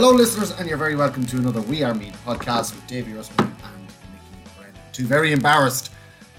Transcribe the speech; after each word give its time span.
Hello, 0.00 0.12
listeners, 0.12 0.52
and 0.52 0.68
you're 0.68 0.78
very 0.78 0.94
welcome 0.94 1.26
to 1.26 1.38
another 1.38 1.60
We 1.60 1.82
Are 1.82 1.92
Meath 1.92 2.16
podcast 2.24 2.72
with 2.72 2.86
Davy 2.86 3.14
Rispin 3.14 3.40
and 3.40 3.82
Mickey 3.82 4.52
Brennan. 4.56 4.80
Two 4.92 5.06
very 5.06 5.32
embarrassed 5.32 5.90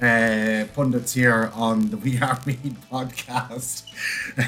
uh, 0.02 0.64
pundits 0.74 1.14
here 1.14 1.52
on 1.54 1.90
the 1.90 1.98
We 2.06 2.18
Are 2.22 2.40
Meath 2.46 2.78
podcast. 2.90 3.84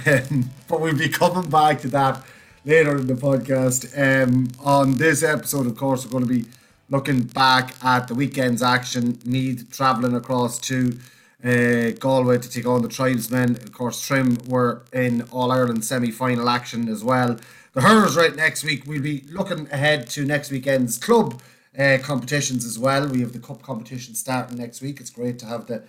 Um, 0.08 0.50
but 0.70 0.80
we'll 0.80 0.98
be 0.98 1.10
coming 1.10 1.50
back 1.50 1.82
to 1.82 1.90
that 1.90 2.24
later 2.64 2.96
in 2.96 3.08
the 3.08 3.16
podcast. 3.16 3.92
Um, 4.00 4.48
on 4.64 4.94
this 4.94 5.24
episode, 5.24 5.68
of 5.68 5.76
course, 5.76 6.06
we're 6.06 6.12
going 6.12 6.24
to 6.26 6.44
be 6.44 6.50
looking 6.90 7.24
back 7.24 7.76
at 7.84 8.08
the 8.08 8.16
weekend's 8.16 8.64
action. 8.64 9.20
Meath 9.26 9.70
travelling 9.74 10.16
across 10.16 10.58
to 10.60 10.98
uh, 11.44 11.92
Galway 12.00 12.38
to 12.38 12.50
take 12.50 12.66
on 12.66 12.82
the 12.82 12.88
Tribesmen. 12.88 13.58
Of 13.58 13.74
course, 13.74 14.00
Trim 14.00 14.38
were 14.48 14.84
in 14.94 15.24
All 15.32 15.52
Ireland 15.52 15.84
semi 15.84 16.12
final 16.12 16.48
action 16.48 16.88
as 16.88 17.04
well 17.04 17.38
the 17.74 17.82
hurlers 17.82 18.16
right 18.16 18.36
next 18.36 18.64
week. 18.64 18.84
We'll 18.86 19.02
be 19.02 19.26
looking 19.30 19.68
ahead 19.72 20.08
to 20.12 20.26
next 20.26 20.52
weekend's 20.52 20.98
club 20.98 21.42
uh, 21.78 21.98
competitions 22.02 22.66
as 22.66 22.78
well. 22.80 23.08
We 23.08 23.22
have 23.22 23.34
the 23.34 23.40
cup 23.40 23.62
competition 23.62 24.16
starting 24.16 24.58
next 24.58 24.82
week. 24.82 25.00
It's 25.00 25.10
great 25.10 25.40
to 25.40 25.46
have 25.46 25.68
the 25.68 25.84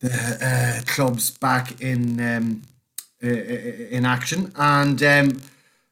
the 0.00 0.10
uh, 0.40 0.92
clubs 0.92 1.30
back 1.30 1.80
in 1.80 2.20
um, 2.20 2.62
in 3.20 4.04
action. 4.06 4.52
And 4.56 5.02
um, 5.02 5.42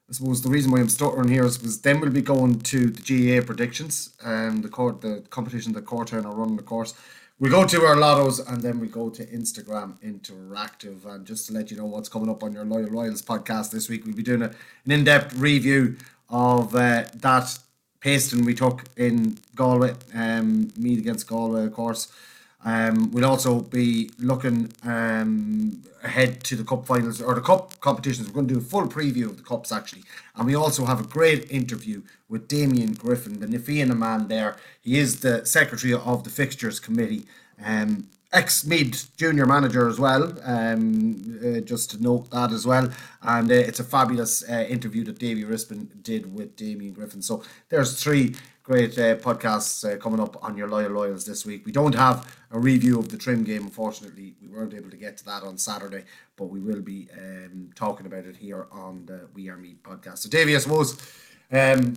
I 0.09 0.13
suppose 0.13 0.43
the 0.43 0.51
reason 0.51 0.71
why 0.71 0.81
I'm 0.81 0.89
stuttering 0.89 1.29
here 1.29 1.45
is 1.45 1.59
because 1.59 1.81
then 1.81 2.01
we'll 2.01 2.11
be 2.11 2.23
going 2.23 2.61
to 2.61 2.91
the 2.91 3.41
GAA 3.41 3.45
predictions 3.45 4.11
and 4.25 4.63
the 4.63 4.69
court 4.69 5.01
the 5.01 5.25
competition 5.31 5.73
that 5.73 5.87
Cortown 5.87 6.25
are 6.27 6.35
running, 6.35 6.59
of 6.59 6.67
course 6.67 6.95
we 7.39 7.51
go 7.51 7.67
to 7.67 7.85
our 7.85 7.97
lottos 7.97 8.41
and 8.51 8.63
then 8.63 8.81
we 8.81 8.87
go 8.87 9.11
to 9.11 9.27
Instagram 9.27 9.97
Interactive. 10.03 11.05
And 11.05 11.27
just 11.27 11.47
to 11.49 11.53
let 11.53 11.71
you 11.71 11.77
know 11.77 11.85
what's 11.85 12.09
coming 12.09 12.31
up 12.31 12.43
on 12.43 12.53
your 12.53 12.65
Loyal 12.65 12.89
Royals 12.89 13.21
podcast 13.21 13.71
this 13.71 13.89
week, 13.89 14.07
we'll 14.07 14.15
be 14.15 14.23
doing 14.23 14.43
a, 14.43 14.51
an 14.85 14.91
in 14.91 15.05
depth 15.05 15.35
review 15.35 15.97
of 16.31 16.75
uh, 16.75 17.05
that 17.15 17.59
pasting 18.01 18.45
we 18.45 18.55
took 18.55 18.85
in 18.97 19.39
Galway, 19.55 19.95
um, 20.15 20.73
Meath 20.77 20.99
against 20.99 21.27
Galway, 21.27 21.65
of 21.65 21.73
course. 21.73 22.09
Um, 22.67 23.13
we'll 23.13 23.25
also 23.25 23.61
be 23.61 24.11
looking 24.19 24.73
um, 24.83 25.85
ahead 26.03 26.43
to 26.45 26.57
the 26.57 26.65
cup 26.65 26.85
finals 26.85 27.23
or 27.23 27.37
the 27.37 27.41
cup 27.41 27.79
competitions. 27.81 28.27
We're 28.27 28.35
going 28.35 28.49
to 28.49 28.55
do 28.55 28.61
a 28.61 28.63
full 28.63 28.89
preview 28.89 29.27
of 29.27 29.37
the 29.37 29.45
cups 29.45 29.71
actually, 29.71 30.03
and 30.35 30.47
we 30.47 30.57
also 30.57 30.85
have 30.85 31.01
a 31.01 31.05
great 31.05 31.49
interview 31.49 32.03
with 32.29 32.49
Damien 32.49 32.95
Griffin, 32.95 33.39
the 33.39 33.47
Na 33.47 33.59
Fianna 33.59 33.95
man. 33.95 34.27
There, 34.27 34.57
he 34.81 34.99
is 34.99 35.21
the 35.21 35.47
secretary 35.47 35.95
of 35.95 36.25
the 36.25 36.31
fixtures 36.31 36.81
committee. 36.81 37.27
Um, 37.65 38.09
ex 38.33 38.67
Meath 38.67 39.17
junior 39.17 39.47
manager 39.47 39.89
as 39.89 40.01
well. 40.01 40.35
Um, 40.43 41.39
uh, 41.39 41.61
just 41.61 41.93
to 41.93 42.03
note 42.03 42.33
that 42.33 42.51
as 42.51 42.67
well, 42.67 42.91
and 43.23 43.49
uh, 43.49 43.55
it's 43.55 43.79
a 43.79 43.85
fabulous 43.85 44.43
uh, 44.51 44.67
interview 44.69 45.05
that 45.05 45.21
Davy 45.21 45.45
Rispin 45.45 45.89
did 46.03 46.35
with 46.35 46.57
Damien 46.57 46.95
Griffin. 46.95 47.23
So 47.23 47.45
there's 47.69 48.03
three 48.03 48.35
great 48.67 48.99
uh, 48.99 49.15
podcasts 49.15 49.89
uh, 49.89 49.97
coming 49.97 50.19
up 50.19 50.43
on 50.43 50.57
your 50.57 50.67
loyal 50.67 50.91
royals 50.91 51.25
this 51.25 51.47
week. 51.47 51.65
We 51.65 51.71
don't 51.71 51.95
have 51.95 52.37
a 52.51 52.59
review 52.59 52.99
of 52.99 53.11
the 53.11 53.17
Trim 53.17 53.45
game, 53.45 53.63
unfortunately. 53.63 54.35
We 54.43 54.49
weren't 54.49 54.75
able 54.75 54.91
to 54.91 54.97
get 54.97 55.17
to 55.19 55.25
that 55.27 55.45
on 55.45 55.57
Saturday, 55.57 56.03
but 56.35 56.47
we 56.47 56.59
will 56.59 56.83
be 56.83 57.07
um, 57.17 57.71
talking 57.77 58.07
about 58.07 58.25
it 58.25 58.37
here 58.37 58.67
on 58.73 59.07
the 59.07 59.29
We 59.35 59.49
Are 59.49 59.57
Meath 59.57 59.85
podcast. 59.85 60.19
So, 60.19 60.29
Davy, 60.29 60.57
I 60.57 60.59
suppose, 60.59 61.01
um, 61.53 61.97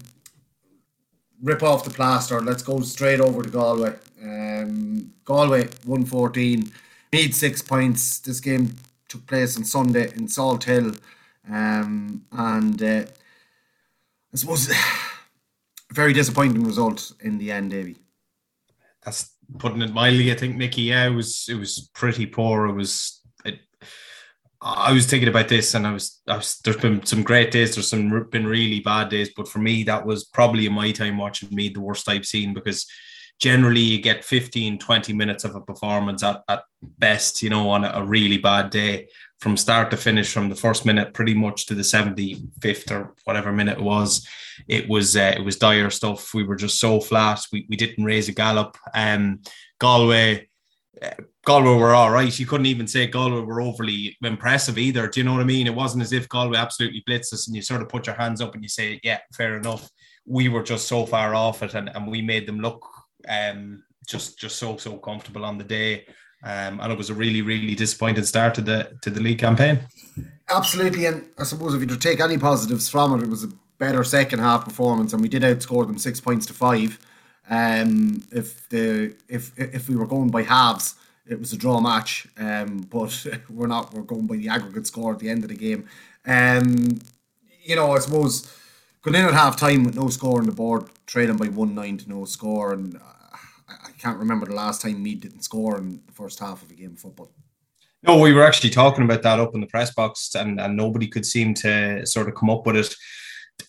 rip 1.41 1.63
off 1.63 1.85
the 1.85 1.90
plaster. 1.90 2.40
Let's 2.40 2.62
go 2.62 2.81
straight 2.81 3.19
over 3.19 3.41
to 3.41 3.50
Galway. 3.50 3.96
Um, 4.22 5.12
Galway 5.25 5.63
114, 5.86 6.72
Meath 7.12 7.34
six 7.34 7.63
points. 7.63 8.19
This 8.19 8.40
game 8.40 8.75
took 9.07 9.25
place 9.25 9.57
on 9.57 9.63
Sunday 9.63 10.12
in 10.13 10.28
Salthill. 10.28 11.00
Um, 11.50 12.25
and 12.31 12.84
uh, 12.84 13.06
I 14.31 14.38
suppose 14.38 14.72
very 15.91 16.13
disappointing 16.13 16.63
result 16.63 17.11
in 17.22 17.38
the 17.38 17.51
end, 17.51 17.72
Davy. 17.72 17.97
That's 19.03 19.35
putting 19.57 19.81
it 19.81 19.94
mildly. 19.94 20.31
I 20.31 20.35
think 20.35 20.55
Mickey. 20.55 20.83
Yeah, 20.83 21.07
it 21.07 21.13
was 21.13 21.47
it 21.50 21.55
was 21.55 21.89
pretty 21.94 22.25
poor. 22.25 22.67
It 22.67 22.73
was. 22.73 23.22
It, 23.45 23.59
I 24.61 24.91
was 24.91 25.05
thinking 25.05 25.29
about 25.29 25.47
this, 25.47 25.73
and 25.73 25.88
I 25.88 25.94
was, 25.94 26.22
I 26.27 26.35
was. 26.38 26.59
There's 26.63 26.77
been 26.77 27.05
some 27.05 27.23
great 27.23 27.51
days. 27.51 27.75
There's 27.75 27.89
some 27.89 28.27
been 28.29 28.45
really 28.45 28.81
bad 28.81 29.09
days, 29.09 29.31
but 29.35 29.47
for 29.47 29.59
me, 29.59 29.83
that 29.83 30.05
was 30.05 30.25
probably 30.25 30.66
in 30.66 30.73
my 30.73 30.91
time 30.91 31.17
watching 31.17 31.53
me 31.53 31.69
the 31.69 31.81
worst 31.81 32.09
I've 32.09 32.25
seen 32.25 32.53
because 32.53 32.85
generally 33.39 33.79
you 33.79 34.01
get 34.01 34.25
15 34.25 34.77
20 34.79 35.13
minutes 35.13 35.45
of 35.45 35.56
a 35.56 35.61
performance 35.61 36.23
at, 36.23 36.41
at 36.50 36.63
best 36.81 37.41
you 37.41 37.50
know 37.50 37.69
on 37.69 37.85
a 37.85 38.03
really 38.03 38.38
bad 38.38 38.69
day 38.69 39.07
from 39.39 39.55
start 39.55 39.89
to 39.91 39.97
finish, 39.97 40.31
from 40.31 40.50
the 40.50 40.55
first 40.55 40.85
minute 40.85 41.13
pretty 41.13 41.33
much 41.33 41.66
to 41.66 41.75
the 41.75 41.81
75th 41.81 42.91
or 42.91 43.16
whatever 43.23 43.51
minute 43.51 43.77
it 43.77 43.83
was. 43.83 44.27
It 44.67 44.89
was 44.89 45.16
uh, 45.16 45.33
it 45.38 45.44
was 45.44 45.57
dire 45.57 45.89
stuff. 45.89 46.33
We 46.33 46.44
were 46.44 46.57
just 46.57 46.79
so 46.79 47.00
flat. 47.00 47.39
We, 47.51 47.66
we 47.69 47.77
didn't 47.77 48.03
raise 48.03 48.27
a 48.27 48.33
gallop. 48.33 48.77
Um, 48.94 49.41
Galway, 49.79 50.50
uh, 51.01 51.11
Galway 51.45 51.77
were 51.77 51.94
all 51.94 52.11
right. 52.11 52.38
You 52.38 52.45
couldn't 52.45 52.66
even 52.66 52.88
say 52.88 53.07
Galway 53.07 53.41
were 53.41 53.61
overly 53.61 54.17
impressive 54.22 54.77
either. 54.77 55.07
Do 55.07 55.22
you 55.22 55.23
know 55.23 55.33
what 55.33 55.41
I 55.41 55.45
mean? 55.45 55.67
It 55.67 55.75
wasn't 55.75 56.03
as 56.03 56.11
if 56.11 56.27
Galway 56.27 56.57
absolutely 56.57 57.03
blitzed 57.07 57.33
us 57.33 57.47
and 57.47 57.56
you 57.56 57.61
sort 57.61 57.81
of 57.81 57.89
put 57.89 58.07
your 58.07 58.17
hands 58.17 58.41
up 58.41 58.53
and 58.53 58.63
you 58.63 58.69
say, 58.69 59.00
yeah, 59.03 59.19
fair 59.33 59.56
enough. 59.56 59.89
We 60.25 60.50
were 60.50 60.63
just 60.63 60.88
so 60.88 61.06
far 61.06 61.33
off 61.33 61.63
it 61.63 61.73
and, 61.73 61.89
and 61.95 62.11
we 62.11 62.21
made 62.21 62.45
them 62.45 62.59
look 62.59 62.85
um, 63.27 63.83
just 64.06 64.39
just 64.39 64.57
so 64.57 64.77
so 64.77 64.97
comfortable 64.97 65.45
on 65.45 65.57
the 65.57 65.63
day. 65.63 66.06
Um, 66.44 66.79
and 66.79 66.91
it 66.91 66.97
was 66.97 67.09
a 67.09 67.13
really, 67.13 67.41
really 67.41 67.75
disappointing 67.75 68.23
start 68.23 68.55
to 68.55 68.61
the 68.61 68.97
to 69.01 69.09
the 69.09 69.19
league 69.19 69.39
campaign. 69.39 69.79
Absolutely, 70.50 71.05
and 71.05 71.25
I 71.38 71.44
suppose 71.44 71.73
if 71.73 71.81
you 71.81 71.97
take 71.97 72.19
any 72.19 72.38
positives 72.38 72.89
from 72.89 73.13
it, 73.13 73.23
it 73.23 73.29
was 73.29 73.44
a 73.44 73.50
better 73.77 74.03
second 74.03 74.39
half 74.39 74.66
performance, 74.66 75.13
and 75.13 75.22
we 75.22 75.29
did 75.29 75.44
outscore 75.44 75.85
them 75.85 75.97
six 75.97 76.19
points 76.19 76.45
to 76.47 76.53
five. 76.53 76.97
Um, 77.50 78.23
if 78.31 78.69
the 78.69 79.16
if 79.27 79.57
if 79.57 79.89
we 79.89 79.95
were 79.95 80.07
going 80.07 80.29
by 80.29 80.44
halves, 80.44 80.95
it 81.27 81.39
was 81.39 81.51
a 81.51 81.57
draw 81.57 81.81
match. 81.81 82.27
Um, 82.38 82.88
but 82.89 83.25
we're 83.50 83.67
not. 83.67 83.94
We're 83.94 84.01
going 84.03 84.27
by 84.27 84.38
the 84.38 84.50
aggregate 84.50 84.88
score 84.88 85.13
at 85.13 85.19
the 85.19 85.29
end 85.29 85.44
of 85.44 85.50
the 85.50 85.56
game. 85.56 85.88
Um, 86.25 87.00
you 87.63 87.75
know, 87.75 87.91
I 87.91 88.00
suppose 88.00 88.56
going 89.01 89.16
in 89.16 89.25
at 89.25 89.33
half 89.33 89.57
time 89.57 89.83
with 89.83 89.95
no 89.95 90.09
score 90.09 90.39
on 90.39 90.45
the 90.45 90.51
board, 90.51 90.86
trailing 91.06 91.38
by 91.38 91.47
one 91.47 91.75
nine 91.75 91.97
to 91.97 92.09
no 92.09 92.25
score, 92.25 92.74
and 92.74 93.00
can't 94.00 94.18
remember 94.18 94.46
the 94.46 94.56
last 94.56 94.81
time 94.81 95.04
Meath 95.04 95.22
didn't 95.22 95.44
score 95.44 95.78
in 95.78 96.01
the 96.06 96.13
first 96.13 96.40
half 96.40 96.63
of 96.63 96.72
a 96.72 96.74
game 96.74 96.94
of 96.94 97.00
football. 97.00 97.31
No, 98.01 98.18
we 98.18 98.31
were 98.31 98.46
actually 98.46 98.69
talking 98.69 99.04
about 99.04 99.24
that 99.24 99.40
up 99.40 99.54
in 99.54 99.62
the 99.62 99.68
press 99.68 99.94
box, 99.94 100.34
and, 100.36 100.60
and 100.60 100.78
nobody 100.78 101.07
could 101.07 101.25
seem 101.25 101.54
to 101.56 102.06
sort 102.06 102.30
of 102.30 102.36
come 102.36 102.50
up 102.50 102.66
with 102.66 102.78
it. 102.78 102.96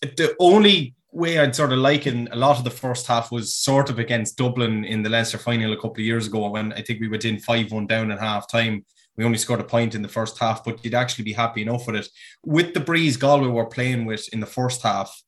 The 0.01 0.35
only 0.39 0.95
way 1.11 1.37
I'd 1.37 1.55
sort 1.55 1.73
of 1.73 1.79
liken 1.79 2.29
a 2.31 2.37
lot 2.37 2.57
of 2.57 2.63
the 2.63 2.69
first 2.69 3.07
half 3.07 3.31
was 3.31 3.53
sort 3.53 3.89
of 3.89 3.99
against 3.99 4.37
Dublin 4.37 4.85
in 4.85 5.03
the 5.03 5.09
Leinster 5.09 5.37
final 5.37 5.73
a 5.73 5.75
couple 5.75 5.95
of 5.95 5.99
years 5.99 6.27
ago 6.27 6.49
when 6.49 6.71
I 6.73 6.81
think 6.81 7.01
we 7.01 7.09
went 7.09 7.25
in 7.25 7.39
5 7.39 7.71
1 7.71 7.87
down 7.87 8.11
at 8.11 8.19
half 8.19 8.49
time. 8.49 8.85
We 9.17 9.25
only 9.25 9.37
scored 9.37 9.59
a 9.59 9.65
point 9.65 9.93
in 9.93 10.01
the 10.01 10.07
first 10.07 10.39
half, 10.39 10.63
but 10.63 10.83
you'd 10.85 10.93
actually 10.93 11.25
be 11.25 11.33
happy 11.33 11.63
enough 11.63 11.85
with 11.85 11.97
it. 11.97 12.07
With 12.45 12.73
the 12.73 12.79
breeze 12.79 13.17
Galway 13.17 13.49
were 13.49 13.65
playing 13.65 14.05
with 14.05 14.29
in 14.31 14.39
the 14.39 14.45
first 14.45 14.81
half, 14.81 15.21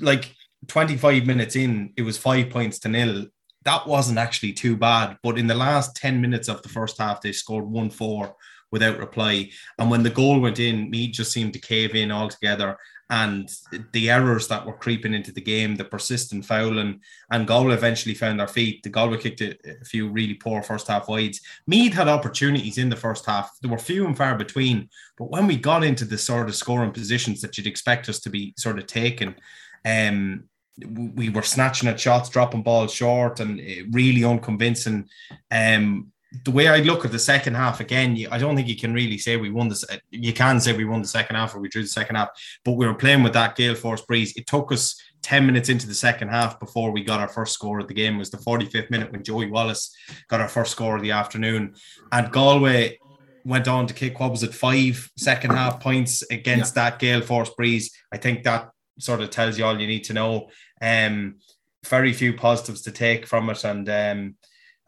like 0.00 0.34
25 0.66 1.24
minutes 1.24 1.54
in, 1.54 1.92
it 1.96 2.02
was 2.02 2.18
five 2.18 2.50
points 2.50 2.80
to 2.80 2.88
nil 2.88 3.26
that 3.66 3.86
wasn't 3.86 4.18
actually 4.18 4.52
too 4.52 4.76
bad. 4.76 5.18
But 5.22 5.38
in 5.38 5.48
the 5.48 5.54
last 5.54 5.96
10 5.96 6.20
minutes 6.20 6.48
of 6.48 6.62
the 6.62 6.68
first 6.68 6.98
half, 6.98 7.20
they 7.20 7.32
scored 7.32 7.66
1 7.66 7.90
4 7.90 8.34
without 8.70 8.98
reply. 8.98 9.50
And 9.78 9.90
when 9.90 10.04
the 10.04 10.10
goal 10.10 10.40
went 10.40 10.60
in, 10.60 10.88
Meath 10.88 11.14
just 11.14 11.32
seemed 11.32 11.52
to 11.52 11.58
cave 11.58 11.94
in 11.94 12.10
altogether. 12.10 12.78
and 13.08 13.48
the 13.92 14.10
errors 14.10 14.48
that 14.48 14.66
were 14.66 14.76
creeping 14.76 15.14
into 15.14 15.30
the 15.30 15.40
game, 15.40 15.76
the 15.76 15.84
persistent 15.84 16.44
fouling, 16.44 17.00
and 17.30 17.46
Galway 17.46 17.74
eventually 17.74 18.16
found 18.16 18.40
their 18.40 18.48
feet. 18.48 18.82
The 18.82 18.88
Galway 18.88 19.18
kicked 19.18 19.40
a, 19.42 19.52
a, 19.64 19.84
few 19.84 20.08
really 20.08 20.34
poor 20.34 20.60
first 20.60 20.88
half 20.88 21.08
wides. 21.08 21.40
Meath 21.68 21.94
had 21.94 22.08
opportunities 22.08 22.78
in 22.78 22.88
the 22.88 22.96
first 22.96 23.24
half. 23.24 23.48
There 23.62 23.70
were 23.70 23.78
few 23.78 24.06
and 24.06 24.16
far 24.16 24.36
between. 24.36 24.88
But 25.16 25.30
when 25.30 25.46
we 25.46 25.56
got 25.56 25.84
into 25.84 26.04
the 26.04 26.18
sort 26.18 26.48
of 26.48 26.56
scoring 26.56 26.90
positions 26.90 27.40
that 27.42 27.56
you'd 27.56 27.68
expect 27.68 28.08
us 28.08 28.18
to 28.20 28.30
be 28.30 28.54
sort 28.56 28.76
of 28.76 28.88
taken, 28.88 29.36
um, 29.84 30.48
we 30.84 31.30
were 31.30 31.42
snatching 31.42 31.88
at 31.88 31.98
shots, 31.98 32.28
dropping 32.28 32.62
balls 32.62 32.92
short, 32.92 33.40
and 33.40 33.60
really 33.92 34.24
unconvincing. 34.24 35.08
Um, 35.50 36.12
the 36.44 36.50
way 36.50 36.68
I 36.68 36.78
look 36.78 37.04
at 37.04 37.12
the 37.12 37.18
second 37.18 37.54
half 37.54 37.80
again, 37.80 38.18
I 38.30 38.38
don't 38.38 38.56
think 38.56 38.68
you 38.68 38.76
can 38.76 38.92
really 38.92 39.16
say 39.16 39.36
we 39.36 39.50
won 39.50 39.68
this. 39.68 39.84
You 40.10 40.32
can 40.32 40.60
say 40.60 40.76
we 40.76 40.84
won 40.84 41.00
the 41.00 41.08
second 41.08 41.36
half 41.36 41.54
or 41.54 41.60
we 41.60 41.68
drew 41.68 41.82
the 41.82 41.88
second 41.88 42.16
half, 42.16 42.28
but 42.64 42.72
we 42.72 42.86
were 42.86 42.94
playing 42.94 43.22
with 43.22 43.32
that 43.34 43.56
gale 43.56 43.74
force 43.74 44.02
breeze. 44.02 44.36
It 44.36 44.46
took 44.46 44.72
us 44.72 45.00
10 45.22 45.46
minutes 45.46 45.68
into 45.68 45.86
the 45.86 45.94
second 45.94 46.28
half 46.28 46.60
before 46.60 46.90
we 46.90 47.02
got 47.02 47.20
our 47.20 47.28
first 47.28 47.54
score 47.54 47.80
of 47.80 47.88
the 47.88 47.94
game. 47.94 48.16
It 48.16 48.18
was 48.18 48.30
the 48.30 48.38
45th 48.38 48.90
minute 48.90 49.12
when 49.12 49.24
Joey 49.24 49.50
Wallace 49.50 49.94
got 50.28 50.40
our 50.40 50.48
first 50.48 50.72
score 50.72 50.96
of 50.96 51.02
the 51.02 51.12
afternoon. 51.12 51.74
And 52.12 52.30
Galway 52.30 52.98
went 53.44 53.68
on 53.68 53.86
to 53.86 53.94
kick 53.94 54.18
what 54.20 54.30
was 54.30 54.42
it, 54.42 54.54
five 54.54 55.10
second 55.16 55.52
half 55.52 55.80
points 55.80 56.22
against 56.30 56.76
yeah. 56.76 56.90
that 56.90 56.98
gale 56.98 57.22
force 57.22 57.50
breeze. 57.50 57.96
I 58.12 58.18
think 58.18 58.42
that 58.44 58.70
sort 58.98 59.20
of 59.20 59.30
tells 59.30 59.58
you 59.58 59.64
all 59.64 59.80
you 59.80 59.86
need 59.86 60.04
to 60.04 60.12
know. 60.12 60.48
Um, 60.80 61.36
very 61.84 62.12
few 62.12 62.32
positives 62.32 62.82
to 62.82 62.90
take 62.90 63.26
from 63.26 63.48
it. 63.50 63.64
And 63.64 63.88
um, 63.88 64.34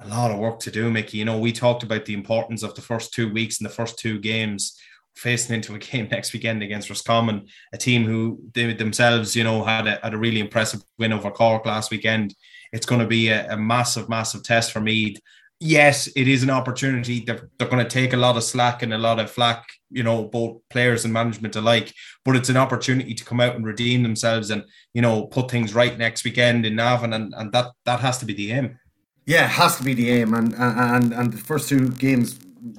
a 0.00 0.08
lot 0.08 0.30
of 0.30 0.38
work 0.38 0.60
to 0.60 0.70
do, 0.70 0.90
Mickey. 0.90 1.18
You 1.18 1.24
know, 1.24 1.38
we 1.38 1.52
talked 1.52 1.82
about 1.82 2.04
the 2.04 2.14
importance 2.14 2.62
of 2.62 2.74
the 2.74 2.82
first 2.82 3.12
two 3.12 3.32
weeks 3.32 3.58
and 3.58 3.68
the 3.68 3.74
first 3.74 3.98
two 3.98 4.18
games 4.18 4.78
facing 5.16 5.56
into 5.56 5.74
a 5.74 5.78
game 5.90 6.08
next 6.10 6.32
weekend 6.32 6.62
against 6.62 6.88
Roscommon, 6.88 7.46
a 7.72 7.78
team 7.78 8.04
who 8.04 8.40
they 8.54 8.72
themselves, 8.72 9.34
you 9.34 9.44
know, 9.44 9.64
had 9.64 9.86
a, 9.86 9.98
had 10.02 10.14
a 10.14 10.18
really 10.18 10.40
impressive 10.40 10.80
win 10.98 11.12
over 11.12 11.30
Cork 11.30 11.66
last 11.66 11.90
weekend. 11.90 12.34
It's 12.72 12.86
going 12.86 13.00
to 13.00 13.06
be 13.06 13.28
a, 13.28 13.52
a 13.52 13.56
massive, 13.56 14.08
massive 14.08 14.42
test 14.42 14.72
for 14.72 14.80
Meath. 14.80 15.20
Yes, 15.60 16.06
it 16.14 16.28
is 16.28 16.44
an 16.44 16.50
opportunity. 16.50 17.20
They're, 17.20 17.50
they're 17.58 17.68
going 17.68 17.82
to 17.84 17.90
take 17.90 18.12
a 18.12 18.16
lot 18.16 18.36
of 18.36 18.44
slack 18.44 18.82
and 18.82 18.94
a 18.94 18.98
lot 18.98 19.18
of 19.18 19.28
flack, 19.28 19.66
you 19.90 20.04
know, 20.04 20.24
both 20.24 20.60
players 20.70 21.04
and 21.04 21.12
management 21.12 21.56
alike. 21.56 21.92
But 22.24 22.36
it's 22.36 22.48
an 22.48 22.56
opportunity 22.56 23.12
to 23.14 23.24
come 23.24 23.40
out 23.40 23.56
and 23.56 23.66
redeem 23.66 24.04
themselves 24.04 24.50
and, 24.50 24.64
you 24.94 25.02
know, 25.02 25.26
put 25.26 25.50
things 25.50 25.74
right 25.74 25.98
next 25.98 26.22
weekend 26.22 26.64
in 26.64 26.76
Navan. 26.76 27.12
And, 27.12 27.34
and 27.36 27.50
that 27.52 27.72
that 27.86 28.00
has 28.00 28.18
to 28.18 28.24
be 28.24 28.34
the 28.34 28.52
aim. 28.52 28.78
Yeah, 29.26 29.44
it 29.44 29.50
has 29.50 29.76
to 29.76 29.84
be 29.84 29.92
the 29.92 30.08
aim, 30.10 30.32
and 30.32 30.54
and 30.56 31.12
and 31.12 31.30
the 31.30 31.36
first 31.36 31.68
two 31.68 31.90
games 31.90 32.38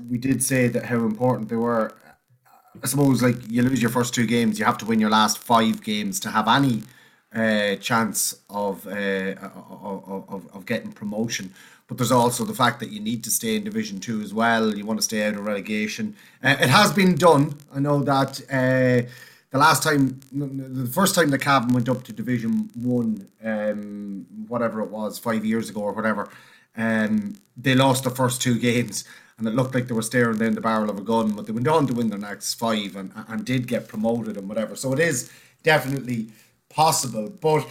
we 0.09 0.17
did 0.17 0.41
say 0.41 0.67
that 0.67 0.85
how 0.85 0.97
important 1.05 1.47
they 1.47 1.55
were. 1.55 1.93
I 2.81 2.87
suppose 2.87 3.21
like 3.21 3.47
you 3.51 3.61
lose 3.61 3.81
your 3.81 3.91
first 3.91 4.15
two 4.15 4.25
games, 4.25 4.57
you 4.57 4.65
have 4.65 4.79
to 4.79 4.85
win 4.85 4.99
your 4.99 5.11
last 5.11 5.37
five 5.37 5.83
games 5.83 6.19
to 6.21 6.31
have 6.31 6.47
any 6.47 6.81
uh, 7.35 7.75
chance 7.75 8.41
of, 8.49 8.87
uh, 8.87 9.35
of, 9.83 10.25
of 10.27 10.55
of 10.55 10.65
getting 10.65 10.91
promotion. 10.91 11.53
But 11.89 11.97
there's 11.97 12.11
also 12.11 12.45
the 12.45 12.53
fact 12.53 12.79
that 12.81 12.91
you 12.91 12.99
need 12.99 13.23
to 13.23 13.31
stay 13.31 13.55
in 13.55 13.63
Division 13.63 13.99
Two 13.99 14.21
as 14.21 14.31
well. 14.31 14.77
You 14.77 14.85
want 14.85 14.99
to 14.99 15.03
stay 15.03 15.25
out 15.25 15.33
of 15.33 15.43
relegation. 15.43 16.15
Uh, 16.43 16.55
it 16.61 16.69
has 16.69 16.93
been 16.93 17.15
done. 17.15 17.55
I 17.73 17.79
know 17.79 18.03
that 18.03 18.39
uh, 18.43 19.09
the 19.49 19.57
last 19.57 19.81
time, 19.81 20.19
the 20.31 20.87
first 20.93 21.15
time 21.15 21.31
the 21.31 21.39
Cavan 21.39 21.73
went 21.73 21.89
up 21.89 22.03
to 22.03 22.13
Division 22.13 22.69
One, 22.75 23.27
um, 23.43 24.27
whatever 24.47 24.81
it 24.81 24.91
was, 24.91 25.17
five 25.17 25.43
years 25.43 25.71
ago 25.71 25.81
or 25.81 25.91
whatever, 25.91 26.29
um, 26.77 27.35
they 27.57 27.73
lost 27.73 28.03
the 28.03 28.11
first 28.11 28.39
two 28.39 28.59
games, 28.59 29.03
and 29.39 29.47
it 29.47 29.55
looked 29.55 29.73
like 29.73 29.87
they 29.87 29.95
were 29.95 30.03
staring 30.03 30.37
down 30.37 30.53
the 30.53 30.61
barrel 30.61 30.91
of 30.91 30.99
a 30.99 31.01
gun. 31.01 31.31
But 31.31 31.47
they 31.47 31.53
went 31.53 31.67
on 31.67 31.87
to 31.87 31.93
win 31.95 32.09
their 32.09 32.19
next 32.19 32.53
five 32.53 32.95
and 32.95 33.11
and 33.27 33.43
did 33.43 33.67
get 33.67 33.87
promoted 33.87 34.37
and 34.37 34.47
whatever. 34.47 34.75
So 34.75 34.93
it 34.93 34.99
is 34.99 35.31
definitely 35.63 36.27
possible. 36.69 37.29
But 37.29 37.67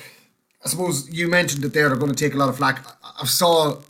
I 0.65 0.69
suppose 0.69 1.09
you 1.09 1.29
mentioned 1.29 1.63
that 1.63 1.73
they're 1.73 1.95
going 1.95 2.13
to 2.13 2.25
take 2.25 2.35
a 2.35 2.37
lot 2.37 2.49
of 2.49 2.57
flack. 2.57 2.85
I 3.21 3.25
saw, 3.25 3.81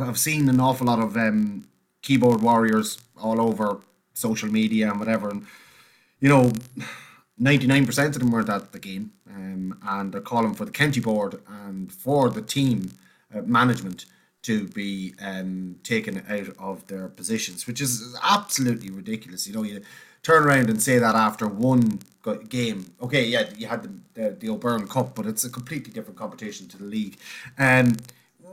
I've 0.00 0.18
seen 0.18 0.48
an 0.48 0.60
awful 0.60 0.86
lot 0.86 0.98
of 0.98 1.16
um, 1.16 1.66
keyboard 2.02 2.42
warriors 2.42 2.98
all 3.16 3.40
over 3.40 3.80
social 4.12 4.50
media 4.50 4.90
and 4.90 4.98
whatever, 4.98 5.30
and 5.30 5.46
you 6.20 6.28
know 6.28 6.52
99% 7.40 8.06
of 8.06 8.18
them 8.18 8.30
weren't 8.30 8.48
at 8.48 8.72
the 8.72 8.78
game 8.78 9.12
um, 9.28 9.78
and 9.82 10.12
they're 10.12 10.20
calling 10.20 10.54
for 10.54 10.64
the 10.64 10.70
county 10.70 11.00
board 11.00 11.40
and 11.48 11.92
for 11.92 12.30
the 12.30 12.42
team 12.42 12.92
uh, 13.34 13.42
management 13.42 14.06
to 14.42 14.68
be 14.68 15.14
um, 15.20 15.76
taken 15.82 16.22
out 16.28 16.48
of 16.58 16.86
their 16.86 17.08
positions, 17.08 17.66
which 17.66 17.80
is 17.80 18.16
absolutely 18.22 18.90
ridiculous. 18.90 19.46
You 19.46 19.54
know, 19.54 19.62
you 19.62 19.80
turn 20.22 20.44
around 20.44 20.68
and 20.68 20.82
say 20.82 20.98
that 20.98 21.14
after 21.14 21.46
one 21.46 22.00
game. 22.48 22.92
Okay, 23.00 23.26
yeah, 23.26 23.48
you 23.56 23.66
had 23.66 23.82
the, 23.82 23.90
the, 24.14 24.30
the 24.38 24.48
O'Byrne 24.50 24.86
Cup, 24.86 25.14
but 25.14 25.26
it's 25.26 25.44
a 25.44 25.50
completely 25.50 25.92
different 25.92 26.18
competition 26.18 26.68
to 26.68 26.78
the 26.78 26.84
league. 26.84 27.16
And 27.56 28.02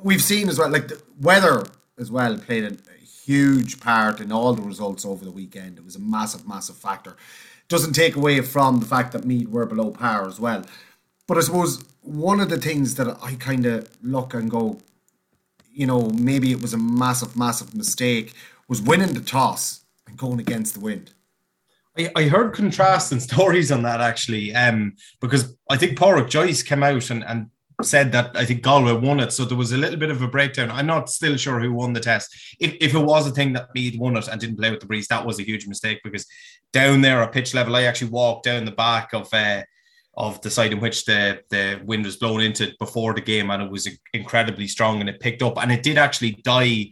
we've 0.03 0.21
seen 0.21 0.49
as 0.49 0.57
well, 0.59 0.69
like 0.69 0.87
the 0.87 1.01
weather 1.19 1.63
as 1.97 2.11
well 2.11 2.37
played 2.37 2.63
a 2.63 2.77
huge 3.05 3.79
part 3.79 4.19
in 4.19 4.31
all 4.31 4.53
the 4.53 4.61
results 4.61 5.05
over 5.05 5.23
the 5.23 5.31
weekend. 5.31 5.77
It 5.77 5.85
was 5.85 5.95
a 5.95 5.99
massive, 5.99 6.47
massive 6.47 6.75
factor 6.75 7.15
doesn't 7.71 7.93
take 7.93 8.17
away 8.17 8.41
from 8.41 8.81
the 8.81 8.85
fact 8.85 9.13
that 9.13 9.25
Meath 9.25 9.47
were 9.47 9.65
below 9.65 9.91
par 9.91 10.27
as 10.27 10.39
well. 10.39 10.63
But 11.25 11.37
I 11.37 11.41
suppose 11.41 11.83
one 12.01 12.41
of 12.41 12.49
the 12.49 12.57
things 12.57 12.95
that 12.95 13.07
I 13.23 13.35
kind 13.35 13.65
of 13.65 13.89
look 14.03 14.33
and 14.33 14.51
go, 14.51 14.79
you 15.73 15.87
know, 15.87 16.09
maybe 16.09 16.51
it 16.51 16.61
was 16.61 16.73
a 16.73 16.77
massive, 16.77 17.37
massive 17.37 17.73
mistake, 17.73 18.33
was 18.67 18.81
winning 18.81 19.13
the 19.13 19.21
toss 19.21 19.85
and 20.05 20.17
going 20.17 20.39
against 20.39 20.73
the 20.73 20.81
wind. 20.81 21.13
I, 21.97 22.11
I 22.13 22.23
heard 22.23 22.53
contrasting 22.53 23.19
stories 23.31 23.71
on 23.71 23.83
that 23.83 24.01
actually, 24.01 24.53
um, 24.53 24.95
because 25.21 25.55
I 25.69 25.77
think 25.77 25.97
Pádraic 25.97 26.29
Joyce 26.29 26.63
came 26.63 26.83
out 26.83 27.09
and, 27.09 27.23
and 27.23 27.51
said 27.83 28.11
that 28.11 28.31
I 28.35 28.45
think 28.45 28.61
Galway 28.61 28.93
won 28.93 29.19
it. 29.19 29.31
So 29.31 29.45
there 29.45 29.57
was 29.57 29.71
a 29.71 29.77
little 29.77 29.99
bit 29.99 30.11
of 30.11 30.21
a 30.21 30.27
breakdown. 30.27 30.71
I'm 30.71 30.87
not 30.87 31.09
still 31.09 31.37
sure 31.37 31.59
who 31.59 31.73
won 31.73 31.93
the 31.93 31.99
test. 31.99 32.55
If, 32.59 32.75
if 32.79 32.93
it 32.93 32.99
was 32.99 33.27
a 33.27 33.31
thing 33.31 33.53
that 33.53 33.69
Meath 33.73 33.99
won 33.99 34.17
it 34.17 34.27
and 34.27 34.39
didn't 34.39 34.57
play 34.57 34.71
with 34.71 34.79
the 34.79 34.85
breeze, 34.85 35.07
that 35.07 35.25
was 35.25 35.39
a 35.39 35.43
huge 35.43 35.67
mistake 35.67 35.99
because 36.03 36.25
down 36.73 37.01
there 37.01 37.21
at 37.21 37.31
pitch 37.31 37.53
level, 37.53 37.75
I 37.75 37.83
actually 37.83 38.11
walked 38.11 38.45
down 38.45 38.65
the 38.65 38.71
back 38.71 39.13
of 39.13 39.33
uh, 39.33 39.63
of 40.17 40.41
the 40.41 40.49
side 40.49 40.73
in 40.73 40.79
which 40.79 41.05
the 41.05 41.41
the 41.49 41.81
wind 41.85 42.05
was 42.05 42.17
blown 42.17 42.41
into 42.41 42.71
before 42.79 43.13
the 43.13 43.21
game, 43.21 43.49
and 43.49 43.63
it 43.63 43.71
was 43.71 43.87
incredibly 44.13 44.67
strong 44.67 44.99
and 44.99 45.09
it 45.09 45.19
picked 45.19 45.41
up 45.41 45.61
and 45.61 45.71
it 45.71 45.83
did 45.83 45.97
actually 45.97 46.31
die 46.43 46.89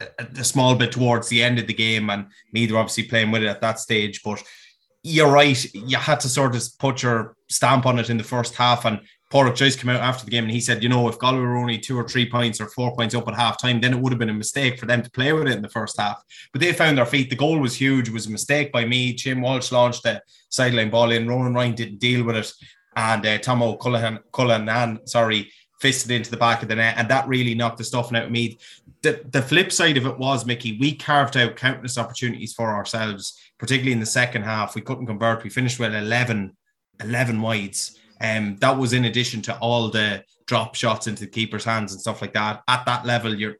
a, 0.00 0.26
a 0.38 0.44
small 0.44 0.74
bit 0.74 0.92
towards 0.92 1.28
the 1.28 1.42
end 1.42 1.58
of 1.58 1.66
the 1.66 1.74
game. 1.74 2.10
And 2.10 2.26
Meath 2.52 2.70
were 2.70 2.78
obviously 2.78 3.04
playing 3.04 3.30
with 3.30 3.42
it 3.42 3.48
at 3.48 3.60
that 3.60 3.80
stage, 3.80 4.22
but 4.22 4.42
you're 5.02 5.30
right. 5.30 5.74
You 5.74 5.96
had 5.96 6.20
to 6.20 6.28
sort 6.28 6.54
of 6.54 6.62
put 6.78 7.02
your 7.02 7.34
stamp 7.48 7.86
on 7.86 7.98
it 7.98 8.10
in 8.10 8.18
the 8.18 8.24
first 8.24 8.54
half, 8.54 8.84
and 8.84 9.00
Pádraic 9.30 9.54
Joyce 9.54 9.76
came 9.76 9.90
out 9.90 10.00
after 10.00 10.24
the 10.24 10.30
game 10.30 10.44
and 10.44 10.52
he 10.52 10.60
said, 10.60 10.82
you 10.82 10.88
know, 10.88 11.08
if 11.08 11.18
Galway 11.18 11.38
were 11.38 11.56
only 11.56 11.78
two 11.78 11.96
or 11.96 12.06
three 12.06 12.28
points 12.28 12.60
or 12.60 12.66
four 12.66 12.94
points 12.96 13.14
up 13.14 13.28
at 13.28 13.36
half 13.36 13.60
time, 13.60 13.80
then 13.80 13.92
it 13.94 14.00
would 14.00 14.12
have 14.12 14.18
been 14.18 14.28
a 14.28 14.34
mistake 14.34 14.78
for 14.78 14.86
them 14.86 15.02
to 15.02 15.10
play 15.10 15.32
with 15.32 15.46
it 15.46 15.54
in 15.54 15.62
the 15.62 15.68
first 15.68 16.00
half. 16.00 16.20
But 16.52 16.60
they 16.60 16.72
found 16.72 16.98
their 16.98 17.06
feet. 17.06 17.30
The 17.30 17.36
goal 17.36 17.60
was 17.60 17.76
huge. 17.76 18.08
It 18.08 18.12
was 18.12 18.26
a 18.26 18.30
mistake 18.30 18.72
by 18.72 18.84
me. 18.84 19.12
Jim 19.12 19.40
Walsh 19.40 19.70
launched 19.70 20.04
a 20.04 20.20
sideline 20.48 20.90
ball 20.90 21.12
in. 21.12 21.28
Ronan 21.28 21.54
Ryan 21.54 21.76
didn't 21.76 22.00
deal 22.00 22.24
with 22.24 22.36
it. 22.36 22.52
And 22.96 23.24
uh, 23.24 23.38
Tom 23.38 23.62
O'Cullinan, 23.62 24.18
Cullinan, 24.32 25.06
sorry, 25.06 25.52
fisted 25.80 26.10
into 26.10 26.32
the 26.32 26.36
back 26.36 26.64
of 26.64 26.68
the 26.68 26.74
net. 26.74 26.96
And 26.98 27.08
that 27.08 27.28
really 27.28 27.54
knocked 27.54 27.78
the 27.78 27.84
stuffing 27.84 28.16
out 28.16 28.24
of 28.24 28.32
me. 28.32 28.58
The, 29.02 29.24
the 29.30 29.42
flip 29.42 29.70
side 29.70 29.96
of 29.96 30.06
it 30.06 30.18
was, 30.18 30.44
Mickey, 30.44 30.76
we 30.80 30.96
carved 30.96 31.36
out 31.36 31.54
countless 31.54 31.98
opportunities 31.98 32.52
for 32.52 32.74
ourselves, 32.74 33.38
particularly 33.58 33.92
in 33.92 34.00
the 34.00 34.06
second 34.06 34.42
half. 34.42 34.74
We 34.74 34.82
couldn't 34.82 35.06
convert. 35.06 35.44
We 35.44 35.50
finished 35.50 35.78
with 35.78 35.94
11, 35.94 36.56
11 37.00 37.40
wides 37.40 37.96
um, 38.20 38.56
that 38.60 38.76
was 38.76 38.92
in 38.92 39.06
addition 39.06 39.42
to 39.42 39.56
all 39.58 39.88
the 39.90 40.22
drop 40.46 40.74
shots 40.74 41.06
into 41.06 41.22
the 41.22 41.30
keeper's 41.30 41.64
hands 41.64 41.92
and 41.92 42.00
stuff 42.00 42.20
like 42.20 42.34
that. 42.34 42.62
At 42.68 42.84
that 42.86 43.06
level, 43.06 43.34
you're, 43.34 43.56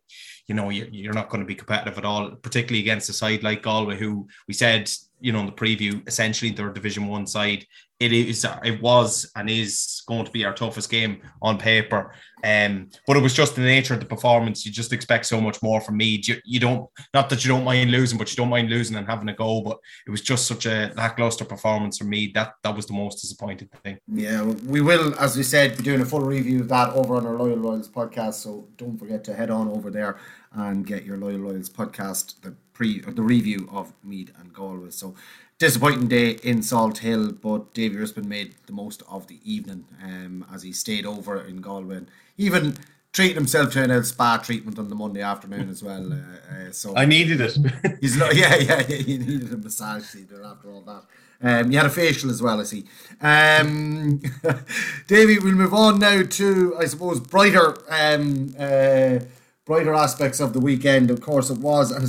you 0.47 0.55
know, 0.55 0.71
you're, 0.71 0.89
you're 0.89 1.13
not 1.13 1.29
going 1.29 1.41
to 1.41 1.47
be 1.47 1.55
competitive 1.55 1.97
at 1.99 2.05
all, 2.05 2.33
particularly 2.33 2.81
against 2.81 3.09
a 3.09 3.13
side 3.13 3.43
like 3.43 3.63
Galway, 3.63 3.97
who 3.97 4.29
we 4.49 4.55
said, 4.55 4.91
you 5.21 5.33
know, 5.33 5.41
in 5.41 5.47
the 5.47 5.53
preview, 5.53 6.07
essentially 6.07 6.51
they're 6.51 6.71
a 6.71 6.75
Division 6.75 7.07
One 7.07 7.27
side 7.27 7.67
it 8.01 8.13
is 8.13 8.47
it 8.65 8.81
was 8.81 9.31
and 9.37 9.51
is 9.51 10.03
going 10.09 10.25
to 10.25 10.31
be 10.31 10.45
our 10.45 10.55
toughest 10.55 10.91
game 10.91 11.21
on 11.43 11.59
paper. 11.59 12.15
Um, 12.43 12.89
but 13.07 13.19
it 13.19 13.23
was 13.23 13.35
just 13.35 13.55
the 13.55 13.61
nature 13.61 13.93
of 13.93 14.01
the 14.01 14.07
performance. 14.07 14.65
You 14.65 14.73
just 14.73 14.95
expect 14.95 15.27
so 15.27 15.39
much 15.39 15.63
more 15.63 15.83
from 15.83 15.99
me. 15.99 16.23
You, 16.25 16.37
you 16.47 16.59
don't 16.59 16.89
not 17.13 17.29
that 17.29 17.45
you 17.45 17.51
don't 17.51 17.63
mind 17.65 17.91
losing, 17.91 18.17
but 18.17 18.31
you 18.31 18.37
don't 18.37 18.49
mind 18.49 18.71
losing 18.71 18.97
and 18.97 19.07
having 19.07 19.29
a 19.29 19.35
go. 19.35 19.61
But 19.61 19.77
it 20.07 20.11
was 20.11 20.23
just 20.23 20.47
such 20.47 20.65
a 20.65 20.93
lackluster 20.97 21.45
performance 21.45 21.99
for 21.99 22.05
me. 22.05 22.33
That 22.35 22.55
that 22.63 22.75
was 22.75 22.87
the 22.87 22.95
most 22.95 23.21
disappointing 23.21 23.69
thing. 23.85 23.99
Yeah, 24.09 24.45
we 24.45 24.81
will, 24.81 25.15
as 25.21 25.37
we 25.37 25.43
said, 25.43 25.77
be 25.77 25.83
doing 25.83 26.01
a 26.01 26.07
full 26.07 26.21
review 26.23 26.61
of 26.61 26.69
that 26.69 26.95
over 26.95 27.17
on 27.17 27.27
our 27.27 27.37
Loyal 27.37 27.59
Royals 27.59 27.91
podcast. 27.91 28.35
So 28.35 28.67
don't 28.79 28.97
forget 28.97 29.23
to 29.25 29.35
head 29.35 29.51
on 29.51 29.69
over 29.69 29.91
there 29.91 30.19
and 30.53 30.87
get 30.87 31.05
your 31.05 31.19
Loyal 31.19 31.39
Royals 31.39 31.69
podcast, 31.69 32.41
the 32.41 32.55
pre 32.73 33.01
the 33.01 33.23
review 33.23 33.69
of 33.71 33.93
Meath 34.03 34.33
and 34.41 34.51
Galway. 34.55 34.91
So 34.91 35.15
disappointing 35.61 36.09
day 36.09 36.31
in 36.43 36.61
Salthill, 36.61 37.39
but 37.41 37.73
Davy 37.75 37.97
Rispin 37.97 38.25
made 38.25 38.55
the 38.67 38.73
most 38.73 39.03
of 39.09 39.29
the 39.29 39.39
evening 39.45 39.85
um, 40.03 40.45
as 40.53 40.63
he 40.63 40.73
stayed 40.73 41.05
over 41.05 41.45
in 41.45 41.61
Galway. 41.61 42.01
Even 42.39 42.77
treating 43.13 43.37
himself 43.37 43.73
to 43.73 43.83
an 43.83 44.05
spa 44.05 44.39
treatment 44.39 44.79
on 44.79 44.89
the 44.89 44.95
Monday 44.95 45.21
afternoon 45.21 45.69
as 45.69 45.83
well. 45.83 46.13
Uh, 46.13 46.17
uh, 46.17 46.73
so 46.73 46.97
I 46.97 47.05
needed 47.05 47.43
it. 47.43 47.59
he's 48.01 48.17
not, 48.17 48.35
yeah, 48.35 48.57
yeah, 48.57 48.83
yeah, 48.89 48.97
he 48.97 49.19
needed 49.19 49.53
a 49.53 49.59
massage 49.59 50.17
after 50.45 50.73
all 50.73 50.81
that. 50.83 51.05
Um, 51.43 51.71
you 51.71 51.77
had 51.77 51.87
a 51.87 51.91
facial 51.91 52.31
as 52.31 52.41
well, 52.41 52.59
I 52.61 52.65
see. 52.65 52.85
Um, 53.21 54.23
Davey, 55.09 55.39
we'll 55.39 55.55
move 55.55 55.75
on 55.75 55.99
now 55.99 56.23
to, 56.23 56.77
I 56.79 56.87
suppose, 56.87 57.21
brighter 57.21 57.77
um, 57.91 58.55
uh, 58.59 59.19
brighter 59.67 59.95
aspects 59.95 60.41
of 60.41 60.53
the 60.53 60.61
weekend. 60.61 61.11
Of 61.11 61.21
course, 61.21 61.51
it 61.51 61.59
was, 61.59 61.91
and, 61.91 62.09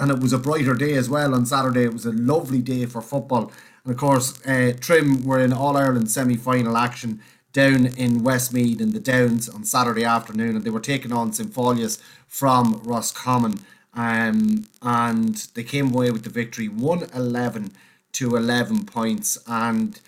and 0.00 0.10
it 0.10 0.20
was 0.20 0.32
a 0.32 0.38
brighter 0.38 0.74
day 0.74 0.94
as 0.94 1.08
well 1.08 1.34
on 1.34 1.46
Saturday. 1.46 1.84
It 1.84 1.92
was 1.92 2.06
a 2.06 2.12
lovely 2.12 2.60
day 2.60 2.86
for 2.86 3.00
football. 3.00 3.52
And 3.84 3.92
of 3.92 3.98
course, 3.98 4.44
uh, 4.46 4.72
Trim 4.80 5.24
were 5.24 5.40
in 5.40 5.52
All 5.52 5.76
Ireland 5.76 6.10
semi 6.10 6.36
final 6.36 6.76
action 6.76 7.20
down 7.52 7.86
in 7.86 8.22
Westmeath 8.22 8.80
in 8.80 8.92
the 8.92 9.00
Downs 9.00 9.48
on 9.48 9.64
Saturday 9.64 10.04
afternoon, 10.04 10.56
and 10.56 10.64
they 10.64 10.70
were 10.70 10.80
taking 10.80 11.12
on 11.12 11.32
St. 11.32 11.52
Faithleach's 11.52 12.02
from 12.26 12.80
Roscommon. 12.84 13.60
Um, 13.94 14.66
and 14.82 15.36
they 15.54 15.62
came 15.62 15.94
away 15.94 16.10
with 16.10 16.24
the 16.24 16.30
victory 16.30 16.68
111 16.68 17.70
to 18.12 18.36
11 18.36 18.86
points. 18.86 19.38
And, 19.46 20.00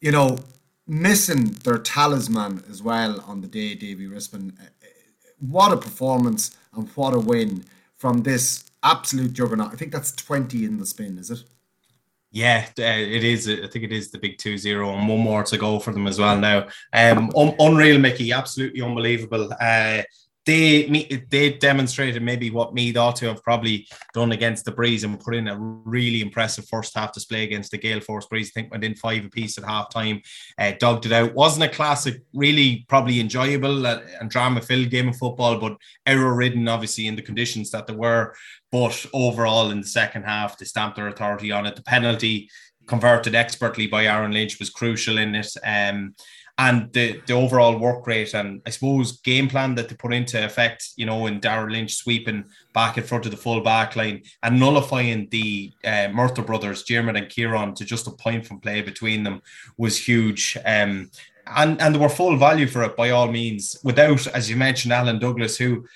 you 0.00 0.10
know, 0.10 0.38
missing 0.86 1.52
their 1.62 1.78
talisman 1.78 2.64
as 2.68 2.82
well 2.82 3.20
on 3.20 3.40
the 3.40 3.46
day, 3.46 3.74
Davy 3.76 4.06
Rispin. 4.06 4.58
Uh, 4.60 4.66
what 5.38 5.72
a 5.72 5.76
performance 5.76 6.56
and 6.74 6.88
what 6.90 7.14
a 7.14 7.20
win 7.20 7.64
from 7.96 8.22
this 8.22 8.69
absolute 8.82 9.32
juggernaut. 9.32 9.72
I 9.72 9.76
think 9.76 9.92
that's 9.92 10.12
20 10.12 10.64
in 10.64 10.78
the 10.78 10.86
spin, 10.86 11.18
is 11.18 11.30
it? 11.30 11.44
Yeah, 12.32 12.64
uh, 12.78 12.82
it 12.82 13.24
is. 13.24 13.48
I 13.48 13.66
think 13.66 13.84
it 13.84 13.92
is 13.92 14.10
the 14.10 14.18
big 14.18 14.38
2 14.38 14.56
0 14.56 14.96
and 14.96 15.08
one 15.08 15.18
more 15.18 15.42
to 15.42 15.58
go 15.58 15.80
for 15.80 15.92
them 15.92 16.06
as 16.06 16.18
well 16.18 16.38
now. 16.38 16.68
Um, 16.92 17.30
un- 17.36 17.56
unreal, 17.58 17.98
Mickey. 17.98 18.30
Absolutely 18.30 18.82
unbelievable. 18.82 19.52
Uh, 19.60 20.02
they 20.46 21.22
they 21.30 21.52
demonstrated 21.52 22.22
maybe 22.22 22.50
what 22.50 22.72
Meath 22.72 22.96
ought 22.96 23.16
to 23.16 23.26
have 23.26 23.42
probably 23.42 23.86
done 24.14 24.32
against 24.32 24.64
the 24.64 24.72
Breeze 24.72 25.04
and 25.04 25.20
put 25.20 25.34
in 25.34 25.48
a 25.48 25.58
really 25.58 26.22
impressive 26.22 26.66
first 26.66 26.94
half 26.96 27.12
display 27.12 27.44
against 27.44 27.70
the 27.70 27.78
Gale 27.78 28.00
Force 28.00 28.26
Breeze. 28.26 28.50
I 28.50 28.52
think 28.60 28.70
went 28.70 28.84
in 28.84 28.94
five 28.94 29.24
apiece 29.24 29.58
at 29.58 29.64
half 29.64 29.90
time, 29.90 30.22
uh, 30.58 30.72
dogged 30.78 31.06
it 31.06 31.12
out. 31.12 31.34
Wasn't 31.34 31.64
a 31.64 31.68
classic, 31.68 32.22
really 32.32 32.86
probably 32.88 33.20
enjoyable 33.20 33.86
uh, 33.86 34.00
and 34.20 34.30
drama 34.30 34.62
filled 34.62 34.90
game 34.90 35.08
of 35.08 35.16
football, 35.16 35.58
but 35.58 35.76
error 36.06 36.34
ridden 36.34 36.68
obviously 36.68 37.06
in 37.06 37.16
the 37.16 37.22
conditions 37.22 37.70
that 37.70 37.86
there 37.86 37.96
were. 37.96 38.34
But 38.72 39.04
overall, 39.12 39.70
in 39.70 39.80
the 39.82 39.86
second 39.86 40.22
half, 40.22 40.56
they 40.56 40.64
stamped 40.64 40.96
their 40.96 41.08
authority 41.08 41.52
on 41.52 41.66
it. 41.66 41.76
The 41.76 41.82
penalty 41.82 42.48
converted 42.86 43.36
expertly 43.36 43.86
by 43.86 44.06
Aaron 44.06 44.32
Lynch 44.32 44.58
was 44.58 44.68
crucial 44.68 45.18
in 45.18 45.34
it. 45.34 45.52
Um, 45.64 46.14
and 46.60 46.92
the, 46.92 47.18
the 47.26 47.32
overall 47.32 47.78
work 47.78 48.06
rate 48.06 48.34
and 48.34 48.60
I 48.66 48.70
suppose 48.70 49.20
game 49.22 49.48
plan 49.48 49.74
that 49.76 49.88
they 49.88 49.94
put 49.94 50.12
into 50.12 50.44
effect, 50.44 50.90
you 50.94 51.06
know, 51.06 51.26
in 51.26 51.40
Daryl 51.40 51.72
Lynch 51.72 51.94
sweeping 51.94 52.44
back 52.74 52.98
in 52.98 53.04
front 53.04 53.24
of 53.24 53.30
the 53.30 53.38
full 53.38 53.62
back 53.62 53.96
line 53.96 54.24
and 54.42 54.60
nullifying 54.60 55.26
the 55.30 55.72
uh, 55.84 56.08
Murtagh 56.12 56.44
brothers, 56.44 56.82
Jeremy 56.82 57.18
and 57.18 57.30
Kieran, 57.30 57.74
to 57.76 57.84
just 57.86 58.08
a 58.08 58.10
point 58.10 58.44
from 58.44 58.60
play 58.60 58.82
between 58.82 59.24
them 59.24 59.40
was 59.78 59.96
huge. 59.96 60.58
Um, 60.66 61.10
and, 61.46 61.80
and 61.80 61.94
they 61.94 61.98
were 61.98 62.10
full 62.10 62.36
value 62.36 62.66
for 62.66 62.82
it 62.82 62.94
by 62.94 63.08
all 63.08 63.32
means, 63.32 63.76
without, 63.82 64.26
as 64.26 64.50
you 64.50 64.56
mentioned, 64.56 64.92
Alan 64.92 65.18
Douglas, 65.18 65.56
who 65.56 65.86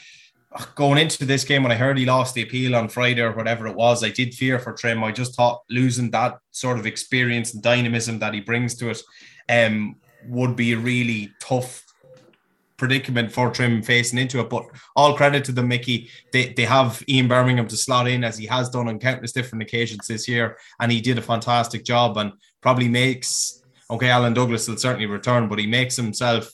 going 0.76 0.96
into 0.96 1.26
this 1.26 1.44
game 1.44 1.62
when 1.62 1.72
I 1.72 1.76
heard 1.76 1.98
he 1.98 2.06
lost 2.06 2.34
the 2.34 2.42
appeal 2.42 2.74
on 2.74 2.88
Friday 2.88 3.20
or 3.20 3.32
whatever 3.32 3.66
it 3.66 3.76
was, 3.76 4.02
I 4.02 4.08
did 4.08 4.32
fear 4.32 4.58
for 4.58 4.72
Trim. 4.72 5.04
I 5.04 5.12
just 5.12 5.34
thought 5.34 5.62
losing 5.68 6.10
that 6.12 6.38
sort 6.52 6.78
of 6.78 6.86
experience 6.86 7.52
and 7.52 7.62
dynamism 7.62 8.18
that 8.20 8.32
he 8.32 8.40
brings 8.40 8.76
to 8.76 8.88
it 8.88 9.02
um, 9.50 9.96
would 10.28 10.56
be 10.56 10.72
a 10.72 10.78
really 10.78 11.30
tough 11.40 11.84
predicament 12.76 13.30
for 13.32 13.50
Trim 13.50 13.82
facing 13.82 14.18
into 14.18 14.40
it. 14.40 14.50
But 14.50 14.64
all 14.96 15.16
credit 15.16 15.44
to 15.46 15.52
them, 15.52 15.68
Mickey. 15.68 16.10
They, 16.32 16.52
they 16.52 16.64
have 16.64 17.02
Ian 17.08 17.28
Birmingham 17.28 17.68
to 17.68 17.76
slot 17.76 18.08
in 18.08 18.24
as 18.24 18.36
he 18.36 18.46
has 18.46 18.68
done 18.68 18.88
on 18.88 18.98
countless 18.98 19.32
different 19.32 19.62
occasions 19.62 20.06
this 20.06 20.28
year, 20.28 20.58
and 20.80 20.90
he 20.90 21.00
did 21.00 21.18
a 21.18 21.22
fantastic 21.22 21.84
job 21.84 22.16
and 22.16 22.32
probably 22.60 22.88
makes 22.88 23.62
okay. 23.90 24.10
Alan 24.10 24.34
Douglas 24.34 24.68
will 24.68 24.76
certainly 24.76 25.06
return, 25.06 25.48
but 25.48 25.58
he 25.58 25.66
makes 25.66 25.96
himself 25.96 26.50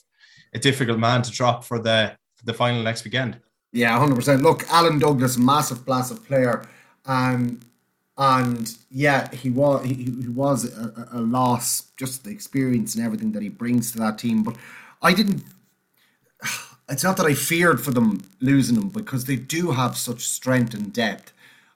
a 0.53 0.59
difficult 0.59 0.99
man 0.99 1.21
to 1.21 1.31
drop 1.31 1.63
for 1.63 1.79
the 1.79 2.15
for 2.35 2.45
the 2.45 2.53
final 2.53 2.83
next 2.83 3.03
weekend. 3.03 3.39
Yeah, 3.71 3.97
hundred 3.97 4.15
percent. 4.15 4.43
Look, 4.43 4.69
Alan 4.69 4.99
Douglas, 4.99 5.37
massive, 5.37 5.87
massive 5.87 6.25
player, 6.25 6.67
and 7.05 7.63
and 8.21 8.77
yeah, 8.91 9.33
he 9.33 9.49
was 9.49 9.83
he, 9.83 9.95
he 9.95 10.27
was 10.27 10.71
a, 10.77 11.07
a, 11.13 11.19
loss, 11.19 11.85
just 11.97 12.23
the 12.23 12.29
experience 12.29 12.93
and 12.93 13.03
everything 13.03 13.31
that 13.31 13.41
he 13.41 13.49
brings 13.49 13.91
to 13.91 13.97
that 13.97 14.19
team. 14.19 14.43
But 14.43 14.55
I 15.01 15.13
didn't. 15.13 15.43
It's 16.89 17.05
not 17.05 17.15
that 17.17 17.25
I 17.25 17.35
feared 17.35 17.79
for 17.79 17.91
them 17.91 18.21
losing 18.41 18.75
him 18.75 18.89
because 18.89 19.23
they 19.23 19.37
do 19.37 19.71
have 19.71 19.95
such 19.95 20.27
strength 20.27 20.73
and 20.73 20.91
depth. 20.91 21.31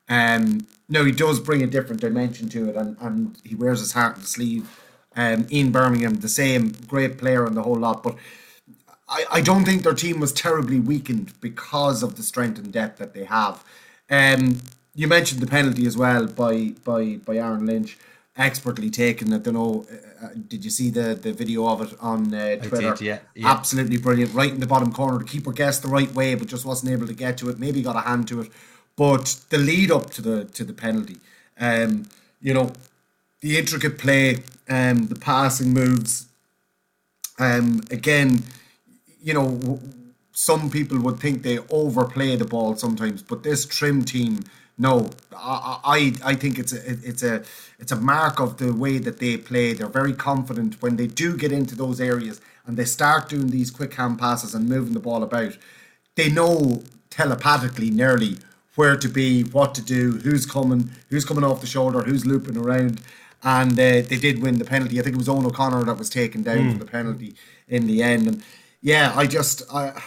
Um, 0.10 0.68
no, 0.90 1.06
he 1.06 1.14
does 1.14 1.40
bring 1.40 1.64
a 1.64 1.68
different 1.68 2.02
dimension 2.02 2.50
to 2.50 2.68
it, 2.68 2.76
and, 2.76 2.98
and 3.00 3.38
he 3.46 3.56
wears 3.56 3.80
his 3.80 3.94
heart 3.94 4.16
on 4.16 4.22
the 4.22 4.28
sleeve. 4.28 4.68
Um, 5.16 5.48
in 5.50 5.72
Birmingham, 5.72 6.16
the 6.16 6.28
same 6.28 6.74
great 6.86 7.18
player 7.18 7.46
and 7.46 7.56
the 7.56 7.64
whole 7.64 7.78
lot, 7.78 8.04
but 8.04 8.18
I, 9.08 9.26
I 9.32 9.42
don't 9.42 9.64
think 9.64 9.84
their 9.84 9.94
team 9.94 10.20
was 10.20 10.34
terribly 10.34 10.82
weakened 10.82 11.32
because 11.40 12.04
of 12.04 12.18
the 12.18 12.24
strength 12.24 12.60
and 12.60 12.74
depth 12.74 12.98
that 12.98 13.14
they 13.14 13.24
have. 13.24 13.64
Um, 14.10 14.60
you 14.96 15.08
mentioned 15.08 15.42
the 15.42 15.48
penalty 15.48 15.86
as 15.86 15.98
well 15.98 16.26
by 16.26 16.74
by 16.84 17.18
by 17.26 17.36
Aaron 17.36 17.66
Lynch, 17.66 17.98
expertly 18.38 18.90
taken. 18.90 19.34
I 19.34 19.38
don't 19.38 19.54
know. 19.54 19.86
Uh, 19.92 20.26
uh, 20.26 20.30
did 20.48 20.64
you 20.64 20.72
see 20.72 20.90
the 20.90 21.16
the 21.16 21.34
video 21.34 21.68
of 21.68 21.82
it 21.82 21.94
on 22.00 22.34
uh, 22.34 22.56
Twitter? 22.58 22.96
Did, 22.96 23.02
yeah, 23.02 23.20
yeah, 23.36 23.52
absolutely 23.52 23.98
brilliant. 23.98 24.34
Right 24.34 24.52
in 24.52 24.60
the 24.60 24.68
bottom 24.68 24.92
corner, 24.92 25.20
the 25.20 25.26
keeper 25.26 25.52
guessed 25.52 25.84
the 25.84 25.90
right 25.90 26.12
way, 26.14 26.34
but 26.36 26.48
just 26.48 26.66
wasn't 26.66 26.92
able 26.94 27.08
to 27.08 27.14
get 27.14 27.38
to 27.40 27.50
it. 27.50 27.60
Maybe 27.60 27.82
got 27.82 27.98
a 27.98 28.02
hand 28.02 28.28
to 28.30 28.42
it, 28.42 28.52
but 28.96 29.40
the 29.50 29.58
lead 29.58 29.92
up 29.92 30.10
to 30.12 30.22
the 30.22 30.46
to 30.46 30.64
the 30.64 30.74
penalty, 30.74 31.18
um, 31.60 32.08
you 32.42 32.54
know, 32.54 32.72
the 33.42 33.58
intricate 33.58 33.98
play, 33.98 34.38
um, 34.70 35.08
the 35.08 35.16
passing 35.16 35.74
moves, 35.74 36.28
um, 37.38 37.82
again, 37.92 38.44
you 39.22 39.34
know. 39.34 39.80
Some 40.38 40.70
people 40.70 41.00
would 41.00 41.22
think 41.22 41.44
they 41.44 41.60
overplay 41.70 42.36
the 42.36 42.44
ball 42.44 42.76
sometimes, 42.76 43.24
but 43.24 43.44
this 43.44 43.66
trim 43.66 44.04
team 44.04 44.42
no, 44.78 45.10
I, 45.36 45.80
I 45.84 46.32
I 46.32 46.36
think 46.36 46.60
it's 46.60 46.74
a 46.74 46.82
it's 46.86 47.24
a 47.24 47.44
it's 47.80 47.92
a 47.92 47.96
mark 47.96 48.40
of 48.40 48.58
the 48.58 48.74
way 48.74 48.98
that 48.98 49.20
they 49.20 49.38
play. 49.38 49.74
They're 49.74 49.88
very 49.88 50.14
confident 50.14 50.82
when 50.82 50.98
they 50.98 51.08
do 51.08 51.38
get 51.38 51.52
into 51.52 51.76
those 51.76 52.02
areas 52.02 52.42
and 52.66 52.78
they 52.78 52.86
start 52.86 53.30
doing 53.30 53.50
these 53.50 53.72
quick 53.72 53.94
hand 53.94 54.20
passes 54.20 54.54
and 54.54 54.68
moving 54.68 54.94
the 54.94 55.00
ball 55.00 55.24
about. 55.24 55.58
They 56.16 56.30
know 56.30 56.84
telepathically 57.10 57.90
nearly 57.90 58.38
where 58.76 58.98
to 58.98 59.08
be, 59.08 59.44
what 59.44 59.74
to 59.76 59.82
do, 59.82 60.14
who's 60.24 60.46
coming, 60.46 60.92
who's 61.10 61.26
coming 61.26 61.44
off 61.44 61.62
the 61.62 61.68
shoulder, 61.68 62.02
who's 62.02 62.26
looping 62.26 62.58
around, 62.58 63.02
and 63.44 63.74
uh, 63.74 64.02
they 64.02 64.18
did 64.20 64.42
win 64.42 64.58
the 64.58 64.66
penalty. 64.66 65.00
I 65.00 65.04
think 65.04 65.16
it 65.16 65.20
was 65.20 65.30
Owen 65.30 65.46
O'Connor 65.46 65.86
that 65.86 65.98
was 65.98 66.10
taken 66.10 66.44
down 66.44 66.58
mm. 66.58 66.74
for 66.74 66.80
the 66.80 66.92
penalty 66.92 67.36
in 67.68 67.88
the 67.88 68.04
end. 68.04 68.28
And 68.28 68.44
yeah, 68.82 69.14
I 69.16 69.28
just 69.28 69.64
I 69.74 70.02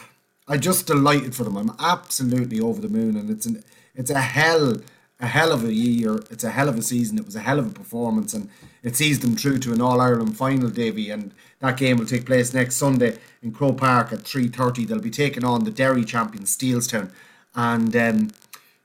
I 0.47 0.57
just 0.59 0.87
delighted 0.87 1.35
for 1.35 1.45
them. 1.45 1.57
I'm 1.57 1.73
absolutely 1.79 2.61
over 2.61 2.81
the 2.81 2.89
moon, 2.89 3.17
and 3.17 3.31
it's 3.31 3.47
an 3.47 3.63
it's 3.99 4.11
a 4.11 4.21
hell 4.21 4.77
a 5.21 5.27
hell 5.27 5.51
of 5.53 5.65
a 5.65 5.73
year. 5.73 6.15
It's 6.31 6.45
a 6.45 6.51
hell 6.51 6.69
of 6.69 6.79
a 6.79 6.83
season. 6.83 7.19
It 7.19 7.27
was 7.27 7.35
a 7.35 7.41
hell 7.41 7.59
of 7.59 7.67
a 7.67 7.71
performance, 7.71 8.35
and 8.35 8.49
it 8.85 8.95
sees 8.95 9.19
them 9.19 9.35
through 9.35 9.59
to 9.61 9.73
an 9.73 9.81
All 9.81 10.01
Ireland 10.01 10.37
final, 10.37 10.71
Davy. 10.71 11.11
And 11.11 11.33
that 11.59 11.77
game 11.77 11.99
will 11.99 12.07
take 12.07 12.25
place 12.25 12.55
next 12.55 12.77
Sunday 12.77 13.19
in 13.43 13.53
Croke 13.53 13.79
Park 13.79 14.13
at 14.13 14.23
three 14.23 14.49
thirty. 14.49 14.85
They'll 14.85 15.01
be 15.01 15.11
taking 15.11 15.45
on 15.45 15.65
the 15.65 15.73
Derry 15.73 16.05
champion 16.05 16.45
Steelstown, 16.45 17.11
and 17.55 17.95
um, 17.97 18.31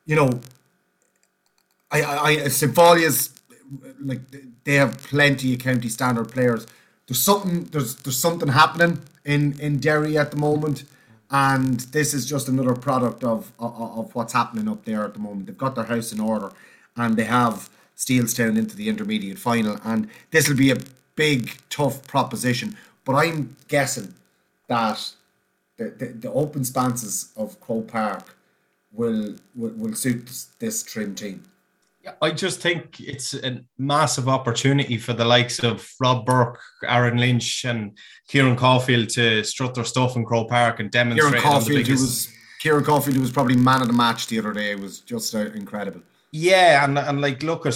you 0.05 0.15
know, 0.15 0.41
I, 1.91 2.01
I, 2.01 2.27
I 2.29 2.47
St. 2.47 2.75
like 4.01 4.21
they 4.63 4.73
have 4.75 4.97
plenty 4.97 5.53
of 5.53 5.59
county 5.59 5.89
standard 5.89 6.31
players. 6.31 6.65
There's 7.07 7.21
something 7.21 7.65
there's 7.65 7.95
there's 7.97 8.17
something 8.17 8.49
happening 8.49 9.03
in 9.23 9.59
in 9.59 9.79
Derry 9.79 10.17
at 10.17 10.31
the 10.31 10.37
moment 10.37 10.83
and 11.33 11.79
this 11.91 12.13
is 12.13 12.27
just 12.27 12.47
another 12.47 12.75
product 12.75 13.23
of, 13.23 13.51
of, 13.57 13.73
of 13.81 14.15
what's 14.15 14.33
happening 14.33 14.69
up 14.69 14.85
there 14.85 15.03
at 15.03 15.13
the 15.13 15.19
moment. 15.19 15.47
They've 15.47 15.57
got 15.57 15.73
their 15.73 15.83
house 15.83 16.13
in 16.13 16.19
order, 16.19 16.51
and 16.95 17.17
they 17.17 17.23
have 17.23 17.71
Steelstown 17.97 18.55
into 18.55 18.75
the 18.75 18.87
intermediate 18.87 19.39
final, 19.39 19.77
and 19.83 20.07
this 20.29 20.47
will 20.47 20.55
be 20.55 20.69
a 20.69 20.77
big, 21.15 21.57
tough 21.71 22.05
proposition. 22.05 22.77
But 23.03 23.15
I'm 23.15 23.55
guessing 23.67 24.13
that 24.67 25.11
the, 25.77 25.89
the, 25.89 26.05
the 26.05 26.31
open 26.31 26.63
stances 26.63 27.33
of 27.35 27.59
Croke 27.59 27.87
Park 27.87 28.35
will, 28.91 29.35
will 29.55 29.71
will 29.71 29.95
suit 29.95 30.29
this 30.59 30.83
trim 30.83 31.15
team. 31.15 31.43
I 32.21 32.31
just 32.31 32.59
think 32.59 32.99
it's 32.99 33.33
a 33.33 33.61
massive 33.77 34.27
opportunity 34.27 34.97
for 34.97 35.13
the 35.13 35.23
likes 35.23 35.59
of 35.63 35.89
Rob 36.01 36.25
Burke, 36.25 36.59
Aaron 36.85 37.17
Lynch, 37.17 37.63
and 37.63 37.97
Kieran 38.27 38.57
Caulfield 38.57 39.09
to 39.09 39.43
strut 39.43 39.73
their 39.73 39.85
stuff 39.85 40.15
in 40.15 40.25
Croke 40.25 40.49
Park 40.49 40.79
and 40.79 40.91
demonstrate. 40.91 41.31
Kieran 41.31 41.43
Caulfield, 41.43 41.87
who 41.87 41.93
was 41.93 42.29
Kieran 42.59 42.83
Caulfield, 42.83 43.15
who 43.15 43.21
was 43.21 43.31
probably 43.31 43.55
man 43.55 43.81
of 43.81 43.87
the 43.87 43.93
match 43.93 44.27
the 44.27 44.39
other 44.39 44.53
day, 44.53 44.75
was 44.75 44.99
just 44.99 45.33
uh, 45.33 45.39
incredible. 45.53 46.01
Yeah, 46.35 46.83
and 46.83 46.97
and 46.97 47.21
like 47.21 47.43
look 47.43 47.67
at 47.67 47.75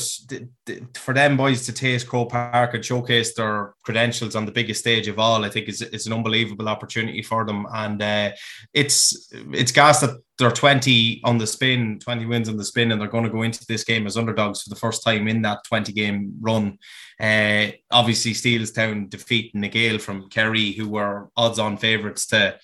for 0.95 1.13
them 1.13 1.37
boys 1.37 1.65
to 1.67 1.71
taste 1.71 2.07
Croke 2.07 2.31
Park 2.31 2.73
and 2.73 2.83
showcase 2.83 3.35
their 3.35 3.75
credentials 3.83 4.35
on 4.35 4.47
the 4.47 4.51
biggest 4.51 4.79
stage 4.79 5.07
of 5.07 5.19
all, 5.19 5.45
I 5.45 5.49
think 5.49 5.69
is 5.69 5.83
it's 5.83 6.07
an 6.07 6.13
unbelievable 6.13 6.67
opportunity 6.67 7.21
for 7.21 7.45
them, 7.45 7.67
and 7.71 8.01
uh, 8.01 8.31
it's 8.73 9.29
it's 9.53 9.71
gas 9.71 10.01
that 10.01 10.19
they're 10.37 10.51
20 10.51 11.21
on 11.23 11.37
the 11.37 11.47
spin, 11.47 11.97
20 11.99 12.25
wins 12.25 12.47
on 12.47 12.57
the 12.57 12.63
spin, 12.63 12.91
and 12.91 13.01
they're 13.01 13.07
going 13.07 13.23
to 13.23 13.29
go 13.29 13.41
into 13.41 13.65
this 13.65 13.83
game 13.83 14.05
as 14.05 14.17
underdogs 14.17 14.61
for 14.61 14.69
the 14.69 14.75
first 14.75 15.03
time 15.03 15.27
in 15.27 15.41
that 15.41 15.63
20 15.65 15.91
game 15.93 16.33
run. 16.39 16.77
Uh, 17.19 17.67
obviously, 17.89 18.33
Steelstown 18.33 19.09
defeating 19.09 19.61
Na 19.61 19.67
Gaeil 19.67 19.99
from 19.99 20.29
Kerry, 20.29 20.73
who 20.73 20.87
were 20.87 21.29
odds 21.35 21.57
on 21.57 21.75
favourites 21.75 22.27
to 22.27 22.57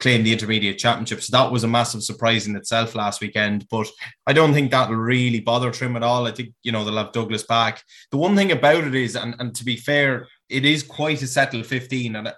claim 0.00 0.24
the 0.24 0.32
intermediate 0.32 0.78
championship. 0.78 1.22
So 1.22 1.36
that 1.36 1.52
was 1.52 1.62
a 1.62 1.68
massive 1.68 2.02
surprise 2.02 2.48
in 2.48 2.56
itself 2.56 2.96
last 2.96 3.20
weekend. 3.20 3.68
But 3.70 3.86
I 4.26 4.32
don't 4.32 4.52
think 4.52 4.72
that'll 4.72 4.96
really 4.96 5.40
bother 5.40 5.70
Trim 5.70 5.94
at 5.96 6.02
all. 6.02 6.26
I 6.26 6.32
think, 6.32 6.54
you 6.64 6.72
know, 6.72 6.84
they'll 6.84 6.96
have 6.96 7.12
Douglas 7.12 7.44
back. 7.44 7.84
The 8.10 8.18
one 8.18 8.34
thing 8.34 8.50
about 8.50 8.82
it 8.82 8.96
is, 8.96 9.14
and, 9.14 9.36
and 9.38 9.54
to 9.54 9.64
be 9.64 9.76
fair, 9.76 10.26
it 10.48 10.64
is 10.64 10.82
quite 10.82 11.22
a 11.22 11.28
settled 11.28 11.66
15. 11.66 12.16
And 12.16 12.32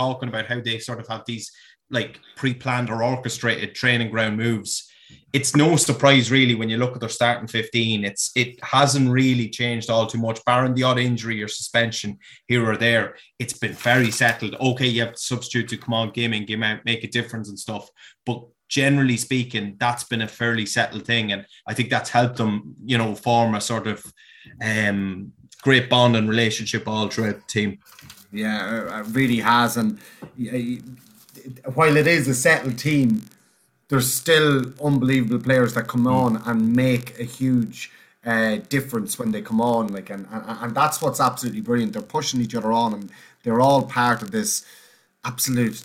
talking 0.00 0.30
about 0.30 0.46
how 0.46 0.60
they 0.60 0.78
sort 0.78 1.00
of 1.00 1.08
have 1.08 1.24
these 1.26 1.52
like 1.90 2.20
pre-planned 2.36 2.90
or 2.90 3.02
orchestrated 3.02 3.74
training 3.74 4.10
ground 4.10 4.36
moves. 4.36 4.90
It's 5.32 5.54
no 5.54 5.76
surprise 5.76 6.30
really 6.30 6.54
when 6.54 6.68
you 6.68 6.76
look 6.76 6.94
at 6.94 7.00
their 7.00 7.08
starting 7.08 7.48
15. 7.48 8.04
It's 8.04 8.30
it 8.34 8.62
hasn't 8.64 9.10
really 9.10 9.48
changed 9.48 9.90
all 9.90 10.06
too 10.06 10.18
much, 10.18 10.44
barring 10.44 10.74
the 10.74 10.84
odd 10.84 10.98
injury 10.98 11.42
or 11.42 11.48
suspension 11.48 12.18
here 12.46 12.68
or 12.68 12.76
there. 12.76 13.16
It's 13.38 13.52
been 13.52 13.72
very 13.72 14.10
settled. 14.10 14.56
Okay, 14.60 14.86
you 14.86 15.02
have 15.02 15.14
to 15.14 15.20
substitute 15.20 15.68
to 15.68 15.76
come 15.76 15.94
on 15.94 16.10
game 16.10 16.32
in, 16.32 16.46
game 16.46 16.62
out, 16.62 16.84
make 16.84 17.04
a 17.04 17.08
difference 17.08 17.48
and 17.48 17.58
stuff. 17.58 17.88
But 18.24 18.44
generally 18.68 19.16
speaking, 19.16 19.76
that's 19.78 20.04
been 20.04 20.22
a 20.22 20.28
fairly 20.28 20.66
settled 20.66 21.06
thing. 21.06 21.32
And 21.32 21.44
I 21.66 21.74
think 21.74 21.90
that's 21.90 22.10
helped 22.10 22.36
them, 22.36 22.74
you 22.84 22.98
know, 22.98 23.14
form 23.14 23.54
a 23.54 23.60
sort 23.60 23.86
of 23.86 24.04
um 24.64 25.32
great 25.62 25.90
bond 25.90 26.16
and 26.16 26.28
relationship 26.28 26.88
all 26.88 27.08
throughout 27.08 27.36
the 27.36 27.46
team. 27.46 27.78
Yeah, 28.32 29.00
it 29.00 29.06
really 29.08 29.38
has. 29.38 29.76
And 29.76 29.98
while 31.74 31.96
it 31.96 32.06
is 32.06 32.28
a 32.28 32.34
settled 32.34 32.78
team, 32.78 33.22
there's 33.88 34.12
still 34.12 34.64
unbelievable 34.82 35.40
players 35.40 35.74
that 35.74 35.88
come 35.88 36.06
on 36.06 36.36
and 36.46 36.74
make 36.74 37.18
a 37.18 37.24
huge 37.24 37.90
uh, 38.24 38.56
difference 38.68 39.18
when 39.18 39.32
they 39.32 39.42
come 39.42 39.60
on. 39.60 39.88
Like, 39.88 40.10
and, 40.10 40.26
and 40.30 40.44
and 40.46 40.74
that's 40.74 41.02
what's 41.02 41.20
absolutely 41.20 41.60
brilliant. 41.60 41.92
They're 41.92 42.02
pushing 42.02 42.40
each 42.40 42.54
other 42.54 42.72
on, 42.72 42.94
and 42.94 43.10
they're 43.42 43.60
all 43.60 43.82
part 43.82 44.22
of 44.22 44.30
this 44.30 44.64
absolute 45.24 45.82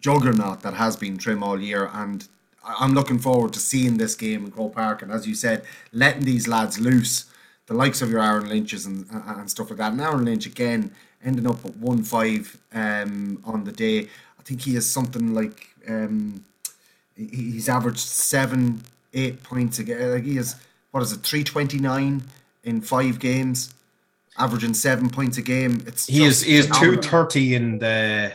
juggernaut 0.00 0.60
that 0.60 0.74
has 0.74 0.96
been 0.96 1.18
Trim 1.18 1.42
all 1.42 1.60
year. 1.60 1.90
And 1.92 2.28
I'm 2.64 2.94
looking 2.94 3.18
forward 3.18 3.52
to 3.54 3.60
seeing 3.60 3.96
this 3.96 4.14
game 4.14 4.44
in 4.44 4.50
Croke 4.50 4.74
Park. 4.74 5.02
And 5.02 5.10
as 5.10 5.26
you 5.26 5.34
said, 5.34 5.64
letting 5.92 6.24
these 6.24 6.46
lads 6.46 6.78
loose, 6.78 7.26
the 7.66 7.74
likes 7.74 8.02
of 8.02 8.10
your 8.10 8.22
Aaron 8.22 8.48
Lynch's 8.48 8.86
and 8.86 9.06
and 9.10 9.50
stuff 9.50 9.70
like 9.70 9.78
that. 9.78 9.92
And 9.92 10.00
Aaron 10.00 10.24
Lynch 10.24 10.46
again 10.46 10.94
ending 11.24 11.46
up 11.46 11.64
at 11.64 11.76
one 11.76 12.02
five 12.02 12.56
um, 12.72 13.42
on 13.44 13.64
the 13.64 13.72
day 13.72 14.08
think 14.46 14.62
he 14.62 14.74
has 14.74 14.86
something 14.86 15.34
like 15.34 15.66
um, 15.88 16.44
he's 17.16 17.68
averaged 17.68 17.98
seven, 17.98 18.82
eight 19.12 19.42
points 19.42 19.78
a 19.80 19.84
game. 19.84 20.10
Like 20.10 20.24
he 20.24 20.36
has 20.36 20.56
what 20.92 21.02
is 21.02 21.12
it, 21.12 21.20
three 21.20 21.42
twenty 21.42 21.78
nine 21.78 22.22
in 22.62 22.80
five 22.80 23.18
games, 23.18 23.74
averaging 24.38 24.74
seven 24.74 25.10
points 25.10 25.36
a 25.36 25.42
game. 25.42 25.82
It's 25.86 26.06
he 26.06 26.24
is 26.24 26.42
he 26.42 26.56
is 26.56 26.70
two 26.78 26.96
thirty 26.96 27.54
in 27.54 27.78
the 27.78 28.32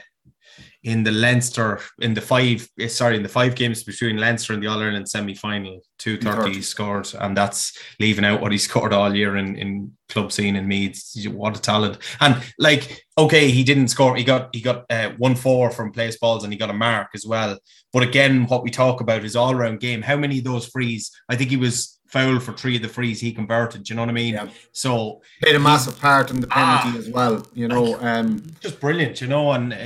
in 0.84 1.04
the 1.04 1.12
Leinster 1.12 1.80
in 2.00 2.14
the 2.14 2.22
five 2.22 2.68
eh, 2.80 2.88
sorry 2.88 3.16
in 3.16 3.24
the 3.24 3.30
five 3.30 3.56
games 3.56 3.84
between 3.84 4.18
Leinster 4.18 4.54
and 4.54 4.64
the 4.64 4.68
All 4.68 4.80
Ireland 4.80 5.08
semi 5.08 5.36
final, 5.36 5.82
two 6.00 6.18
thirty 6.18 6.62
scored, 6.62 7.12
and 7.20 7.38
that's 7.38 7.78
leaving 8.00 8.26
out 8.26 8.42
what 8.42 8.52
he 8.52 8.58
scored 8.70 8.94
all 8.94 9.16
year 9.16 9.38
in 9.38 9.56
in 9.56 9.92
club 10.10 10.32
scene 10.32 10.56
in 10.56 10.68
Meads. 10.68 11.28
What 11.30 11.58
a 11.58 11.62
talent! 11.62 12.00
And 12.20 12.42
like, 12.58 13.06
okay, 13.18 13.52
he 13.52 13.64
didn't 13.64 13.90
score. 13.90 14.16
He 14.16 14.24
got 14.24 14.54
he 14.56 14.62
got 14.62 14.86
uh, 14.90 15.12
one 15.18 15.36
four 15.36 15.70
from 15.70 15.92
place 15.92 16.18
balls, 16.18 16.44
and 16.44 16.52
he 16.52 16.58
got 16.58 16.72
a 16.72 16.74
mark 16.74 17.10
as 17.14 17.26
well. 17.26 17.60
But 17.94 18.04
again, 18.04 18.46
what 18.46 18.64
we 18.64 18.72
talk 18.72 19.02
about 19.02 19.24
is 19.24 19.36
all 19.36 19.54
round 19.54 19.80
game. 19.82 20.02
How 20.02 20.18
many 20.18 20.40
of 20.40 20.46
those 20.46 20.66
frees? 20.66 21.12
I 21.30 21.36
think 21.36 21.52
he 21.52 21.58
was 21.58 22.00
fouled 22.08 22.44
for 22.44 22.54
three 22.54 22.76
of 22.76 22.82
the 22.82 22.90
frees 22.90 23.22
he 23.22 23.32
converted. 23.32 23.84
Do 23.84 23.94
you 23.94 23.96
know 23.96 24.02
what 24.02 24.10
I 24.10 24.14
mean? 24.14 24.34
Yeah. 24.34 24.50
So 24.74 25.22
played 25.42 25.56
a 25.56 25.60
massive 25.60 26.00
part 26.00 26.32
in 26.32 26.42
the 26.42 26.48
penalty 26.48 26.98
ah, 26.98 26.98
as 26.98 27.10
well. 27.10 27.48
You 27.54 27.68
know, 27.68 27.98
um, 28.02 28.44
just 28.60 28.80
brilliant. 28.80 29.22
You 29.22 29.28
know, 29.28 29.52
and. 29.52 29.74
Uh, 29.74 29.78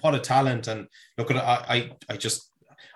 what 0.00 0.14
a 0.14 0.18
talent! 0.18 0.68
And 0.68 0.88
look 1.18 1.30
at 1.30 1.36
I, 1.36 1.64
I, 1.68 1.90
I 2.14 2.16
just, 2.16 2.50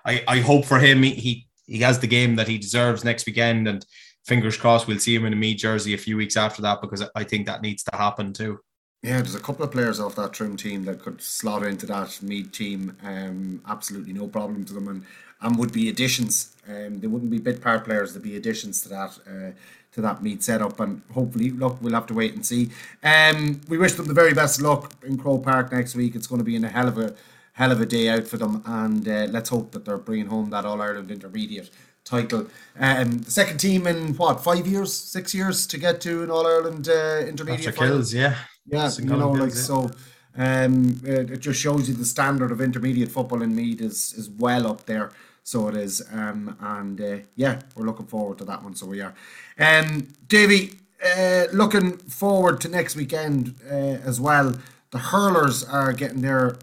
I, 0.05 0.23
I 0.27 0.39
hope 0.39 0.65
for 0.65 0.79
him 0.79 1.03
he 1.03 1.47
he 1.65 1.79
has 1.79 1.99
the 1.99 2.07
game 2.07 2.35
that 2.35 2.47
he 2.47 2.57
deserves 2.57 3.03
next 3.03 3.25
weekend, 3.25 3.67
and 3.67 3.85
fingers 4.25 4.57
crossed 4.57 4.87
we'll 4.87 4.99
see 4.99 5.15
him 5.15 5.25
in 5.25 5.33
a 5.33 5.35
Meath 5.35 5.57
jersey 5.57 5.93
a 5.93 5.97
few 5.97 6.17
weeks 6.17 6.37
after 6.37 6.61
that 6.61 6.81
because 6.81 7.03
I 7.15 7.23
think 7.23 7.45
that 7.47 7.61
needs 7.61 7.83
to 7.83 7.95
happen 7.95 8.33
too. 8.33 8.59
Yeah, 9.03 9.17
there's 9.17 9.33
a 9.33 9.39
couple 9.39 9.65
of 9.65 9.71
players 9.71 9.99
off 9.99 10.15
that 10.15 10.31
trim 10.31 10.55
team 10.55 10.85
that 10.85 11.01
could 11.01 11.21
slot 11.21 11.63
into 11.63 11.87
that 11.87 12.19
Meath 12.21 12.51
team. 12.51 12.95
Um, 13.03 13.61
absolutely 13.67 14.13
no 14.13 14.27
problem 14.27 14.63
to 14.65 14.73
them, 14.73 14.87
and 14.87 15.05
and 15.41 15.57
would 15.57 15.71
be 15.71 15.89
additions. 15.89 16.55
Um, 16.67 16.99
they 16.99 17.07
wouldn't 17.07 17.31
be 17.31 17.39
bit 17.39 17.61
part 17.61 17.85
players; 17.85 18.13
they'd 18.13 18.23
be 18.23 18.35
additions 18.35 18.81
to 18.83 18.89
that. 18.89 19.19
Uh, 19.27 19.51
to 19.93 20.01
that 20.01 20.23
Meath 20.23 20.41
setup. 20.41 20.79
And 20.79 21.01
hopefully, 21.13 21.49
look, 21.51 21.77
we'll 21.81 21.93
have 21.93 22.07
to 22.07 22.13
wait 22.13 22.33
and 22.33 22.45
see. 22.45 22.69
Um, 23.03 23.59
we 23.67 23.77
wish 23.77 23.93
them 23.93 24.07
the 24.07 24.13
very 24.13 24.33
best 24.33 24.61
luck 24.61 24.93
in 25.03 25.17
Croke 25.17 25.43
Park 25.43 25.71
next 25.71 25.95
week. 25.95 26.15
It's 26.15 26.27
going 26.27 26.39
to 26.39 26.45
be 26.45 26.55
in 26.55 26.63
a 26.63 26.69
hell 26.69 26.87
of 26.87 26.97
a 26.97 27.13
hell 27.53 27.71
of 27.71 27.81
a 27.81 27.85
day 27.85 28.09
out 28.09 28.27
for 28.27 28.37
them, 28.37 28.63
and 28.65 29.07
uh, 29.07 29.27
let's 29.29 29.49
hope 29.49 29.71
that 29.71 29.85
they're 29.85 29.97
bringing 29.97 30.27
home 30.27 30.49
that 30.51 30.65
All 30.65 30.81
Ireland 30.81 31.11
Intermediate 31.11 31.69
title. 32.03 32.47
Um, 32.79 33.19
the 33.19 33.31
second 33.31 33.59
team 33.59 33.87
in 33.87 34.15
what 34.15 34.43
five 34.43 34.65
years, 34.65 34.93
six 34.93 35.33
years 35.33 35.67
to 35.67 35.77
get 35.77 36.01
to 36.01 36.23
an 36.23 36.31
All 36.31 36.47
Ireland 36.47 36.87
uh, 36.87 37.19
Intermediate. 37.27 37.67
After 37.67 37.87
kills, 37.87 38.13
yeah, 38.13 38.35
yeah, 38.65 38.89
you 38.97 39.05
know, 39.05 39.31
like 39.31 39.53
so. 39.53 39.91
Um, 40.37 41.01
it, 41.03 41.29
it 41.29 41.39
just 41.41 41.59
shows 41.59 41.89
you 41.89 41.93
the 41.93 42.05
standard 42.05 42.53
of 42.53 42.61
intermediate 42.61 43.11
football 43.11 43.41
in 43.41 43.53
Meath 43.53 43.81
is 43.81 44.13
is 44.13 44.29
well 44.29 44.65
up 44.65 44.85
there. 44.85 45.11
So 45.43 45.67
it 45.67 45.75
is. 45.75 46.01
Um, 46.11 46.55
and 46.59 47.01
uh, 47.01 47.17
yeah, 47.35 47.61
we're 47.75 47.85
looking 47.85 48.05
forward 48.07 48.37
to 48.39 48.45
that 48.45 48.63
one. 48.63 48.75
So 48.75 48.85
we 48.85 49.01
are. 49.01 49.13
Um, 49.59 50.07
Davy, 50.27 50.79
uh, 51.03 51.45
looking 51.53 51.97
forward 51.97 52.61
to 52.61 52.69
next 52.69 52.95
weekend 52.95 53.55
uh, 53.69 53.99
as 54.05 54.19
well. 54.19 54.55
The 54.91 54.99
hurlers 54.99 55.63
are 55.63 55.93
getting 55.93 56.21
their 56.21 56.57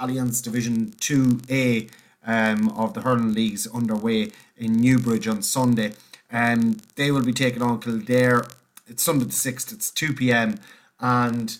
Allianz 0.00 0.42
Division 0.42 0.94
2A 1.00 1.90
um, 2.26 2.70
of 2.70 2.94
the 2.94 3.02
hurling 3.02 3.34
leagues 3.34 3.66
underway 3.66 4.30
in 4.56 4.80
Newbridge 4.80 5.28
on 5.28 5.42
Sunday. 5.42 5.92
And 6.30 6.64
um, 6.64 6.76
they 6.96 7.10
will 7.10 7.24
be 7.24 7.32
taking 7.32 7.62
on 7.62 7.80
Kildare. 7.80 8.46
It's 8.86 9.02
Sunday 9.02 9.26
the 9.26 9.30
6th, 9.30 9.72
it's 9.72 9.90
2 9.90 10.14
p.m. 10.14 10.58
And 11.00 11.56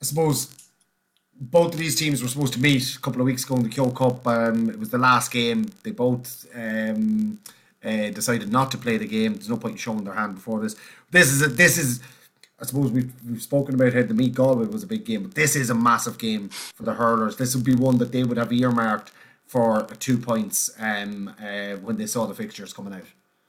I 0.00 0.04
suppose 0.04 0.53
both 1.50 1.72
of 1.72 1.78
these 1.78 1.96
teams 1.96 2.22
were 2.22 2.28
supposed 2.28 2.54
to 2.54 2.60
meet 2.60 2.94
a 2.94 3.00
couple 3.00 3.20
of 3.20 3.26
weeks 3.26 3.44
ago 3.44 3.56
in 3.56 3.62
the 3.62 3.68
Kehoe 3.68 3.90
Cup. 3.90 4.26
Um, 4.26 4.70
it 4.70 4.78
was 4.78 4.90
the 4.90 4.98
last 4.98 5.30
game. 5.30 5.66
They 5.82 5.90
both 5.90 6.46
um, 6.54 7.38
uh, 7.84 8.10
decided 8.10 8.50
not 8.50 8.70
to 8.72 8.78
play 8.78 8.96
the 8.96 9.06
game. 9.06 9.34
There's 9.34 9.48
no 9.48 9.56
point 9.56 9.72
in 9.72 9.78
showing 9.78 10.04
their 10.04 10.14
hand 10.14 10.36
before 10.36 10.60
this. 10.60 10.76
This 11.10 11.28
is 11.30 11.42
a, 11.42 11.48
this 11.48 11.78
is. 11.78 12.00
I 12.60 12.66
suppose 12.66 12.92
we've, 12.92 13.12
we've 13.28 13.42
spoken 13.42 13.74
about 13.74 13.92
how 13.92 14.02
the 14.02 14.14
meet 14.14 14.34
Galway 14.34 14.66
was 14.66 14.84
a 14.84 14.86
big 14.86 15.04
game, 15.04 15.24
but 15.24 15.34
this 15.34 15.56
is 15.56 15.70
a 15.70 15.74
massive 15.74 16.18
game 16.18 16.48
for 16.48 16.84
the 16.84 16.94
hurlers. 16.94 17.36
This 17.36 17.54
would 17.54 17.64
be 17.64 17.74
one 17.74 17.98
that 17.98 18.12
they 18.12 18.22
would 18.22 18.38
have 18.38 18.52
earmarked 18.52 19.10
for 19.44 19.86
two 19.98 20.16
points 20.16 20.70
um, 20.78 21.34
uh, 21.42 21.74
when 21.76 21.96
they 21.96 22.06
saw 22.06 22.26
the 22.26 22.34
fixtures 22.34 22.72
coming 22.72 22.94
out. 22.94 23.06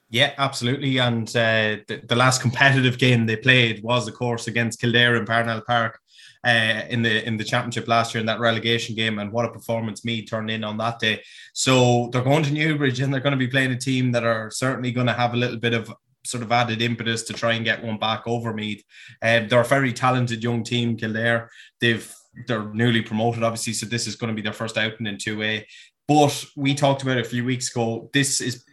Yeah, 0.10 0.34
absolutely. 0.38 0.98
And 0.98 1.28
uh, 1.30 1.78
the, 1.88 2.02
the 2.08 2.16
last 2.16 2.42
competitive 2.42 2.98
game 2.98 3.26
they 3.26 3.36
played 3.36 3.84
was, 3.84 4.08
of 4.08 4.16
course, 4.16 4.48
against 4.48 4.82
Kildare 4.82 5.16
in 5.18 5.26
Parnell 5.26 5.62
Park 5.62 6.00
uh, 6.46 6.84
in 6.90 7.02
the 7.02 7.26
in 7.26 7.38
the 7.38 7.44
championship 7.44 7.88
last 7.88 8.14
year 8.14 8.20
in 8.20 8.28
that 8.28 8.40
relegation 8.40 8.96
game, 8.96 9.20
and 9.20 9.32
what 9.32 9.46
a 9.46 9.52
performance 9.52 10.06
Meath 10.06 10.30
turned 10.30 10.52
in 10.52 10.64
on 10.64 10.78
that 10.78 11.00
day. 11.00 11.22
So 11.54 12.10
they're 12.12 12.22
going 12.22 12.44
to 12.44 12.54
Newbridge, 12.54 13.00
and 13.00 13.12
they're 13.12 13.22
going 13.22 13.32
to 13.32 13.38
be 13.38 13.48
playing 13.48 13.72
a 13.72 13.78
team 13.78 14.12
that 14.12 14.24
are 14.24 14.52
certainly 14.52 14.92
going 14.92 15.08
to 15.08 15.14
have 15.14 15.34
a 15.34 15.38
little 15.38 15.58
bit 15.58 15.74
of 15.74 15.92
sort 16.24 16.44
of 16.44 16.52
added 16.52 16.82
impetus 16.82 17.24
to 17.24 17.34
try 17.34 17.54
and 17.54 17.66
get 17.66 17.84
one 17.84 17.98
back 17.98 18.24
over 18.28 18.54
Meath. 18.54 18.84
Um, 19.22 19.48
they're 19.48 19.62
a 19.62 19.66
very 19.66 19.94
talented 19.94 20.44
young 20.44 20.64
team, 20.64 20.98
Kildare. 20.98 21.50
They've 21.82 22.14
they're 22.48 22.74
newly 22.74 23.02
promoted, 23.02 23.44
obviously, 23.44 23.74
so 23.74 23.86
this 23.86 24.08
is 24.08 24.16
going 24.16 24.30
to 24.30 24.36
be 24.36 24.42
their 24.42 24.54
first 24.54 24.78
outing 24.78 25.08
in 25.08 25.16
2A. 25.16 25.64
But 26.08 26.46
we 26.56 26.76
talked 26.76 27.02
about 27.02 27.18
a 27.18 27.24
few 27.24 27.44
weeks 27.44 27.72
ago. 27.72 28.10
This 28.14 28.42
is 28.42 28.64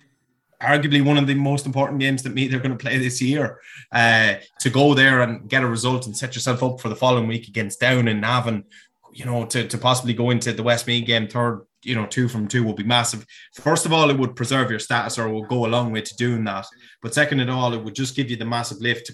arguably 0.62 1.04
one 1.04 1.18
of 1.18 1.26
the 1.26 1.34
most 1.34 1.66
important 1.66 2.00
games 2.00 2.22
that 2.22 2.34
me 2.34 2.46
they're 2.46 2.60
going 2.60 2.76
to 2.76 2.82
play 2.82 2.98
this 2.98 3.20
year. 3.20 3.60
Uh, 3.90 4.34
to 4.60 4.70
go 4.70 4.94
there 4.94 5.22
and 5.22 5.48
get 5.48 5.62
a 5.62 5.66
result 5.66 6.06
and 6.06 6.16
set 6.16 6.34
yourself 6.34 6.62
up 6.62 6.80
for 6.80 6.88
the 6.88 6.96
following 6.96 7.26
week 7.26 7.48
against 7.48 7.80
Down 7.80 8.08
and 8.08 8.20
Navan, 8.20 8.64
you 9.12 9.24
know, 9.24 9.44
to, 9.46 9.66
to 9.66 9.78
possibly 9.78 10.14
go 10.14 10.30
into 10.30 10.52
the 10.52 10.62
Westmeath 10.62 11.06
game 11.06 11.28
third, 11.28 11.66
you 11.82 11.94
know, 11.94 12.06
two 12.06 12.28
from 12.28 12.48
two 12.48 12.64
will 12.64 12.74
be 12.74 12.84
massive. 12.84 13.26
First 13.54 13.86
of 13.86 13.92
all, 13.92 14.08
it 14.08 14.18
would 14.18 14.36
preserve 14.36 14.70
your 14.70 14.78
status 14.78 15.18
or 15.18 15.28
will 15.28 15.42
go 15.42 15.66
a 15.66 15.68
long 15.68 15.92
way 15.92 16.00
to 16.00 16.16
doing 16.16 16.44
that. 16.44 16.66
But 17.02 17.14
second 17.14 17.40
of 17.40 17.48
all, 17.50 17.74
it 17.74 17.82
would 17.82 17.94
just 17.94 18.16
give 18.16 18.30
you 18.30 18.36
the 18.36 18.44
massive 18.44 18.78
lift. 18.78 19.10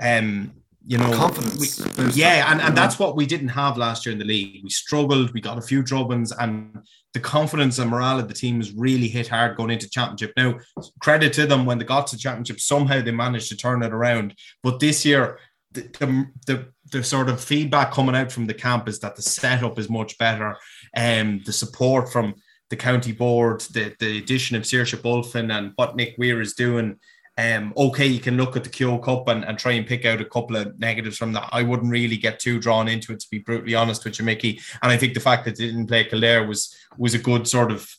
Um, 0.00 0.52
you 0.86 0.98
know, 0.98 1.12
confidence. 1.12 1.78
We, 1.98 2.04
yeah, 2.12 2.50
and, 2.50 2.60
and 2.60 2.76
that's 2.76 2.98
what 2.98 3.16
we 3.16 3.26
didn't 3.26 3.48
have 3.48 3.76
last 3.76 4.06
year 4.06 4.12
in 4.12 4.18
the 4.18 4.24
league. 4.24 4.62
We 4.64 4.70
struggled, 4.70 5.32
we 5.32 5.40
got 5.40 5.58
a 5.58 5.62
few 5.62 5.82
drubbins, 5.82 6.32
and 6.38 6.78
the 7.12 7.20
confidence 7.20 7.78
and 7.78 7.90
morale 7.90 8.18
of 8.18 8.28
the 8.28 8.34
team 8.34 8.58
was 8.58 8.72
really 8.72 9.08
hit 9.08 9.28
hard 9.28 9.56
going 9.56 9.70
into 9.70 9.90
championship. 9.90 10.32
Now, 10.36 10.58
credit 11.00 11.32
to 11.34 11.46
them 11.46 11.66
when 11.66 11.78
they 11.78 11.84
got 11.84 12.06
to 12.08 12.18
championship, 12.18 12.60
somehow 12.60 13.02
they 13.02 13.10
managed 13.10 13.48
to 13.50 13.56
turn 13.56 13.82
it 13.82 13.92
around. 13.92 14.34
But 14.62 14.80
this 14.80 15.04
year, 15.04 15.38
the, 15.72 15.82
the, 15.98 16.26
the, 16.46 16.66
the 16.92 17.04
sort 17.04 17.28
of 17.28 17.40
feedback 17.40 17.92
coming 17.92 18.16
out 18.16 18.32
from 18.32 18.46
the 18.46 18.54
camp 18.54 18.88
is 18.88 19.00
that 19.00 19.16
the 19.16 19.22
setup 19.22 19.78
is 19.78 19.90
much 19.90 20.18
better 20.18 20.56
and 20.94 21.44
the 21.44 21.52
support 21.52 22.10
from 22.10 22.34
the 22.70 22.76
county 22.76 23.12
board, 23.12 23.60
the, 23.72 23.94
the 23.98 24.18
addition 24.18 24.56
of 24.56 24.62
Seoirse 24.62 25.00
Bulfin 25.00 25.52
and 25.52 25.72
what 25.76 25.96
Nick 25.96 26.14
Weir 26.18 26.40
is 26.40 26.54
doing. 26.54 26.98
Um, 27.40 27.72
okay, 27.74 28.06
you 28.06 28.20
can 28.20 28.36
look 28.36 28.54
at 28.56 28.64
the 28.64 28.70
Kehoe 28.70 28.98
Cup 28.98 29.28
and, 29.28 29.44
and 29.44 29.58
try 29.58 29.72
and 29.72 29.86
pick 29.86 30.04
out 30.04 30.20
a 30.20 30.26
couple 30.26 30.56
of 30.56 30.78
negatives 30.78 31.16
from 31.16 31.32
that. 31.32 31.48
I 31.52 31.62
wouldn't 31.62 31.90
really 31.90 32.18
get 32.18 32.38
too 32.38 32.60
drawn 32.60 32.86
into 32.86 33.12
it, 33.12 33.20
to 33.20 33.30
be 33.30 33.38
brutally 33.38 33.74
honest 33.74 34.04
with 34.04 34.18
you, 34.18 34.26
Mickey. 34.26 34.60
And 34.82 34.92
I 34.92 34.98
think 34.98 35.14
the 35.14 35.20
fact 35.20 35.46
that 35.46 35.56
they 35.56 35.66
didn't 35.66 35.86
play 35.86 36.04
Kildare 36.04 36.46
was 36.46 36.74
was 36.98 37.14
a 37.14 37.18
good 37.18 37.48
sort 37.48 37.70
of 37.70 37.90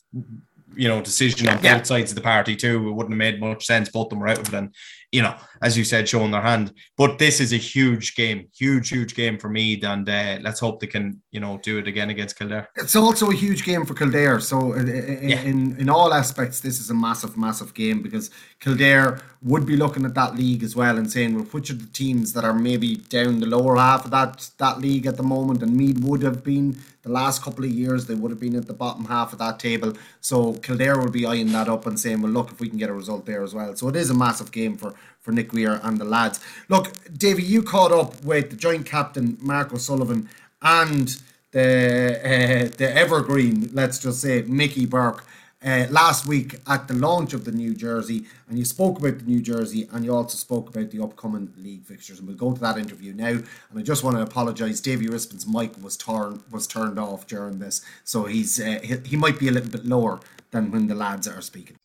you 0.74 0.88
know 0.88 1.02
decision 1.02 1.48
on 1.48 1.62
yeah. 1.62 1.78
both 1.78 1.86
sides 1.86 2.12
of 2.12 2.14
the 2.14 2.22
party 2.22 2.54
too. 2.54 2.88
It 2.88 2.92
wouldn't 2.92 3.12
have 3.12 3.18
made 3.18 3.40
much 3.40 3.66
sense. 3.66 3.88
Both 3.88 4.06
of 4.06 4.10
them 4.10 4.20
were 4.20 4.28
out 4.28 4.38
of 4.38 4.48
it, 4.48 4.54
and 4.54 4.74
you 5.12 5.20
know, 5.20 5.34
as 5.60 5.76
you 5.76 5.84
said, 5.84 6.08
showing 6.08 6.30
their 6.30 6.40
hand. 6.40 6.72
But 6.96 7.18
this 7.18 7.38
is 7.38 7.52
a 7.52 7.58
huge 7.58 8.14
game, 8.14 8.48
huge, 8.56 8.88
huge 8.88 9.14
game 9.14 9.38
for 9.38 9.50
Meath, 9.50 9.84
and 9.84 10.08
uh, 10.08 10.38
let's 10.40 10.58
hope 10.58 10.80
they 10.80 10.86
can, 10.86 11.20
you 11.30 11.40
know, 11.40 11.60
do 11.62 11.78
it 11.78 11.86
again 11.86 12.08
against 12.08 12.38
Kildare. 12.38 12.68
It's 12.76 12.96
also 12.96 13.30
a 13.30 13.34
huge 13.34 13.64
game 13.64 13.84
for 13.84 13.94
Kildare. 13.94 14.40
So 14.40 14.72
in 14.72 14.86
yeah. 14.86 15.42
in, 15.42 15.76
in 15.78 15.88
all 15.90 16.14
aspects, 16.14 16.60
this 16.60 16.80
is 16.80 16.88
a 16.90 16.94
massive, 16.94 17.36
massive 17.36 17.74
game 17.74 18.02
because 18.02 18.30
Kildare 18.62 19.20
would 19.42 19.66
be 19.66 19.76
looking 19.76 20.04
at 20.04 20.14
that 20.14 20.36
league 20.36 20.62
as 20.62 20.76
well 20.76 20.96
and 20.96 21.10
saying, 21.10 21.34
well, 21.34 21.44
which 21.46 21.68
are 21.68 21.74
the 21.74 21.86
teams 21.86 22.32
that 22.32 22.44
are 22.44 22.54
maybe 22.54 22.94
down 22.94 23.40
the 23.40 23.46
lower 23.46 23.76
half 23.76 24.04
of 24.04 24.12
that 24.12 24.48
that 24.58 24.78
league 24.78 25.04
at 25.04 25.16
the 25.16 25.22
moment, 25.22 25.62
and 25.62 25.76
Meath 25.76 25.98
would 25.98 26.22
have 26.22 26.44
been 26.44 26.78
the 27.02 27.10
last 27.10 27.42
couple 27.42 27.64
of 27.64 27.70
years 27.72 28.06
they 28.06 28.14
would 28.14 28.30
have 28.30 28.38
been 28.38 28.54
at 28.54 28.68
the 28.68 28.72
bottom 28.72 29.06
half 29.06 29.32
of 29.32 29.40
that 29.40 29.58
table. 29.58 29.94
So 30.20 30.54
Kildare 30.54 30.96
will 30.96 31.10
be 31.10 31.26
eyeing 31.26 31.50
that 31.52 31.68
up 31.68 31.86
and 31.86 31.98
saying, 31.98 32.22
well, 32.22 32.30
look, 32.30 32.52
if 32.52 32.60
we 32.60 32.68
can 32.68 32.78
get 32.78 32.88
a 32.88 32.92
result 32.92 33.26
there 33.26 33.42
as 33.42 33.52
well. 33.52 33.74
So 33.74 33.88
it 33.88 33.96
is 33.96 34.10
a 34.10 34.14
massive 34.14 34.52
game 34.52 34.76
for 34.76 34.94
for 35.20 35.32
Nick 35.32 35.52
Weir 35.52 35.80
and 35.82 35.98
the 35.98 36.04
lads. 36.04 36.38
Look, 36.68 36.92
Davy, 37.16 37.42
you 37.42 37.62
caught 37.62 37.92
up 37.92 38.22
with 38.24 38.50
the 38.50 38.56
joint 38.56 38.86
captain 38.86 39.38
Mark 39.40 39.72
O'Sullivan 39.72 40.28
and 40.62 41.20
the 41.50 42.20
uh, 42.24 42.76
the 42.76 42.96
evergreen, 42.96 43.70
let's 43.72 43.98
just 43.98 44.20
say 44.20 44.42
Mickey 44.42 44.86
Burke. 44.86 45.24
Uh, 45.64 45.86
last 45.90 46.26
week 46.26 46.58
at 46.66 46.88
the 46.88 46.94
launch 46.94 47.32
of 47.34 47.44
the 47.44 47.52
new 47.52 47.72
jersey, 47.72 48.24
and 48.48 48.58
you 48.58 48.64
spoke 48.64 48.98
about 48.98 49.18
the 49.18 49.24
new 49.24 49.40
jersey, 49.40 49.88
and 49.92 50.04
you 50.04 50.12
also 50.12 50.36
spoke 50.36 50.68
about 50.68 50.90
the 50.90 51.00
upcoming 51.00 51.52
league 51.56 51.84
fixtures. 51.84 52.18
And 52.18 52.26
we'll 52.26 52.36
go 52.36 52.52
to 52.52 52.60
that 52.60 52.78
interview 52.78 53.12
now. 53.12 53.28
And 53.28 53.78
I 53.78 53.82
just 53.82 54.02
want 54.02 54.16
to 54.16 54.22
apologise. 54.24 54.80
Davy 54.80 55.06
Rispin's 55.06 55.46
mic 55.46 55.80
was 55.80 55.96
turned 55.96 56.42
was 56.50 56.66
turned 56.66 56.98
off 56.98 57.28
during 57.28 57.60
this, 57.60 57.80
so 58.02 58.24
he's 58.24 58.60
uh, 58.60 58.80
he, 58.82 58.96
he 59.04 59.16
might 59.16 59.38
be 59.38 59.46
a 59.46 59.52
little 59.52 59.70
bit 59.70 59.84
lower 59.84 60.18
than 60.50 60.72
when 60.72 60.88
the 60.88 60.96
lads 60.96 61.28
are 61.28 61.40
speaking. 61.40 61.76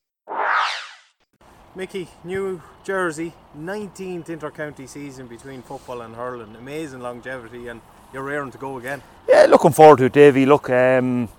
Mickey, 1.75 2.07
New 2.23 2.59
Jersey, 2.83 3.33
19th 3.55 4.25
intercounty 4.25 4.89
season 4.89 5.27
between 5.27 5.61
football 5.61 6.01
and 6.01 6.15
hurling. 6.15 6.55
Amazing 6.55 7.01
longevity, 7.01 7.67
and 7.67 7.81
you're 8.11 8.23
raring 8.23 8.49
to 8.49 8.57
go 8.57 8.79
again. 8.79 9.03
Yeah, 9.29 9.45
looking 9.47 9.71
forward 9.71 9.99
to 9.99 10.05
it, 10.05 10.13
Davy. 10.13 10.47
Look, 10.47 10.71
um, 10.71 11.29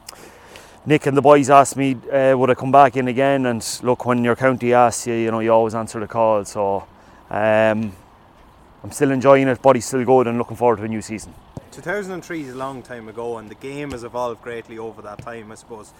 Nick 0.86 1.06
and 1.06 1.16
the 1.16 1.22
boys 1.22 1.50
asked 1.50 1.76
me 1.76 1.96
uh, 2.12 2.36
would 2.36 2.50
I 2.50 2.54
come 2.54 2.72
back 2.72 2.96
in 2.96 3.08
again, 3.08 3.46
and 3.46 3.64
look, 3.82 4.06
when 4.06 4.24
your 4.24 4.36
county 4.36 4.72
asks 4.72 5.06
you, 5.06 5.14
you 5.14 5.30
know, 5.30 5.40
you 5.40 5.52
always 5.52 5.74
answer 5.74 6.00
the 6.00 6.06
call. 6.06 6.44
So 6.44 6.86
um, 7.30 7.92
I'm 8.82 8.90
still 8.90 9.10
enjoying 9.10 9.48
it, 9.48 9.60
body's 9.60 9.86
still 9.86 10.04
good, 10.04 10.26
and 10.26 10.38
looking 10.38 10.56
forward 10.56 10.76
to 10.76 10.84
a 10.84 10.88
new 10.88 11.02
season. 11.02 11.34
2003 11.72 12.42
is 12.42 12.54
a 12.54 12.56
long 12.56 12.82
time 12.82 13.08
ago, 13.08 13.38
and 13.38 13.50
the 13.50 13.54
game 13.56 13.90
has 13.90 14.04
evolved 14.04 14.42
greatly 14.42 14.78
over 14.78 15.02
that 15.02 15.18
time. 15.18 15.52
I 15.52 15.56
suppose 15.56 15.92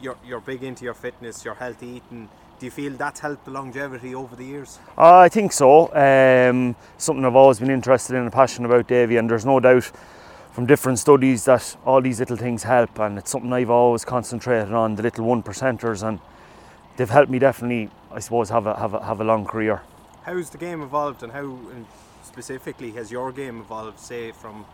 you're 0.00 0.16
you're 0.26 0.40
big 0.40 0.62
into 0.62 0.84
your 0.84 0.94
fitness, 0.94 1.44
your 1.44 1.54
healthy 1.54 1.86
eating 1.86 2.28
do 2.58 2.66
you 2.66 2.70
feel 2.70 2.92
that's 2.92 3.20
helped 3.20 3.44
the 3.44 3.50
longevity 3.50 4.14
over 4.14 4.34
the 4.34 4.44
years? 4.44 4.78
Uh, 4.96 5.18
I 5.18 5.28
think 5.28 5.52
so. 5.52 5.92
Um, 5.94 6.74
something 6.96 7.24
I've 7.24 7.36
always 7.36 7.60
been 7.60 7.70
interested 7.70 8.16
in 8.16 8.22
and 8.22 8.32
passionate 8.32 8.68
about, 8.68 8.88
Davy, 8.88 9.16
and 9.16 9.30
there's 9.30 9.46
no 9.46 9.60
doubt 9.60 9.90
from 10.52 10.66
different 10.66 10.98
studies 10.98 11.44
that 11.44 11.76
all 11.84 12.00
these 12.00 12.18
little 12.20 12.36
things 12.36 12.62
help, 12.62 12.98
and 12.98 13.18
it's 13.18 13.30
something 13.30 13.52
I've 13.52 13.70
always 13.70 14.04
concentrated 14.04 14.72
on 14.72 14.96
the 14.96 15.02
little 15.02 15.24
one 15.24 15.42
percenters, 15.42 16.06
and 16.06 16.20
they've 16.96 17.10
helped 17.10 17.30
me 17.30 17.38
definitely, 17.38 17.90
I 18.10 18.20
suppose, 18.20 18.50
have 18.50 18.66
a 18.66 18.78
have 18.78 18.94
a, 18.94 19.04
have 19.04 19.20
a 19.20 19.24
long 19.24 19.44
career. 19.44 19.82
How's 20.22 20.50
the 20.50 20.58
game 20.58 20.82
evolved, 20.82 21.22
and 21.22 21.32
how 21.32 21.58
specifically 22.22 22.90
has 22.92 23.10
your 23.10 23.32
game 23.32 23.60
evolved, 23.60 24.00
say, 24.00 24.32
from 24.32 24.66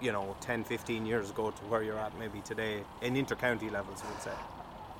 you 0.00 0.12
know 0.12 0.36
10, 0.40 0.64
15 0.64 1.06
years 1.06 1.30
ago 1.30 1.50
to 1.50 1.64
where 1.64 1.82
you're 1.82 1.98
at 1.98 2.16
maybe 2.18 2.40
today 2.40 2.82
in 3.00 3.14
intercounty 3.14 3.70
levels? 3.70 4.02
I 4.04 4.10
would 4.10 4.22
say. 4.22 4.32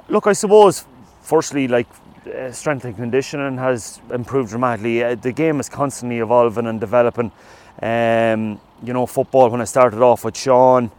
Look, 0.09 0.27
I 0.27 0.33
suppose 0.33 0.85
firstly, 1.21 1.69
like 1.69 1.87
uh, 2.27 2.51
strength 2.51 2.85
and 2.85 2.97
conditioning 2.97 3.57
has 3.59 4.01
improved 4.13 4.51
dramatically. 4.51 5.03
Uh, 5.03 5.15
the 5.15 5.33
game 5.33 5.61
is 5.61 5.69
constantly 5.69 6.19
evolving 6.19 6.67
and 6.67 6.81
developing. 6.81 7.31
Um, 7.81 8.61
you 8.83 8.93
know, 8.93 9.07
football 9.07 9.49
when 9.51 9.61
I 9.61 9.65
started 9.65 10.03
off 10.03 10.25
with 10.25 10.37
Sean, 10.37 10.91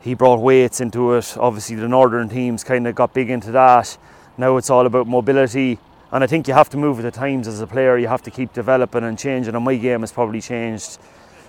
he 0.00 0.14
brought 0.14 0.40
weights 0.40 0.80
into 0.80 1.14
it. 1.14 1.36
Obviously, 1.38 1.76
the 1.76 1.88
northern 1.88 2.28
teams 2.28 2.64
kind 2.64 2.86
of 2.86 2.94
got 2.94 3.14
big 3.14 3.30
into 3.30 3.52
that. 3.52 3.96
Now 4.36 4.56
it's 4.56 4.68
all 4.68 4.84
about 4.84 5.06
mobility, 5.06 5.78
and 6.10 6.24
I 6.24 6.26
think 6.26 6.48
you 6.48 6.54
have 6.54 6.70
to 6.70 6.76
move 6.76 6.96
with 6.96 7.04
the 7.04 7.10
times 7.12 7.46
as 7.46 7.60
a 7.60 7.66
player. 7.66 7.98
You 7.98 8.08
have 8.08 8.22
to 8.22 8.30
keep 8.30 8.52
developing 8.52 9.04
and 9.04 9.18
changing. 9.18 9.54
And 9.54 9.64
my 9.64 9.76
game 9.76 10.00
has 10.00 10.10
probably 10.10 10.40
changed 10.40 10.98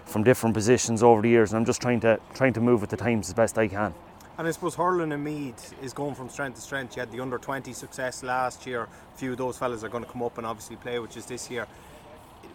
from 0.06 0.24
different 0.24 0.54
positions 0.54 1.02
over 1.02 1.22
the 1.22 1.30
years, 1.30 1.52
and 1.52 1.58
I'm 1.58 1.66
just 1.66 1.82
trying 1.82 2.00
to 2.02 2.20
trying 2.36 2.54
to 2.54 2.62
move 2.62 2.82
with 2.82 2.92
the 2.92 2.98
times 2.98 3.30
as 3.30 3.34
best 3.34 3.58
I 3.58 3.68
can. 3.68 3.94
And 4.42 4.48
I 4.48 4.52
suppose 4.54 4.74
hurling 4.74 5.12
and 5.12 5.24
Meath 5.24 5.72
is 5.84 5.94
going 5.94 6.16
from 6.16 6.28
strength 6.28 6.56
to 6.56 6.62
strength. 6.62 6.96
You 6.96 7.02
had 7.02 7.12
the 7.12 7.20
under 7.20 7.38
20 7.38 7.74
success 7.74 8.24
last 8.24 8.66
year. 8.66 8.88
A 9.14 9.16
few 9.16 9.34
of 9.34 9.38
those 9.38 9.56
fellas 9.56 9.84
are 9.84 9.88
going 9.88 10.04
to 10.04 10.10
come 10.10 10.24
up 10.24 10.40
and 10.40 10.48
obviously 10.48 10.78
play, 10.78 10.98
which 10.98 11.16
is 11.16 11.28
this 11.28 11.52
year. 11.52 11.68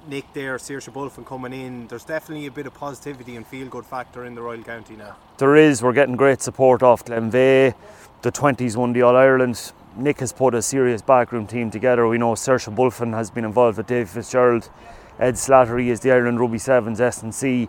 Nick 0.09 0.25
there, 0.33 0.57
Seoirse 0.57 0.93
Bulfin 0.93 1.25
coming 1.25 1.53
in. 1.53 1.87
There's 1.87 2.03
definitely 2.03 2.47
a 2.47 2.51
bit 2.51 2.67
of 2.67 2.75
positivity 2.75 3.37
and 3.37 3.47
feel 3.47 3.69
good 3.69 3.87
factor 3.87 4.25
in 4.25 4.35
the 4.35 4.43
Royal 4.43 4.65
County 4.65 4.97
now. 4.97 5.15
There 5.39 5.55
is. 5.55 5.81
We're 5.81 5.93
getting 5.93 6.17
great 6.17 6.43
support 6.43 6.83
off 6.83 7.05
Glenveagh. 7.05 7.77
The 8.23 8.33
20s 8.33 8.75
won 8.75 8.93
the 8.93 9.03
All 9.03 9.15
Ireland. 9.15 9.71
Nick 9.95 10.19
has 10.19 10.33
put 10.33 10.57
a 10.57 10.63
serious 10.63 11.03
backroom 11.03 11.47
team 11.47 11.71
together. 11.71 12.09
We 12.09 12.19
know 12.19 12.33
Seoirse 12.33 12.75
Bulfin 12.75 13.15
has 13.15 13.31
been 13.31 13.45
involved 13.45 13.79
with 13.79 13.87
Dave 13.87 14.11
Fitzgerald. 14.11 14.71
Ed 15.21 15.35
Slattery 15.35 15.87
is 15.87 16.01
the 16.01 16.11
Ireland 16.11 16.41
Rugby 16.41 16.59
Sevens 16.59 17.01
S&C. 17.01 17.69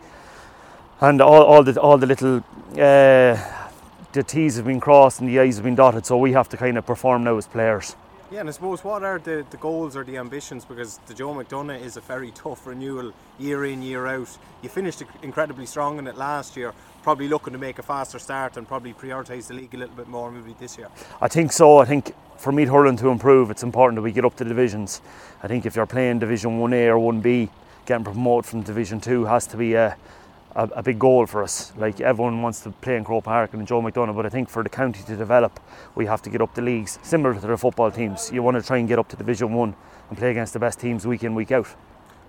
And 1.01 1.21
all, 1.21 1.43
all 1.43 1.63
the 1.63 1.79
all 1.79 1.99
the 1.99 2.07
little 2.07 2.43
uh, 2.79 3.56
the 4.13 4.23
T's 4.23 4.55
have 4.55 4.65
been 4.65 4.79
crossed 4.79 5.19
and 5.19 5.29
the 5.29 5.39
I's 5.39 5.55
have 5.55 5.63
been 5.63 5.75
dotted, 5.75 6.05
so 6.05 6.17
we 6.17 6.31
have 6.33 6.49
to 6.49 6.57
kind 6.57 6.77
of 6.77 6.85
perform 6.85 7.23
now 7.23 7.37
as 7.37 7.47
players. 7.47 7.95
Yeah, 8.29 8.41
and 8.41 8.49
I 8.49 8.51
suppose 8.51 8.83
what 8.83 9.03
are 9.03 9.19
the, 9.19 9.45
the 9.51 9.57
goals 9.57 9.95
or 9.95 10.03
the 10.03 10.17
ambitions? 10.17 10.65
Because 10.65 10.97
the 11.07 11.13
Joe 11.13 11.33
McDonagh 11.33 11.81
is 11.81 11.95
a 11.95 12.01
very 12.01 12.31
tough 12.31 12.67
renewal 12.67 13.13
year 13.39 13.63
in, 13.63 13.81
year 13.81 14.05
out. 14.05 14.37
You 14.61 14.67
finished 14.67 15.01
incredibly 15.21 15.65
strong 15.65 15.97
in 15.97 16.07
it 16.07 16.17
last 16.17 16.57
year, 16.57 16.73
probably 17.03 17.29
looking 17.29 17.53
to 17.53 17.59
make 17.59 17.79
a 17.79 17.83
faster 17.83 18.19
start 18.19 18.57
and 18.57 18.67
probably 18.67 18.93
prioritise 18.93 19.47
the 19.47 19.53
league 19.53 19.73
a 19.73 19.77
little 19.77 19.95
bit 19.95 20.09
more 20.09 20.29
maybe 20.29 20.53
this 20.59 20.77
year. 20.77 20.89
I 21.21 21.29
think 21.29 21.53
so. 21.53 21.77
I 21.77 21.85
think 21.85 22.13
for 22.37 22.51
Meath 22.51 22.67
Hurling 22.67 22.97
to 22.97 23.07
improve, 23.09 23.49
it's 23.49 23.63
important 23.63 23.95
that 23.95 24.01
we 24.01 24.11
get 24.11 24.25
up 24.25 24.35
to 24.37 24.43
the 24.43 24.49
divisions. 24.49 25.01
I 25.41 25.47
think 25.47 25.65
if 25.65 25.77
you're 25.77 25.85
playing 25.85 26.19
Division 26.19 26.59
1A 26.59 26.87
or 26.87 27.13
1B, 27.13 27.49
getting 27.85 28.03
promoted 28.03 28.45
from 28.45 28.61
Division 28.61 28.99
2 28.99 29.23
has 29.23 29.47
to 29.47 29.57
be 29.57 29.75
a, 29.75 29.95
a, 30.57 30.63
a, 30.75 30.83
big 30.83 30.97
goal 30.97 31.25
for 31.27 31.43
us. 31.43 31.71
Like 31.77 32.01
everyone 32.01 32.41
wants 32.41 32.61
to 32.61 32.71
play 32.71 32.97
in 32.97 33.03
Croke 33.03 33.25
Park 33.25 33.53
and 33.53 33.65
Joe 33.65 33.81
McDonagh, 33.81 34.15
but 34.15 34.25
I 34.25 34.29
think 34.29 34.49
for 34.49 34.63
the 34.63 34.69
county 34.69 35.03
to 35.03 35.15
develop, 35.15 35.59
we 35.95 36.07
have 36.07 36.21
to 36.23 36.29
get 36.29 36.41
up 36.41 36.55
the 36.55 36.63
leagues, 36.63 36.97
similar 37.03 37.35
to 37.35 37.39
the 37.39 37.57
football 37.57 37.91
teams. 37.91 38.31
You 38.33 38.41
want 38.43 38.57
to 38.57 38.63
try 38.63 38.77
and 38.77 38.87
get 38.87 38.99
up 38.99 39.07
to 39.09 39.15
Division 39.15 39.53
One 39.53 39.75
and 40.09 40.17
play 40.17 40.31
against 40.31 40.53
the 40.53 40.59
best 40.59 40.79
teams 40.79 41.05
week 41.05 41.23
in, 41.23 41.35
week 41.35 41.51
out. 41.51 41.67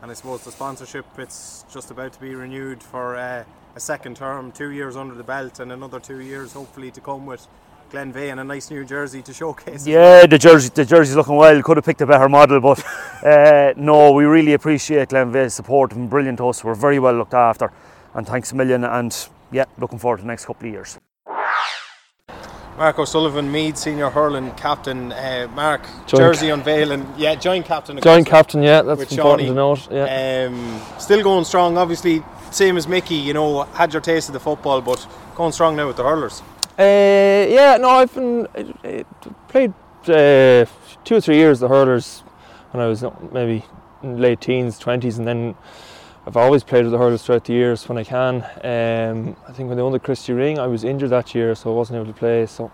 And 0.03 0.11
I 0.11 0.15
suppose 0.15 0.45
the 0.45 0.53
sponsorship, 0.53 1.07
it's 1.17 1.65
just 1.73 1.91
about 1.91 2.13
to 2.13 2.21
be 2.21 2.35
renewed 2.35 2.83
for 2.83 3.17
uh, 3.17 3.45
a 3.75 3.81
second 3.81 4.17
term, 4.17 4.53
two 4.53 4.71
years 4.71 4.95
under 4.95 5.15
the 5.15 5.25
belt, 5.25 5.59
and 5.59 5.73
another 5.73 5.99
two 5.99 6.21
years 6.21 6.53
hopefully 6.53 6.91
to 6.93 7.01
come 7.01 7.27
with. 7.27 7.47
Glenveagh 7.91 8.33
and 8.33 8.41
a 8.41 8.45
nice 8.45 8.71
new 8.71 8.85
jersey 8.85 9.23
to 9.23 9.33
showcase. 9.33 9.87
Yeah, 9.87 10.27
the 10.27 10.37
jersey 10.37 10.69
the 10.75 10.85
jersey's 10.85 11.17
looking 11.17 11.37
well. 11.37 11.63
Could 11.63 11.79
have 11.79 11.87
picked 11.87 12.03
a 12.03 12.07
better 12.07 12.29
model, 12.29 12.61
but 12.61 12.85
uh, 13.25 13.73
no, 13.79 14.13
we 14.13 14.27
really 14.27 14.53
appreciate 14.53 15.09
Glenveagh's 15.09 15.55
support 15.55 15.95
and 15.95 16.11
brilliant 16.11 16.37
to 16.37 16.49
us. 16.49 16.63
We're 16.63 16.75
very 16.75 16.99
well 16.99 17.15
looked 17.15 17.33
after 17.33 17.73
and 18.19 18.27
thanks 18.27 18.53
a 18.53 18.57
million. 18.57 18.85
And 18.85 19.17
yeah, 19.51 19.65
looking 19.79 19.99
forward 19.99 20.19
to 20.19 20.23
the 20.23 20.29
next 20.29 20.45
couple 20.45 20.69
of 20.69 20.73
years. 20.75 20.99
Mark 22.77 22.99
O'Sullivan, 22.99 23.51
Meath 23.51 23.77
senior 23.77 24.09
hurling 24.09 24.53
captain. 24.53 25.11
Uh, 25.11 25.49
Mark, 25.55 25.83
joint 26.07 26.21
jersey 26.21 26.51
unveiling. 26.51 27.13
Yeah, 27.17 27.35
joint 27.35 27.67
captain. 27.67 28.01
Joint 28.01 28.27
captain, 28.27 28.63
yeah, 28.63 28.83
that's 28.83 29.01
important 29.01 29.17
Shawnee. 29.17 29.47
to 29.47 29.55
note. 29.55 29.89
Yeah. 29.91 30.47
Um, 30.47 30.81
still 31.01 31.23
going 31.25 31.45
strong, 31.45 31.77
obviously, 31.77 32.23
same 32.53 32.77
as 32.77 32.87
Mickey, 32.87 33.17
you 33.17 33.35
know, 33.35 33.63
had 33.63 33.93
your 33.93 34.01
taste 34.01 34.29
of 34.29 34.35
the 34.35 34.41
football, 34.41 34.81
but 34.81 35.05
going 35.35 35.51
strong 35.51 35.75
now 35.75 35.89
with 35.89 35.97
the 35.97 36.05
hurlers. 36.05 36.41
Uh, 36.79 37.47
yeah, 37.51 37.77
no, 37.81 37.89
I've 37.89 38.15
been 38.15 38.47
uh, 38.47 39.03
played 39.49 39.73
uh, 40.05 40.65
two 41.05 41.17
or 41.17 41.21
three 41.21 41.37
years 41.37 41.59
the 41.59 41.67
hurlers 41.67 42.21
when 42.71 42.81
I 42.81 42.87
was 42.87 43.05
maybe 43.33 43.65
late 44.05 44.41
teens, 44.41 44.79
20s, 44.79 45.19
and 45.19 45.27
then 45.27 45.57
I've 46.29 46.37
always 46.37 46.63
played 46.63 46.83
with 46.85 46.93
the 46.93 46.99
hurlers 46.99 47.23
throughout 47.23 47.45
the 47.47 47.55
years 47.55 47.89
when 47.89 47.97
I 47.97 48.05
can. 48.05 48.43
Um, 48.63 49.35
I 49.49 49.53
think 49.53 49.67
when 49.67 49.79
they 49.79 49.83
won 49.83 49.93
the 49.93 49.99
Christy 49.99 50.35
Ring, 50.35 50.59
I 50.59 50.67
was 50.67 50.85
injured 50.85 51.09
that 51.09 51.35
year, 51.35 51.55
so 51.55 51.73
I 51.73 51.75
wasn't 51.75 51.97
able 51.97 52.13
to 52.13 52.19
play. 52.19 52.45
So, 52.45 52.71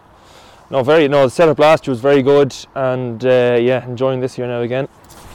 no, 0.70 0.82
very 0.82 1.06
no. 1.06 1.22
The 1.22 1.30
setup 1.30 1.60
last 1.60 1.86
year 1.86 1.92
was 1.92 2.00
very 2.00 2.20
good, 2.20 2.52
and 2.74 3.24
uh, 3.24 3.56
yeah, 3.60 3.86
enjoying 3.86 4.18
this 4.18 4.36
year 4.36 4.48
now 4.48 4.62
again. 4.62 4.88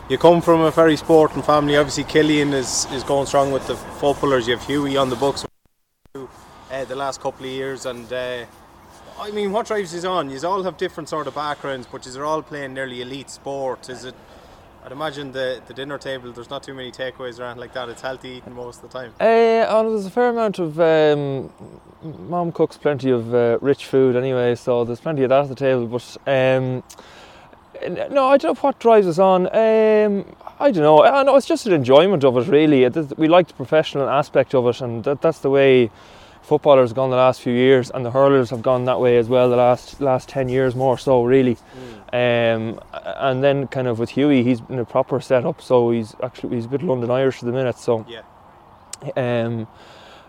You 0.10 0.18
come 0.18 0.42
from 0.42 0.60
a 0.60 0.70
very 0.70 0.98
sporting 0.98 1.42
family. 1.42 1.78
Obviously, 1.78 2.04
Killian 2.04 2.52
is, 2.52 2.88
is 2.92 3.06
going 3.06 3.26
strong 3.26 3.54
with 3.54 3.66
the 3.68 3.78
footballers. 3.78 4.50
You 4.50 4.58
have 4.58 4.68
Hughie 4.68 4.98
on 4.98 5.10
the 5.10 5.16
books 5.16 5.46
uh, 6.14 6.28
the 6.90 6.96
last 6.98 7.22
couple 7.22 7.46
of 7.46 7.52
years, 7.54 7.86
and 7.86 8.12
uh, 8.12 8.44
I 9.18 9.32
mean, 9.32 9.54
what 9.54 9.68
drives 9.68 9.94
you 9.94 10.10
on? 10.10 10.30
You 10.30 10.46
all 10.46 10.64
have 10.64 10.76
different 10.76 11.08
sort 11.08 11.28
of 11.28 11.36
backgrounds, 11.36 11.88
but 11.90 12.06
you're 12.06 12.26
all 12.26 12.42
playing 12.42 12.74
nearly 12.74 13.02
elite 13.02 13.30
sport. 13.30 13.88
Is 13.88 14.04
it? 14.04 14.16
I'd 14.84 14.92
imagine 14.92 15.32
the, 15.32 15.62
the 15.68 15.74
dinner 15.74 15.98
table. 15.98 16.32
There's 16.32 16.50
not 16.50 16.64
too 16.64 16.74
many 16.74 16.92
takeaways 16.92 17.40
around 17.40 17.60
like 17.60 17.74
that. 17.74 17.90
It's 17.90 18.02
healthy 18.02 18.30
eating 18.30 18.56
most 18.56 18.82
of 18.82 18.90
the 18.90 18.98
time. 18.98 19.14
Uh, 19.20 19.66
oh, 19.68 19.90
there's 19.90 20.06
a 20.06 20.10
fair 20.10 20.30
amount 20.30 20.60
of. 20.60 20.80
Um, 20.80 21.52
Mom 22.30 22.54
cooks 22.54 22.78
plenty 22.78 23.12
of 23.12 23.34
uh, 23.34 23.58
rich 23.62 23.86
food 23.86 24.16
anyway, 24.16 24.56
so 24.56 24.86
there's 24.86 25.02
plenty 25.02 25.24
of 25.24 25.30
that 25.30 25.44
at 25.44 25.50
the 25.50 25.56
table. 25.56 25.86
But 25.86 26.18
um, 26.26 26.84
no, 28.12 28.28
I 28.28 28.38
don't 28.38 28.56
know 28.56 28.62
what 28.62 28.80
drives 28.80 29.06
us 29.06 29.20
on. 29.20 29.48
Um, 29.48 30.26
I 30.60 30.72
don't 30.72 30.84
know. 30.84 31.04
I 31.04 31.24
know 31.24 31.36
it's 31.36 31.46
just 31.46 31.66
an 31.68 31.74
enjoyment 31.74 32.24
of 32.24 32.38
it, 32.38 32.48
really. 32.48 32.88
We 33.18 33.28
like 33.28 33.50
the 33.50 33.54
professional 33.54 34.10
aspect 34.10 34.56
of 34.56 34.66
it, 34.68 34.80
and 34.82 35.04
that, 35.04 35.22
that's 35.22 35.40
the 35.40 35.50
way 35.50 35.92
footballers 36.42 36.94
gone 36.94 37.10
the 37.10 37.16
last 37.16 37.42
few 37.42 37.54
years, 37.54 37.92
and 37.92 38.06
the 38.06 38.12
hurlers 38.12 38.50
have 38.50 38.62
gone 38.62 38.86
that 38.86 39.00
way 39.00 39.18
as 39.18 39.28
well 39.30 39.50
the 39.50 39.56
last 39.56 40.02
last 40.02 40.30
ten 40.30 40.50
years 40.50 40.76
more 40.76 40.98
so, 40.98 41.24
really. 41.24 41.58
Mm. 42.12 42.76
Um, 42.76 42.80
and 42.94 43.44
then 43.44 43.68
kind 43.68 43.88
of 43.88 44.00
with 44.00 44.10
Hughie, 44.10 44.44
he's 44.44 44.62
in 44.70 44.80
a 44.80 44.86
proper 44.86 45.20
setup, 45.20 45.62
so 45.62 45.92
he's 45.92 46.16
actually 46.24 46.56
he's 46.56 46.66
a 46.66 46.70
bit 46.70 46.82
London 46.82 47.12
Irish 47.12 47.38
at 47.38 47.46
the 47.46 47.52
minute, 47.52 47.78
so 47.78 48.06
yeah. 48.08 48.22
Um, 49.16 49.68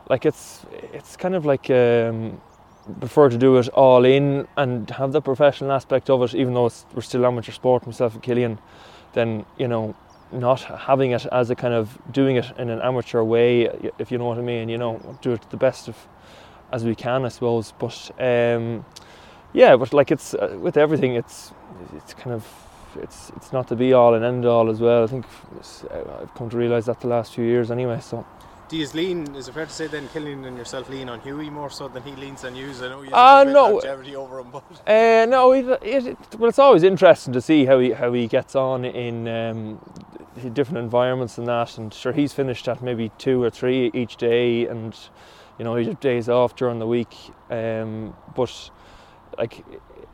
like 0.09 0.27
it's 0.27 0.64
it's 0.92 1.16
kind 1.16 1.35
of 1.35 1.46
like 1.46 1.70
um, 1.70 2.40
prefer 2.99 3.29
to 3.29 3.38
do 3.38 3.59
it 3.59 3.68
all 3.68 4.05
in 4.05 4.46
and 4.57 4.90
have 4.90 5.12
the 5.12 5.20
professional 5.20 5.73
aspect 5.73 6.11
of 6.11 6.23
it, 6.23 6.35
even 6.35 6.55
though 6.55 6.70
we're 6.94 7.03
still 7.03 7.25
amateur 7.25 7.53
sport, 7.53 7.87
myself 7.87 8.14
and 8.14 8.23
Killian, 8.23 8.59
then, 9.12 9.44
you 9.59 9.68
know, 9.68 9.94
not 10.33 10.61
having 10.61 11.12
it 11.12 11.27
as 11.27 11.51
a 11.51 11.55
kind 11.55 11.75
of 11.75 11.99
doing 12.12 12.37
it 12.37 12.47
in 12.59 12.71
an 12.71 12.81
amateur 12.81 13.23
way, 13.23 13.64
if 13.99 14.11
you 14.11 14.19
know 14.19 14.27
what 14.27 14.38
I 14.38 14.43
mean, 14.43 14.69
you 14.69 14.79
know, 14.79 15.01
do 15.23 15.33
it 15.33 15.51
the 15.51 15.57
best 15.57 15.88
of 15.88 15.97
as 16.73 16.85
we 16.85 16.95
can, 16.95 17.25
I 17.25 17.29
suppose. 17.29 17.73
But 17.79 18.11
um, 18.19 18.85
yeah, 19.53 19.77
but 19.77 19.93
like 19.93 20.11
it's 20.11 20.35
uh, 20.35 20.57
with 20.61 20.77
everything, 20.77 21.14
it's 21.14 21.53
it's 21.97 22.14
kind 22.14 22.33
of 22.33 22.47
it's 22.97 23.31
it's 23.37 23.53
not 23.53 23.69
the 23.69 23.77
be 23.77 23.93
all 23.93 24.14
and 24.14 24.25
end 24.25 24.45
all 24.45 24.71
as 24.71 24.81
well. 24.81 25.05
I 25.05 25.07
think 25.07 25.27
I've 26.23 26.35
come 26.35 26.51
to 26.51 26.57
realise 26.57 26.87
that 26.87 27.01
the 27.01 27.09
last 27.09 27.35
few 27.35 27.45
years 27.45 27.71
anyway. 27.71 28.01
So 28.01 28.27
do 28.70 28.76
you 28.76 28.87
lean? 28.94 29.35
Is 29.35 29.48
it 29.48 29.52
fair 29.52 29.66
to 29.66 29.72
say 29.72 29.88
then 29.88 30.09
Killian 30.09 30.44
and 30.44 30.56
yourself 30.56 30.88
lean 30.88 31.09
on 31.09 31.20
Hughie 31.20 31.50
more 31.50 31.70
so 31.70 31.88
than 31.88 32.04
he 32.04 32.12
leans 32.12 32.44
on 32.44 32.54
you? 32.54 32.70
I 32.70 32.88
know 32.88 33.02
you 33.02 33.11
have 33.11 33.48
uh, 33.48 33.50
no, 33.52 33.72
longevity 33.72 34.14
over 34.14 34.38
him, 34.38 34.50
but 34.52 34.62
uh, 34.87 35.26
no. 35.26 35.52
It, 35.52 35.66
it, 35.83 36.16
well, 36.38 36.48
it's 36.48 36.59
always 36.61 36.85
interesting 36.85 37.33
to 37.33 37.40
see 37.40 37.64
how 37.64 37.80
he 37.80 37.90
how 37.90 38.12
he 38.12 38.28
gets 38.28 38.54
on 38.54 38.85
in 38.85 39.26
um, 39.26 39.80
different 40.52 40.78
environments 40.78 41.37
and 41.37 41.48
that. 41.48 41.78
And 41.78 41.92
sure, 41.92 42.12
he's 42.12 42.33
finished 42.33 42.68
at 42.68 42.80
maybe 42.80 43.11
two 43.18 43.42
or 43.42 43.50
three 43.50 43.90
each 43.92 44.16
day, 44.16 44.68
and 44.68 44.96
you 45.59 45.64
know 45.64 45.74
he 45.74 45.87
has 45.87 45.96
days 45.96 46.28
off 46.28 46.54
during 46.54 46.78
the 46.78 46.87
week. 46.87 47.14
Um, 47.50 48.14
but 48.37 48.70
like 49.37 49.64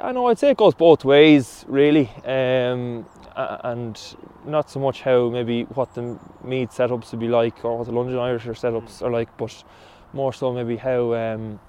I 0.00 0.12
know 0.12 0.28
I'd 0.28 0.38
say 0.38 0.50
it 0.50 0.56
goes 0.56 0.72
both 0.72 1.04
ways 1.04 1.66
really. 1.68 2.10
Um, 2.24 3.04
and 3.37 4.16
not 4.46 4.70
so 4.70 4.81
much 4.81 5.03
how 5.03 5.29
maybe 5.29 5.64
what 5.64 5.94
the 5.94 6.18
Meath 6.42 6.70
setups 6.70 7.11
would 7.11 7.20
be 7.20 7.29
like 7.29 7.64
or 7.64 7.77
what 7.77 7.87
the 7.87 7.92
London 7.92 8.18
Irish 8.18 8.44
setups 8.44 9.03
are 9.03 9.11
like, 9.11 9.37
but 9.37 9.64
more 10.12 10.33
so 10.33 10.53
maybe 10.53 10.77
how 10.77 11.14
um, 11.14 11.61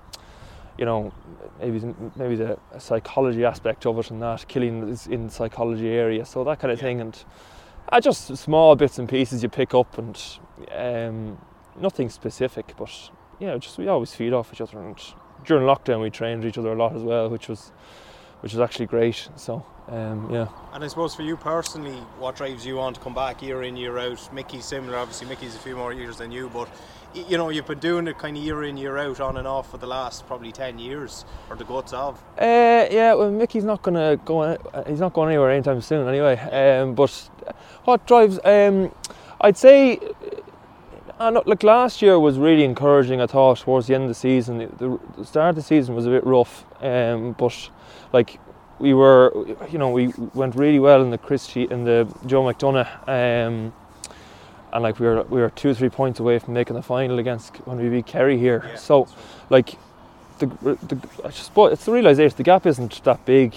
you 0.77 0.85
know 0.85 1.11
maybe 1.59 1.93
maybe 2.15 2.35
the 2.35 2.57
psychology 2.77 3.43
aspect 3.43 3.85
of 3.85 3.99
it 3.99 4.11
and 4.11 4.21
that 4.21 4.47
Killian 4.47 4.87
is 4.89 5.07
in 5.07 5.27
the 5.27 5.31
psychology 5.31 5.89
area, 5.89 6.25
so 6.25 6.43
that 6.45 6.59
kind 6.59 6.71
of 6.71 6.79
yeah. 6.79 6.83
thing, 6.83 7.01
and 7.01 7.23
uh, 7.89 7.99
just 7.99 8.35
small 8.37 8.75
bits 8.75 8.97
and 8.97 9.09
pieces 9.09 9.43
you 9.43 9.49
pick 9.49 9.73
up 9.73 9.97
and 9.97 10.39
um, 10.73 11.37
nothing 11.79 12.09
specific, 12.09 12.73
but 12.77 13.09
yeah, 13.39 13.57
just 13.57 13.77
we 13.77 13.87
always 13.87 14.13
feed 14.13 14.33
off 14.33 14.53
each 14.53 14.61
other 14.61 14.79
and 14.79 14.99
during 15.45 15.65
lockdown 15.65 16.01
we 16.01 16.09
trained 16.09 16.43
each 16.45 16.57
other 16.57 16.71
a 16.71 16.75
lot 16.75 16.95
as 16.95 17.03
well, 17.03 17.29
which 17.29 17.49
was 17.49 17.71
which 18.41 18.53
was 18.53 18.59
actually 18.61 18.85
great. 18.85 19.29
So 19.35 19.65
um, 19.89 20.29
yeah. 20.31 20.47
And 20.73 20.83
I 20.83 20.87
suppose 20.87 21.15
for 21.15 21.21
you 21.21 21.37
personally, 21.37 21.95
what 22.19 22.35
drives 22.35 22.65
you 22.65 22.79
on 22.79 22.93
to 22.93 22.99
come 22.99 23.13
back 23.13 23.41
year 23.41 23.63
in 23.63 23.77
year 23.77 23.97
out? 23.97 24.33
Mickey's 24.33 24.65
similar, 24.65 24.97
obviously. 24.97 25.27
Mickey's 25.27 25.55
a 25.55 25.59
few 25.59 25.77
more 25.77 25.93
years 25.93 26.17
than 26.17 26.31
you, 26.31 26.49
but 26.53 26.67
you 27.13 27.37
know 27.37 27.49
you've 27.49 27.65
been 27.65 27.79
doing 27.79 28.07
it 28.07 28.17
kind 28.17 28.35
of 28.35 28.43
year 28.43 28.63
in 28.63 28.75
year 28.75 28.97
out, 28.97 29.21
on 29.21 29.37
and 29.37 29.47
off 29.47 29.71
for 29.71 29.77
the 29.77 29.87
last 29.87 30.27
probably 30.27 30.51
ten 30.51 30.77
years, 30.77 31.23
or 31.49 31.55
the 31.55 31.63
guts 31.63 31.93
of. 31.93 32.21
Uh, 32.37 32.87
yeah, 32.91 33.13
well, 33.13 33.31
Mickey's 33.31 33.63
not 33.63 33.81
gonna 33.81 34.17
go. 34.25 34.57
He's 34.87 34.99
not 34.99 35.13
going 35.13 35.29
anywhere 35.29 35.51
anytime 35.51 35.81
soon, 35.81 36.07
anyway. 36.07 36.37
Um, 36.37 36.93
but 36.93 37.11
what 37.85 38.05
drives? 38.05 38.39
Um, 38.43 38.93
I'd 39.41 39.57
say. 39.57 39.99
Uh, 41.19 41.41
like 41.47 41.63
last 41.63 41.99
year 42.03 42.19
was 42.19 42.37
really 42.37 42.63
encouraging. 42.63 43.19
I 43.19 43.25
thought 43.25 43.57
towards 43.57 43.87
the 43.87 43.95
end 43.95 44.03
of 44.03 44.09
the 44.09 44.13
season, 44.13 44.59
the, 44.59 44.99
the 45.17 45.25
start 45.25 45.49
of 45.49 45.55
the 45.55 45.63
season 45.63 45.95
was 45.95 46.05
a 46.05 46.11
bit 46.11 46.23
rough, 46.23 46.63
um, 46.79 47.31
but 47.31 47.71
like 48.13 48.39
we 48.79 48.93
were, 48.93 49.31
you 49.69 49.77
know, 49.77 49.89
we 49.89 50.07
went 50.33 50.55
really 50.55 50.79
well 50.79 51.01
in 51.01 51.09
the 51.09 51.17
Christy 51.17 51.63
in 51.63 51.83
the 51.83 52.07
Joe 52.25 52.43
McDonagh, 52.43 52.87
um, 53.07 53.73
and 54.73 54.83
like 54.83 54.99
we 54.99 55.07
were 55.07 55.23
we 55.23 55.41
were 55.41 55.49
two 55.49 55.69
or 55.69 55.73
three 55.73 55.89
points 55.89 56.19
away 56.19 56.39
from 56.39 56.53
making 56.53 56.75
the 56.75 56.81
final 56.81 57.19
against 57.19 57.55
when 57.67 57.77
we 57.77 57.89
beat 57.89 58.05
Kerry 58.05 58.37
here. 58.37 58.63
Yeah, 58.67 58.75
so, 58.75 59.07
like, 59.49 59.77
the, 60.39 60.45
the 60.61 60.99
I 61.25 61.29
suppose 61.31 61.73
it's 61.73 61.85
the 61.85 61.91
realization 61.91 62.37
the 62.37 62.43
gap 62.43 62.65
isn't 62.65 63.03
that 63.03 63.25
big 63.25 63.55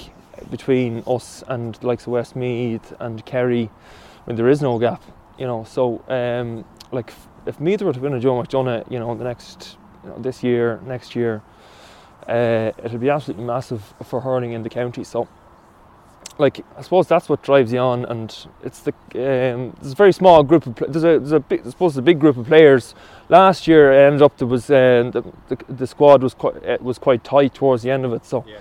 between 0.51 1.03
us 1.07 1.45
and 1.49 1.75
the 1.77 1.87
likes 1.87 2.07
of 2.07 2.13
Westmeath 2.13 2.95
and 2.99 3.25
Kerry. 3.27 3.71
I 4.25 4.31
mean, 4.31 4.37
there 4.37 4.49
is 4.49 4.63
no 4.63 4.79
gap, 4.79 5.03
you 5.39 5.47
know. 5.47 5.65
So, 5.65 6.03
um, 6.09 6.65
like, 6.93 7.13
if 7.45 7.61
Meath 7.61 7.83
were 7.83 7.93
to 7.93 8.01
win 8.01 8.15
a 8.15 8.21
Joe 8.21 8.43
McDonagh, 8.43 8.91
you 8.91 8.99
know, 8.99 9.15
the 9.15 9.25
next, 9.25 9.77
you 10.03 10.11
know, 10.11 10.19
this 10.19 10.43
year, 10.43 10.81
next 10.87 11.15
year 11.15 11.43
uh, 12.31 12.73
it'll 12.85 12.99
be 12.99 13.11
absolutely 13.11 13.45
massive 13.45 13.93
for 14.05 14.21
hurling 14.21 14.53
in 14.53 14.63
the 14.63 14.71
county. 14.71 15.03
So, 15.05 15.29
like 16.39 16.65
I 16.77 16.83
suppose 16.83 17.09
that's 17.09 17.29
what 17.29 17.43
drives 17.43 17.73
you 17.73 17.81
on, 17.81 18.05
and 18.05 18.47
it's 18.63 18.81
the 18.81 18.93
um, 18.93 19.77
there's 19.81 19.93
a 19.93 19.97
very 19.97 20.13
small 20.13 20.43
group 20.45 20.67
of 20.67 20.77
there's 20.77 21.05
a 21.05 21.19
there's 21.19 21.33
a 21.33 21.41
big, 21.41 21.67
I 21.67 21.71
suppose 21.71 21.97
a 21.97 22.03
big 22.03 22.21
group 22.21 22.37
of 22.37 22.47
players. 22.47 22.95
Last 23.29 23.67
year 23.67 23.93
ended 23.93 24.23
up 24.23 24.39
there 24.39 24.47
was 24.47 24.71
uh, 24.71 25.11
the, 25.13 25.23
the, 25.49 25.73
the 25.73 25.87
squad 25.87 26.23
was 26.23 26.35
quite 26.35 26.65
uh, 26.65 26.79
was 26.81 26.99
quite 26.99 27.25
tight 27.25 27.55
towards 27.55 27.83
the 27.83 27.91
end 27.91 28.05
of 28.05 28.13
it. 28.13 28.25
So. 28.25 28.45
Yeah. 28.47 28.59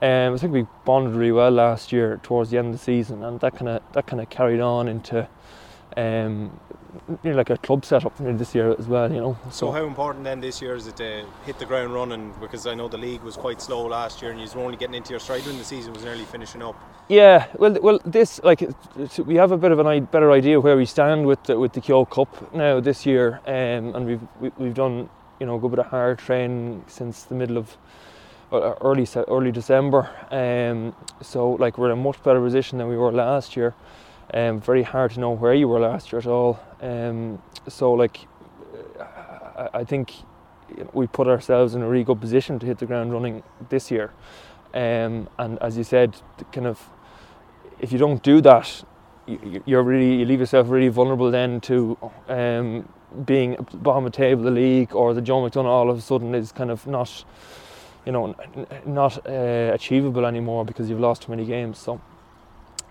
Um, 0.00 0.34
I 0.34 0.36
think 0.36 0.52
we 0.52 0.66
bonded 0.84 1.14
really 1.14 1.30
well 1.30 1.52
last 1.52 1.92
year 1.92 2.18
towards 2.24 2.50
the 2.50 2.58
end 2.58 2.68
of 2.68 2.72
the 2.72 2.78
season, 2.78 3.22
and 3.22 3.38
that 3.38 3.54
kind 3.54 3.68
of 3.68 3.82
that 3.92 4.04
kind 4.08 4.20
of 4.20 4.28
carried 4.30 4.58
on 4.58 4.88
into 4.88 5.28
um, 5.96 6.58
know, 7.24 7.32
like 7.32 7.50
a 7.50 7.56
club 7.58 7.84
setup 7.84 8.16
this 8.18 8.54
year 8.54 8.74
as 8.78 8.86
well, 8.86 9.12
you 9.12 9.20
know. 9.20 9.38
So. 9.44 9.66
so. 9.66 9.72
how 9.72 9.84
important 9.84 10.24
then 10.24 10.40
this 10.40 10.60
year 10.60 10.74
is 10.74 10.86
it 10.86 10.96
to 10.96 11.24
hit 11.44 11.58
the 11.58 11.66
ground 11.66 11.94
running? 11.94 12.34
Because 12.40 12.66
I 12.66 12.74
know 12.74 12.88
the 12.88 12.98
league 12.98 13.22
was 13.22 13.36
quite 13.36 13.60
slow 13.60 13.86
last 13.86 14.22
year, 14.22 14.30
and 14.30 14.40
you 14.40 14.48
were 14.54 14.62
only 14.62 14.76
getting 14.76 14.94
into 14.94 15.10
your 15.10 15.20
stride 15.20 15.44
when 15.46 15.58
the 15.58 15.64
season 15.64 15.92
was 15.92 16.04
nearly 16.04 16.24
finishing 16.24 16.62
up. 16.62 16.76
Yeah, 17.08 17.46
well, 17.58 17.76
well, 17.82 18.00
this 18.04 18.40
like 18.44 18.62
we 19.18 19.34
have 19.36 19.52
a 19.52 19.58
bit 19.58 19.72
of 19.72 19.78
a 19.78 20.00
better 20.00 20.32
idea 20.32 20.60
where 20.60 20.76
we 20.76 20.86
stand 20.86 21.26
with 21.26 21.42
the, 21.44 21.58
with 21.58 21.72
the 21.72 21.80
Kehoe 21.80 22.04
Cup 22.04 22.54
now 22.54 22.80
this 22.80 23.04
year, 23.06 23.40
um, 23.46 23.94
and 23.94 24.06
we've 24.06 24.22
we, 24.40 24.48
have 24.48 24.58
we 24.58 24.66
have 24.66 24.74
done 24.74 25.08
you 25.40 25.46
know 25.46 25.56
a 25.56 25.58
good 25.58 25.70
bit 25.70 25.80
of 25.80 25.86
hard 25.86 26.18
training 26.18 26.84
since 26.86 27.24
the 27.24 27.34
middle 27.34 27.58
of 27.58 27.76
early 28.52 29.06
early 29.28 29.52
December. 29.52 30.08
Um, 30.30 30.94
so 31.20 31.52
like 31.52 31.78
we're 31.78 31.90
in 31.90 31.98
a 31.98 32.02
much 32.02 32.22
better 32.22 32.40
position 32.40 32.78
than 32.78 32.88
we 32.88 32.96
were 32.96 33.12
last 33.12 33.56
year. 33.56 33.74
Um, 34.34 34.60
very 34.60 34.82
hard 34.82 35.10
to 35.12 35.20
know 35.20 35.30
where 35.30 35.52
you 35.52 35.68
were 35.68 35.80
last 35.80 36.10
year 36.10 36.18
at 36.20 36.26
all. 36.26 36.58
Um, 36.80 37.42
so 37.68 37.92
like, 37.92 38.26
I, 39.74 39.84
think 39.84 40.14
we 40.92 41.06
put 41.06 41.28
ourselves 41.28 41.74
in 41.74 41.82
a 41.82 41.88
really 41.88 42.04
good 42.04 42.20
position 42.20 42.58
to 42.60 42.66
hit 42.66 42.78
the 42.78 42.86
ground 42.86 43.12
running 43.12 43.42
this 43.68 43.90
year. 43.90 44.12
Um, 44.72 45.28
and 45.38 45.58
as 45.60 45.76
you 45.76 45.84
said, 45.84 46.16
kind 46.50 46.66
of, 46.66 46.80
if 47.78 47.92
you 47.92 47.98
don't 47.98 48.22
do 48.22 48.40
that, 48.40 48.84
you, 49.26 49.62
you're 49.66 49.82
really 49.82 50.16
you 50.16 50.24
leave 50.24 50.40
yourself 50.40 50.68
really 50.70 50.88
vulnerable 50.88 51.30
then 51.30 51.60
to 51.62 51.98
um, 52.28 52.88
being 53.24 53.56
bottom 53.74 54.06
of 54.06 54.12
the 54.12 54.16
table, 54.16 54.46
of 54.46 54.54
the 54.54 54.60
league, 54.60 54.94
or 54.94 55.12
the 55.12 55.20
Joe 55.20 55.42
McDonagh 55.42 55.66
all 55.66 55.90
of 55.90 55.98
a 55.98 56.00
sudden 56.00 56.34
is 56.34 56.52
kind 56.52 56.70
of 56.70 56.86
not, 56.86 57.24
you 58.06 58.12
know, 58.12 58.34
not 58.86 59.26
uh, 59.26 59.70
achievable 59.74 60.24
anymore 60.24 60.64
because 60.64 60.88
you've 60.88 61.00
lost 61.00 61.22
too 61.22 61.30
many 61.32 61.44
games. 61.44 61.78
So 61.78 62.00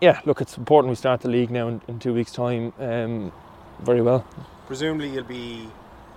yeah, 0.01 0.19
look, 0.25 0.41
it's 0.41 0.57
important 0.57 0.89
we 0.89 0.95
start 0.95 1.21
the 1.21 1.29
league 1.29 1.51
now 1.51 1.67
in, 1.67 1.81
in 1.87 1.99
two 1.99 2.13
weeks' 2.13 2.31
time 2.31 2.73
um, 2.79 3.31
very 3.81 4.01
well. 4.01 4.25
Presumably, 4.65 5.09
you'll 5.09 5.23
be 5.23 5.67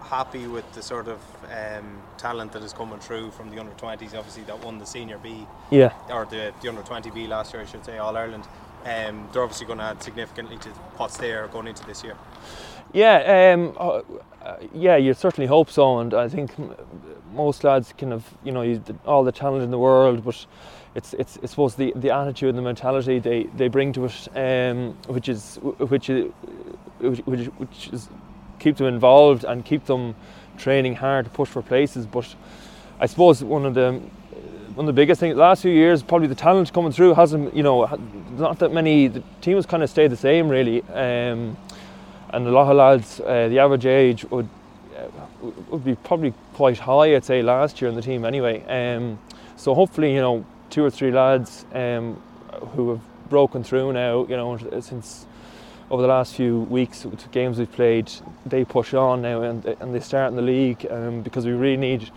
happy 0.00 0.46
with 0.46 0.70
the 0.74 0.82
sort 0.82 1.06
of 1.06 1.20
um, 1.50 2.00
talent 2.16 2.52
that 2.52 2.62
is 2.62 2.72
coming 2.72 2.98
through 2.98 3.30
from 3.30 3.50
the 3.50 3.58
under 3.58 3.72
20s, 3.72 4.14
obviously, 4.14 4.42
that 4.44 4.58
won 4.64 4.78
the 4.78 4.86
Senior 4.86 5.18
B. 5.18 5.46
Yeah. 5.70 5.92
Or 6.10 6.24
the, 6.24 6.52
the 6.62 6.68
under 6.68 6.82
20 6.82 7.10
B 7.10 7.26
last 7.26 7.52
year, 7.52 7.62
I 7.62 7.66
should 7.66 7.84
say, 7.84 7.98
All 7.98 8.16
Ireland. 8.16 8.44
Um, 8.84 9.28
they're 9.32 9.42
obviously 9.42 9.66
going 9.66 9.78
to 9.78 9.84
add 9.84 10.02
significantly 10.02 10.58
to 10.58 10.68
what's 10.98 11.16
there 11.16 11.46
going 11.48 11.68
into 11.68 11.84
this 11.86 12.04
year. 12.04 12.16
Yeah, 12.92 13.52
um, 13.54 13.74
uh, 13.78 14.02
uh, 14.42 14.56
yeah, 14.72 14.96
you 14.96 15.14
certainly 15.14 15.46
hope 15.46 15.70
so, 15.70 15.98
and 15.98 16.14
I 16.14 16.28
think 16.28 16.52
most 17.32 17.64
lads 17.64 17.92
kind 17.96 18.12
of, 18.12 18.24
you 18.44 18.52
know, 18.52 18.80
all 19.04 19.24
the 19.24 19.32
talent 19.32 19.64
in 19.64 19.70
the 19.70 19.78
world, 19.78 20.24
but 20.24 20.46
it's 20.94 21.12
it's 21.14 21.38
I 21.42 21.46
suppose 21.46 21.74
the, 21.74 21.92
the 21.96 22.10
attitude 22.10 22.50
and 22.50 22.58
the 22.58 22.62
mentality 22.62 23.18
they, 23.18 23.44
they 23.56 23.68
bring 23.68 23.92
to 23.94 24.04
it, 24.06 24.28
um, 24.36 24.96
which 25.06 25.28
is 25.28 25.56
which 25.78 26.08
is 26.08 26.30
which, 27.00 27.46
which 27.46 27.88
is 27.92 28.08
keep 28.58 28.76
them 28.76 28.86
involved 28.86 29.44
and 29.44 29.64
keep 29.64 29.84
them 29.86 30.14
training 30.56 30.94
hard 30.94 31.24
to 31.24 31.30
push 31.30 31.48
for 31.48 31.62
places. 31.62 32.06
But 32.06 32.34
I 33.00 33.06
suppose 33.06 33.42
one 33.42 33.66
of 33.66 33.74
the 33.74 34.00
one 34.74 34.86
of 34.88 34.94
the 34.94 35.00
biggest 35.00 35.20
things. 35.20 35.36
Last 35.36 35.62
few 35.62 35.72
years, 35.72 36.02
probably 36.02 36.26
the 36.26 36.34
talent 36.34 36.72
coming 36.72 36.90
through 36.90 37.14
hasn't, 37.14 37.54
you 37.54 37.62
know, 37.62 37.86
not 38.36 38.58
that 38.58 38.72
many. 38.72 39.08
The 39.08 39.22
team 39.40 39.56
has 39.56 39.66
kind 39.66 39.82
of 39.82 39.90
stayed 39.90 40.10
the 40.10 40.16
same 40.16 40.48
really, 40.48 40.82
um, 40.82 41.56
and 42.30 42.46
a 42.46 42.50
lot 42.50 42.70
of 42.70 42.76
lads, 42.76 43.20
uh, 43.20 43.48
the 43.48 43.58
average 43.60 43.86
age 43.86 44.24
would 44.30 44.48
uh, 44.96 45.50
would 45.70 45.84
be 45.84 45.94
probably 45.96 46.34
quite 46.54 46.78
high, 46.78 47.14
I'd 47.14 47.24
say, 47.24 47.42
last 47.42 47.80
year 47.80 47.88
in 47.88 47.96
the 47.96 48.02
team 48.02 48.24
anyway. 48.24 48.64
Um, 48.64 49.18
so 49.56 49.74
hopefully, 49.74 50.12
you 50.12 50.20
know, 50.20 50.44
two 50.74 50.84
or 50.84 50.90
three 50.90 51.12
lads 51.12 51.64
um, 51.72 52.20
who 52.74 52.90
have 52.90 53.00
broken 53.30 53.62
through 53.62 53.92
now, 53.92 54.26
you 54.26 54.36
know, 54.36 54.58
since 54.80 55.24
over 55.88 56.02
the 56.02 56.08
last 56.08 56.34
few 56.34 56.62
weeks 56.62 57.04
with 57.04 57.30
games 57.30 57.60
we've 57.60 57.70
played, 57.70 58.10
they 58.44 58.64
push 58.64 58.92
on 58.92 59.22
now 59.22 59.42
and, 59.42 59.64
and 59.64 59.94
they 59.94 60.00
start 60.00 60.30
in 60.30 60.36
the 60.36 60.42
league 60.42 60.84
um, 60.90 61.22
because 61.22 61.46
we 61.46 61.52
really 61.52 61.76
need 61.76 62.10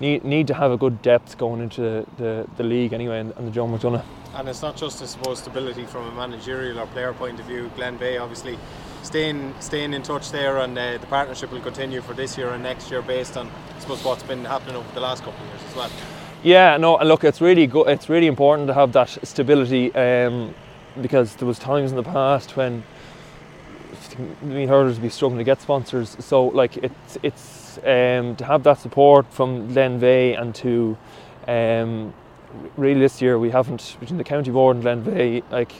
need 0.00 0.24
need 0.24 0.48
to 0.48 0.54
have 0.54 0.72
a 0.72 0.76
good 0.76 1.00
depth 1.02 1.38
going 1.38 1.60
into 1.60 1.80
the, 1.80 2.06
the, 2.16 2.48
the 2.56 2.64
league 2.64 2.92
anyway 2.92 3.20
and, 3.20 3.32
and 3.36 3.46
the 3.46 3.52
Joe 3.52 3.68
McDonagh. 3.68 4.04
And 4.34 4.48
it's 4.48 4.62
not 4.62 4.74
just, 4.76 5.00
I 5.00 5.06
suppose, 5.06 5.38
stability 5.38 5.84
from 5.84 6.08
a 6.08 6.12
managerial 6.12 6.80
or 6.80 6.86
player 6.86 7.12
point 7.12 7.38
of 7.38 7.46
view. 7.46 7.70
Glenveagh 7.76 8.20
obviously, 8.20 8.58
staying 9.04 9.54
staying 9.60 9.94
in 9.94 10.02
touch 10.02 10.32
there, 10.32 10.58
and 10.58 10.76
uh, 10.76 10.98
the 10.98 11.06
partnership 11.06 11.52
will 11.52 11.60
continue 11.60 12.00
for 12.00 12.14
this 12.14 12.36
year 12.36 12.50
and 12.50 12.64
next 12.64 12.90
year 12.90 13.00
based 13.02 13.36
on, 13.36 13.48
I 13.76 13.78
suppose, 13.78 14.04
what's 14.04 14.24
been 14.24 14.44
happening 14.44 14.74
over 14.74 14.92
the 14.92 15.00
last 15.00 15.22
couple 15.22 15.40
of 15.40 15.48
years 15.50 15.62
as 15.68 15.76
well. 15.76 16.21
Yeah, 16.42 16.76
no, 16.76 16.96
look, 16.98 17.22
it's 17.22 17.40
really 17.40 17.68
good. 17.68 17.86
It's 17.88 18.08
really 18.08 18.26
important 18.26 18.66
to 18.66 18.74
have 18.74 18.92
that 18.94 19.16
stability 19.22 19.94
um, 19.94 20.52
because 21.00 21.36
there 21.36 21.46
was 21.46 21.56
times 21.56 21.92
in 21.92 21.96
the 21.96 22.02
past 22.02 22.56
when 22.56 22.82
Meath 24.42 24.68
hurlers 24.68 24.98
be 24.98 25.08
struggling 25.08 25.38
to 25.38 25.44
get 25.44 25.60
sponsors. 25.60 26.16
So 26.18 26.46
like 26.46 26.78
it's 26.78 27.16
it's 27.22 27.78
um, 27.78 28.34
to 28.36 28.44
have 28.44 28.64
that 28.64 28.80
support 28.80 29.32
from 29.32 29.68
Glenveagh 29.72 30.40
and 30.40 30.52
to 30.56 30.96
um, 31.46 32.12
really 32.76 32.98
this 32.98 33.22
year 33.22 33.38
we 33.38 33.50
haven't 33.50 33.96
between 34.00 34.18
the 34.18 34.24
county 34.24 34.50
board 34.50 34.76
and 34.76 34.84
Glenveagh 34.84 35.44
like 35.52 35.72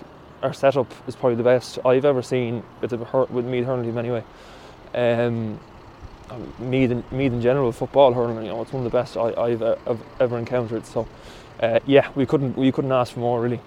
our 0.45 0.53
setup 0.53 0.93
is 1.09 1.17
probably 1.17 1.37
the 1.37 1.43
best 1.43 1.81
I've 1.85 2.05
ever 2.05 2.23
seen 2.23 2.63
with 2.81 2.91
the 2.91 2.99
with 3.31 3.45
Meath 3.47 3.65
hurling 3.65 3.85
team 3.85 3.99
anyway. 3.99 4.23
Um, 4.95 5.59
Meath 6.59 6.91
in, 6.91 7.05
Meath 7.11 7.33
in 7.33 7.41
general 7.41 7.73
football 7.73 8.13
hurling, 8.13 8.45
you 8.45 8.51
know, 8.51 8.63
it's 8.63 8.73
one 8.73 8.85
of 8.85 8.91
the 8.91 8.97
best 8.97 9.17
I, 9.17 9.51
have 9.51 9.63
uh, 9.63 9.97
ever 10.21 10.39
encountered. 10.39 10.87
So, 10.87 11.07
uh, 11.61 11.81
yeah, 11.87 12.11
we 12.15 12.27
couldn't 12.27 12.57
we 12.57 12.73
couldn't 12.73 12.93
ask 12.93 13.13
for 13.13 13.21
more 13.21 13.41
really. 13.41 13.61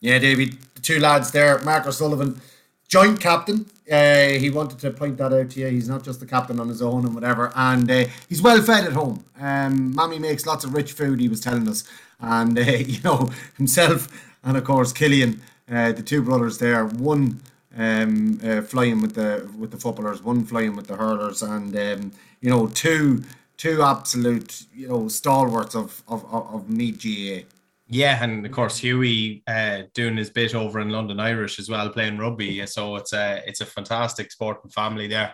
Yeah, 0.00 0.18
David, 0.18 0.56
the 0.74 0.80
two 0.80 1.00
lads 1.00 1.32
there, 1.32 1.60
Mark 1.62 1.86
O'Sullivan 1.86 2.40
joint 2.88 3.20
captain. 3.20 3.66
Uh, 3.90 4.30
he 4.30 4.50
wanted 4.50 4.78
to 4.78 4.90
point 4.90 5.16
that 5.18 5.32
out 5.32 5.50
to 5.50 5.60
you. 5.60 5.68
He's 5.68 5.88
not 5.88 6.02
just 6.02 6.20
the 6.20 6.26
captain 6.26 6.58
on 6.58 6.68
his 6.68 6.82
own 6.82 7.04
and 7.04 7.14
whatever. 7.14 7.52
And 7.54 7.90
uh, 7.90 8.06
he's 8.28 8.42
well 8.42 8.60
fed 8.60 8.84
at 8.84 8.92
home. 8.92 9.24
Um, 9.40 9.94
Mammy 9.94 10.18
makes 10.18 10.46
lots 10.46 10.64
of 10.64 10.74
rich 10.74 10.92
food, 10.92 11.20
he 11.20 11.28
was 11.28 11.40
telling 11.40 11.68
us. 11.68 11.84
And, 12.20 12.58
uh, 12.58 12.62
you 12.62 13.00
know, 13.02 13.30
himself 13.56 14.08
and, 14.42 14.56
of 14.56 14.64
course, 14.64 14.92
Killian, 14.92 15.42
uh, 15.70 15.92
the 15.92 16.02
two 16.02 16.22
brothers 16.22 16.58
there, 16.58 16.86
one 16.86 17.40
um, 17.78 18.40
uh, 18.44 18.60
flying 18.62 19.00
with 19.00 19.14
the 19.14 19.48
with 19.56 19.70
the 19.70 19.78
footballers, 19.78 20.22
one 20.22 20.44
flying 20.44 20.76
with 20.76 20.88
the 20.88 20.96
hurlers, 20.96 21.42
and, 21.42 21.74
um, 21.76 22.12
you 22.40 22.50
know, 22.50 22.66
two 22.66 23.22
two 23.56 23.82
absolute, 23.82 24.64
you 24.74 24.88
know, 24.88 25.08
stalwarts 25.08 25.74
of, 25.74 26.02
of, 26.08 26.24
of, 26.32 26.54
of 26.54 26.70
Meath 26.70 27.02
GAA. 27.02 27.46
Yeah, 27.90 28.22
and 28.22 28.44
of 28.44 28.52
course 28.52 28.76
Hughie 28.76 29.42
uh, 29.46 29.84
doing 29.94 30.18
his 30.18 30.28
bit 30.28 30.54
over 30.54 30.78
in 30.80 30.90
London 30.90 31.18
Irish 31.18 31.58
as 31.58 31.70
well, 31.70 31.88
playing 31.88 32.18
rugby. 32.18 32.64
So 32.66 32.96
it's 32.96 33.14
a 33.14 33.42
it's 33.46 33.62
a 33.62 33.66
fantastic 33.66 34.30
sporting 34.30 34.70
family 34.70 35.08
there. 35.08 35.32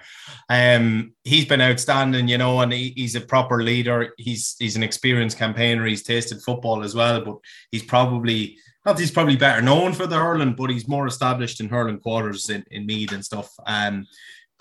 Um, 0.48 1.14
he's 1.24 1.46
been 1.46 1.60
outstanding, 1.60 2.28
you 2.28 2.38
know, 2.38 2.60
and 2.60 2.72
he, 2.72 2.92
he's 2.94 3.16
a 3.16 3.20
proper 3.20 3.60
leader. 3.60 4.14
He's 4.18 4.54
he's 4.56 4.76
an 4.76 4.84
experienced 4.84 5.36
campaigner. 5.36 5.84
He's 5.84 6.04
tasted 6.04 6.42
football 6.42 6.84
as 6.84 6.94
well, 6.94 7.24
but 7.24 7.38
he's 7.72 7.82
probably 7.82 8.56
not 8.86 9.00
he's 9.00 9.10
probably 9.10 9.36
better 9.36 9.60
known 9.60 9.92
for 9.92 10.06
the 10.06 10.16
hurling, 10.16 10.54
but 10.54 10.70
he's 10.70 10.86
more 10.86 11.08
established 11.08 11.60
in 11.60 11.68
hurling 11.68 11.98
quarters 11.98 12.50
in, 12.50 12.64
in 12.70 12.86
Meath 12.86 13.10
and 13.10 13.24
stuff. 13.24 13.50
Um, 13.66 14.06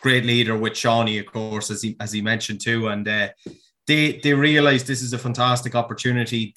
great 0.01 0.25
leader 0.25 0.57
with 0.57 0.75
Shawnee, 0.75 1.19
of 1.19 1.27
course, 1.27 1.69
as 1.69 1.83
he 1.83 1.95
as 1.99 2.11
he 2.11 2.21
mentioned 2.21 2.61
too, 2.61 2.87
and. 2.87 3.07
Uh, 3.07 3.29
they 3.85 4.21
they 4.23 4.33
realize 4.33 4.85
this 4.85 5.01
is 5.01 5.11
a 5.11 5.17
fantastic 5.17 5.75
opportunity 5.75 6.53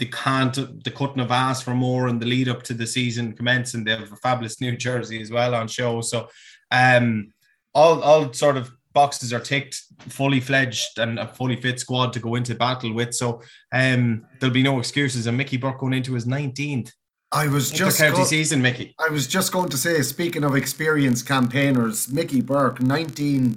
they 0.00 0.06
can't 0.06 0.82
they 0.82 0.90
couldn't 0.90 1.18
have 1.18 1.30
asked 1.30 1.62
for 1.62 1.74
more 1.74 2.08
in 2.08 2.18
the 2.18 2.26
lead 2.26 2.48
up 2.48 2.62
to 2.64 2.74
the 2.74 2.86
season 2.86 3.34
commencing. 3.34 3.84
They 3.84 3.90
have 3.90 4.10
a 4.10 4.16
fabulous 4.16 4.58
new 4.60 4.74
jersey 4.76 5.20
as 5.20 5.30
well 5.30 5.54
on 5.54 5.68
show. 5.68 6.00
So 6.00 6.28
um 6.72 7.32
all 7.74 8.02
all 8.02 8.32
sort 8.32 8.56
of 8.56 8.70
boxes 8.94 9.32
are 9.32 9.40
ticked, 9.40 9.80
fully 10.08 10.40
fledged 10.40 10.98
and 10.98 11.18
a 11.18 11.28
fully 11.28 11.54
fit 11.54 11.78
squad 11.78 12.14
to 12.14 12.18
go 12.18 12.34
into 12.34 12.54
battle 12.54 12.94
with. 12.94 13.14
So 13.14 13.42
um 13.72 14.24
there'll 14.40 14.54
be 14.54 14.62
no 14.62 14.78
excuses. 14.78 15.26
And 15.26 15.36
Mickey 15.36 15.58
Burke 15.58 15.78
going 15.78 15.92
into 15.92 16.14
his 16.14 16.24
19th. 16.24 16.90
I 17.30 17.46
was 17.46 17.70
just 17.70 17.98
county 17.98 18.16
go- 18.16 18.24
season, 18.24 18.62
Mickey. 18.62 18.94
I 18.98 19.08
was 19.10 19.28
just 19.28 19.52
going 19.52 19.68
to 19.68 19.76
say, 19.76 20.02
speaking 20.02 20.42
of 20.42 20.56
experienced 20.56 21.28
campaigners, 21.28 22.10
Mickey 22.10 22.40
Burke, 22.40 22.80
19 22.80 23.56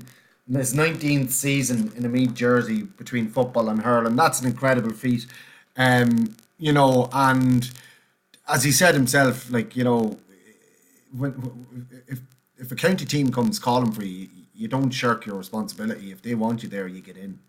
his 0.51 0.73
19th 0.73 1.31
season 1.31 1.93
in 1.95 2.03
a 2.05 2.09
Meath 2.09 2.33
jersey 2.33 2.83
between 2.83 3.29
football 3.29 3.69
and 3.69 3.81
hurling. 3.81 4.17
That's 4.17 4.41
an 4.41 4.47
incredible 4.47 4.91
feat. 4.91 5.25
Um, 5.77 6.35
you 6.57 6.71
know, 6.71 7.09
and 7.11 7.69
as 8.47 8.63
he 8.63 8.71
said 8.71 8.95
himself, 8.95 9.51
like 9.51 9.75
you 9.75 9.83
know, 9.83 10.17
when 11.15 11.65
if 12.07 12.19
if 12.57 12.71
a 12.71 12.75
county 12.75 13.05
team 13.05 13.31
comes 13.31 13.59
calling 13.59 13.91
for 13.91 14.05
you, 14.05 14.27
you 14.53 14.67
don't 14.67 14.91
shirk 14.91 15.25
your 15.25 15.35
responsibility. 15.35 16.11
If 16.11 16.21
they 16.21 16.35
want 16.35 16.63
you 16.63 16.69
there, 16.69 16.87
you 16.87 17.01
get 17.01 17.17
in. 17.17 17.39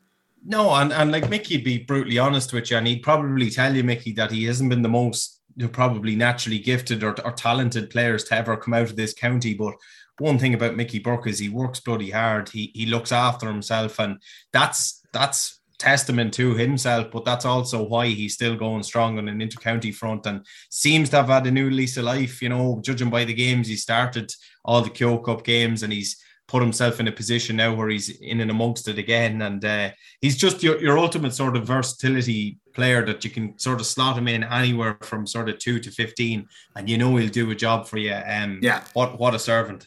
No, 0.46 0.74
and, 0.74 0.92
and 0.92 1.10
like 1.10 1.30
Mickey'd 1.30 1.64
be 1.64 1.78
brutally 1.78 2.18
honest 2.18 2.52
with 2.52 2.70
you, 2.70 2.76
and 2.76 2.86
he'd 2.86 3.02
probably 3.02 3.50
tell 3.50 3.74
you, 3.74 3.82
Mickey, 3.82 4.12
that 4.12 4.30
he 4.30 4.44
hasn't 4.44 4.68
been 4.68 4.82
the 4.82 4.88
most 4.88 5.40
probably 5.72 6.16
naturally 6.16 6.58
gifted 6.58 7.02
or, 7.02 7.18
or 7.24 7.32
talented 7.32 7.88
players 7.88 8.24
to 8.24 8.34
ever 8.34 8.56
come 8.56 8.74
out 8.74 8.90
of 8.90 8.96
this 8.96 9.14
county. 9.14 9.54
But 9.54 9.74
one 10.18 10.38
thing 10.38 10.54
about 10.54 10.76
Mickey 10.76 10.98
Burke 10.98 11.28
is 11.28 11.38
he 11.38 11.48
works 11.48 11.80
bloody 11.80 12.10
hard. 12.10 12.48
He 12.48 12.72
he 12.74 12.86
looks 12.86 13.12
after 13.12 13.46
himself, 13.46 13.98
and 13.98 14.20
that's 14.52 15.02
that's 15.12 15.60
testament 15.84 16.32
to 16.34 16.54
himself, 16.54 17.10
but 17.10 17.24
that's 17.24 17.44
also 17.44 17.82
why 17.82 18.06
he's 18.06 18.34
still 18.34 18.56
going 18.56 18.82
strong 18.82 19.18
on 19.18 19.28
an 19.28 19.42
inter-county 19.42 19.92
front 19.92 20.26
and 20.26 20.44
seems 20.70 21.10
to 21.10 21.16
have 21.16 21.28
had 21.28 21.46
a 21.46 21.50
new 21.50 21.68
lease 21.70 21.98
of 21.98 22.04
life. 22.04 22.40
You 22.40 22.48
know, 22.48 22.80
judging 22.82 23.10
by 23.10 23.24
the 23.24 23.34
games 23.34 23.68
he 23.68 23.76
started, 23.76 24.32
all 24.64 24.80
the 24.80 24.90
Kehoe 24.90 25.18
Cup 25.18 25.44
games, 25.44 25.82
and 25.82 25.92
he's 25.92 26.16
put 26.48 26.62
himself 26.62 27.00
in 27.00 27.08
a 27.08 27.12
position 27.12 27.56
now 27.56 27.74
where 27.74 27.88
he's 27.88 28.08
in 28.20 28.40
and 28.40 28.50
amongst 28.50 28.88
it 28.88 28.98
again. 28.98 29.42
And 29.42 29.64
uh, 29.64 29.90
he's 30.20 30.36
just 30.36 30.62
your, 30.62 30.80
your 30.80 30.98
ultimate 30.98 31.34
sort 31.34 31.56
of 31.56 31.66
versatility 31.66 32.58
player 32.74 33.04
that 33.06 33.24
you 33.24 33.30
can 33.30 33.58
sort 33.58 33.80
of 33.80 33.86
slot 33.86 34.18
him 34.18 34.28
in 34.28 34.44
anywhere 34.44 34.98
from 35.02 35.26
sort 35.26 35.48
of 35.48 35.58
two 35.58 35.78
to 35.80 35.90
15, 35.90 36.46
and 36.76 36.88
you 36.88 36.96
know 36.96 37.14
he'll 37.16 37.30
do 37.30 37.50
a 37.50 37.54
job 37.54 37.86
for 37.86 37.98
you. 37.98 38.14
Um, 38.14 38.58
yeah. 38.62 38.84
What, 38.94 39.18
what 39.18 39.34
a 39.34 39.38
servant. 39.38 39.86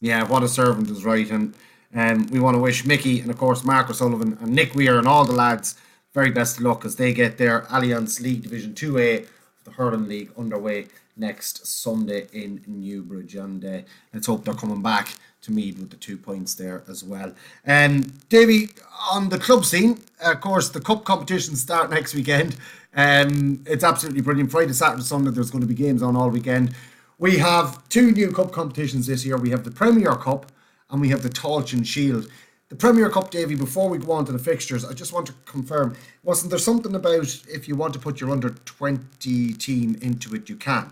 Yeah, 0.00 0.26
what 0.28 0.42
a 0.42 0.48
servant 0.48 0.88
is 0.90 1.04
right. 1.04 1.30
And 1.30 1.42
and 1.44 1.54
um, 1.94 2.26
we 2.28 2.40
want 2.40 2.54
to 2.54 2.60
wish 2.60 2.84
Mickey 2.84 3.20
and, 3.20 3.30
of 3.30 3.38
course, 3.38 3.64
Mark 3.64 3.90
O'Sullivan 3.90 4.38
and 4.40 4.52
Nick 4.52 4.74
Weir 4.74 4.98
and 4.98 5.06
all 5.06 5.24
the 5.24 5.32
lads 5.32 5.76
very 6.12 6.30
best 6.30 6.58
of 6.58 6.64
luck 6.64 6.84
as 6.84 6.96
they 6.96 7.12
get 7.12 7.38
their 7.38 7.62
Allianz 7.62 8.20
League 8.20 8.42
Division 8.42 8.74
2A, 8.74 9.26
the 9.64 9.70
Hurling 9.70 10.08
League, 10.08 10.30
underway 10.36 10.86
next 11.16 11.66
Sunday 11.66 12.26
in 12.32 12.62
Newbridge. 12.66 13.34
And 13.34 13.64
uh, 13.64 13.78
let's 14.12 14.26
hope 14.26 14.44
they're 14.44 14.54
coming 14.54 14.82
back 14.82 15.14
to 15.42 15.52
Meath 15.52 15.78
with 15.78 15.90
the 15.90 15.96
two 15.96 16.16
points 16.16 16.54
there 16.54 16.84
as 16.88 17.02
well. 17.02 17.34
And 17.64 18.04
um, 18.04 18.12
Davy, 18.28 18.70
on 19.10 19.28
the 19.28 19.38
club 19.38 19.64
scene, 19.64 20.00
of 20.22 20.40
course, 20.40 20.68
the 20.68 20.80
cup 20.80 21.04
competitions 21.04 21.60
start 21.60 21.90
next 21.96 22.14
weekend. 22.14 22.56
Um, 22.94 23.62
it's 23.66 23.84
absolutely 23.84 24.20
brilliant. 24.20 24.50
Friday, 24.50 24.72
Saturday, 24.72 25.02
Sunday, 25.02 25.30
there's 25.30 25.50
going 25.50 25.62
to 25.62 25.66
be 25.66 25.74
games 25.74 26.02
on 26.02 26.16
all 26.16 26.28
weekend. 26.28 26.74
We 27.18 27.38
have 27.38 27.88
two 27.88 28.12
new 28.12 28.32
cup 28.32 28.52
competitions 28.52 29.06
this 29.06 29.24
year. 29.24 29.36
We 29.36 29.50
have 29.50 29.64
the 29.64 29.70
Premier 29.70 30.14
Cup 30.14 30.50
and 30.92 31.00
we 31.00 31.08
have 31.08 31.22
the 31.22 31.30
Tailteann 31.30 31.84
Shield. 31.84 32.28
The 32.68 32.76
Premier 32.76 33.10
Cup, 33.10 33.30
Davy, 33.30 33.54
before 33.54 33.88
we 33.88 33.98
go 33.98 34.12
on 34.12 34.24
to 34.26 34.32
the 34.32 34.38
fixtures, 34.38 34.84
I 34.84 34.92
just 34.92 35.12
want 35.12 35.26
to 35.26 35.34
confirm 35.44 35.96
wasn't 36.22 36.50
there 36.50 36.58
something 36.58 36.94
about 36.94 37.42
if 37.48 37.66
you 37.66 37.74
want 37.74 37.92
to 37.94 37.98
put 37.98 38.20
your 38.20 38.30
under 38.30 38.50
20 38.50 39.52
team 39.54 39.98
into 40.00 40.34
it, 40.34 40.48
you 40.48 40.56
can? 40.56 40.90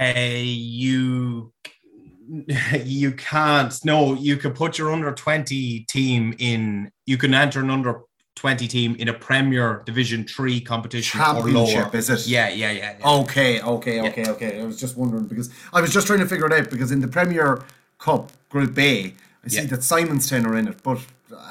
Uh, 0.00 0.12
you 0.16 1.52
you 2.84 3.12
can't 3.12 3.84
no 3.84 4.14
you 4.14 4.36
can 4.36 4.52
put 4.52 4.78
your 4.78 4.92
under 4.92 5.12
20 5.12 5.80
team 5.80 6.34
in 6.38 6.90
you 7.04 7.18
can 7.18 7.34
enter 7.34 7.60
an 7.60 7.68
under 7.68 8.00
20 8.36 8.66
team 8.68 8.96
in 8.98 9.08
a 9.08 9.12
premier 9.12 9.82
division 9.84 10.24
3 10.24 10.60
competition 10.60 11.20
championship 11.20 11.94
is 11.94 12.08
it 12.08 12.26
yeah 12.26 12.48
yeah 12.48 12.70
yeah, 12.70 12.96
yeah. 12.98 13.08
okay 13.08 13.60
okay 13.60 14.00
okay 14.00 14.22
yeah. 14.22 14.30
okay 14.30 14.60
i 14.60 14.64
was 14.64 14.80
just 14.80 14.96
wondering 14.96 15.26
because 15.26 15.50
i 15.72 15.80
was 15.80 15.92
just 15.92 16.06
trying 16.06 16.20
to 16.20 16.26
figure 16.26 16.46
it 16.46 16.52
out 16.52 16.70
because 16.70 16.90
in 16.90 17.00
the 17.00 17.08
premier 17.08 17.62
Cup, 18.02 18.32
Group 18.48 18.76
A. 18.78 19.14
I 19.44 19.48
see 19.48 19.62
yeah. 19.62 19.66
that 19.66 19.80
Simonstown 19.80 20.44
are 20.44 20.56
in 20.56 20.66
it, 20.68 20.82
but 20.82 20.98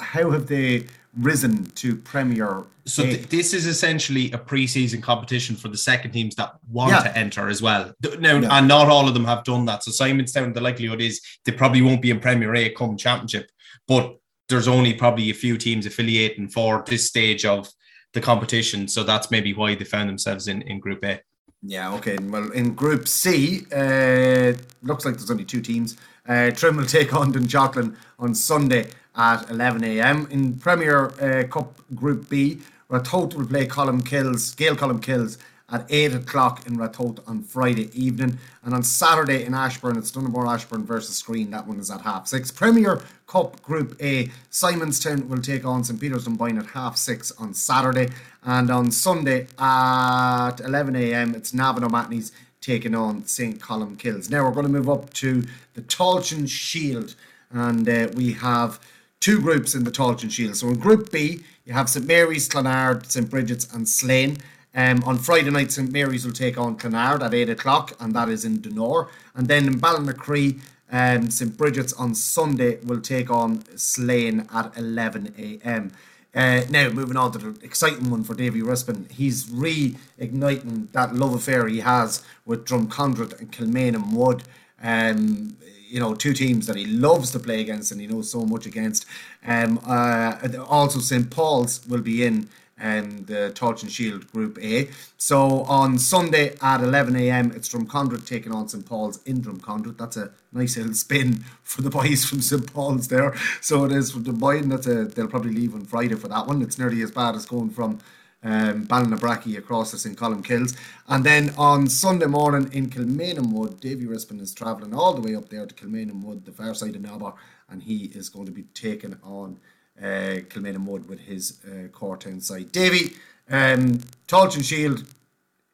how 0.00 0.30
have 0.30 0.46
they 0.46 0.84
risen 1.16 1.64
to 1.82 1.96
Premier? 1.96 2.64
So 2.84 3.04
th- 3.04 3.28
this 3.28 3.54
is 3.54 3.66
essentially 3.66 4.30
a 4.32 4.38
pre-season 4.38 5.00
competition 5.00 5.56
for 5.56 5.68
the 5.68 5.78
second 5.78 6.10
teams 6.12 6.34
that 6.34 6.52
want 6.70 6.92
yeah. 6.92 7.02
to 7.04 7.16
enter 7.16 7.48
as 7.48 7.62
well. 7.62 7.92
Now, 8.18 8.36
yeah. 8.36 8.58
and 8.58 8.68
not 8.68 8.88
all 8.88 9.08
of 9.08 9.14
them 9.14 9.24
have 9.24 9.44
done 9.44 9.64
that. 9.66 9.82
So 9.82 9.90
Simonstown, 9.90 10.52
the 10.52 10.60
likelihood 10.60 11.00
is 11.00 11.22
they 11.44 11.52
probably 11.52 11.80
won't 11.80 12.02
be 12.02 12.10
in 12.10 12.20
Premier 12.20 12.54
A 12.54 12.68
come 12.70 12.96
Championship, 12.96 13.50
but 13.88 14.16
there's 14.48 14.68
only 14.68 14.92
probably 14.92 15.30
a 15.30 15.34
few 15.34 15.56
teams 15.56 15.86
affiliating 15.86 16.48
for 16.48 16.84
this 16.86 17.06
stage 17.06 17.46
of 17.46 17.70
the 18.12 18.20
competition. 18.20 18.88
So 18.88 19.04
that's 19.04 19.30
maybe 19.30 19.54
why 19.54 19.74
they 19.74 19.84
found 19.84 20.08
themselves 20.08 20.48
in, 20.48 20.60
in 20.62 20.80
Group 20.80 21.02
A. 21.04 21.20
Yeah, 21.62 21.94
okay. 21.94 22.18
Well, 22.18 22.50
in 22.52 22.74
Group 22.74 23.06
C, 23.06 23.64
uh, 23.72 24.52
looks 24.82 25.04
like 25.04 25.16
there's 25.16 25.30
only 25.30 25.44
two 25.44 25.60
teams. 25.60 25.96
Uh, 26.26 26.50
Trim 26.50 26.76
will 26.76 26.86
take 26.98 27.14
on 27.14 27.32
Dunshaughlin 27.32 27.96
on 28.18 28.34
Sunday 28.34 28.86
at 29.16 29.50
11 29.50 29.84
a.m. 29.84 30.26
In 30.30 30.58
Premier 30.58 31.06
uh, 31.20 31.46
Cup 31.48 31.80
Group 31.94 32.28
B, 32.28 32.60
Ratoath 32.90 33.34
will 33.34 33.46
play 33.46 33.66
Colmcilles, 33.66 34.56
Gael 34.56 34.76
Colmcilles 34.76 35.38
at 35.70 35.86
8 35.88 36.14
o'clock 36.14 36.66
in 36.66 36.76
Ratoath 36.76 37.26
on 37.26 37.42
Friday 37.42 37.90
evening. 37.98 38.38
And 38.62 38.74
on 38.74 38.82
Saturday 38.82 39.44
in 39.44 39.54
Ashbourne, 39.54 39.96
it's 39.96 40.12
Donaghmore 40.12 40.46
Ashbourne 40.46 40.84
versus 40.84 41.20
Skryne. 41.20 41.50
That 41.50 41.66
one 41.66 41.78
is 41.80 41.90
at 41.90 42.02
half 42.02 42.28
six. 42.28 42.50
Premier 42.50 43.00
Cup 43.26 43.60
Group 43.62 43.96
A, 44.00 44.26
Simonstown 44.50 45.26
will 45.28 45.40
take 45.40 45.64
on 45.64 45.82
St. 45.82 45.98
Peter's 45.98 46.26
Dunboyne 46.26 46.58
at 46.58 46.66
half 46.66 46.98
six 46.98 47.32
on 47.32 47.54
Saturday. 47.54 48.10
And 48.44 48.70
on 48.70 48.90
Sunday 48.90 49.46
at 49.58 50.60
11 50.60 50.94
a.m., 50.96 51.34
it's 51.34 51.54
Navan 51.54 51.84
O'Mahony's 51.84 52.32
taking 52.62 52.94
on 52.94 53.26
St. 53.26 53.60
Colmcilles. 53.60 54.30
Now 54.30 54.44
we're 54.44 54.52
going 54.52 54.66
to 54.66 54.72
move 54.72 54.88
up 54.88 55.12
to 55.14 55.44
the 55.74 55.82
Tailteann 55.82 56.48
Shield. 56.48 57.14
And 57.50 57.86
uh, 57.86 58.08
we 58.14 58.32
have 58.32 58.80
two 59.20 59.40
groups 59.40 59.74
in 59.74 59.84
the 59.84 59.90
Tailteann 59.90 60.30
Shield. 60.30 60.56
So 60.56 60.68
in 60.68 60.78
Group 60.78 61.10
B, 61.12 61.42
you 61.66 61.74
have 61.74 61.90
St. 61.90 62.06
Mary's, 62.06 62.48
Clonard, 62.48 63.10
St. 63.10 63.28
Bridget's, 63.28 63.72
and 63.74 63.86
Slane. 63.86 64.38
Um, 64.74 65.02
on 65.04 65.18
Friday 65.18 65.50
night, 65.50 65.70
St 65.70 65.92
Mary's 65.92 66.24
will 66.24 66.32
take 66.32 66.56
on 66.56 66.78
Clonard 66.78 67.22
at 67.22 67.34
8 67.34 67.50
o'clock, 67.50 67.92
and 68.00 68.14
that 68.14 68.30
is 68.30 68.46
in 68.46 68.62
Donore. 68.62 69.08
And 69.34 69.46
then 69.46 69.66
in 69.66 69.74
Ballinacree, 69.74 70.60
um, 70.90 71.30
St 71.30 71.56
Bridget's 71.56 71.92
on 71.92 72.14
Sunday 72.14 72.78
will 72.84 73.00
take 73.00 73.30
on 73.30 73.62
Slane 73.76 74.46
at 74.52 74.76
11 74.78 75.34
a.m. 75.38 75.92
Uh, 76.34 76.62
now, 76.70 76.88
moving 76.88 77.16
on 77.16 77.30
to 77.32 77.38
the 77.38 77.64
exciting 77.64 78.10
one 78.10 78.24
for 78.24 78.34
Davy 78.34 78.62
Rispin. 78.62 79.10
He's 79.10 79.46
reigniting 79.46 80.90
that 80.92 81.14
love 81.14 81.34
affair 81.34 81.68
he 81.68 81.80
has 81.80 82.24
with 82.46 82.64
Drumcondra 82.64 83.38
and 83.38 83.52
Kilmainham 83.52 84.12
Wood. 84.12 84.44
Um, 84.82 85.56
you 85.88 86.00
know, 86.00 86.14
two 86.14 86.32
teams 86.32 86.66
that 86.66 86.76
he 86.76 86.86
loves 86.86 87.32
to 87.32 87.38
play 87.38 87.60
against 87.60 87.92
and 87.92 88.00
he 88.00 88.06
knows 88.06 88.30
so 88.30 88.46
much 88.46 88.64
against. 88.64 89.04
Um, 89.46 89.78
uh, 89.86 90.36
also, 90.66 91.00
St. 91.00 91.30
Paul's 91.30 91.86
will 91.86 92.00
be 92.00 92.24
in 92.24 92.48
um, 92.82 93.24
the 93.24 93.52
Tailteann 93.54 93.88
Shield 93.88 94.30
Group 94.32 94.58
A. 94.60 94.90
So 95.16 95.62
on 95.62 95.98
Sunday 95.98 96.56
at 96.60 96.82
11 96.82 97.16
a.m., 97.16 97.52
it's 97.52 97.68
Drumcondra 97.68 98.26
taking 98.26 98.52
on 98.52 98.68
St 98.68 98.84
Paul's 98.84 99.22
in 99.24 99.40
Drumcondra. 99.40 99.96
That's 99.96 100.16
a 100.16 100.32
nice 100.52 100.76
little 100.76 100.94
spin 100.94 101.44
for 101.62 101.82
the 101.82 101.90
boys 101.90 102.24
from 102.24 102.40
St 102.40 102.72
Paul's 102.72 103.08
there. 103.08 103.34
So 103.60 103.84
it 103.84 103.92
is 103.92 104.12
for 104.12 104.18
boy, 104.18 104.62
that's 104.62 104.86
a, 104.86 105.04
they'll 105.04 105.28
probably 105.28 105.52
leave 105.52 105.74
on 105.74 105.84
Friday 105.84 106.16
for 106.16 106.28
that 106.28 106.46
one. 106.46 106.60
It's 106.60 106.78
nearly 106.78 107.02
as 107.02 107.12
bad 107.12 107.36
as 107.36 107.46
going 107.46 107.70
from 107.70 108.00
um, 108.42 108.86
Ballinabrackey 108.86 109.56
across 109.56 109.92
to 109.92 109.98
St 109.98 110.18
Colmcilles. 110.18 110.76
And 111.08 111.24
then 111.24 111.54
on 111.56 111.86
Sunday 111.86 112.26
morning 112.26 112.72
in 112.72 112.90
Kilmainham 112.90 113.52
Wood, 113.52 113.80
Davy 113.80 114.06
Rispin 114.06 114.40
is 114.40 114.52
travelling 114.52 114.94
all 114.94 115.14
the 115.14 115.20
way 115.20 115.36
up 115.36 115.48
there 115.48 115.66
to 115.66 115.74
Kilmainham 115.74 116.22
Wood, 116.22 116.44
the 116.44 116.52
far 116.52 116.74
side 116.74 116.96
of 116.96 117.02
Nobber, 117.02 117.34
and 117.70 117.84
he 117.84 118.06
is 118.06 118.28
going 118.28 118.46
to 118.46 118.52
be 118.52 118.64
taking 118.74 119.16
on 119.22 119.58
uh, 120.02 120.40
Kilmainham 120.48 120.86
Wood 120.86 121.08
with 121.08 121.20
his 121.20 121.60
uh, 121.64 121.88
Cortown 121.88 122.42
side. 122.42 122.72
Davy, 122.72 123.16
um, 123.50 123.98
Tailteann 124.26 124.64
Shield, 124.64 125.04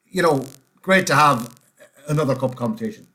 you 0.06 0.22
know, 0.22 0.44
great 0.82 1.06
to 1.06 1.14
have 1.14 1.54
another 2.08 2.34
cup 2.34 2.54
competition. 2.54 3.06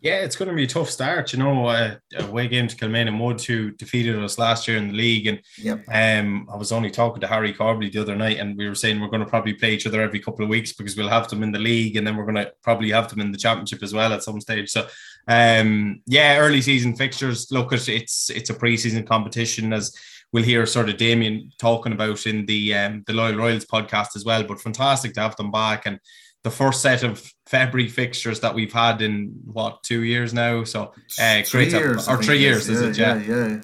Yeah, 0.00 0.16
it's 0.16 0.36
going 0.36 0.50
to 0.50 0.54
be 0.54 0.64
a 0.64 0.66
tough 0.66 0.90
start. 0.90 1.32
You 1.32 1.38
know, 1.38 1.66
uh, 1.66 1.94
away 2.18 2.46
game 2.46 2.68
to 2.68 2.76
Kilmainham 2.76 3.18
Wood, 3.18 3.40
who 3.40 3.70
defeated 3.70 4.22
us 4.22 4.38
last 4.38 4.68
year 4.68 4.76
in 4.76 4.88
the 4.88 4.94
league. 4.94 5.26
And 5.26 5.40
yep. 5.56 5.82
um, 5.90 6.46
I 6.52 6.56
was 6.56 6.72
only 6.72 6.90
talking 6.90 7.22
to 7.22 7.26
Harry 7.26 7.54
Corbally 7.54 7.90
the 7.90 8.02
other 8.02 8.14
night, 8.14 8.38
and 8.38 8.54
we 8.54 8.68
were 8.68 8.74
saying 8.74 9.00
we're 9.00 9.08
going 9.08 9.24
to 9.24 9.28
probably 9.28 9.54
play 9.54 9.72
each 9.72 9.86
other 9.86 10.02
every 10.02 10.20
couple 10.20 10.44
of 10.44 10.50
weeks 10.50 10.74
because 10.74 10.94
we'll 10.94 11.08
have 11.08 11.28
them 11.28 11.42
in 11.42 11.52
the 11.52 11.58
league, 11.58 11.96
and 11.96 12.06
then 12.06 12.16
we're 12.16 12.30
going 12.30 12.34
to 12.34 12.52
probably 12.62 12.90
have 12.90 13.08
them 13.08 13.20
in 13.20 13.32
the 13.32 13.38
championship 13.38 13.82
as 13.82 13.94
well 13.94 14.12
at 14.12 14.22
some 14.22 14.42
stage. 14.42 14.68
So, 14.68 14.86
um, 15.26 16.02
yeah, 16.04 16.36
early 16.36 16.60
season 16.60 16.94
fixtures. 16.94 17.50
Look, 17.50 17.72
it's 17.72 18.28
it's 18.28 18.50
a 18.50 18.54
preseason 18.54 19.06
competition 19.06 19.72
as 19.72 19.96
we'll 20.34 20.42
hear 20.42 20.66
sort 20.66 20.88
of 20.88 20.96
Damien 20.96 21.52
talking 21.58 21.92
about 21.92 22.26
in 22.26 22.44
the 22.44 22.74
um, 22.74 23.04
the 23.06 23.12
Loyal 23.14 23.36
Royals 23.36 23.64
podcast 23.64 24.16
as 24.16 24.24
well. 24.24 24.42
But 24.42 24.60
fantastic 24.60 25.14
to 25.14 25.20
have 25.20 25.36
them 25.36 25.52
back 25.52 25.86
and 25.86 26.00
the 26.42 26.50
first 26.50 26.82
set 26.82 27.04
of 27.04 27.22
February 27.46 27.88
fixtures 27.88 28.40
that 28.40 28.54
we've 28.54 28.72
had 28.72 29.00
in 29.00 29.32
what 29.44 29.82
two 29.84 30.02
years 30.02 30.34
now. 30.34 30.64
So 30.64 30.92
uh, 31.18 31.42
three 31.44 31.70
years, 31.70 32.08
or 32.08 32.22
three 32.22 32.38
years, 32.38 32.68
is, 32.68 32.82
is 32.82 32.98
it? 32.98 33.00
Yeah, 33.00 33.22
yeah. 33.22 33.48
yeah. 33.48 33.60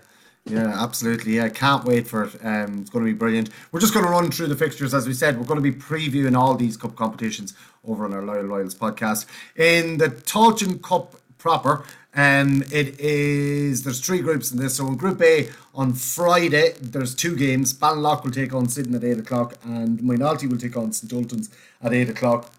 Yeah, 0.47 0.83
absolutely. 0.83 1.37
Yeah, 1.37 1.49
can't 1.51 1.85
wait 1.85 2.09
for 2.09 2.25
it. 2.25 2.35
Um, 2.43 2.79
it's 2.81 2.89
going 2.89 3.05
to 3.05 3.13
be 3.13 3.17
brilliant. 3.17 3.51
We're 3.71 3.79
just 3.79 3.93
going 3.93 4.07
to 4.07 4.11
run 4.11 4.31
through 4.31 4.47
the 4.47 4.57
fixtures 4.57 4.95
as 4.95 5.07
we 5.07 5.13
said. 5.13 5.39
We're 5.39 5.45
going 5.45 5.63
to 5.63 5.71
be 5.71 5.79
previewing 5.79 6.37
all 6.37 6.55
these 6.55 6.79
cup 6.79 6.97
competitions 6.97 7.55
over 7.87 8.07
on 8.07 8.15
our 8.15 8.23
Loyal 8.23 8.45
Royals 8.45 8.75
podcast. 8.75 9.27
In 9.57 9.99
the 9.99 10.09
Tailteann 10.09 10.83
Cup 10.83 11.15
proper, 11.37 11.85
um, 12.15 12.63
it 12.73 12.99
is 12.99 13.85
there's 13.85 14.01
three 14.01 14.21
groups 14.21 14.51
in 14.51 14.59
this. 14.59 14.77
So 14.77 14.87
in 14.89 14.97
Group 14.97 15.23
A 15.23 15.49
on 15.75 15.93
Friday, 15.93 16.75
there's 16.81 17.15
two 17.15 17.37
games. 17.37 17.73
Ballinlough 17.73 18.25
will 18.25 18.33
take 18.33 18.53
on 18.53 18.69
Syddan 18.69 18.95
at 18.97 19.05
eight 19.05 19.19
o'clock, 19.19 19.55
and 19.63 20.01
Moynalty 20.01 20.49
will 20.49 20.59
take 20.59 20.77
on 20.77 20.93
St 20.93 21.13
Ultan's 21.13 21.51
at 21.83 21.93
eight 21.93 22.09
o'clock. 22.09 22.53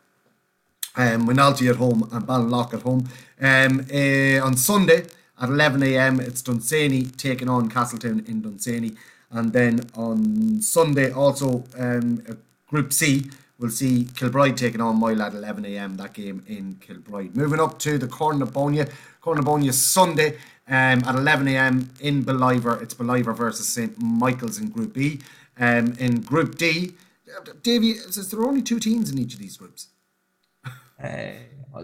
Um, 0.96 1.26
Moynalty 1.26 1.70
at 1.70 1.78
home 1.78 2.08
and 2.12 2.26
Ballinlough 2.26 2.74
at 2.74 2.82
home. 2.82 3.10
Um, 3.42 3.86
uh, 3.94 4.46
on 4.46 4.56
Sunday 4.56 5.06
at 5.42 5.50
11 5.50 5.84
a.m. 5.84 6.20
it's 6.20 6.42
Dunsany 6.42 7.06
taking 7.18 7.50
on 7.50 7.70
Castletown 7.70 8.24
in 8.28 8.42
Dunsany, 8.42 8.96
and 9.32 9.52
then 9.52 9.82
on 9.96 10.62
Sunday 10.62 11.12
also 11.12 11.66
um, 11.78 12.24
Group 12.68 12.94
C 12.94 13.30
we'll 13.62 13.70
see 13.70 14.08
Kilbride 14.16 14.58
taking 14.58 14.82
on 14.82 14.98
Moyle 14.98 15.22
at 15.22 15.34
11 15.34 15.64
a.m. 15.66 15.96
that 15.98 16.14
game 16.14 16.44
in 16.48 16.76
Kilbride. 16.82 17.36
Moving 17.36 17.60
up 17.60 17.80
to 17.80 17.98
the 17.98 18.08
Cornabonia, 18.08 18.92
Cornabonia 19.24 19.72
Sunday 19.72 20.38
um, 20.68 21.04
at 21.06 21.16
11 21.16 21.48
a.m. 21.48 21.92
in 22.02 22.26
Ballivor. 22.26 22.82
It's 22.82 22.96
Ballivor 22.96 23.36
versus 23.36 23.68
St 23.68 24.02
Michael's 24.02 24.60
in 24.60 24.70
Group 24.70 24.94
B. 24.94 25.20
Um, 25.60 25.94
in 26.00 26.22
Group 26.22 26.58
D, 26.58 26.94
Davey, 27.62 27.92
is 27.92 28.30
there 28.32 28.44
only 28.44 28.62
two 28.62 28.80
teams 28.80 29.12
in 29.12 29.18
each 29.18 29.34
of 29.34 29.40
these 29.40 29.58
groups? 29.58 29.90
Uh, 31.02 31.32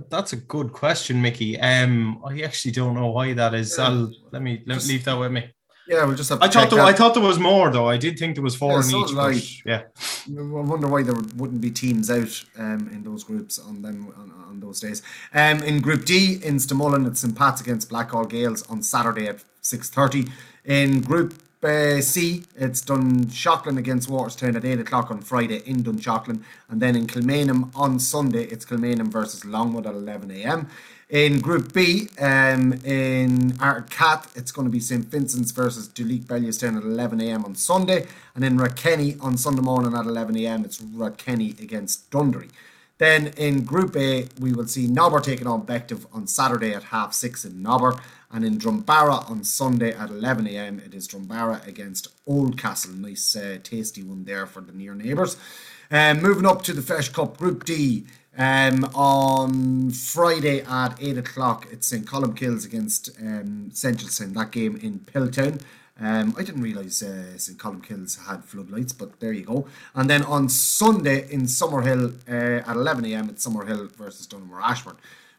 that's 0.10 0.34
a 0.34 0.36
good 0.36 0.74
question, 0.74 1.22
Mickey. 1.22 1.60
Um, 1.60 2.22
I 2.26 2.42
actually 2.42 2.72
don't 2.72 2.96
know 2.96 3.08
why 3.08 3.34
that 3.34 3.54
is. 3.54 3.78
I'll 3.80 4.12
let 4.32 4.42
me 4.42 4.64
let, 4.66 4.86
leave 4.86 5.06
that 5.06 5.18
with 5.18 5.32
me. 5.32 5.50
Yeah, 5.88 6.06
we'll 6.06 6.16
just 6.16 6.30
have. 6.30 6.42
I 6.42 6.48
thought 6.50 6.70
there, 6.70 6.82
I 6.82 6.94
thought 6.94 7.14
there 7.14 7.24
was 7.24 7.40
more 7.40 7.72
though. 7.72 7.88
I 7.88 7.98
did 7.98 8.20
think 8.20 8.36
there 8.36 8.44
was 8.44 8.56
four 8.56 8.82
yeah, 8.82 8.90
in 8.90 8.96
each. 8.96 9.14
Like, 9.14 9.66
yeah, 9.66 9.84
I 10.28 10.42
wonder 10.42 10.88
why 10.88 11.04
there 11.04 11.16
wouldn't 11.36 11.62
be 11.62 11.72
teams 11.72 12.12
out 12.12 12.44
um, 12.58 12.90
in 12.92 13.04
those 13.04 13.24
groups 13.24 13.58
on 13.58 13.82
them 13.82 14.14
on, 14.18 14.32
on 14.50 14.60
those 14.60 14.80
days. 14.80 15.02
Um, 15.34 15.64
in 15.64 15.82
Group 15.82 16.06
D, 16.06 16.40
in 16.44 16.56
Stamullen, 16.58 17.08
it's 17.08 17.22
St 17.22 17.36
Pat's 17.36 17.62
against 17.62 17.90
Blackhall 17.90 18.30
Gaels 18.30 18.70
on 18.70 18.84
Saturday 18.84 19.28
at 19.28 19.44
six 19.62 19.90
thirty. 19.90 20.28
In 20.66 21.02
Group 21.02 21.34
uh, 21.64 22.02
C, 22.02 22.44
it's 22.56 22.82
Dunshaughlin 22.82 23.78
against 23.78 24.10
Walterstown 24.10 24.56
at 24.56 24.64
8 24.64 24.80
o'clock 24.80 25.10
on 25.10 25.22
Friday 25.22 25.62
in 25.66 25.84
Dunshaughlin. 25.84 26.44
And 26.70 26.82
then 26.82 26.96
in 26.96 27.08
Kilmainham 27.08 27.76
on 27.76 28.00
Sunday, 28.00 28.44
it's 28.44 28.66
Kilmainham 28.66 29.08
versus 29.08 29.44
Longwood 29.44 29.88
at 29.88 29.96
11 29.96 30.30
a.m. 30.32 30.70
In 31.10 31.40
Group 31.40 31.72
B, 31.72 32.10
um, 32.20 32.74
in 32.84 33.54
Ardcath, 33.54 34.36
it's 34.36 34.52
going 34.52 34.68
to 34.68 34.72
be 34.72 34.82
St 34.82 35.06
Vincent's 35.06 35.52
versus 35.52 35.88
Duleek 35.88 36.26
Bellewstown 36.26 36.76
at 36.76 36.84
11 36.84 37.22
a.m. 37.22 37.46
on 37.46 37.56
Sunday. 37.56 38.08
And 38.36 38.44
in 38.44 38.58
Rathkenny 38.58 39.18
on 39.24 39.38
Sunday 39.38 39.62
morning 39.62 39.96
at 39.96 40.06
11 40.06 40.36
a.m., 40.36 40.66
it's 40.66 40.82
Rathkenny 40.82 41.58
against 41.62 42.12
Dundry. 42.12 42.50
Then 42.98 43.28
in 43.38 43.64
Group 43.64 43.96
A, 43.96 44.28
we 44.38 44.52
will 44.52 44.68
see 44.68 44.86
Nobber 44.86 45.22
taking 45.22 45.48
on 45.48 45.66
Bective 45.66 46.06
on 46.12 46.28
Saturday 46.28 46.74
at 46.74 46.84
half 46.84 47.14
six 47.14 47.46
in 47.46 47.62
Nobber. 47.62 48.02
And 48.30 48.44
in 48.44 48.58
Drumbaragh 48.58 49.32
on 49.32 49.46
Sunday 49.46 49.94
at 49.94 50.10
11 50.10 50.46
a.m., 50.48 50.82
it 50.86 50.94
is 50.94 51.08
Drumbaragh 51.08 51.66
against 51.66 52.10
Oldcastle. 52.28 52.98
Nice, 52.98 53.34
uh, 53.34 53.60
tasty 53.64 54.04
one 54.04 54.26
there 54.26 54.46
for 54.46 54.60
the 54.60 54.74
near 54.74 54.94
neighbours. 54.94 55.38
Um, 55.90 56.22
moving 56.22 56.46
up 56.46 56.64
to 56.64 56.74
the 56.74 56.82
Feis 56.82 57.14
Cup 57.14 57.38
Group 57.38 57.64
D. 57.64 58.06
Um, 58.40 58.84
on 58.94 59.90
Friday 59.90 60.62
at 60.62 60.96
8 61.02 61.18
o'clock, 61.18 61.68
it's 61.72 61.88
St. 61.88 62.06
Colmcilles 62.06 62.66
against 62.66 63.10
um, 63.20 63.72
Centralstown, 63.74 64.36
that 64.36 64.52
game 64.52 64.76
in 64.76 65.00
Piltown. 65.00 65.60
Um, 66.00 66.36
I 66.38 66.44
didn't 66.44 66.62
realise 66.62 67.02
uh, 67.02 67.36
St. 67.40 67.58
Colmcilles 67.58 68.28
had 68.28 68.44
floodlights, 68.46 68.94
but 68.94 69.20
there 69.20 69.32
you 69.32 69.44
go. 69.44 69.68
And 69.96 70.08
then 70.08 70.22
on 70.24 70.50
Sunday 70.50 71.28
in 71.32 71.44
Summerhill 71.44 72.14
uh, 72.30 72.70
at 72.70 72.76
11am, 72.76 73.30
it's 73.30 73.48
Summerhill 73.48 73.92
versus 73.96 74.28
Donaghmore 74.28 74.62
Ashbourne. 74.62 74.98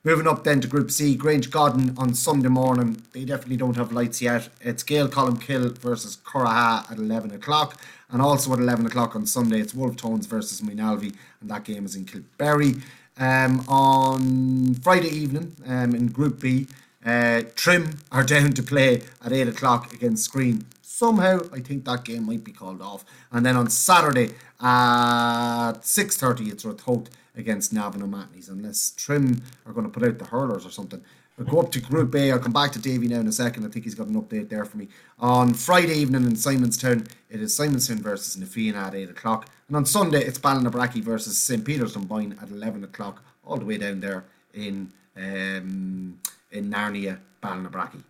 Moving 0.08 0.26
up 0.26 0.42
then 0.42 0.62
to 0.62 0.66
Group 0.66 0.90
C, 0.90 1.14
Grange 1.14 1.50
Garden 1.50 1.94
on 1.98 2.14
Sunday 2.14 2.48
morning. 2.48 3.02
They 3.12 3.26
definitely 3.26 3.58
don't 3.58 3.76
have 3.76 3.92
lights 3.92 4.22
yet. 4.22 4.48
It's 4.62 4.82
Gael 4.82 5.06
Kill 5.06 5.68
versus 5.74 6.16
Curraha 6.24 6.90
at 6.90 6.96
11 6.96 7.32
o'clock. 7.32 7.78
And 8.10 8.22
also 8.22 8.54
at 8.54 8.58
11 8.58 8.86
o'clock 8.86 9.14
on 9.14 9.26
Sunday, 9.26 9.60
it's 9.60 9.74
Wolfe 9.74 9.98
Tones 9.98 10.24
versus 10.24 10.62
Moynalvey. 10.62 11.14
And 11.42 11.50
that 11.50 11.64
game 11.64 11.84
is 11.84 11.94
in 11.94 12.06
Kilberry. 12.06 12.80
Um, 13.18 13.60
on 13.68 14.76
Friday 14.76 15.10
evening 15.10 15.56
um, 15.66 15.94
in 15.94 16.06
Group 16.06 16.40
B, 16.40 16.68
uh, 17.04 17.42
Trim 17.54 17.98
are 18.10 18.24
down 18.34 18.52
to 18.52 18.62
play 18.62 19.02
at 19.22 19.34
8 19.34 19.48
o'clock 19.48 19.92
against 19.92 20.32
Skryne. 20.32 20.64
somehow 20.80 21.40
I 21.52 21.60
think 21.60 21.84
that 21.84 22.06
game 22.06 22.24
might 22.24 22.44
be 22.44 22.52
called 22.52 22.80
off. 22.80 23.04
And 23.30 23.44
then 23.44 23.56
on 23.56 23.68
Saturday 23.68 24.30
at 24.58 25.82
6.30 25.82 26.50
it's 26.50 26.64
Ratoath 26.64 27.08
against 27.38 27.72
Navan 27.72 28.02
O'Mahony's 28.02 28.48
unless 28.48 28.90
Trim 28.96 29.42
are 29.64 29.72
going 29.72 29.86
to 29.86 29.92
put 29.92 30.06
out 30.06 30.18
the 30.18 30.26
hurlers 30.26 30.66
or 30.66 30.70
something. 30.70 31.02
We'll 31.36 31.46
go 31.46 31.60
up 31.60 31.70
to 31.70 31.80
Group 31.80 32.14
A. 32.16 32.32
I'll 32.32 32.40
come 32.40 32.52
back 32.52 32.72
to 32.72 32.80
Davy 32.80 33.06
now 33.06 33.20
in 33.20 33.28
a 33.28 33.32
second. 33.32 33.64
I 33.64 33.68
think 33.68 33.84
he's 33.84 33.94
got 33.94 34.08
an 34.08 34.20
update 34.20 34.48
there 34.48 34.64
for 34.64 34.76
me. 34.76 34.88
On 35.20 35.54
Friday 35.54 35.94
evening 35.94 36.24
in 36.24 36.32
Simonstown, 36.32 37.08
it 37.30 37.40
is 37.40 37.56
Simonstown 37.56 38.00
versus 38.00 38.36
Na 38.36 38.44
Fianna 38.44 38.88
at 38.88 38.94
8 38.96 39.10
o'clock. 39.10 39.48
And 39.68 39.76
on 39.76 39.86
Sunday, 39.86 40.24
it's 40.24 40.38
Ballinabrackey 40.38 41.00
versus 41.00 41.38
St. 41.38 41.64
Peter's 41.64 41.94
Dunboyne 41.94 42.36
at 42.42 42.50
11 42.50 42.82
o'clock, 42.82 43.22
all 43.44 43.56
the 43.56 43.64
way 43.64 43.78
down 43.78 44.00
there 44.00 44.24
in 44.52 44.92
um, 45.16 46.18
in 46.50 46.70
Narnia, 46.70 47.18
Ballinabrackey. 47.42 48.02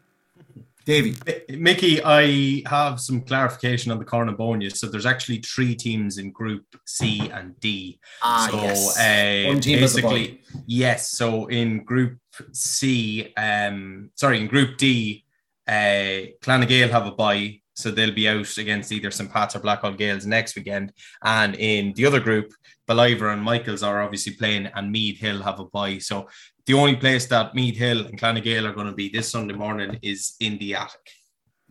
Davy. 0.89 1.15
Mickey, 1.51 2.03
I 2.03 2.63
have 2.67 2.99
some 2.99 3.21
clarification 3.21 3.93
on 3.93 3.99
the 3.99 4.07
Cornabonia. 4.07 4.75
So 4.75 4.87
there's 4.87 5.05
actually 5.05 5.41
three 5.41 5.75
teams 5.75 6.17
in 6.17 6.31
Group 6.31 6.65
C 6.87 7.29
and 7.29 7.61
D. 7.61 8.01
Ah, 8.23 8.49
so, 8.51 8.57
yes. 8.63 8.99
Uh, 8.99 9.49
One 9.49 9.61
team 9.61 9.81
has 9.81 9.93
a 9.93 10.01
basically, 10.01 10.41
yes. 10.65 11.11
So 11.11 11.45
in 11.49 11.85
Group 11.85 12.17
C, 12.53 13.35
um, 13.37 14.11
sorry, 14.15 14.41
in 14.41 14.47
Group 14.47 14.79
D, 14.79 15.27
uh, 15.67 16.33
Clann 16.41 16.61
na 16.61 16.67
nGael 16.67 16.89
have 16.89 17.07
a 17.07 17.13
bye, 17.13 17.61
so 17.75 17.91
they'll 17.91 18.15
be 18.15 18.27
out 18.27 18.57
against 18.57 18.91
either 18.91 19.11
St. 19.11 19.31
Pat's 19.31 19.57
or 19.57 19.61
Blackhall 19.61 19.99
Gaels 19.99 20.25
next 20.25 20.57
weekend. 20.57 20.95
And 21.23 21.55
in 21.57 21.93
the 21.93 22.07
other 22.07 22.19
group, 22.19 22.55
Ballivor 22.89 23.31
and 23.31 23.43
Michaels 23.43 23.83
are 23.83 24.01
obviously 24.01 24.33
playing, 24.37 24.69
and 24.75 24.91
Meath 24.91 25.19
Hill 25.19 25.43
have 25.43 25.61
a 25.61 25.67
bye. 25.67 25.99
So 25.99 26.29
the 26.69 26.75
only 26.75 26.97
place 26.97 27.25
that 27.27 27.55
Meath 27.55 27.79
Hill 27.79 28.05
and 28.07 28.19
Clann 28.19 28.35
na 28.35 28.43
nGael 28.43 28.69
are 28.69 28.75
going 28.75 28.87
to 28.87 28.93
be 28.93 29.09
this 29.09 29.31
Sunday 29.31 29.55
morning 29.55 29.99
is 30.03 30.37
in 30.39 30.59
the 30.59 30.75
attic. 30.75 31.01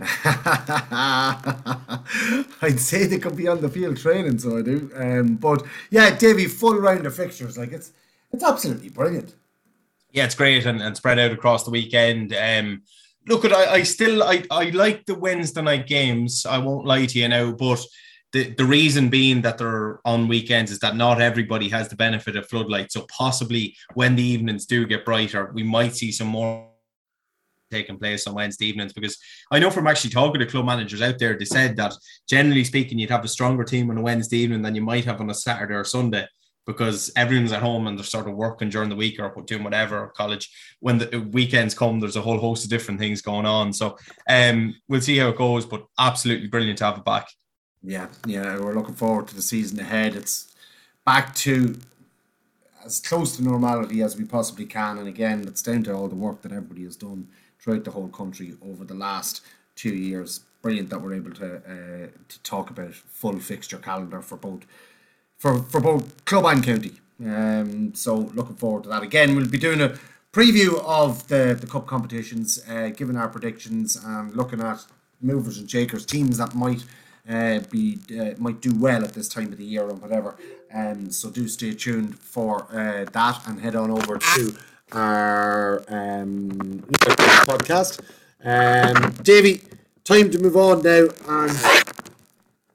I'd 2.62 2.80
say 2.80 3.04
they 3.04 3.18
could 3.18 3.36
be 3.36 3.46
on 3.46 3.60
the 3.60 3.68
field 3.68 3.98
training, 3.98 4.38
so 4.38 4.56
I 4.56 4.62
do. 4.62 4.90
Um, 4.96 5.36
but 5.36 5.62
yeah, 5.90 6.16
Davy, 6.16 6.46
full 6.46 6.78
round 6.78 7.04
of 7.04 7.14
fixtures, 7.14 7.58
like 7.58 7.72
it's 7.72 7.92
it's 8.32 8.42
absolutely 8.42 8.88
brilliant. 8.88 9.34
Yeah, 10.12 10.24
it's 10.24 10.34
great 10.34 10.64
and, 10.64 10.80
and 10.80 10.96
spread 10.96 11.18
out 11.18 11.32
across 11.32 11.64
the 11.64 11.70
weekend. 11.70 12.34
Um, 12.34 12.80
look, 13.28 13.44
at 13.44 13.52
I, 13.52 13.74
I 13.74 13.82
still 13.82 14.22
I, 14.22 14.44
I 14.50 14.70
like 14.70 15.04
the 15.04 15.14
Wednesday 15.14 15.60
night 15.60 15.86
games. 15.86 16.46
I 16.46 16.56
won't 16.56 16.86
lie 16.86 17.04
to 17.04 17.18
you 17.18 17.28
now, 17.28 17.52
but 17.52 17.84
the, 18.36 18.50
the 18.50 18.66
reason 18.66 19.08
being 19.08 19.40
that 19.40 19.56
they're 19.56 19.98
on 20.04 20.28
weekends 20.28 20.70
is 20.70 20.78
that 20.80 20.94
not 20.94 21.22
everybody 21.22 21.70
has 21.70 21.88
the 21.88 21.96
benefit 21.96 22.36
of 22.36 22.46
floodlights. 22.46 22.92
So 22.92 23.06
possibly 23.08 23.74
when 23.94 24.14
the 24.14 24.22
evenings 24.22 24.66
do 24.66 24.86
get 24.86 25.06
brighter, 25.06 25.50
we 25.54 25.62
might 25.62 25.96
see 25.96 26.12
some 26.12 26.28
more 26.28 26.68
taking 27.70 27.98
place 27.98 28.26
on 28.26 28.34
Wednesday 28.34 28.66
evenings 28.66 28.92
because 28.92 29.16
I 29.50 29.58
know 29.58 29.70
from 29.70 29.86
actually 29.86 30.10
talking 30.10 30.38
to 30.40 30.46
club 30.46 30.66
managers 30.66 31.00
out 31.00 31.18
there, 31.18 31.38
they 31.38 31.46
said 31.46 31.76
that 31.76 31.94
generally 32.28 32.62
speaking, 32.62 32.98
you'd 32.98 33.10
have 33.10 33.24
a 33.24 33.28
stronger 33.28 33.64
team 33.64 33.90
on 33.90 33.96
a 33.96 34.02
Wednesday 34.02 34.36
evening 34.36 34.60
than 34.60 34.74
you 34.74 34.82
might 34.82 35.06
have 35.06 35.22
on 35.22 35.30
a 35.30 35.34
Saturday 35.34 35.74
or 35.74 35.84
Sunday 35.84 36.26
because 36.66 37.10
everyone's 37.16 37.52
at 37.52 37.62
home 37.62 37.86
and 37.86 37.96
they're 37.96 38.04
sort 38.04 38.28
of 38.28 38.34
working 38.34 38.68
during 38.68 38.90
the 38.90 38.96
week 38.96 39.18
or 39.18 39.32
doing 39.46 39.64
whatever 39.64 39.98
or 39.98 40.08
college. 40.08 40.50
When 40.80 40.98
the 40.98 41.26
weekends 41.32 41.74
come, 41.74 42.00
there's 42.00 42.16
a 42.16 42.20
whole 42.20 42.38
host 42.38 42.64
of 42.64 42.70
different 42.70 43.00
things 43.00 43.22
going 43.22 43.46
on. 43.46 43.72
So 43.72 43.96
um, 44.28 44.74
we'll 44.88 45.00
see 45.00 45.16
how 45.16 45.28
it 45.28 45.38
goes, 45.38 45.64
but 45.64 45.86
absolutely 45.98 46.48
brilliant 46.48 46.78
to 46.78 46.84
have 46.84 46.98
it 46.98 47.04
back. 47.04 47.28
Yeah, 47.86 48.08
yeah, 48.26 48.58
we're 48.58 48.74
looking 48.74 48.96
forward 48.96 49.28
to 49.28 49.36
the 49.36 49.42
season 49.42 49.78
ahead. 49.78 50.16
It's 50.16 50.52
back 51.04 51.36
to 51.36 51.76
as 52.84 53.00
close 53.00 53.36
to 53.36 53.44
normality 53.44 54.02
as 54.02 54.16
we 54.16 54.24
possibly 54.24 54.66
can, 54.66 54.98
and 54.98 55.06
again, 55.06 55.44
it's 55.46 55.62
down 55.62 55.84
to 55.84 55.94
all 55.94 56.08
the 56.08 56.16
work 56.16 56.42
that 56.42 56.50
everybody 56.50 56.82
has 56.82 56.96
done 56.96 57.28
throughout 57.60 57.84
the 57.84 57.92
whole 57.92 58.08
country 58.08 58.54
over 58.60 58.84
the 58.84 58.94
last 58.94 59.40
two 59.76 59.94
years. 59.94 60.40
Brilliant 60.62 60.90
that 60.90 61.00
we're 61.00 61.14
able 61.14 61.30
to 61.34 61.56
uh, 61.58 62.06
to 62.28 62.42
talk 62.42 62.70
about 62.70 62.92
full 62.92 63.38
fixture 63.38 63.78
calendar 63.78 64.20
for 64.20 64.36
both 64.36 64.66
for 65.38 65.62
for 65.62 65.80
both 65.80 66.24
club 66.24 66.46
and 66.46 66.64
county. 66.64 66.94
Um, 67.24 67.94
so 67.94 68.16
looking 68.16 68.56
forward 68.56 68.82
to 68.82 68.88
that. 68.88 69.04
Again, 69.04 69.36
we'll 69.36 69.46
be 69.46 69.58
doing 69.58 69.80
a 69.80 69.96
preview 70.32 70.82
of 70.84 71.28
the 71.28 71.56
the 71.60 71.68
cup 71.68 71.86
competitions, 71.86 72.60
uh, 72.68 72.88
giving 72.88 73.16
our 73.16 73.28
predictions 73.28 73.94
and 73.94 74.34
looking 74.34 74.60
at 74.60 74.84
movers 75.20 75.58
and 75.58 75.70
shakers, 75.70 76.04
teams 76.04 76.38
that 76.38 76.52
might 76.56 76.84
uh, 77.28 77.60
be 77.70 77.98
uh, 78.18 78.34
might 78.38 78.60
do 78.60 78.74
well 78.74 79.04
at 79.04 79.14
this 79.14 79.28
time 79.28 79.52
of 79.52 79.58
the 79.58 79.64
year 79.64 79.88
and 79.88 80.00
whatever. 80.00 80.36
Um, 80.72 81.10
so 81.10 81.30
do 81.30 81.48
stay 81.48 81.74
tuned 81.74 82.18
for 82.18 82.66
uh, 82.70 83.04
that 83.10 83.46
and 83.46 83.60
head 83.60 83.76
on 83.76 83.90
over 83.90 84.18
to 84.18 84.56
our 84.92 85.82
um, 85.88 86.50
podcast. 87.46 88.00
Um, 88.44 89.12
Davey, 89.22 89.62
time 90.04 90.30
to 90.30 90.38
move 90.38 90.56
on 90.56 90.82
now 90.82 91.06
and 91.28 91.96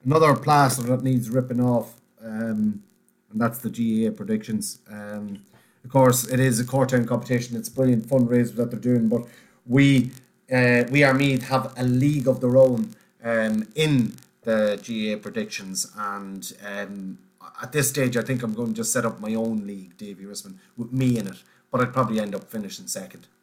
another 0.05 0.35
plaster 0.35 0.83
that 0.83 1.03
needs 1.03 1.29
ripping 1.29 1.61
off, 1.61 1.95
um, 2.23 2.83
and 3.31 3.41
that's 3.41 3.59
the 3.59 3.69
GAA 3.69 4.15
predictions. 4.15 4.79
Um, 4.89 5.39
of 5.83 5.89
course, 5.89 6.27
it 6.27 6.39
is 6.39 6.59
a 6.59 6.63
Cortown 6.65 7.07
competition. 7.07 7.55
It's 7.57 7.69
brilliant 7.69 8.07
fundraiser 8.07 8.55
that 8.55 8.71
they're 8.71 8.79
doing, 8.79 9.07
but 9.07 9.25
we 9.65 10.11
uh, 10.51 10.83
we 10.91 11.03
are 11.03 11.13
Meath 11.13 11.43
have 11.43 11.73
a 11.77 11.83
league 11.83 12.27
of 12.27 12.41
their 12.41 12.57
own 12.57 12.93
um, 13.23 13.67
in 13.75 14.15
the 14.43 14.79
GA 14.81 15.15
predictions, 15.17 15.91
and 15.97 16.53
um, 16.65 17.19
at 17.61 17.71
this 17.71 17.89
stage, 17.89 18.17
I 18.17 18.21
think 18.21 18.43
I'm 18.43 18.53
going 18.53 18.69
to 18.69 18.73
just 18.73 18.91
set 18.91 19.05
up 19.05 19.19
my 19.19 19.33
own 19.35 19.65
league, 19.67 19.97
Davy 19.97 20.25
Rispin, 20.25 20.55
with 20.77 20.91
me 20.91 21.17
in 21.17 21.27
it. 21.27 21.43
But 21.71 21.81
I'd 21.81 21.93
probably 21.93 22.19
end 22.19 22.35
up 22.35 22.49
finishing 22.49 22.87
second. 22.87 23.27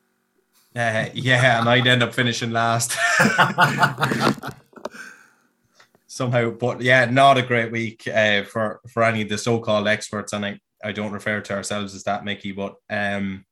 Uh, 0.76 1.08
yeah, 1.14 1.58
and 1.58 1.68
I'd 1.68 1.86
end 1.86 2.02
up 2.02 2.14
finishing 2.14 2.50
last. 2.50 2.94
Somehow, 6.06 6.50
but 6.50 6.82
yeah, 6.82 7.06
not 7.06 7.38
a 7.38 7.42
great 7.42 7.72
week 7.72 8.06
uh, 8.06 8.44
for 8.44 8.80
for 8.86 9.02
any 9.02 9.22
of 9.22 9.30
the 9.30 9.38
so-called 9.38 9.88
experts, 9.88 10.34
and 10.34 10.44
I, 10.44 10.60
I 10.84 10.92
don't 10.92 11.10
refer 11.10 11.40
to 11.40 11.54
ourselves 11.54 11.94
as 11.94 12.04
that, 12.04 12.24
Mickey, 12.24 12.52
but 12.52 12.76
um, 12.90 13.46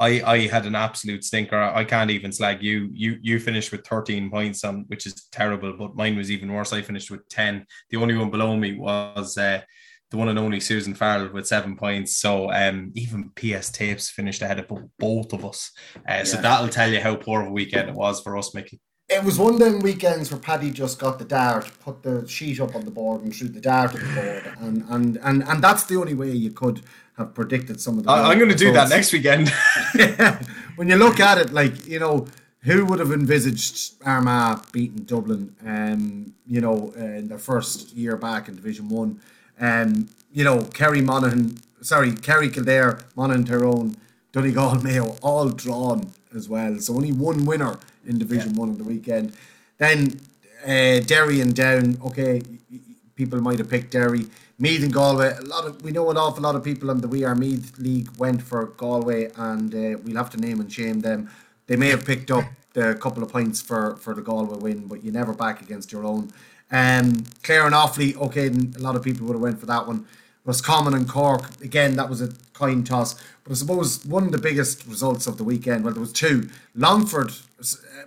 I 0.00 0.22
I 0.22 0.38
had 0.48 0.66
an 0.66 0.74
absolute 0.74 1.22
stinker. 1.22 1.60
I 1.60 1.84
can't 1.84 2.10
even 2.10 2.32
slag 2.32 2.62
you. 2.62 2.88
You 2.92 3.18
you 3.20 3.38
finished 3.38 3.70
with 3.70 3.86
13 3.86 4.30
points 4.30 4.64
on 4.64 4.84
which 4.88 5.06
is 5.06 5.28
terrible, 5.30 5.74
but 5.78 5.94
mine 5.94 6.16
was 6.16 6.30
even 6.30 6.52
worse. 6.52 6.72
I 6.72 6.82
finished 6.82 7.10
with 7.10 7.28
10. 7.28 7.66
The 7.90 7.98
only 7.98 8.16
one 8.16 8.30
below 8.30 8.56
me 8.56 8.76
was 8.76 9.36
uh, 9.36 9.60
the 10.10 10.16
one 10.16 10.28
and 10.28 10.38
only 10.38 10.58
Susan 10.58 10.94
Farrell 10.94 11.32
with 11.32 11.46
seven 11.46 11.76
points. 11.76 12.16
So 12.16 12.50
um, 12.50 12.92
even 12.94 13.30
PS 13.36 13.70
Tapes 13.70 14.10
finished 14.10 14.42
ahead 14.42 14.58
of 14.58 14.72
both 14.98 15.32
of 15.32 15.44
us. 15.44 15.70
Uh, 15.96 16.00
yeah. 16.08 16.24
So 16.24 16.38
that'll 16.38 16.68
tell 16.68 16.90
you 16.90 17.00
how 17.00 17.14
poor 17.16 17.42
of 17.42 17.48
a 17.48 17.52
weekend 17.52 17.90
it 17.90 17.94
was 17.94 18.20
for 18.20 18.36
us, 18.36 18.54
Mickey. 18.54 18.80
It 19.08 19.24
was 19.24 19.38
one 19.38 19.54
of 19.54 19.58
them 19.58 19.80
weekends 19.80 20.30
where 20.30 20.40
Paddy 20.40 20.70
just 20.70 21.00
got 21.00 21.18
the 21.18 21.24
dart, 21.24 21.68
put 21.80 22.02
the 22.02 22.26
sheet 22.28 22.60
up 22.60 22.76
on 22.76 22.84
the 22.84 22.92
board, 22.92 23.22
and 23.22 23.34
threw 23.34 23.48
the 23.48 23.60
dart 23.60 23.92
at 23.94 24.00
the 24.00 24.14
board, 24.14 24.56
and 24.60 24.84
and 24.88 25.16
and 25.22 25.48
and 25.48 25.62
that's 25.62 25.82
the 25.84 25.96
only 25.96 26.14
way 26.14 26.30
you 26.30 26.52
could 26.52 26.82
have 27.20 27.34
predicted 27.34 27.80
some 27.80 27.98
of 27.98 28.04
the. 28.04 28.10
I'm 28.10 28.38
going 28.38 28.50
to 28.50 28.56
do 28.56 28.72
that 28.72 28.88
next 28.88 29.12
weekend. 29.12 29.52
yeah. 29.94 30.42
When 30.76 30.88
you 30.88 30.96
look 30.96 31.20
at 31.20 31.38
it, 31.38 31.52
like 31.52 31.86
you 31.86 31.98
know, 31.98 32.26
who 32.62 32.84
would 32.86 32.98
have 32.98 33.12
envisaged 33.12 34.02
Armagh 34.04 34.72
beating 34.72 35.04
Dublin? 35.04 35.54
Um, 35.64 36.34
you 36.46 36.60
know, 36.60 36.92
uh, 36.96 37.04
in 37.04 37.28
their 37.28 37.38
first 37.38 37.92
year 37.94 38.16
back 38.16 38.48
in 38.48 38.56
Division 38.56 38.88
One, 38.88 39.20
um, 39.60 40.08
you 40.32 40.44
know, 40.44 40.64
Kerry 40.64 41.00
Monaghan, 41.00 41.58
sorry, 41.82 42.12
Kerry 42.12 42.50
Kildare, 42.50 43.00
Monaghan 43.16 43.44
Tyrone, 43.44 43.96
Donegal 44.32 44.74
Mayo, 44.82 45.16
all 45.22 45.48
drawn 45.50 46.12
as 46.34 46.48
well. 46.48 46.78
So 46.78 46.94
only 46.94 47.12
one 47.12 47.44
winner 47.44 47.78
in 48.06 48.18
Division 48.18 48.54
yeah. 48.54 48.60
One 48.60 48.70
on 48.70 48.78
the 48.78 48.84
weekend. 48.84 49.34
Then 49.78 50.20
uh, 50.64 51.00
Derry 51.00 51.40
and 51.40 51.54
Down. 51.54 51.98
Okay, 52.04 52.42
people 53.14 53.40
might 53.40 53.58
have 53.58 53.70
picked 53.70 53.92
Derry. 53.92 54.26
Meath 54.60 54.82
and 54.82 54.92
Galway. 54.92 55.34
A 55.38 55.42
lot 55.42 55.64
of 55.64 55.82
we 55.82 55.90
know 55.90 56.10
an 56.10 56.18
awful 56.18 56.42
lot 56.42 56.54
of 56.54 56.62
people 56.62 56.90
in 56.90 57.00
the 57.00 57.08
We 57.08 57.24
Are 57.24 57.34
Meath 57.34 57.78
League 57.78 58.10
went 58.18 58.42
for 58.42 58.66
Galway, 58.66 59.30
and 59.36 59.74
uh, 59.74 59.98
we'll 60.04 60.18
have 60.18 60.28
to 60.30 60.36
name 60.36 60.60
and 60.60 60.70
shame 60.70 61.00
them. 61.00 61.30
They 61.66 61.76
may 61.76 61.88
have 61.88 62.04
picked 62.04 62.30
up 62.30 62.44
the 62.74 62.94
couple 62.94 63.22
of 63.22 63.32
points 63.32 63.62
for 63.62 63.96
for 63.96 64.14
the 64.14 64.20
Galway 64.20 64.58
win, 64.58 64.86
but 64.86 65.02
you 65.02 65.12
never 65.12 65.32
back 65.32 65.62
against 65.62 65.90
your 65.90 66.04
own. 66.04 66.30
Um, 66.70 67.24
Clare 67.42 67.64
and 67.64 67.74
Offaly. 67.74 68.14
Okay, 68.16 68.48
a 68.48 68.82
lot 68.82 68.96
of 68.96 69.02
people 69.02 69.26
would 69.26 69.32
have 69.32 69.42
went 69.42 69.58
for 69.58 69.66
that 69.66 69.86
one. 69.86 70.06
Roscommon 70.44 70.92
and 70.92 71.08
Cork. 71.08 71.42
Again, 71.62 71.96
that 71.96 72.10
was 72.10 72.20
a 72.20 72.30
coin 72.52 72.84
toss. 72.84 73.14
But 73.44 73.52
I 73.52 73.54
suppose 73.54 74.04
one 74.04 74.24
of 74.24 74.32
the 74.32 74.38
biggest 74.38 74.86
results 74.86 75.26
of 75.26 75.38
the 75.38 75.44
weekend, 75.44 75.84
well, 75.84 75.94
there 75.94 76.02
was 76.02 76.12
two. 76.12 76.50
Longford, 76.74 77.32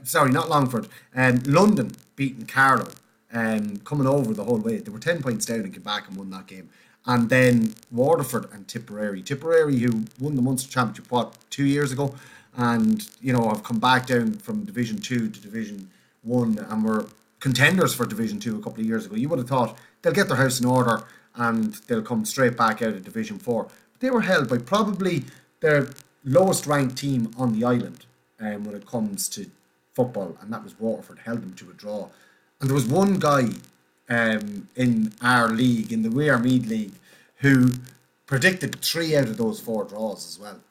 sorry, 0.03 0.31
not 0.31 0.49
Longford, 0.49 0.87
and 1.15 1.47
um, 1.47 1.53
London 1.53 1.91
beating 2.15 2.45
Carlow 2.45 2.89
um, 3.33 3.77
coming 3.77 4.07
over 4.07 4.33
the 4.33 4.43
whole 4.43 4.59
way. 4.59 4.77
They 4.77 4.91
were 4.91 4.99
10 4.99 5.21
points 5.21 5.45
down 5.45 5.61
and 5.61 5.73
came 5.73 5.83
back 5.83 6.07
and 6.07 6.17
won 6.17 6.29
that 6.31 6.47
game. 6.47 6.69
And 7.05 7.29
then 7.29 7.75
Waterford 7.91 8.49
and 8.53 8.67
Tipperary. 8.67 9.21
Tipperary, 9.21 9.77
who 9.79 10.05
won 10.19 10.35
the 10.35 10.41
Munster 10.41 10.71
Championship, 10.71 11.11
what, 11.11 11.35
two 11.49 11.65
years 11.65 11.91
ago? 11.91 12.15
And, 12.55 13.07
you 13.19 13.33
know, 13.33 13.49
have 13.49 13.63
come 13.63 13.79
back 13.79 14.07
down 14.07 14.33
from 14.33 14.63
Division 14.63 14.99
2 14.99 15.29
to 15.29 15.39
Division 15.41 15.89
1 16.21 16.59
and 16.69 16.85
were 16.85 17.07
contenders 17.39 17.93
for 17.93 18.05
Division 18.05 18.39
2 18.39 18.57
a 18.57 18.61
couple 18.61 18.79
of 18.79 18.85
years 18.85 19.05
ago. 19.05 19.15
You 19.15 19.27
would 19.29 19.39
have 19.39 19.49
thought 19.49 19.77
they'll 20.01 20.13
get 20.13 20.27
their 20.27 20.37
house 20.37 20.61
in 20.61 20.65
order 20.65 21.03
and 21.35 21.73
they'll 21.87 22.03
come 22.03 22.23
straight 22.25 22.55
back 22.55 22.81
out 22.81 22.93
of 22.93 23.03
Division 23.03 23.39
4. 23.39 23.63
But 23.63 23.99
they 23.99 24.11
were 24.11 24.21
held 24.21 24.47
by 24.47 24.59
probably 24.59 25.25
their 25.59 25.89
lowest 26.23 26.67
ranked 26.67 26.97
team 26.97 27.31
on 27.37 27.57
the 27.57 27.65
island 27.65 28.05
um, 28.39 28.63
when 28.63 28.75
it 28.75 28.87
comes 28.87 29.27
to 29.29 29.49
football, 29.93 30.37
and 30.41 30.51
that 30.53 30.63
was 30.63 30.79
Waterford, 30.79 31.19
held 31.19 31.41
them 31.41 31.53
to 31.53 31.69
a 31.69 31.73
draw 31.73 32.09
And 32.63 32.69
there 32.69 32.75
was 32.75 32.87
one 32.87 33.19
guy 33.19 33.49
um, 34.07 34.69
in 34.77 35.11
our 35.21 35.49
league, 35.49 35.91
in 35.91 36.01
the 36.01 36.09
Weir 36.09 36.39
Meath 36.39 36.65
League, 36.65 36.93
who 37.39 37.71
predicted 38.25 38.79
three 38.79 39.17
out 39.17 39.25
of 39.25 39.35
those 39.35 39.59
four 39.59 39.83
draws 39.83 40.25
as 40.25 40.39
well. 40.39 40.61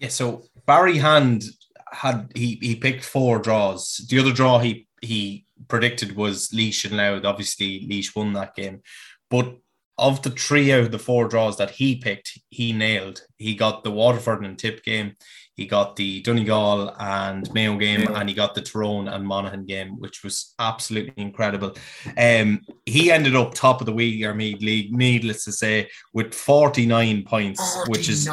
Yeah, 0.00 0.08
so 0.08 0.44
Barry 0.64 0.96
Hand 0.96 1.44
had 1.92 2.32
he 2.34 2.58
he 2.62 2.74
picked 2.74 3.04
four 3.04 3.38
draws. 3.38 3.98
The 4.08 4.18
other 4.18 4.32
draw 4.32 4.60
he 4.60 4.88
he 5.02 5.44
predicted 5.68 6.16
was 6.16 6.54
Laois 6.54 6.86
and 6.86 6.96
Louth. 6.96 7.26
Obviously, 7.26 7.86
Laois 7.86 8.16
won 8.16 8.32
that 8.32 8.56
game, 8.56 8.80
but 9.28 9.58
of 9.98 10.22
the 10.22 10.30
three 10.30 10.72
out 10.72 10.84
of 10.84 10.90
the 10.90 10.98
four 10.98 11.28
draws 11.28 11.58
that 11.58 11.72
he 11.72 11.96
picked, 11.96 12.38
he 12.48 12.72
nailed. 12.72 13.20
He 13.36 13.54
got 13.54 13.84
the 13.84 13.90
Waterford 13.90 14.42
and 14.42 14.58
Tip 14.58 14.82
game, 14.84 15.16
he 15.56 15.66
got 15.66 15.96
the 15.96 16.20
Donegal 16.20 16.94
and 16.98 17.52
Mayo 17.54 17.76
game, 17.76 18.06
and 18.14 18.28
he 18.28 18.34
got 18.34 18.54
the 18.54 18.60
Tyrone 18.60 19.08
and 19.08 19.26
Monaghan 19.26 19.64
game, 19.64 19.98
which 19.98 20.22
was 20.22 20.54
absolutely 20.58 21.14
incredible. 21.16 21.74
Um, 22.18 22.60
he 22.84 23.10
ended 23.10 23.34
up 23.34 23.54
top 23.54 23.80
of 23.80 23.86
the 23.86 23.92
Weir 23.92 24.34
Meath 24.34 24.60
League, 24.60 24.92
needless 24.92 25.44
to 25.44 25.52
say, 25.52 25.88
with 26.12 26.34
49 26.34 27.24
points, 27.24 27.60
49. 27.86 27.90
which 27.90 28.08
is 28.10 28.28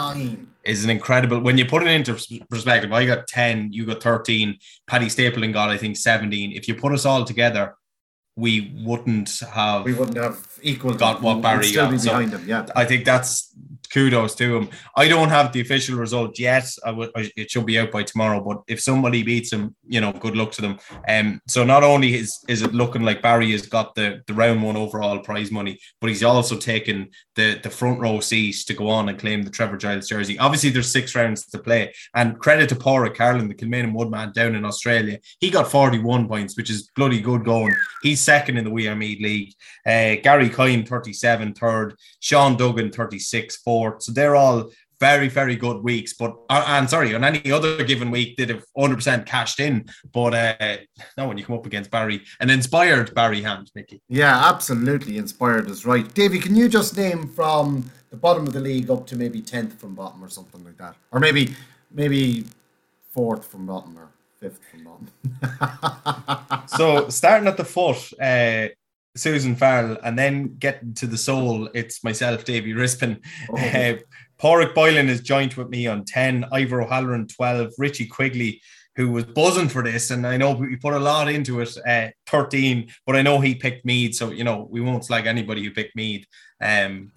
is 0.66 0.84
an 0.84 0.90
incredible. 0.90 1.40
When 1.40 1.58
you 1.58 1.66
put 1.66 1.84
it 1.84 1.88
into 1.88 2.14
perspective, 2.50 2.92
I 2.92 3.06
got 3.06 3.28
10, 3.28 3.72
you 3.72 3.86
got 3.86 4.04
13, 4.04 4.58
Paddy 4.88 5.10
Stapleton 5.10 5.54
got, 5.54 5.70
I 5.70 5.78
think, 5.78 5.96
17. 5.96 6.52
If 6.52 6.68
you 6.68 6.76
put 6.76 6.94
us 6.94 7.06
all 7.06 7.24
together, 7.24 7.76
we 8.36 8.74
wouldn't 8.84 9.42
have 9.54 9.86
we 9.86 9.94
wouldn't 9.94 10.18
have 10.18 10.60
equal 10.62 10.94
got 10.94 11.22
what 11.22 11.42
Barry 11.42 11.72
got. 11.72 12.00
So 12.00 12.18
him, 12.18 12.44
yeah. 12.48 12.66
I 12.76 12.84
think 12.84 13.06
that's 13.06 13.54
kudos 13.94 14.36
to 14.36 14.58
him. 14.58 14.70
I 14.96 15.08
don't 15.08 15.30
have 15.30 15.54
the 15.54 15.62
official 15.62 15.98
result 15.98 16.40
yet. 16.40 16.66
I 16.84 16.92
would 16.92 17.12
it 17.16 17.52
should 17.52 17.66
be 17.66 17.80
out 17.80 17.92
by 17.92 18.04
tomorrow. 18.04 18.44
But 18.44 18.64
if 18.68 18.82
somebody 18.82 19.22
beats 19.24 19.54
him, 19.54 19.76
you 19.88 20.02
know, 20.02 20.12
good 20.12 20.36
luck 20.36 20.52
to 20.54 20.62
them. 20.62 20.80
Um, 21.08 21.42
so 21.48 21.64
not 21.64 21.84
only 21.84 22.16
is 22.16 22.44
is 22.48 22.64
it 22.64 22.74
looking 22.74 23.04
like 23.04 23.22
Barry 23.22 23.52
has 23.52 23.68
got 23.68 23.94
the 23.96 24.22
the 24.28 24.34
round 24.34 24.64
one 24.64 24.76
overall 24.76 25.20
prize 25.20 25.52
money, 25.52 25.80
but 26.02 26.10
he's 26.10 26.24
also 26.24 26.58
taken 26.58 27.10
the 27.36 27.60
the 27.62 27.70
front 27.70 28.00
row 28.00 28.20
seat 28.20 28.56
to 28.68 28.74
go 28.74 28.90
on 28.90 29.10
and 29.10 29.20
claim 29.20 29.44
the 29.44 29.52
Trevor 29.52 29.78
Giles 29.78 30.08
jersey. 30.08 30.40
Obviously, 30.40 30.72
there's 30.72 30.92
six 30.92 31.16
rounds 31.16 31.46
to 31.48 31.60
play, 31.60 31.94
and 32.16 32.40
credit 32.40 32.70
to 32.70 32.76
Porrick 32.76 33.16
Carlin, 33.16 33.48
the 33.48 33.56
Kilmainham 33.56 33.94
Woodman 33.94 34.32
down 34.34 34.56
in 34.56 34.66
Australia. 34.66 35.20
He 35.40 35.50
got 35.50 35.72
41 35.72 36.28
points, 36.28 36.58
which 36.58 36.70
is 36.70 36.90
bloody 36.96 37.22
good 37.22 37.46
going. 37.46 37.76
He's 38.02 38.22
second 38.22 38.58
in 38.58 38.64
the 38.64 38.72
We 38.72 38.88
Are 38.88 38.96
Meath 38.96 39.22
League. 39.22 39.54
Uh, 39.86 40.22
Gary 40.22 40.50
Kine 40.50 40.86
37 40.86 41.54
third, 41.54 41.96
Sean 42.20 42.58
Duggan 42.58 42.92
36 42.92 43.58
fourth. 43.58 43.83
So 44.00 44.12
they're 44.12 44.36
all 44.36 44.70
very, 45.00 45.28
very 45.28 45.56
good 45.56 45.84
weeks. 45.84 46.14
But 46.14 46.36
uh, 46.50 46.64
and 46.68 46.90
sorry, 46.90 47.14
on 47.14 47.24
any 47.24 47.52
other 47.52 47.84
given 47.84 48.10
week, 48.10 48.38
they'd 48.38 48.50
have 48.50 48.66
100% 48.78 49.26
cashed 49.26 49.60
in. 49.60 49.86
But 50.14 50.34
uh, 50.34 50.78
no, 51.18 51.28
when 51.28 51.38
you 51.38 51.44
come 51.44 51.58
up 51.58 51.66
against 51.66 51.92
Barry, 51.92 52.22
an 52.40 52.50
inspired 52.50 53.14
Barry 53.14 53.42
Hand, 53.42 53.70
Mickey. 53.76 54.02
Yeah, 54.08 54.50
absolutely 54.50 55.18
inspired 55.18 55.70
is 55.70 55.86
right. 55.86 56.12
Davey, 56.14 56.40
can 56.40 56.56
you 56.56 56.70
just 56.70 56.96
name 56.96 57.28
from 57.28 57.90
the 58.12 58.18
bottom 58.18 58.48
of 58.48 58.54
the 58.54 58.62
league 58.62 58.90
up 58.90 59.06
to 59.08 59.18
maybe 59.18 59.42
10th 59.42 59.74
from 59.74 59.96
bottom 59.96 60.24
or 60.24 60.30
something 60.30 60.64
like 60.64 60.78
that? 60.78 60.96
Or 61.12 61.20
maybe 61.20 61.54
maybe 61.92 62.46
fourth 63.12 63.46
from 63.46 63.66
bottom 63.66 63.98
or 63.98 64.10
fifth 64.40 64.60
from 64.70 64.84
bottom. 64.86 66.68
so 66.68 67.10
starting 67.10 67.48
at 67.48 67.58
the 67.58 67.66
foot, 67.66 67.98
uh, 68.22 68.68
Susan 69.16 69.56
Farrell, 69.56 69.98
and 70.04 70.18
then 70.18 70.56
getting 70.58 70.94
to 70.96 71.08
the 71.08 71.18
soul, 71.18 71.70
it's 71.74 72.04
myself, 72.04 72.46
Davy 72.46 72.74
Rispin. 72.74 73.20
Oh. 73.50 73.58
Uh, 73.74 73.98
Porrick 74.40 74.74
Boylan 74.76 75.10
is 75.10 75.22
joined 75.22 75.54
with 75.54 75.70
me 75.70 75.88
on 75.88 76.04
10, 76.04 76.46
Ivor 76.52 76.82
O'Halloran 76.82 77.28
12, 77.28 77.74
Richie 77.78 78.08
Quigley, 78.08 78.62
who 78.96 79.10
was 79.10 79.24
buzzing 79.24 79.70
for 79.70 79.84
this, 79.84 80.12
and 80.12 80.28
I 80.28 80.38
know 80.38 80.52
we 80.52 80.76
put 80.76 80.94
a 80.94 81.00
lot 81.00 81.30
into 81.30 81.62
it, 81.62 81.78
uh, 81.88 82.10
13, 82.28 82.90
but 83.06 83.16
I 83.16 83.22
know 83.22 83.40
he 83.40 83.56
picked 83.56 83.86
Meath, 83.86 84.16
so 84.16 84.32
you 84.32 84.44
know 84.44 84.68
we 84.70 84.82
won't 84.82 85.06
slag 85.06 85.28
anybody 85.28 85.64
who 85.64 85.72
picked 85.72 85.96
Meath. 85.96 86.26
Um, 86.62 87.12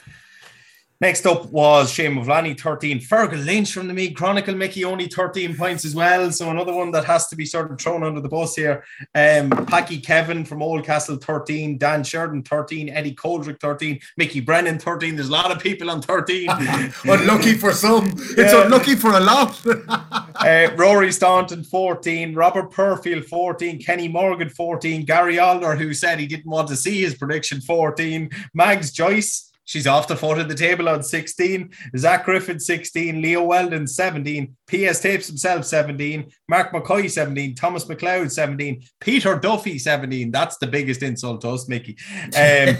Next 0.98 1.26
up 1.26 1.46
was 1.52 1.90
Shane 1.92 2.14
Mavlani, 2.14 2.58
13. 2.58 3.00
Fergal 3.00 3.44
Lynch 3.44 3.72
from 3.72 3.86
the 3.86 3.92
Meath 3.92 4.14
Chronicle, 4.14 4.54
Mickey, 4.54 4.82
only 4.82 5.08
13 5.08 5.54
points 5.54 5.84
as 5.84 5.94
well. 5.94 6.32
So 6.32 6.50
another 6.50 6.72
one 6.72 6.90
that 6.92 7.04
has 7.04 7.28
to 7.28 7.36
be 7.36 7.44
sort 7.44 7.70
of 7.70 7.78
thrown 7.78 8.02
under 8.02 8.20
the 8.20 8.30
bus 8.30 8.56
here. 8.56 8.82
Um, 9.14 9.50
Packy 9.50 9.98
Kevin 10.00 10.42
from 10.46 10.60
Oldcastle, 10.60 11.18
13. 11.18 11.76
Dan 11.76 12.02
Sheridan, 12.02 12.44
13. 12.44 12.88
Eddie 12.88 13.14
Coldrick, 13.14 13.60
13. 13.60 14.00
Mickey 14.16 14.40
Brennan, 14.40 14.78
13. 14.78 15.16
There's 15.16 15.28
a 15.28 15.32
lot 15.32 15.52
of 15.52 15.58
people 15.58 15.90
on 15.90 16.00
13. 16.00 16.48
unlucky 17.04 17.54
for 17.54 17.72
some. 17.72 18.06
It's 18.16 18.52
yeah. 18.52 18.64
unlucky 18.64 18.94
for 18.94 19.10
a 19.10 19.20
lot. 19.20 19.60
uh, 20.36 20.70
Rory 20.76 21.12
Staunton, 21.12 21.62
14. 21.62 22.34
Robert 22.34 22.72
Purfield, 22.72 23.26
14. 23.26 23.82
Kenny 23.82 24.08
Morgan, 24.08 24.48
14. 24.48 25.04
Gary 25.04 25.38
Alder, 25.38 25.76
who 25.76 25.92
said 25.92 26.18
he 26.18 26.26
didn't 26.26 26.50
want 26.50 26.68
to 26.68 26.76
see 26.76 27.02
his 27.02 27.14
prediction, 27.14 27.60
14. 27.60 28.30
Mags 28.54 28.90
Joyce, 28.90 29.45
She's 29.66 29.88
off 29.88 30.06
the 30.06 30.16
foot 30.16 30.38
of 30.38 30.48
the 30.48 30.54
table 30.54 30.88
on 30.88 31.02
16. 31.02 31.70
Zach 31.96 32.24
Griffin, 32.24 32.60
16. 32.60 33.20
Leo 33.20 33.42
Weldon, 33.42 33.86
17. 33.86 34.56
P.S. 34.68 35.00
Tapes 35.00 35.26
himself, 35.26 35.64
17. 35.64 36.30
Mark 36.48 36.72
McCoy, 36.72 37.10
17. 37.10 37.56
Thomas 37.56 37.84
McLeod, 37.84 38.30
17. 38.30 38.80
Peter 39.00 39.36
Duffy, 39.36 39.78
17. 39.78 40.30
That's 40.30 40.56
the 40.58 40.68
biggest 40.68 41.02
insult 41.02 41.40
to 41.40 41.50
us, 41.50 41.68
Mickey. 41.68 41.96
Um, 42.36 42.76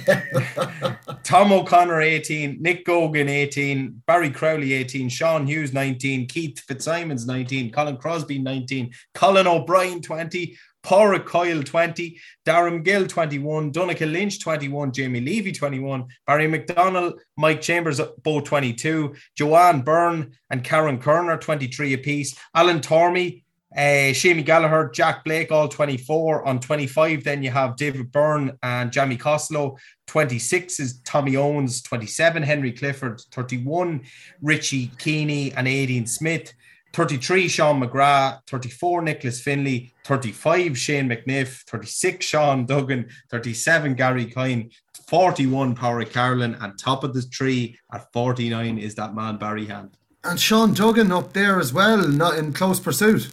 Tom 1.24 1.53
O'Connor, 1.53 2.01
18. 2.01 2.59
Nick 2.62 2.87
Gogan, 2.87 3.28
18. 3.28 4.03
Barry 4.07 4.30
Crowley, 4.30 4.72
18. 4.72 5.09
Sean 5.09 5.45
Hughes, 5.45 5.72
19. 5.72 6.28
Keith 6.28 6.61
Fitzsimons, 6.68 7.26
19. 7.26 7.72
Colin 7.72 7.97
Crosby, 7.97 8.39
19. 8.39 8.93
Colin 9.12 9.49
O'Brien, 9.49 10.01
20. 10.01 10.57
Porrick 10.87 11.26
Coyle 11.26 11.64
20, 11.64 12.16
Darren 12.47 12.84
Gill 12.84 13.09
21, 13.09 13.72
Donica 13.72 14.07
Lynch 14.07 14.39
21, 14.41 14.93
Jamie 14.93 15.20
Levy 15.20 15.51
21, 15.51 16.07
Barry 16.28 16.47
McDonald, 16.47 17.20
Mike 17.37 17.61
Chambers 17.61 18.01
both 18.22 18.45
22, 18.45 19.16
Joanne 19.34 19.82
Byrne 19.82 20.30
and 20.49 20.62
Karen 20.62 20.99
Kerner 20.99 21.39
23 21.39 21.95
apiece, 21.95 22.39
Alan 22.55 22.78
Tormey, 22.78 23.43
uh, 23.76 24.12
Gallagher, 24.45 24.91
Jack 24.95 25.24
Blake, 25.24 25.51
all 25.51 25.68
24. 25.68 26.47
On 26.47 26.61
25, 26.61 27.24
then 27.24 27.43
you 27.43 27.51
have 27.51 27.76
David 27.76 28.12
Byrne 28.12 28.57
and 28.62 28.93
Jamie 28.93 29.16
Costello. 29.16 29.76
26 30.07 30.80
is 30.80 31.01
Tommy 31.01 31.37
Owens. 31.37 31.82
27, 31.82 32.43
Henry 32.43 32.72
Clifford. 32.72 33.20
31, 33.32 34.03
Richie 34.41 34.93
Keeney 34.99 35.53
and 35.53 35.66
Aideen 35.66 36.09
Smith. 36.09 36.55
33 36.97 37.47
Sean 37.49 37.82
McGrath, 37.82 38.40
34 38.47 39.03
Nicholas 39.03 39.42
Finley, 39.42 39.92
35 40.07 40.78
Shane 40.78 41.11
McNiff, 41.11 41.61
36 41.68 42.24
Sean 42.24 42.64
Duggan, 42.64 43.11
37 43.30 43.92
Gary 43.92 44.24
Kine, 44.24 44.70
41 45.07 45.74
Power 45.74 46.07
Carolyn, 46.07 46.55
and 46.55 46.78
top 46.78 47.05
of 47.05 47.12
the 47.12 47.20
tree 47.28 47.78
at 47.92 48.11
49 48.14 48.78
is 48.78 48.94
that 48.94 49.14
man 49.14 49.36
Barry 49.36 49.66
Hand. 49.66 49.99
And 50.24 50.40
Sean 50.40 50.72
Duggan 50.72 51.12
up 51.12 51.34
there 51.34 51.61
as 51.61 51.70
well, 51.70 52.09
not 52.09 52.38
in 52.38 52.55
close 52.55 52.80
pursuit. 52.80 53.28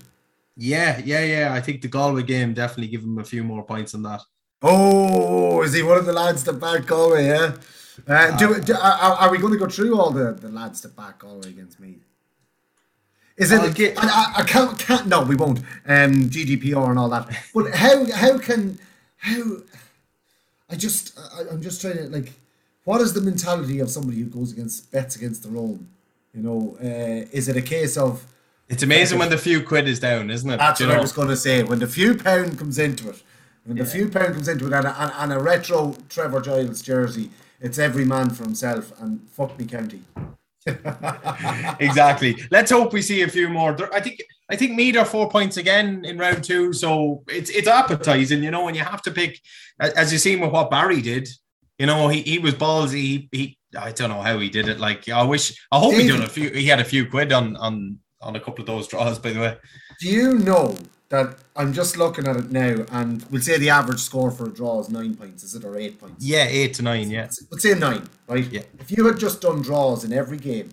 Yeah, 0.57 0.99
yeah, 1.05 1.23
yeah. 1.23 1.53
I 1.53 1.61
think 1.61 1.81
the 1.81 1.87
Galway 1.87 2.23
game 2.23 2.53
definitely 2.53 2.89
give 2.89 3.03
him 3.03 3.17
a 3.17 3.23
few 3.23 3.45
more 3.45 3.63
points 3.63 3.93
than 3.93 4.03
that. 4.03 4.23
Oh, 4.61 5.61
is 5.61 5.71
he 5.71 5.83
one 5.83 5.97
of 5.97 6.05
the 6.05 6.11
lads 6.11 6.43
that 6.43 6.59
back 6.59 6.85
Galway? 6.85 7.27
Yeah. 7.27 7.55
Uh, 8.05 8.35
do, 8.35 8.59
do, 8.59 8.73
are, 8.73 9.13
are 9.13 9.31
we 9.31 9.37
going 9.37 9.53
to 9.53 9.59
go 9.59 9.69
through 9.69 9.97
all 9.97 10.11
the, 10.11 10.33
the 10.33 10.49
lads 10.49 10.81
that 10.81 10.97
back 10.97 11.19
Galway 11.19 11.47
against 11.47 11.79
me? 11.79 11.99
Is 13.37 13.51
it? 13.51 13.75
Get, 13.75 13.97
I, 13.97 14.33
I, 14.37 14.43
can't, 14.43 14.77
can't. 14.77 15.07
No, 15.07 15.23
we 15.23 15.35
won't. 15.35 15.59
Um, 15.87 16.29
GDPR 16.29 16.89
and 16.89 16.99
all 16.99 17.09
that. 17.09 17.29
But 17.53 17.73
how? 17.73 18.05
How 18.11 18.37
can? 18.37 18.79
How? 19.17 19.57
I 20.69 20.75
just. 20.75 21.17
I, 21.17 21.51
I'm 21.51 21.61
just 21.61 21.81
trying 21.81 21.97
to 21.97 22.09
like. 22.09 22.33
What 22.83 23.01
is 23.01 23.13
the 23.13 23.21
mentality 23.21 23.79
of 23.79 23.89
somebody 23.89 24.19
who 24.19 24.25
goes 24.25 24.51
against 24.51 24.91
bets 24.91 25.15
against 25.15 25.43
their 25.43 25.57
own? 25.57 25.87
You 26.33 26.43
know, 26.43 26.77
uh, 26.79 27.27
is 27.31 27.47
it 27.47 27.57
a 27.57 27.61
case 27.61 27.97
of? 27.97 28.25
It's 28.69 28.83
amazing 28.83 29.19
when 29.19 29.29
the 29.29 29.37
few 29.37 29.63
quid 29.63 29.87
is 29.87 29.99
down, 29.99 30.29
isn't 30.29 30.49
it? 30.49 30.57
That's 30.57 30.79
what 30.79 30.89
know? 30.89 30.95
I 30.95 31.01
was 31.01 31.11
going 31.11 31.27
to 31.27 31.37
say. 31.37 31.63
When 31.63 31.79
the 31.79 31.87
few 31.87 32.15
pound 32.15 32.57
comes 32.57 32.77
into 32.77 33.09
it, 33.09 33.21
when 33.65 33.77
yeah. 33.77 33.83
the 33.83 33.89
few 33.89 34.09
pound 34.09 34.33
comes 34.33 34.47
into 34.47 34.67
it, 34.67 34.73
and 34.73 34.85
a, 34.85 35.01
and, 35.01 35.11
and 35.15 35.33
a 35.33 35.43
retro 35.43 35.95
Trevor 36.09 36.41
Giles 36.41 36.81
jersey, 36.81 37.29
it's 37.59 37.79
every 37.79 38.05
man 38.05 38.29
for 38.29 38.43
himself 38.43 38.93
and 39.01 39.21
fuck 39.29 39.57
me 39.57 39.65
county. 39.65 40.03
exactly. 41.79 42.41
Let's 42.51 42.71
hope 42.71 42.93
we 42.93 43.01
see 43.01 43.21
a 43.21 43.27
few 43.27 43.49
more. 43.49 43.77
I 43.93 43.99
think 43.99 44.21
I 44.49 44.55
think 44.55 44.73
Meath 44.73 44.97
are 44.97 45.05
four 45.05 45.29
points 45.29 45.57
again 45.57 46.05
in 46.05 46.17
round 46.17 46.43
two, 46.43 46.73
so 46.73 47.23
it's 47.27 47.49
it's 47.49 47.67
appetizing, 47.67 48.43
you 48.43 48.51
know. 48.51 48.67
And 48.67 48.77
you 48.77 48.83
have 48.83 49.01
to 49.03 49.11
pick, 49.11 49.39
as 49.79 50.11
you 50.11 50.17
seen 50.17 50.39
with 50.39 50.51
what 50.51 50.71
Barry 50.71 51.01
did. 51.01 51.27
You 51.79 51.87
know, 51.87 52.07
he, 52.07 52.21
he 52.21 52.39
was 52.39 52.53
ballsy. 52.53 52.93
He, 52.93 53.29
he 53.31 53.57
I 53.77 53.91
don't 53.91 54.09
know 54.09 54.21
how 54.21 54.37
he 54.39 54.49
did 54.49 54.67
it. 54.67 54.79
Like 54.79 55.09
I 55.09 55.23
wish, 55.23 55.59
I 55.71 55.79
hope 55.79 55.95
he 55.95 56.07
done 56.07 56.21
a 56.21 56.29
few. 56.29 56.49
He 56.51 56.67
had 56.67 56.79
a 56.79 56.85
few 56.85 57.09
quid 57.09 57.33
on 57.33 57.55
on 57.57 57.99
on 58.21 58.35
a 58.35 58.39
couple 58.39 58.61
of 58.61 58.67
those 58.67 58.87
draws. 58.87 59.19
By 59.19 59.33
the 59.33 59.39
way, 59.39 59.57
do 59.99 60.07
you 60.07 60.37
know 60.39 60.77
that 61.13 61.35
I'm 61.55 61.73
just 61.73 61.95
looking 61.95 62.27
at 62.27 62.37
it 62.37 62.51
now, 62.51 62.83
and 62.91 63.23
we'll 63.29 63.39
say 63.39 63.59
the 63.59 63.69
average 63.69 63.99
score 63.99 64.31
for 64.31 64.47
a 64.47 64.51
draw 64.51 64.79
is 64.79 64.89
nine 64.89 65.13
points, 65.13 65.43
is 65.43 65.53
it, 65.53 65.63
or 65.63 65.77
eight 65.77 65.99
points? 65.99 66.25
Yeah, 66.25 66.47
eight 66.49 66.73
to 66.75 66.81
nine, 66.81 67.11
yeah. 67.11 67.29
Let's 67.51 67.61
say 67.61 67.75
nine, 67.75 68.09
right? 68.27 68.43
Yeah. 68.51 68.63
If 68.79 68.89
you 68.89 69.05
had 69.05 69.19
just 69.19 69.39
done 69.39 69.61
draws 69.61 70.03
in 70.03 70.11
every 70.11 70.39
game, 70.39 70.69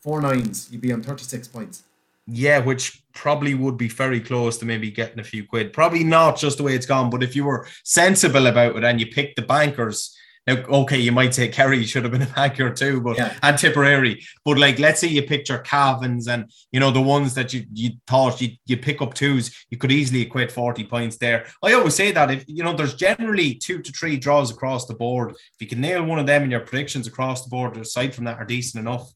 four 0.00 0.20
nines, 0.20 0.68
you'd 0.70 0.82
be 0.82 0.92
on 0.92 1.02
36 1.02 1.48
points. 1.48 1.82
Yeah, 2.28 2.60
which 2.60 3.02
probably 3.12 3.54
would 3.54 3.76
be 3.76 3.88
very 3.88 4.20
close 4.20 4.56
to 4.58 4.64
maybe 4.64 4.88
getting 4.92 5.18
a 5.18 5.24
few 5.24 5.44
quid. 5.44 5.72
Probably 5.72 6.04
not 6.04 6.38
just 6.38 6.58
the 6.58 6.62
way 6.62 6.76
it's 6.76 6.86
gone, 6.86 7.10
but 7.10 7.24
if 7.24 7.34
you 7.34 7.44
were 7.44 7.66
sensible 7.82 8.46
about 8.46 8.76
it 8.76 8.84
and 8.84 9.00
you 9.00 9.08
picked 9.08 9.34
the 9.34 9.42
bankers, 9.42 10.16
now, 10.46 10.54
okay, 10.54 10.98
you 10.98 11.10
might 11.10 11.34
say 11.34 11.48
Kerry 11.48 11.84
should 11.84 12.04
have 12.04 12.12
been 12.12 12.22
a 12.22 12.26
banker 12.26 12.72
too, 12.72 13.00
but 13.00 13.16
yeah. 13.16 13.36
and 13.42 13.58
Tipperary. 13.58 14.24
But 14.44 14.58
like, 14.58 14.78
let's 14.78 15.00
say 15.00 15.08
you 15.08 15.22
picture 15.22 15.58
Cavins 15.58 16.28
and 16.28 16.50
you 16.70 16.78
know 16.78 16.90
the 16.90 17.02
ones 17.02 17.34
that 17.34 17.52
you 17.52 17.64
you 17.72 17.90
thought 18.06 18.40
you 18.40 18.50
you 18.66 18.76
pick 18.76 19.02
up 19.02 19.14
twos, 19.14 19.66
you 19.70 19.78
could 19.78 19.92
easily 19.92 20.22
equate 20.22 20.52
forty 20.52 20.84
points 20.84 21.16
there. 21.16 21.46
I 21.62 21.72
always 21.72 21.94
say 21.94 22.12
that 22.12 22.30
if 22.30 22.44
you 22.46 22.62
know 22.62 22.74
there's 22.74 22.94
generally 22.94 23.54
two 23.54 23.82
to 23.82 23.92
three 23.92 24.16
draws 24.16 24.50
across 24.50 24.86
the 24.86 24.94
board. 24.94 25.30
If 25.30 25.60
you 25.60 25.66
can 25.66 25.80
nail 25.80 26.04
one 26.04 26.18
of 26.18 26.26
them 26.26 26.44
in 26.44 26.50
your 26.50 26.60
predictions 26.60 27.06
across 27.06 27.42
the 27.42 27.50
board, 27.50 27.76
aside 27.76 28.14
from 28.14 28.24
that, 28.24 28.38
are 28.38 28.44
decent 28.44 28.80
enough 28.80 29.12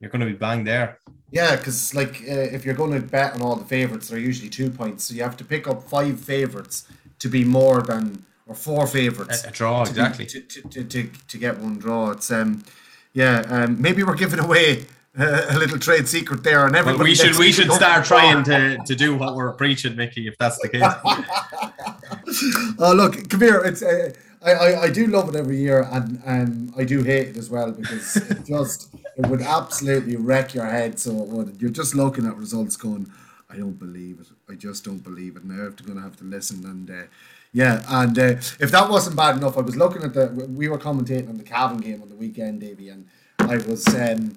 you're 0.00 0.10
going 0.10 0.20
to 0.20 0.26
be 0.26 0.32
bang 0.32 0.64
there. 0.64 0.98
Yeah, 1.30 1.56
because 1.56 1.94
like 1.94 2.22
uh, 2.28 2.50
if 2.52 2.64
you're 2.64 2.74
going 2.74 3.00
to 3.00 3.06
bet 3.06 3.34
on 3.34 3.40
all 3.40 3.56
the 3.56 3.64
favorites, 3.64 4.08
they're 4.08 4.18
usually 4.18 4.50
two 4.50 4.68
points. 4.68 5.04
So 5.04 5.14
you 5.14 5.22
have 5.22 5.36
to 5.38 5.44
pick 5.44 5.66
up 5.66 5.82
five 5.84 6.20
favorites 6.20 6.88
to 7.20 7.28
be 7.28 7.44
more 7.44 7.82
than 7.82 8.26
or 8.46 8.54
four 8.54 8.86
favorites. 8.86 9.44
A, 9.44 9.48
a 9.48 9.50
draw, 9.52 9.84
to 9.84 9.90
exactly. 9.90 10.26
To, 10.26 10.40
to, 10.40 10.62
to, 10.62 10.84
to, 10.84 11.10
to 11.28 11.38
get 11.38 11.58
one 11.58 11.78
draw. 11.78 12.10
It's 12.10 12.30
um, 12.30 12.64
yeah. 13.12 13.44
Um, 13.48 13.80
maybe 13.80 14.02
we're 14.02 14.16
giving 14.16 14.40
away 14.40 14.84
a, 15.16 15.54
a 15.54 15.58
little 15.58 15.78
trade 15.78 16.08
secret 16.08 16.42
there, 16.42 16.66
and 16.66 16.74
everybody. 16.74 16.98
Well, 16.98 17.08
we 17.08 17.14
should 17.14 17.36
we 17.36 17.52
should 17.52 17.70
start 17.72 18.04
trying 18.04 18.44
to, 18.44 18.78
to 18.78 18.94
do 18.94 19.16
what 19.16 19.36
we're 19.36 19.52
preaching, 19.52 19.96
Mickey. 19.96 20.26
If 20.26 20.36
that's 20.38 20.58
the 20.58 20.68
case. 20.68 20.82
oh 22.78 22.94
look, 22.94 23.28
come 23.28 23.40
here. 23.40 23.62
It's. 23.64 23.82
Uh, 23.82 24.12
I, 24.44 24.50
I, 24.50 24.82
I 24.82 24.90
do 24.90 25.06
love 25.06 25.28
it 25.28 25.36
every 25.36 25.56
year, 25.56 25.86
and, 25.92 26.20
and 26.26 26.72
I 26.76 26.82
do 26.82 27.04
hate 27.04 27.28
it 27.28 27.36
as 27.36 27.48
well 27.48 27.70
because 27.70 28.16
it 28.16 28.44
just 28.46 28.92
it 29.16 29.26
would 29.28 29.40
absolutely 29.40 30.16
wreck 30.16 30.52
your 30.52 30.66
head. 30.66 30.98
So 30.98 31.12
it 31.22 31.28
would. 31.28 31.62
You're 31.62 31.70
just 31.70 31.94
looking 31.94 32.26
at 32.26 32.36
results, 32.36 32.76
going, 32.76 33.08
I 33.48 33.56
don't 33.56 33.78
believe 33.78 34.18
it. 34.18 34.26
I 34.50 34.56
just 34.56 34.84
don't 34.84 35.04
believe 35.04 35.36
it. 35.36 35.44
Now 35.44 35.66
I'm 35.66 35.76
going 35.76 35.96
to 35.96 36.02
have 36.02 36.16
to 36.16 36.24
listen 36.24 36.64
and. 36.64 36.90
Uh, 36.90 37.06
yeah, 37.52 37.84
and 37.88 38.18
uh, 38.18 38.22
if 38.60 38.70
that 38.70 38.88
wasn't 38.88 39.16
bad 39.16 39.36
enough, 39.36 39.58
I 39.58 39.60
was 39.60 39.76
looking 39.76 40.02
at 40.02 40.14
the. 40.14 40.28
We 40.28 40.68
were 40.68 40.78
commentating 40.78 41.28
on 41.28 41.36
the 41.36 41.44
Cavan 41.44 41.78
game 41.78 42.02
on 42.02 42.08
the 42.08 42.14
weekend, 42.14 42.60
Davy, 42.60 42.88
and 42.88 43.06
I 43.38 43.56
was. 43.56 43.86
Um, 43.88 44.36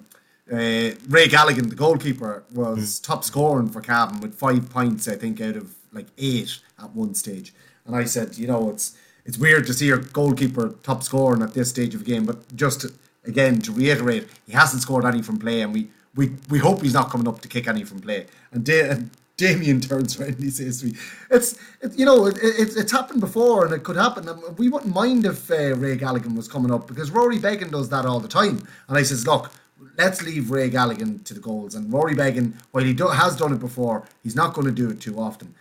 uh, 0.51 0.93
Ray 1.07 1.27
Galligan, 1.27 1.69
the 1.69 1.75
goalkeeper, 1.75 2.43
was 2.53 2.99
mm. 2.99 3.03
top 3.03 3.23
scoring 3.23 3.67
for 3.67 3.81
Cavan 3.81 4.19
with 4.19 4.35
five 4.35 4.69
points, 4.69 5.07
I 5.07 5.15
think, 5.15 5.41
out 5.41 5.55
of 5.55 5.73
like 5.91 6.05
eight 6.19 6.59
at 6.77 6.91
one 6.91 7.15
stage. 7.15 7.51
And 7.87 7.95
I 7.95 8.03
said, 8.03 8.37
you 8.37 8.45
know, 8.45 8.69
it's 8.69 8.95
it's 9.25 9.39
weird 9.39 9.65
to 9.67 9.73
see 9.73 9.87
your 9.87 9.97
goalkeeper 9.97 10.75
top 10.83 11.01
scoring 11.01 11.41
at 11.41 11.53
this 11.53 11.69
stage 11.69 11.95
of 11.95 12.05
the 12.05 12.11
game, 12.11 12.25
but 12.25 12.55
just 12.55 12.81
to, 12.81 12.93
again 13.25 13.59
to 13.61 13.71
reiterate, 13.71 14.27
he 14.45 14.53
hasn't 14.53 14.83
scored 14.83 15.05
any 15.05 15.21
from 15.23 15.39
play, 15.39 15.61
and 15.61 15.73
we 15.73 15.89
we, 16.15 16.31
we 16.49 16.59
hope 16.59 16.81
he's 16.81 16.93
not 16.93 17.09
coming 17.09 17.27
up 17.27 17.41
to 17.41 17.47
kick 17.47 17.67
any 17.67 17.83
from 17.83 17.99
play. 17.99 18.27
And, 18.51 18.63
da- 18.63 18.89
and 18.89 19.09
Damien 19.37 19.81
turns 19.81 20.19
around 20.19 20.35
and 20.35 20.43
he 20.43 20.49
says 20.49 20.81
to 20.81 20.87
me, 20.87 20.93
"It's 21.29 21.57
it, 21.81 21.97
you 21.97 22.05
know 22.05 22.25
it, 22.27 22.37
it, 22.37 22.77
it's 22.77 22.91
happened 22.91 23.21
before, 23.21 23.65
and 23.65 23.73
it 23.73 23.83
could 23.83 23.97
happen. 23.97 24.29
We 24.57 24.69
wouldn't 24.69 24.93
mind 24.93 25.25
if 25.25 25.51
uh, 25.51 25.75
Ray 25.75 25.97
Galligan 25.97 26.35
was 26.35 26.47
coming 26.47 26.71
up 26.71 26.87
because 26.87 27.11
Rory 27.11 27.39
Beggan 27.39 27.71
does 27.71 27.89
that 27.89 28.05
all 28.05 28.19
the 28.19 28.27
time." 28.27 28.65
And 28.87 28.97
I 28.97 29.03
says, 29.03 29.27
"Look." 29.27 29.51
Let's 29.97 30.21
leave 30.23 30.51
Ray 30.51 30.69
Galligan 30.69 31.23
to 31.23 31.33
the 31.33 31.39
goals. 31.39 31.75
And 31.75 31.91
Rory 31.91 32.15
Beggan, 32.15 32.57
while 32.71 32.83
he 32.83 32.93
do, 32.93 33.07
has 33.07 33.37
done 33.37 33.53
it 33.53 33.59
before, 33.59 34.03
he's 34.23 34.35
not 34.35 34.53
going 34.53 34.67
to 34.67 34.73
do 34.73 34.89
it 34.89 34.99
too 34.99 35.19
often 35.19 35.53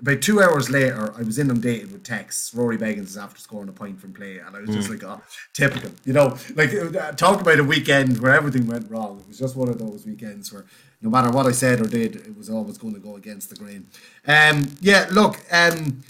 about 0.00 0.22
two 0.22 0.40
hours 0.40 0.70
later, 0.70 1.12
I 1.16 1.22
was 1.22 1.38
inundated 1.38 1.90
with 1.90 2.04
texts. 2.04 2.54
Rory 2.54 2.78
Beggins 2.78 3.08
is 3.08 3.16
after 3.16 3.40
scoring 3.40 3.68
a 3.68 3.72
point 3.72 4.00
from 4.00 4.12
play, 4.12 4.38
and 4.38 4.54
I 4.54 4.60
was 4.60 4.70
just 4.70 4.88
mm. 4.88 4.92
like, 4.92 5.04
"Oh, 5.04 5.20
typical." 5.54 5.90
You 6.04 6.12
know, 6.12 6.36
like 6.54 6.72
uh, 6.72 7.12
talk 7.12 7.40
about 7.40 7.58
a 7.58 7.64
weekend 7.64 8.20
where 8.20 8.34
everything 8.34 8.66
went 8.66 8.90
wrong. 8.90 9.20
It 9.20 9.28
was 9.28 9.38
just 9.38 9.56
one 9.56 9.68
of 9.68 9.78
those 9.78 10.06
weekends 10.06 10.52
where 10.52 10.66
no 11.02 11.10
matter 11.10 11.30
what 11.30 11.46
I 11.46 11.52
said 11.52 11.80
or 11.80 11.86
did, 11.86 12.16
it 12.16 12.36
was 12.36 12.48
always 12.48 12.78
going 12.78 12.94
to 12.94 13.00
go 13.00 13.16
against 13.16 13.50
the 13.50 13.56
grain. 13.56 13.88
Um, 14.26 14.68
yeah, 14.80 15.08
look, 15.10 15.38
um, 15.52 16.02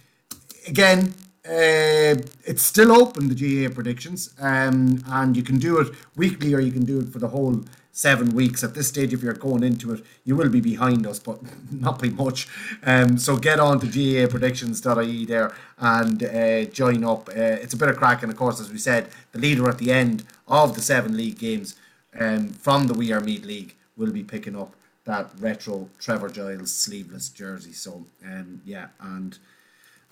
again, 0.67 1.15
uh, 1.47 2.21
it's 2.45 2.63
still 2.63 2.93
open 2.93 3.29
the 3.29 3.35
GAA 3.35 3.73
predictions, 3.75 4.35
um, 4.39 5.03
and 5.09 5.37
you 5.37 5.43
can 5.43 5.59
do 5.59 5.79
it 5.79 5.95
weekly 6.15 6.55
or 6.55 6.61
you 6.61 6.73
can 6.73 6.85
do 6.85 7.01
it 7.01 7.09
for 7.09 7.19
the 7.19 7.29
whole 7.29 7.63
seven 7.99 8.33
weeks. 8.33 8.63
At 8.63 8.75
this 8.75 8.87
stage, 8.87 9.13
if 9.13 9.25
you're 9.25 9.35
going 9.35 9.65
into 9.65 9.93
it, 9.93 10.05
you 10.25 10.37
will 10.37 10.49
be 10.49 10.61
behind 10.61 11.05
us, 11.05 11.19
but 11.19 11.41
not 11.73 12.01
by 12.01 12.11
much. 12.11 12.47
Um, 12.85 13.19
so 13.19 13.37
get 13.37 13.59
on 13.59 13.81
to 13.81 13.87
gaapredictions.ie 13.87 15.25
there 15.25 15.53
and 15.79 16.23
uh, 16.23 16.65
join 16.71 17.03
up. 17.03 17.29
Uh, 17.29 17.59
it's 17.63 17.75
a 17.75 17.77
bit 17.77 17.89
of 17.89 17.97
crack, 17.97 18.23
and 18.23 18.31
of 18.31 18.39
course, 18.39 18.61
as 18.61 18.71
we 18.71 18.79
said, 18.79 19.09
the 19.33 19.41
leader 19.41 19.69
at 19.69 19.79
the 19.79 19.91
end 19.91 20.23
of 20.47 20.77
the 20.77 20.81
seven 20.81 21.17
league 21.17 21.39
games 21.39 21.75
um, 22.21 22.51
from 22.51 22.87
the 22.87 22.95
We 22.95 23.11
Are 23.11 23.21
Meath 23.21 23.45
League 23.45 23.75
will 23.97 24.13
be 24.13 24.23
picking 24.23 24.55
up 24.55 24.77
that 25.05 25.31
retro 25.41 25.91
Trevor 25.99 26.29
Giles 26.29 26.73
sleeveless 26.73 27.29
jersey. 27.31 27.73
So 27.73 28.07
um, 28.25 28.63
yeah, 28.65 28.89
and 29.01 29.37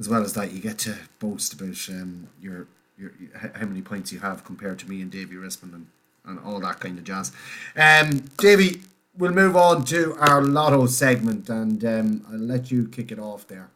as 0.00 0.08
well 0.08 0.24
as 0.24 0.32
that, 0.32 0.50
you 0.50 0.60
get 0.60 0.78
to 0.78 0.96
boast 1.20 1.52
about 1.52 1.88
um, 1.88 2.26
your 2.40 2.66
your 2.98 3.12
how 3.54 3.66
many 3.66 3.82
points 3.82 4.10
you 4.10 4.18
have 4.18 4.44
compared 4.44 4.80
to 4.80 4.88
me 4.90 5.02
and 5.02 5.10
Davy 5.10 5.36
Rispin 5.36 5.72
and 5.72 5.86
and 6.26 6.38
all 6.40 6.60
that 6.60 6.80
kind 6.80 6.98
of 6.98 7.04
jazz. 7.04 7.32
Um, 7.76 8.24
Davey, 8.38 8.82
we'll 9.16 9.32
move 9.32 9.56
on 9.56 9.84
to 9.86 10.16
our 10.18 10.42
lotto 10.42 10.86
segment, 10.86 11.48
and 11.48 11.84
um, 11.84 12.26
I'll 12.30 12.38
let 12.38 12.70
you 12.70 12.88
kick 12.88 13.12
it 13.12 13.18
off 13.18 13.46
there. 13.46 13.70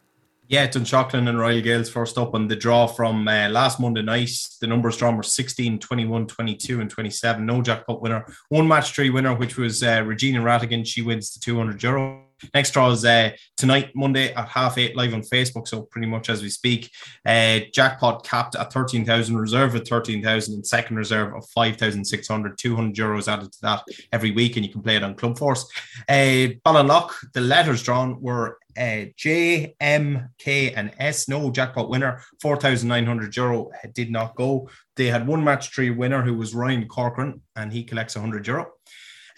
Yeah, 0.51 0.67
Dunshaughlin 0.67 1.29
and 1.29 1.39
Royal 1.39 1.61
Gaels 1.61 1.89
first 1.89 2.17
up 2.17 2.35
on 2.35 2.49
the 2.49 2.57
draw 2.57 2.85
from 2.85 3.25
uh, 3.25 3.47
last 3.47 3.79
Monday 3.79 4.01
night. 4.01 4.31
The 4.59 4.67
numbers 4.67 4.97
drawn 4.97 5.15
were 5.15 5.23
16, 5.23 5.79
21, 5.79 6.27
22, 6.27 6.81
and 6.81 6.89
27. 6.89 7.45
No 7.45 7.61
jackpot 7.61 8.01
winner. 8.01 8.25
One 8.49 8.67
match 8.67 8.93
three 8.93 9.09
winner, 9.09 9.33
which 9.33 9.55
was 9.55 9.81
uh, 9.81 10.03
Regina 10.05 10.41
Ratigan. 10.41 10.85
She 10.85 11.03
wins 11.03 11.33
the 11.33 11.39
200 11.39 11.81
euro. 11.83 12.25
Next 12.53 12.71
draw 12.71 12.91
is 12.91 13.05
uh, 13.05 13.31
tonight, 13.57 13.91
Monday 13.95 14.33
at 14.33 14.47
half 14.47 14.77
eight, 14.77 14.95
live 14.95 15.13
on 15.13 15.21
Facebook. 15.21 15.67
So 15.67 15.83
pretty 15.83 16.07
much 16.07 16.29
as 16.29 16.41
we 16.41 16.49
speak, 16.49 16.91
uh, 17.25 17.59
jackpot 17.73 18.25
capped 18.25 18.55
at 18.55 18.73
13,000, 18.73 19.37
reserve 19.37 19.75
at 19.75 19.87
13,000, 19.87 20.53
and 20.53 20.65
second 20.65 20.97
reserve 20.97 21.35
of 21.35 21.47
5,600, 21.49 22.57
200 22.57 22.95
euros 22.95 23.31
added 23.31 23.51
to 23.51 23.61
that 23.61 23.83
every 24.11 24.31
week, 24.31 24.55
and 24.55 24.65
you 24.65 24.71
can 24.71 24.81
play 24.81 24.95
it 24.95 25.03
on 25.03 25.15
Club 25.15 25.37
Force. 25.37 25.69
Uh, 26.09 26.53
Ballinlough, 26.65 27.11
the 27.33 27.41
letters 27.41 27.83
drawn 27.83 28.21
were 28.21 28.57
uh, 28.77 29.05
J, 29.15 29.75
M, 29.79 30.29
K, 30.37 30.73
and 30.73 30.91
S. 30.97 31.27
No 31.27 31.51
jackpot 31.51 31.89
winner, 31.89 32.21
4,900 32.41 33.35
euro 33.35 33.69
did 33.93 34.11
not 34.11 34.35
go. 34.35 34.69
They 34.95 35.07
had 35.07 35.27
one 35.27 35.43
match 35.43 35.73
three 35.73 35.89
winner 35.89 36.21
who 36.21 36.35
was 36.35 36.53
Ryan 36.53 36.87
Corcoran, 36.87 37.41
and 37.55 37.71
he 37.71 37.83
collects 37.83 38.15
100 38.15 38.47
euro. 38.47 38.67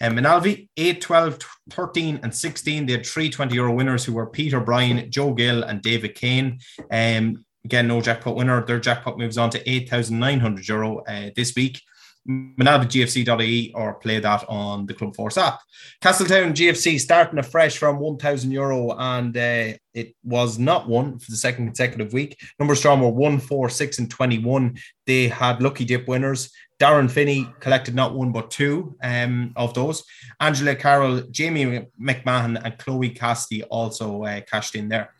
Um, 0.00 0.16
Moynalvey, 0.16 0.68
8, 0.76 1.00
12, 1.00 1.38
13, 1.70 2.20
and 2.22 2.34
16. 2.34 2.86
They 2.86 2.92
had 2.92 3.06
three 3.06 3.30
20 3.30 3.54
euro 3.54 3.72
winners 3.72 4.04
who 4.04 4.12
were 4.12 4.26
Peter 4.26 4.60
Bryan, 4.60 5.10
Joe 5.10 5.32
Gill, 5.32 5.62
and 5.62 5.82
David 5.82 6.14
Kane. 6.14 6.58
Um, 6.90 7.44
again, 7.64 7.88
no 7.88 8.00
jackpot 8.00 8.36
winner. 8.36 8.64
Their 8.64 8.80
jackpot 8.80 9.18
moves 9.18 9.38
on 9.38 9.50
to 9.50 9.70
8,900 9.70 10.68
euro 10.68 10.98
uh, 11.04 11.30
this 11.34 11.54
week. 11.54 11.80
ManalviGFC.ie 12.28 13.72
or 13.74 13.94
play 13.94 14.18
that 14.18 14.44
on 14.48 14.86
the 14.86 14.94
Club 14.94 15.14
Force 15.14 15.36
app. 15.36 15.60
Castletown 16.00 16.54
GFC 16.54 16.98
starting 16.98 17.38
afresh 17.38 17.76
from 17.76 17.98
1,000 17.98 18.50
euro 18.50 18.96
and 18.98 19.36
uh, 19.36 19.72
it 19.92 20.14
was 20.24 20.58
not 20.58 20.88
won 20.88 21.18
for 21.18 21.30
the 21.30 21.36
second 21.36 21.66
consecutive 21.66 22.12
week. 22.12 22.40
Numbers 22.58 22.78
strong 22.78 23.00
were 23.00 23.10
1, 23.10 23.40
4, 23.40 23.68
6, 23.68 23.98
and 23.98 24.10
21. 24.10 24.76
They 25.06 25.28
had 25.28 25.62
lucky 25.62 25.84
dip 25.84 26.08
winners. 26.08 26.50
Darren 26.80 27.10
Finney 27.10 27.48
collected 27.60 27.94
not 27.94 28.14
one 28.14 28.32
but 28.32 28.50
two 28.50 28.96
um, 29.02 29.52
of 29.56 29.74
those. 29.74 30.02
Angela 30.40 30.74
Carroll, 30.74 31.22
Jamie 31.30 31.86
McMahon, 32.00 32.60
and 32.64 32.78
Chloe 32.78 33.10
Cassidy 33.10 33.62
also 33.64 34.24
uh, 34.24 34.40
cashed 34.40 34.74
in 34.74 34.88
there. 34.88 35.12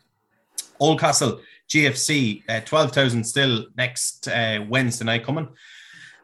Oldcastle 0.81 1.39
GFC, 1.69 2.43
uh, 2.49 2.59
12,000 2.61 3.23
still 3.23 3.67
next 3.77 4.27
uh, 4.27 4.63
Wednesday 4.67 5.05
night 5.05 5.23
coming. 5.23 5.47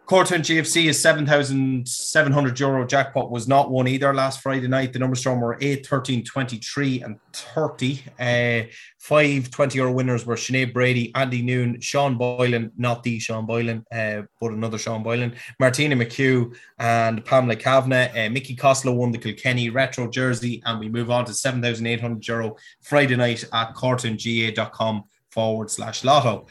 Cortown 0.08 0.39
GFC 0.39 0.88
is 0.88 1.02
7,700 1.02 2.60
euro 2.60 2.86
jackpot 2.86 3.32
was 3.32 3.47
not 3.47 3.72
won 3.72 3.88
either 3.88 4.14
last 4.14 4.41
Friday 4.41 4.68
night. 4.68 4.91
The 4.91 4.99
numbers 4.99 5.22
drawn 5.22 5.39
were 5.39 5.58
8, 5.62 5.88
13, 5.88 6.26
23, 6.26 7.02
and 7.04 7.18
30. 7.32 8.04
Uh, 8.20 8.70
five 8.99 9.49
20 9.49 9.78
euro 9.78 9.91
winners 9.93 10.26
were 10.26 10.36
Sinead 10.36 10.74
Brady, 10.74 11.14
Andy 11.16 11.41
Noon, 11.41 11.80
Sean 11.80 12.18
Boylan, 12.18 12.72
not 12.76 13.04
the 13.04 13.20
Sean 13.20 13.45
Boylan, 13.45 13.86
uh, 13.91 14.24
but 14.41 14.52
another 14.52 14.78
Sean 14.78 15.02
Boylan, 15.02 15.34
Martina 15.60 15.95
McHugh, 15.95 16.54
and 16.78 17.24
Pamela 17.24 17.56
Kavanagh. 17.56 18.12
Uh, 18.14 18.30
Mickey 18.30 18.56
Costello 18.56 18.95
won 18.95 19.12
the 19.12 19.18
Kilkenny 19.18 19.70
retro 19.70 20.10
jersey, 20.10 20.62
and 20.66 20.80
we 20.80 20.89
move 20.89 21.10
on 21.10 21.24
to 21.24 21.34
7,800 21.34 22.28
euro 22.28 22.58
Friday 22.82 23.16
night 23.16 23.45
at 23.54 23.74
CourtownGA.com 23.76 25.06
forward 25.32 25.71
slash 25.71 26.03
lotto. 26.03 26.47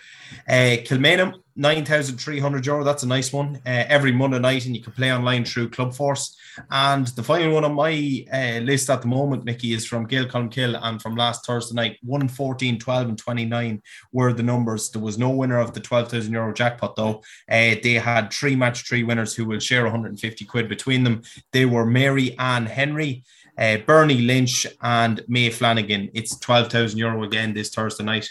Uh, 0.49 0.77
Kilmainham, 0.85 1.35
9,300 1.57 2.67
euro. 2.67 2.85
That's 2.85 3.03
a 3.03 3.09
nice 3.09 3.33
one. 3.33 3.57
Uh, 3.67 3.85
every 3.89 4.13
Monday 4.13 4.39
night, 4.39 4.65
and 4.67 4.75
you 4.75 4.83
can 4.83 4.93
play 4.93 5.13
online 5.13 5.45
through 5.45 5.71
Club 5.71 5.95
Force. 5.95 6.37
And 6.71 7.07
the 7.09 7.23
final 7.23 7.53
one 7.53 7.65
on 7.65 7.75
my 7.75 8.25
uh, 8.33 8.61
list 8.61 8.91
at 8.91 9.03
the 9.03 9.09
moment, 9.09 9.45
Mickey, 9.45 9.73
is 9.73 9.87
from 9.87 10.07
Gael 10.07 10.27
Colmkill 10.27 10.79
and 10.83 11.01
from 11.01 11.17
last 11.17 11.45
Thursday 11.47 11.75
night. 11.75 11.99
1, 12.03 12.29
14, 12.29 12.79
12, 12.79 13.09
and 13.09 13.19
29 13.19 13.83
were 14.13 14.33
the 14.33 14.43
numbers. 14.43 14.91
There 14.91 15.03
was 15.03 15.19
no 15.19 15.31
winner 15.31 15.59
of 15.59 15.75
the 15.75 15.81
12,000 15.81 16.33
euro 16.33 16.53
jackpot, 16.53 16.97
though. 16.97 17.23
Uh, 17.51 17.77
they 17.83 17.95
had 17.95 18.33
three 18.33 18.57
match 18.57 18.89
three 18.89 19.03
winners 19.03 19.35
who 19.35 19.45
will 19.45 19.61
share 19.61 19.85
150 19.85 20.45
quid 20.45 20.69
between 20.69 21.05
them. 21.05 21.23
They 21.53 21.67
were 21.67 21.87
Mary 21.87 22.37
Ann 22.39 22.67
Henry. 22.67 23.25
uh, 23.59 23.77
Bernie 23.87 24.23
Lynch, 24.23 24.67
and 24.81 25.23
May 25.29 25.51
Flanagan. 25.51 26.11
It's 26.15 26.39
12,000 26.39 26.99
euro 26.99 27.23
again 27.25 27.53
this 27.53 27.71
Thursday 27.71 28.05
night. 28.05 28.29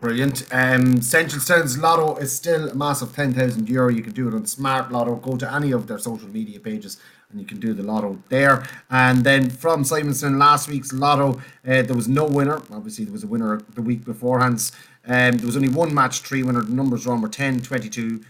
Brilliant. 0.00 0.46
Um, 0.52 1.00
Central 1.00 1.40
Stones 1.40 1.78
Lotto 1.78 2.16
is 2.16 2.30
still 2.30 2.68
a 2.68 2.74
massive 2.74 3.14
10,000 3.14 3.68
euro. 3.68 3.88
You 3.88 4.02
can 4.02 4.12
do 4.12 4.28
it 4.28 4.34
on 4.34 4.44
Smart 4.44 4.92
Lotto. 4.92 5.14
Go 5.14 5.36
to 5.36 5.50
any 5.50 5.72
of 5.72 5.86
their 5.86 5.98
social 5.98 6.28
media 6.28 6.60
pages 6.60 6.98
and 7.30 7.40
you 7.40 7.46
can 7.46 7.58
do 7.58 7.74
the 7.74 7.82
lotto 7.82 8.18
there. 8.28 8.66
And 8.90 9.24
then 9.24 9.50
from 9.50 9.82
Simonstown, 9.82 10.38
last 10.38 10.68
week's 10.68 10.92
lotto, 10.92 11.40
uh, 11.66 11.82
there 11.82 11.96
was 11.96 12.06
no 12.06 12.24
winner. 12.24 12.62
Obviously, 12.72 13.04
there 13.04 13.12
was 13.12 13.24
a 13.24 13.26
winner 13.26 13.60
the 13.74 13.82
week 13.82 14.04
beforehand. 14.04 14.70
Um, 15.06 15.38
there 15.38 15.46
was 15.46 15.56
only 15.56 15.68
one 15.68 15.92
match, 15.92 16.20
three 16.20 16.42
winner. 16.42 16.62
The 16.62 16.72
numbers 16.72 17.06
were 17.06 17.28
10, 17.28 17.62
22, 17.62 18.24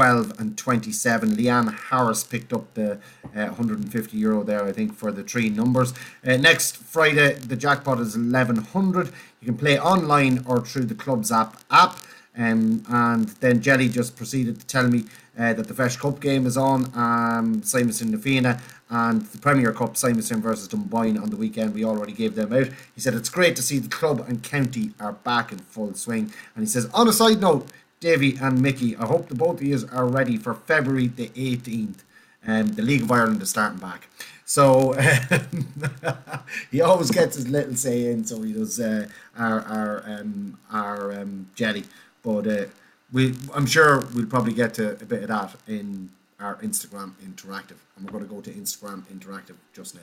12 0.00 0.40
and 0.40 0.56
27. 0.56 1.36
Leanne 1.36 1.74
Harris 1.90 2.24
picked 2.24 2.54
up 2.54 2.72
the 2.72 2.92
uh, 3.36 3.52
150 3.52 4.16
euro 4.16 4.42
there, 4.42 4.64
I 4.64 4.72
think, 4.72 4.94
for 4.94 5.12
the 5.12 5.22
three 5.22 5.50
numbers. 5.50 5.92
Uh, 6.26 6.38
next 6.38 6.78
Friday, 6.78 7.34
the 7.34 7.54
jackpot 7.54 8.00
is 8.00 8.16
1100. 8.16 9.12
You 9.42 9.46
can 9.46 9.58
play 9.58 9.78
online 9.78 10.42
or 10.46 10.64
through 10.64 10.86
the 10.86 10.94
club's 10.94 11.30
app. 11.30 11.60
app. 11.70 11.98
Um, 12.34 12.82
and 12.88 13.28
then 13.40 13.60
Jelly 13.60 13.90
just 13.90 14.16
proceeded 14.16 14.58
to 14.60 14.66
tell 14.66 14.88
me 14.88 15.04
uh, 15.38 15.52
that 15.52 15.68
the 15.68 15.74
Feis 15.74 16.00
Cup 16.00 16.18
game 16.18 16.46
is 16.46 16.56
on, 16.56 16.84
um, 16.94 17.60
Simonstown 17.60 18.08
Na 18.08 18.18
Fianna, 18.18 18.58
and 18.88 19.20
the 19.26 19.38
Premier 19.38 19.74
Cup, 19.74 19.96
Simonstown 19.96 20.40
versus 20.40 20.66
Dunboyne 20.66 21.18
on 21.18 21.28
the 21.28 21.36
weekend. 21.36 21.74
We 21.74 21.84
already 21.84 22.14
gave 22.14 22.36
them 22.36 22.54
out. 22.54 22.68
He 22.94 23.02
said 23.02 23.12
it's 23.12 23.28
great 23.28 23.54
to 23.56 23.62
see 23.62 23.78
the 23.78 23.88
club 23.90 24.24
and 24.26 24.42
county 24.42 24.92
are 24.98 25.12
back 25.12 25.52
in 25.52 25.58
full 25.58 25.92
swing. 25.92 26.32
And 26.54 26.64
he 26.64 26.66
says, 26.66 26.88
on 26.94 27.06
a 27.06 27.12
side 27.12 27.42
note, 27.42 27.68
Davy 28.00 28.38
and 28.40 28.62
Mickey. 28.62 28.96
I 28.96 29.04
hope 29.04 29.28
the 29.28 29.34
both 29.34 29.60
of 29.60 29.62
you 29.62 29.78
are 29.92 30.06
ready 30.06 30.38
for 30.38 30.54
February 30.54 31.08
the 31.08 31.28
18th. 31.28 31.98
Um, 32.46 32.68
the 32.68 32.80
League 32.82 33.02
of 33.02 33.12
Ireland 33.12 33.42
is 33.42 33.50
starting 33.50 33.78
back. 33.78 34.08
So 34.46 34.94
he 36.70 36.80
always 36.80 37.10
gets 37.10 37.36
his 37.36 37.48
little 37.48 37.76
say 37.76 38.10
in, 38.10 38.24
so 38.24 38.40
he 38.42 38.54
does 38.54 38.80
uh, 38.80 39.06
our 39.36 39.60
our 39.60 40.02
um, 40.06 40.58
our 40.72 41.12
um, 41.12 41.50
jelly. 41.54 41.84
But 42.22 42.46
uh, 42.46 42.64
we, 43.12 43.34
I'm 43.54 43.66
sure 43.66 44.06
we'll 44.14 44.26
probably 44.26 44.54
get 44.54 44.74
to 44.74 44.92
a 44.92 45.04
bit 45.04 45.22
of 45.24 45.28
that 45.28 45.54
in 45.68 46.10
our 46.40 46.56
Instagram 46.56 47.12
interactive, 47.22 47.76
and 47.96 48.04
we're 48.04 48.12
going 48.12 48.24
to 48.24 48.34
go 48.34 48.40
to 48.40 48.50
Instagram 48.50 49.02
interactive 49.04 49.56
just 49.74 49.94
now. 49.94 50.00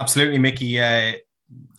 Absolutely, 0.00 0.38
Mickey. 0.38 0.80
Uh, 0.80 1.12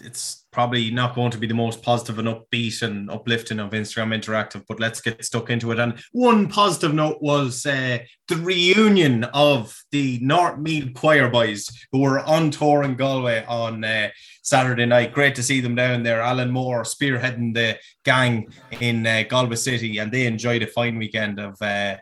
it's 0.04 0.46
probably 0.52 0.92
not 0.92 1.16
going 1.16 1.32
to 1.32 1.38
be 1.38 1.48
the 1.48 1.54
most 1.54 1.82
positive 1.82 2.20
and 2.20 2.28
upbeat 2.28 2.82
and 2.82 3.10
uplifting 3.10 3.60
of 3.60 3.72
Instagram 3.72 4.14
Interactive, 4.14 4.64
but 4.68 4.80
let's 4.80 5.02
get 5.02 5.24
stuck 5.24 5.50
into 5.50 5.72
it. 5.72 5.80
And 5.80 6.02
one 6.12 6.48
positive 6.48 6.94
note 6.94 7.22
was 7.22 7.66
uh, 7.66 8.00
the 8.28 8.36
reunion 8.38 9.24
of 9.26 9.78
the 9.92 10.20
North 10.22 10.58
Meath 10.58 10.94
Choir 10.94 11.30
Boys 11.30 11.70
who 11.92 12.00
were 12.00 12.20
on 12.20 12.52
tour 12.52 12.84
in 12.84 12.96
Galway 12.96 13.46
on 13.48 13.84
uh, 13.84 14.10
Saturday 14.42 14.86
night. 14.86 15.14
Great 15.14 15.36
to 15.36 15.44
see 15.44 15.62
them 15.62 15.76
down 15.76 16.04
there. 16.04 16.22
Alan 16.22 16.52
Moore 16.52 16.84
spearheading 16.84 17.54
the 17.54 17.78
gang 18.04 18.52
in 18.80 19.06
uh, 19.06 19.24
Galway 19.30 19.56
City, 19.56 20.00
and 20.00 20.12
they 20.12 20.26
enjoyed 20.26 20.64
a 20.64 20.68
fine 20.68 20.98
weekend 20.98 21.40
of 21.40 21.62
uh, 21.62 21.98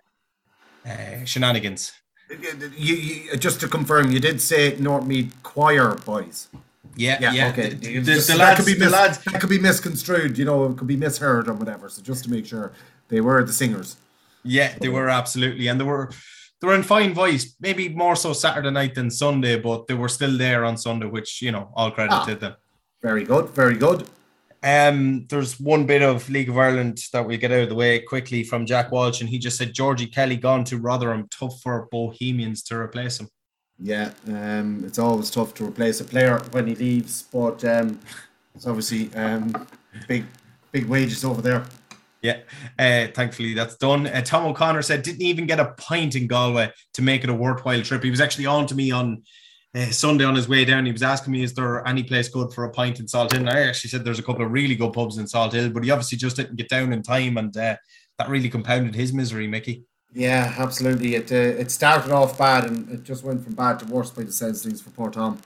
uh, 0.88 1.26
shenanigans. 1.26 1.91
You, 2.30 2.95
you, 2.95 3.38
just 3.38 3.59
to 3.61 3.67
confirm, 3.67 4.11
you 4.11 4.20
did 4.20 4.39
say 4.39 4.76
North 4.80 5.05
Meath 5.05 5.36
Choir 5.43 5.95
Boys. 6.05 6.47
Yeah, 6.95 7.17
yeah. 7.21 7.33
yeah. 7.33 7.49
Okay. 7.49 7.69
The, 7.69 7.99
the, 7.99 7.99
the, 7.99 8.25
the 8.31 8.35
lads, 8.37 8.57
could 8.57 8.65
be 8.65 8.79
mis- 8.79 8.91
lads. 8.91 9.17
that 9.19 9.39
could 9.39 9.49
be 9.49 9.59
misconstrued, 9.59 10.37
you 10.37 10.45
know, 10.45 10.65
it 10.65 10.77
could 10.77 10.87
be 10.87 10.97
misheard 10.97 11.47
or 11.47 11.53
whatever. 11.53 11.89
So 11.89 12.01
just 12.01 12.23
to 12.25 12.31
make 12.31 12.45
sure 12.45 12.73
they 13.07 13.21
were 13.21 13.43
the 13.43 13.53
singers. 13.53 13.97
Yeah, 14.43 14.75
they 14.79 14.89
were 14.89 15.09
absolutely, 15.09 15.67
and 15.67 15.79
they 15.79 15.83
were 15.83 16.11
they 16.61 16.67
were 16.67 16.75
in 16.75 16.83
fine 16.83 17.13
voice. 17.13 17.55
Maybe 17.59 17.89
more 17.89 18.15
so 18.15 18.33
Saturday 18.33 18.71
night 18.71 18.95
than 18.95 19.09
Sunday, 19.11 19.59
but 19.59 19.87
they 19.87 19.93
were 19.93 20.09
still 20.09 20.37
there 20.37 20.65
on 20.65 20.77
Sunday, 20.77 21.07
which 21.07 21.41
you 21.41 21.51
know, 21.51 21.71
all 21.75 21.91
credit 21.91 22.13
ah, 22.13 22.25
to 22.25 22.35
them. 22.35 22.55
Very 23.01 23.23
good, 23.23 23.49
very 23.49 23.75
good. 23.75 24.07
Um, 24.61 25.25
there's 25.29 25.57
one 25.59 25.85
bit 25.85 26.01
of 26.01 26.29
League 26.29 26.49
of 26.49 26.57
Ireland 26.57 27.01
that 27.13 27.25
we 27.25 27.37
get 27.37 27.51
out 27.51 27.63
of 27.63 27.69
the 27.69 27.75
way 27.75 27.99
quickly 27.99 28.43
from 28.43 28.65
Jack 28.65 28.91
Walsh, 28.91 29.21
and 29.21 29.29
he 29.29 29.39
just 29.39 29.57
said 29.57 29.73
Georgie 29.73 30.07
Kelly 30.07 30.35
gone 30.35 30.65
to 30.65 30.77
Rotherham, 30.77 31.27
tough 31.31 31.61
for 31.61 31.87
Bohemians 31.91 32.63
to 32.63 32.77
replace 32.77 33.19
him. 33.19 33.29
Yeah, 33.82 34.11
um, 34.27 34.84
it's 34.86 34.99
always 34.99 35.32
tough 35.32 35.53
to 35.55 35.65
replace 35.65 36.01
a 36.01 36.03
player 36.03 36.39
when 36.51 36.67
he 36.67 36.75
leaves, 36.75 37.23
but 37.32 37.63
um, 37.63 37.99
it's 38.53 38.67
obviously 38.67 39.13
um, 39.15 39.53
big, 40.07 40.25
big 40.71 40.86
wages 40.86 41.23
over 41.23 41.41
there. 41.41 41.65
Yeah, 42.21 42.39
uh, 42.77 43.07
thankfully 43.13 43.53
that's 43.53 43.77
done. 43.77 44.07
Uh, 44.07 44.21
Tom 44.21 44.45
O'Connor 44.45 44.82
said 44.82 45.03
didn't 45.03 45.21
even 45.21 45.45
get 45.45 45.61
a 45.61 45.73
pint 45.77 46.15
in 46.15 46.27
Galway 46.27 46.71
to 46.93 47.01
make 47.01 47.23
it 47.23 47.30
a 47.30 47.34
worthwhile 47.34 47.82
trip. 47.82 48.03
He 48.03 48.09
was 48.09 48.19
actually 48.19 48.45
on 48.45 48.67
to 48.67 48.75
me 48.75 48.91
on 48.91 49.23
uh, 49.73 49.86
Sunday 49.86 50.25
on 50.25 50.36
his 50.36 50.49
way 50.49 50.65
down. 50.65 50.86
He 50.86 50.91
was 50.91 51.03
asking 51.03 51.32
me, 51.32 51.43
"Is 51.43 51.53
there 51.53 51.88
any 51.88 52.03
place 52.03 52.27
good 52.27 52.51
for 52.51 52.65
a 52.65 52.71
pint 52.71 52.99
in 52.99 53.05
Salthill?" 53.05 53.38
And 53.38 53.49
I 53.49 53.61
actually 53.61 53.91
said 53.91 54.03
there's 54.03 54.19
a 54.19 54.23
couple 54.23 54.45
of 54.45 54.51
really 54.51 54.75
good 54.75 54.91
pubs 54.91 55.17
in 55.17 55.27
Salt 55.27 55.53
Hill, 55.53 55.69
but 55.69 55.86
he 55.86 55.91
obviously 55.91 56.17
just 56.17 56.36
didn't 56.36 56.57
get 56.57 56.67
down 56.67 56.91
in 56.91 57.01
time, 57.01 57.38
and 57.38 57.55
uh, 57.55 57.77
that 58.17 58.30
really 58.30 58.49
compounded 58.49 58.95
his 58.95 59.13
misery, 59.13 59.47
Mickey. 59.47 59.86
Yeah, 60.14 60.53
absolutely. 60.57 61.16
It 61.16 61.32
uh, 61.32 61.62
it 61.62 61.70
started 61.72 62.12
off 62.12 62.38
bad 62.38 62.66
and 62.66 62.89
it 62.89 63.03
just 63.03 63.24
went 63.24 63.43
from 63.43 63.53
bad 63.53 63.80
to 63.80 63.86
worse 63.86 64.10
by 64.10 64.24
the 64.24 64.32
sense 64.32 64.64
things 64.64 64.82
for 64.82 64.89
poor 64.89 65.12
Tom. 65.12 65.39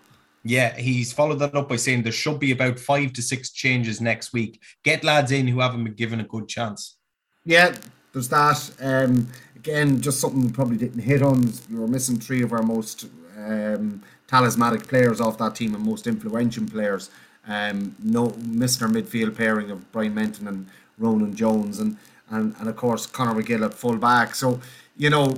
Yeah, 0.45 0.75
he's 0.77 1.13
followed 1.13 1.39
that 1.39 1.55
up 1.55 1.69
by 1.69 1.77
saying 1.77 2.03
there 2.03 2.11
should 2.11 2.39
be 2.39 2.51
about 2.51 2.77
five 2.77 3.13
to 3.13 3.21
six 3.21 3.51
changes 3.51 4.01
next 4.01 4.33
week. 4.33 4.61
Get 4.83 5.03
lads 5.03 5.31
in 5.31 5.47
who 5.47 5.59
haven't 5.61 5.83
been 5.83 5.93
given 5.93 6.19
a 6.19 6.25
good 6.25 6.49
chance. 6.49 6.97
Yeah, 7.45 7.75
there's 8.11 8.29
that. 8.29 8.71
Um, 8.81 9.27
again, 9.55 10.01
just 10.01 10.19
something 10.19 10.41
we 10.41 10.51
probably 10.51 10.77
didn't 10.77 11.01
hit 11.01 11.21
on. 11.21 11.53
We 11.69 11.79
were 11.79 11.87
missing 11.87 12.19
three 12.19 12.43
of 12.43 12.51
our 12.51 12.61
most 12.61 13.07
um, 13.37 14.03
talismanic 14.27 14.87
players 14.87 15.21
off 15.21 15.37
that 15.37 15.55
team 15.55 15.75
and 15.75 15.83
most 15.83 16.07
influential 16.07 16.65
players. 16.65 17.09
Um, 17.47 17.95
no, 17.99 18.29
missing 18.45 18.87
our 18.87 18.93
midfield 18.93 19.37
pairing 19.37 19.71
of 19.71 19.89
Brian 19.91 20.13
Menton 20.13 20.47
and 20.47 20.67
Ronan 20.97 21.35
Jones, 21.35 21.79
and 21.79 21.97
and, 22.33 22.55
and 22.59 22.67
of 22.67 22.75
course 22.75 23.05
Conor 23.05 23.41
McGill 23.41 23.65
at 23.65 23.73
full 23.73 23.97
back. 23.97 24.35
So, 24.35 24.59
you 24.97 25.09
know, 25.09 25.37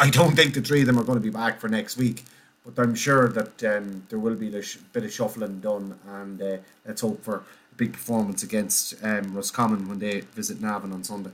I 0.00 0.10
don't 0.10 0.34
think 0.34 0.54
the 0.54 0.60
three 0.60 0.80
of 0.80 0.86
them 0.86 0.98
are 0.98 1.04
going 1.04 1.18
to 1.18 1.22
be 1.22 1.30
back 1.30 1.58
for 1.58 1.68
next 1.68 1.96
week, 1.96 2.24
but 2.64 2.80
I'm 2.82 2.94
sure 2.94 3.28
that 3.28 3.64
um, 3.64 4.04
there 4.08 4.18
will 4.18 4.34
be 4.34 4.54
a 4.54 4.62
sh- 4.62 4.76
bit 4.92 5.04
of 5.04 5.12
shuffling 5.12 5.60
done, 5.60 5.98
and 6.08 6.40
uh, 6.42 6.56
let's 6.84 7.00
hope 7.00 7.22
for 7.22 7.36
a 7.36 7.74
big 7.76 7.92
performance 7.92 8.42
against 8.42 9.02
um, 9.02 9.34
Roscommon 9.34 9.88
when 9.88 9.98
they 9.98 10.20
visit 10.20 10.60
Navan 10.60 10.92
on 10.92 11.02
Sunday. 11.02 11.30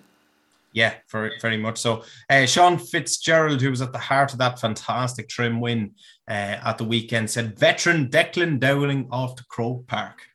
Yeah, 0.72 0.94
very, 1.10 1.32
very 1.40 1.58
much 1.58 1.78
so. 1.78 2.04
Uh, 2.30 2.46
Sean 2.46 2.78
Fitzgerald, 2.78 3.60
who 3.60 3.70
was 3.70 3.82
at 3.82 3.92
the 3.92 3.98
heart 3.98 4.32
of 4.32 4.38
that 4.38 4.58
fantastic 4.58 5.28
trim 5.28 5.60
win 5.60 5.92
uh, 6.28 6.56
at 6.64 6.78
the 6.78 6.84
weekend, 6.84 7.30
said 7.30 7.58
veteran 7.58 8.08
Declan 8.08 8.58
Dowling 8.58 9.08
off 9.10 9.36
to 9.36 9.44
Croke 9.48 9.86
Park. 9.86 10.22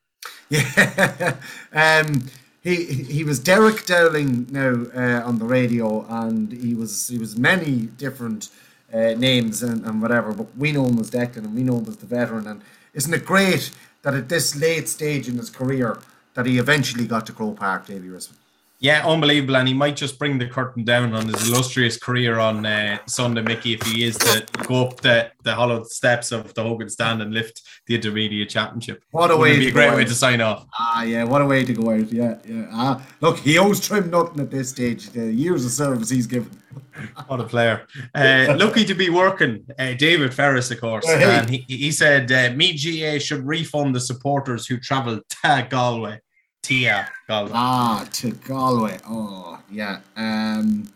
Yeah. 0.50 1.36
um, 1.74 2.30
he 2.68 3.04
he 3.18 3.24
was 3.24 3.40
Derek 3.40 3.86
Dowling 3.86 4.48
now 4.52 4.86
uh, 4.94 5.22
on 5.26 5.40
the 5.40 5.46
radio, 5.46 6.06
and 6.10 6.52
he 6.52 6.74
was 6.76 7.08
he 7.08 7.18
was 7.18 7.38
many 7.38 7.88
different 8.04 8.50
uh, 8.94 9.14
names 9.18 9.64
and, 9.64 9.86
and 9.86 10.02
whatever. 10.02 10.34
But 10.34 10.48
we 10.58 10.72
know 10.72 10.86
him 10.86 11.00
as 11.00 11.10
Declan, 11.10 11.46
and 11.46 11.56
we 11.56 11.64
know 11.64 11.78
him 11.78 11.88
as 11.88 11.98
the 11.98 12.06
veteran. 12.06 12.46
And 12.48 12.62
isn't 12.94 13.14
it 13.14 13.26
great 13.26 13.72
that 14.02 14.14
at 14.14 14.28
this 14.30 14.56
late 14.56 14.90
stage 14.90 15.28
in 15.30 15.38
his 15.38 15.50
career 15.50 16.00
that 16.34 16.46
he 16.46 16.58
eventually 16.58 17.08
got 17.08 17.26
to 17.28 17.34
Croke 17.34 17.58
Park, 17.58 17.88
Davy 17.88 18.10
Rispin? 18.10 18.36
Yeah, 18.80 19.08
unbelievable. 19.08 19.58
And 19.58 19.68
he 19.68 19.74
might 19.74 19.96
just 19.96 20.20
bring 20.20 20.38
the 20.38 20.48
curtain 20.48 20.84
down 20.84 21.14
on 21.14 21.28
his 21.28 21.50
illustrious 21.50 21.98
career 21.98 22.38
on 22.38 22.66
uh, 22.66 23.00
Sunday, 23.08 23.42
Mickey, 23.42 23.74
if 23.74 23.82
he 23.84 24.04
is 24.04 24.18
to 24.20 24.46
go 24.68 24.88
up 24.88 25.02
the, 25.02 25.32
the 25.44 25.56
hollowed 25.56 25.88
steps 25.88 26.32
of 26.32 26.54
the 26.54 26.62
Hogan 26.62 26.90
stand 26.90 27.22
and 27.22 27.34
lift 27.34 27.64
the 27.88 27.96
intermediate 27.96 28.50
championship. 28.50 29.04
What 29.12 29.32
a 29.32 29.38
way! 29.38 29.58
Be 29.58 29.70
a 29.70 29.72
great 29.72 29.96
way 29.96 30.06
to 30.06 30.14
sign 30.14 30.42
off. 30.42 30.68
Ah, 30.78 31.04
yeah, 31.04 31.24
what 31.24 31.42
a 31.42 31.46
way 31.46 31.66
to 31.66 31.74
go 31.74 31.92
out. 31.92 32.12
Yeah, 32.12 32.38
yeah. 32.48 32.68
Ah, 32.72 33.08
look, 33.22 33.40
he 33.40 33.58
owes 33.58 33.80
Trim 33.80 34.12
nothing 34.12 34.42
at 34.42 34.52
this 34.52 34.70
stage. 34.70 35.10
The 35.10 35.32
years 35.32 35.66
of 35.66 35.72
service 35.72 36.10
he's 36.10 36.28
given. 36.28 36.52
what 37.28 37.40
a 37.40 37.46
player! 37.46 37.88
Uh, 38.14 38.56
lucky 38.58 38.86
to 38.86 38.94
be 38.94 39.10
working. 39.10 39.66
Uh, 39.80 39.94
David 39.94 40.34
Ferris, 40.34 40.70
of 40.70 40.80
course, 40.80 41.08
hey. 41.08 41.40
and 41.40 41.50
he, 41.50 41.66
he 41.68 41.92
said 41.92 42.32
uh, 42.32 42.56
me 42.56 42.74
GA 42.74 43.18
should 43.18 43.46
refund 43.48 43.96
the 43.96 44.02
supporters 44.02 44.68
who 44.68 44.78
travelled 44.78 45.24
to 45.30 45.68
Galway. 45.70 46.20
Tia 46.68 47.08
Galway. 47.30 47.52
Ah, 47.54 48.06
to 48.12 48.32
Galway. 48.32 48.98
Oh, 49.08 49.58
yeah. 49.72 50.02
Um, 50.18 50.90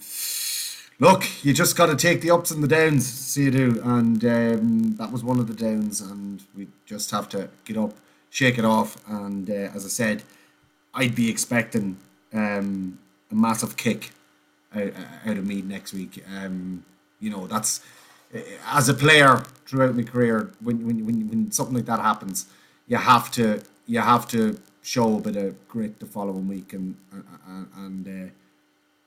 look, 0.99 1.23
you 1.45 1.53
just 1.53 1.77
got 1.77 1.85
to 1.85 1.95
take 1.95 2.19
the 2.19 2.29
ups 2.29 2.51
and 2.51 2.61
the 2.61 2.67
downs, 2.67 3.07
see 3.07 3.45
you 3.45 3.51
do, 3.51 3.81
and 3.81 4.25
um, 4.25 4.95
that 4.97 5.13
was 5.13 5.23
one 5.23 5.39
of 5.39 5.47
the 5.47 5.53
downs, 5.53 6.01
and 6.01 6.43
we 6.57 6.67
just 6.85 7.09
have 7.11 7.29
to 7.29 7.49
get 7.63 7.77
up, 7.77 7.93
shake 8.29 8.57
it 8.57 8.65
off, 8.65 8.97
and 9.07 9.49
uh, 9.49 9.71
as 9.73 9.85
I 9.85 9.87
said, 9.87 10.23
I'd 10.93 11.15
be 11.15 11.29
expecting 11.29 11.95
um, 12.33 12.99
a 13.31 13.35
massive 13.35 13.77
kick 13.77 14.11
out, 14.75 14.91
out 15.25 15.37
of 15.37 15.47
me 15.47 15.61
next 15.61 15.93
week. 15.93 16.21
Um, 16.35 16.83
you 17.21 17.29
know, 17.29 17.47
that's 17.47 17.79
as 18.65 18.89
a 18.89 18.93
player 18.93 19.37
throughout 19.65 19.95
my 19.95 20.03
career, 20.03 20.51
when, 20.59 20.85
when 20.85 21.05
when 21.05 21.29
when 21.29 21.51
something 21.53 21.75
like 21.75 21.85
that 21.85 22.01
happens, 22.01 22.47
you 22.89 22.97
have 22.97 23.31
to 23.31 23.61
you 23.87 24.01
have 24.01 24.27
to 24.27 24.59
show 24.81 25.17
a 25.17 25.21
bit 25.21 25.35
of 25.35 25.67
grit 25.67 25.99
the 25.99 26.05
following 26.05 26.47
week 26.47 26.73
and 26.73 26.95
and, 27.47 27.67
and 27.77 28.07
uh, 28.07 28.31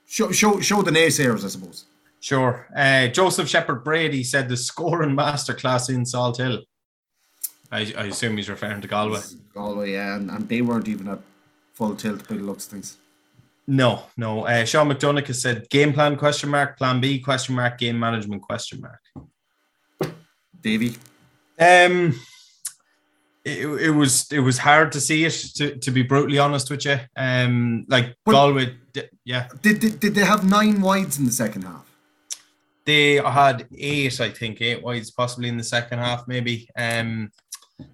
show 0.07 0.31
show 0.31 0.61
show 0.61 0.83
the 0.83 0.91
naysayers, 0.91 1.45
I 1.45 1.49
suppose. 1.49 1.87
Sure. 2.21 2.67
Uh, 2.75 3.09
Joseph 3.09 3.49
Shepherd 3.49 3.85
Brady 3.85 4.25
said 4.25 4.49
the 4.49 4.57
scoring 4.57 5.15
masterclass 5.17 5.95
in 5.95 6.07
Salt 6.07 6.39
Hill. 6.39 6.63
I, 7.71 7.93
I 7.99 8.05
assume 8.05 8.37
he's 8.37 8.49
referring 8.49 8.81
to 8.81 8.89
Galway. 8.89 9.21
Galway, 9.53 9.93
yeah, 9.93 10.17
and, 10.17 10.31
and 10.31 10.49
they 10.49 10.63
weren't 10.63 10.89
even 10.89 11.09
at 11.09 11.19
full 11.75 11.95
tilt 11.97 12.27
by 12.29 12.37
the 12.37 12.43
looks 12.43 12.67
of 12.67 12.73
things. 12.73 12.97
No, 13.67 14.05
no. 14.17 14.47
Uh, 14.47 14.65
Sean 14.65 14.89
McDonough 14.89 15.27
has 15.27 15.43
said 15.43 15.69
game 15.71 15.93
plan 15.93 16.17
question 16.17 16.51
mark, 16.51 16.79
plan 16.79 17.01
B 17.01 17.19
question 17.19 17.55
mark, 17.55 17.79
game 17.79 17.99
management 17.99 18.43
question 18.43 18.81
mark. 18.81 20.15
Davy. 20.61 20.97
Um, 21.59 22.19
it, 23.45 23.67
it 23.67 23.91
was 23.91 24.31
it 24.33 24.41
was 24.41 24.59
hard 24.59 24.91
to 24.93 25.01
see 25.01 25.25
it 25.25 25.33
to, 25.57 25.77
to 25.77 25.91
be 25.91 26.03
brutally 26.03 26.39
honest 26.39 26.71
with 26.71 26.85
you. 26.85 26.99
Um, 27.17 27.85
like 27.89 28.17
but 28.25 28.33
Galway, 28.33 28.77
yeah. 29.25 29.49
Did, 29.61 29.81
did 29.81 30.01
did 30.01 30.15
they 30.15 30.25
have 30.25 30.49
nine 30.49 30.81
wides 30.81 31.19
in 31.19 31.27
the 31.27 31.33
second 31.33 31.63
half? 31.63 31.85
They 32.87 33.17
had 33.17 33.67
eight, 33.77 34.21
I 34.21 34.31
think, 34.31 34.61
eight 34.61 34.83
wides 34.83 35.11
possibly 35.11 35.49
in 35.49 35.57
the 35.57 35.65
second 35.65 35.99
half, 35.99 36.29
maybe. 36.29 36.69
Um, 36.77 37.31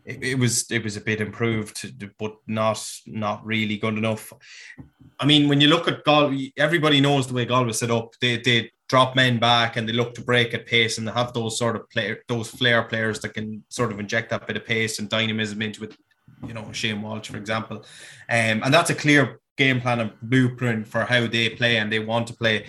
it, 0.04 0.22
it, 0.22 0.38
was 0.38 0.70
it 0.70 0.84
was 0.84 0.96
a 0.96 1.00
bit 1.00 1.20
improved, 1.20 1.94
but 2.18 2.36
not 2.46 2.84
not 3.06 3.44
really 3.44 3.76
good 3.76 3.96
enough. 3.96 4.32
I 5.18 5.26
mean, 5.26 5.48
when 5.48 5.60
you 5.60 5.68
look 5.68 5.88
at 5.88 6.04
Galway, 6.04 6.52
everybody 6.56 7.00
knows 7.00 7.26
the 7.26 7.34
way 7.34 7.44
Galway 7.44 7.72
set 7.72 7.90
up. 7.90 8.14
They 8.20 8.38
they 8.38 8.70
drop 8.90 9.14
men 9.14 9.38
back 9.38 9.76
and 9.76 9.88
they 9.88 9.92
look 9.92 10.16
to 10.16 10.20
break 10.20 10.52
at 10.52 10.66
pace 10.66 10.98
and 10.98 11.06
they 11.06 11.12
have 11.12 11.32
those 11.32 11.56
sort 11.56 11.76
of 11.76 11.88
player 11.90 12.24
those 12.26 12.48
flair 12.50 12.82
players 12.82 13.20
that 13.20 13.32
can 13.32 13.62
sort 13.68 13.92
of 13.92 14.00
inject 14.00 14.28
that 14.30 14.44
bit 14.48 14.56
of 14.56 14.66
pace 14.66 14.98
and 14.98 15.08
dynamism 15.08 15.62
into 15.62 15.84
it. 15.84 15.96
You 16.44 16.54
know, 16.54 16.72
Shane 16.72 17.00
Walsh, 17.00 17.28
for 17.28 17.36
example, 17.36 17.76
um, 18.28 18.62
and 18.64 18.74
that's 18.74 18.90
a 18.90 18.94
clear 18.94 19.40
game 19.56 19.80
plan 19.80 20.00
and 20.00 20.12
blueprint 20.22 20.88
for 20.88 21.04
how 21.04 21.26
they 21.28 21.50
play 21.50 21.76
and 21.76 21.92
they 21.92 22.00
want 22.00 22.26
to 22.28 22.34
play. 22.34 22.66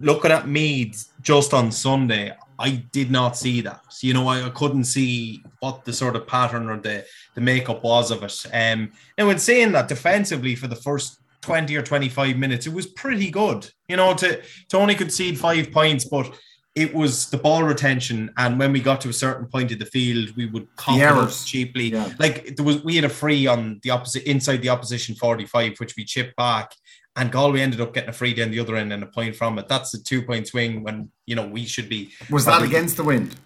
Looking 0.00 0.32
at 0.32 0.48
Meath 0.48 1.12
just 1.20 1.54
on 1.54 1.70
Sunday, 1.70 2.34
I 2.58 2.70
did 2.90 3.10
not 3.10 3.36
see 3.36 3.60
that. 3.60 3.82
You 4.00 4.14
know, 4.14 4.26
I, 4.26 4.46
I, 4.46 4.50
couldn't 4.50 4.84
see 4.84 5.42
what 5.60 5.84
the 5.84 5.92
sort 5.92 6.16
of 6.16 6.26
pattern 6.26 6.68
or 6.68 6.78
the, 6.78 7.04
the 7.34 7.40
makeup 7.40 7.82
was 7.82 8.10
of 8.10 8.22
it. 8.22 8.46
Um, 8.52 8.92
now, 9.18 9.30
in 9.30 9.38
saying 9.38 9.72
that, 9.72 9.88
defensively 9.88 10.54
for 10.54 10.66
the 10.66 10.76
first 10.76 11.19
20 11.42 11.76
or 11.76 11.82
25 11.82 12.36
minutes, 12.36 12.66
it 12.66 12.72
was 12.72 12.86
pretty 12.86 13.30
good. 13.30 13.70
You 13.88 13.96
know, 13.96 14.14
to, 14.14 14.42
to 14.68 14.76
only 14.76 14.94
concede 14.94 15.38
five 15.38 15.72
points, 15.72 16.04
but 16.04 16.32
it 16.74 16.94
was 16.94 17.30
the 17.30 17.36
ball 17.36 17.64
retention. 17.64 18.30
And 18.36 18.58
when 18.58 18.72
we 18.72 18.80
got 18.80 19.00
to 19.02 19.08
a 19.08 19.12
certain 19.12 19.46
point 19.46 19.72
of 19.72 19.78
the 19.78 19.86
field, 19.86 20.36
we 20.36 20.46
would 20.46 20.68
cop 20.76 20.98
it 20.98 21.42
cheaply. 21.44 21.92
Yeah. 21.92 22.12
Like 22.18 22.56
there 22.56 22.64
was, 22.64 22.84
we 22.84 22.96
had 22.96 23.04
a 23.04 23.08
free 23.08 23.46
on 23.46 23.80
the 23.82 23.90
opposite 23.90 24.22
inside 24.24 24.58
the 24.62 24.68
opposition 24.68 25.14
45, 25.16 25.78
which 25.78 25.96
we 25.96 26.04
chipped 26.04 26.36
back 26.36 26.72
and 27.16 27.32
Galway 27.32 27.60
ended 27.60 27.80
up 27.80 27.92
getting 27.92 28.10
a 28.10 28.14
free 28.14 28.34
down 28.34 28.50
the 28.50 28.60
other 28.60 28.76
end 28.76 28.92
and 28.92 29.02
a 29.02 29.06
point 29.06 29.34
from 29.36 29.58
it. 29.58 29.68
That's 29.68 29.92
a 29.94 30.02
two 30.02 30.22
point 30.22 30.48
swing 30.48 30.82
when 30.82 31.10
you 31.26 31.34
know 31.34 31.46
we 31.46 31.64
should 31.64 31.88
be. 31.88 32.10
Was 32.30 32.44
that 32.44 32.62
against 32.62 32.96
the 32.96 33.04
wind? 33.04 33.36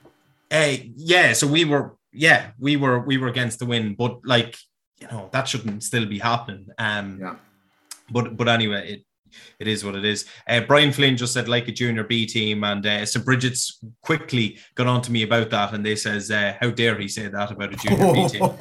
Uh, 0.50 0.76
yeah, 0.96 1.32
so 1.32 1.46
we 1.46 1.64
were 1.64 1.96
yeah 2.12 2.50
we 2.58 2.76
were 2.76 3.00
we 3.00 3.16
were 3.16 3.28
against 3.28 3.58
the 3.58 3.66
wind, 3.66 3.96
but 3.96 4.20
like 4.24 4.56
you 5.00 5.08
know 5.08 5.28
that 5.32 5.48
shouldn't 5.48 5.82
still 5.82 6.06
be 6.06 6.18
happening. 6.18 6.68
Um, 6.78 7.18
yeah. 7.20 7.34
But 8.10 8.36
but 8.36 8.48
anyway, 8.48 8.92
it 8.92 9.04
it 9.58 9.68
is 9.68 9.84
what 9.84 9.94
it 9.94 10.04
is. 10.04 10.26
Uh, 10.48 10.60
Brian 10.60 10.92
Flynn 10.92 11.16
just 11.16 11.32
said 11.32 11.48
like 11.48 11.68
a 11.68 11.72
junior 11.72 12.04
B 12.04 12.26
team, 12.26 12.64
and 12.64 12.84
uh, 12.86 13.06
so 13.06 13.20
Bridget's 13.20 13.82
quickly 14.02 14.58
got 14.74 14.86
on 14.86 15.02
to 15.02 15.12
me 15.12 15.22
about 15.22 15.50
that, 15.50 15.74
and 15.74 15.84
they 15.84 15.96
says, 15.96 16.30
uh, 16.30 16.54
"How 16.60 16.70
dare 16.70 16.98
he 16.98 17.08
say 17.08 17.28
that 17.28 17.50
about 17.50 17.72
a 17.72 17.76
junior 17.76 18.12
B 18.12 18.28
team? 18.28 18.42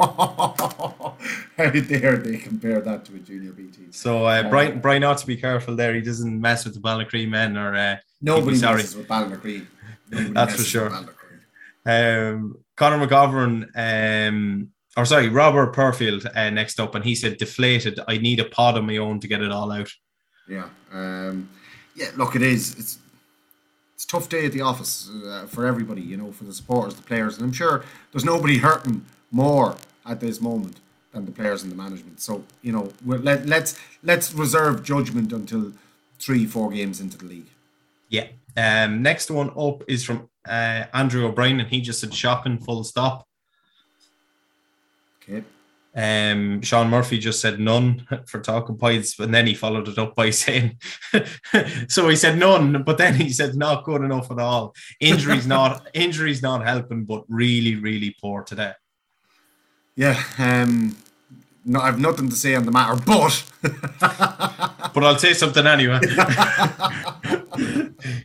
How 1.58 1.70
dare 1.70 2.18
they 2.18 2.38
compare 2.38 2.82
that 2.82 3.06
to 3.06 3.16
a 3.16 3.20
junior 3.20 3.52
B 3.52 3.68
team?" 3.68 3.92
So 3.92 4.26
uh, 4.26 4.50
Brian 4.50 4.80
Brian 4.80 5.04
ought 5.04 5.20
to 5.20 5.28
be 5.28 5.38
careful 5.38 5.76
there. 5.76 5.94
He 5.94 6.02
doesn't 6.02 6.40
mess 6.40 6.66
with 6.66 6.76
the 6.76 6.82
Ballacree 6.82 7.30
men, 7.30 7.58
or 7.58 7.76
uh, 7.76 7.98
nobody 8.22 8.58
sorry. 8.58 8.78
messes 8.78 8.96
with 8.96 9.08
Ballacree. 9.08 9.66
That's 10.10 10.56
for 10.56 10.64
sure. 10.64 10.92
Um, 11.86 12.58
Conor 12.76 13.06
McGovern. 13.06 13.68
Um, 13.76 14.70
or 14.96 15.06
sorry, 15.06 15.30
Robert 15.30 15.74
Perfield 15.74 16.28
uh, 16.36 16.50
next 16.50 16.80
up, 16.80 16.96
and 16.96 17.04
he 17.04 17.16
said 17.16 17.38
deflated. 17.38 18.00
I 18.08 18.18
need 18.18 18.40
a 18.40 18.46
pod 18.46 18.78
of 18.78 18.84
my 18.84 18.98
own 18.98 19.20
to 19.22 19.28
get 19.28 19.42
it 19.42 19.52
all 19.52 19.72
out. 19.72 19.92
Yeah, 20.48 20.70
um, 20.92 21.50
yeah. 21.96 22.12
Look, 22.16 22.36
it 22.36 22.42
is. 22.42 22.78
It's 22.78 23.00
it's 23.96 24.06
a 24.06 24.08
tough 24.08 24.30
day 24.30 24.46
at 24.46 24.52
the 24.52 24.62
office 24.62 25.10
uh, 25.26 25.46
for 25.48 25.66
everybody. 25.66 26.02
You 26.02 26.18
know, 26.18 26.32
for 26.32 26.44
the 26.44 26.54
supporters, 26.54 26.96
the 26.96 27.02
players, 27.02 27.38
and 27.38 27.46
I'm 27.46 27.54
sure 27.54 27.84
there's 28.12 28.26
nobody 28.26 28.58
hurting 28.58 29.06
more 29.32 29.76
at 30.06 30.20
this 30.20 30.42
moment 30.42 30.80
than 31.12 31.26
the 31.26 31.32
players 31.32 31.64
and 31.64 31.72
the 31.72 31.76
management. 31.76 32.20
So 32.20 32.44
you 32.62 32.72
know, 32.72 32.92
let 33.06 33.46
let's 33.48 33.80
let's 34.04 34.34
reserve 34.34 34.84
judgment 34.84 35.34
until 35.34 35.74
three, 36.20 36.46
four 36.46 36.72
games 36.72 37.02
into 37.02 37.18
the 37.18 37.26
league. 37.26 37.50
Yeah. 38.10 38.28
Um, 38.56 39.02
next 39.02 39.32
one 39.32 39.50
up 39.58 39.84
is 39.88 40.04
from 40.04 40.30
uh, 40.48 40.86
Andrew 40.94 41.26
O'Brien, 41.26 41.60
and 41.60 41.70
he 41.70 41.82
just 41.82 42.00
said 42.00 42.14
shopping 42.14 42.60
full 42.60 42.84
stop. 42.84 43.26
Okay. 45.24 45.44
Um, 45.96 46.62
Sean 46.62 46.90
Murphy 46.90 47.20
just 47.20 47.40
said 47.40 47.60
none 47.60 48.08
for 48.26 48.40
talking 48.40 48.78
points, 48.78 49.20
and 49.20 49.34
then 49.34 49.46
he 49.46 49.54
followed 49.54 49.88
it 49.88 49.98
up 50.00 50.16
by 50.16 50.30
saying, 50.32 50.80
"So 51.88 52.10
he 52.10 52.16
said 52.16 52.38
none, 52.38 52.84
but 52.84 52.98
then 52.98 53.14
he 53.14 53.30
said 53.30 53.56
not 53.56 53.84
good 53.84 54.02
enough 54.02 54.32
at 54.32 54.40
all. 54.40 54.74
Injuries 55.00 55.46
not 55.46 55.88
injuries 55.94 56.42
not 56.42 56.66
helping, 56.66 57.06
but 57.06 57.24
really, 57.28 57.76
really 57.76 58.16
poor 58.20 58.44
today." 58.44 58.74
Yeah, 59.96 60.22
um, 60.40 60.98
no, 61.66 61.80
I've 61.80 62.00
nothing 62.00 62.30
to 62.30 62.36
say 62.36 62.56
on 62.56 62.66
the 62.66 62.72
matter, 62.72 63.02
but 63.06 63.44
but 64.94 65.04
I'll 65.04 65.18
say 65.18 65.34
something 65.34 65.66
anyway. 65.66 66.00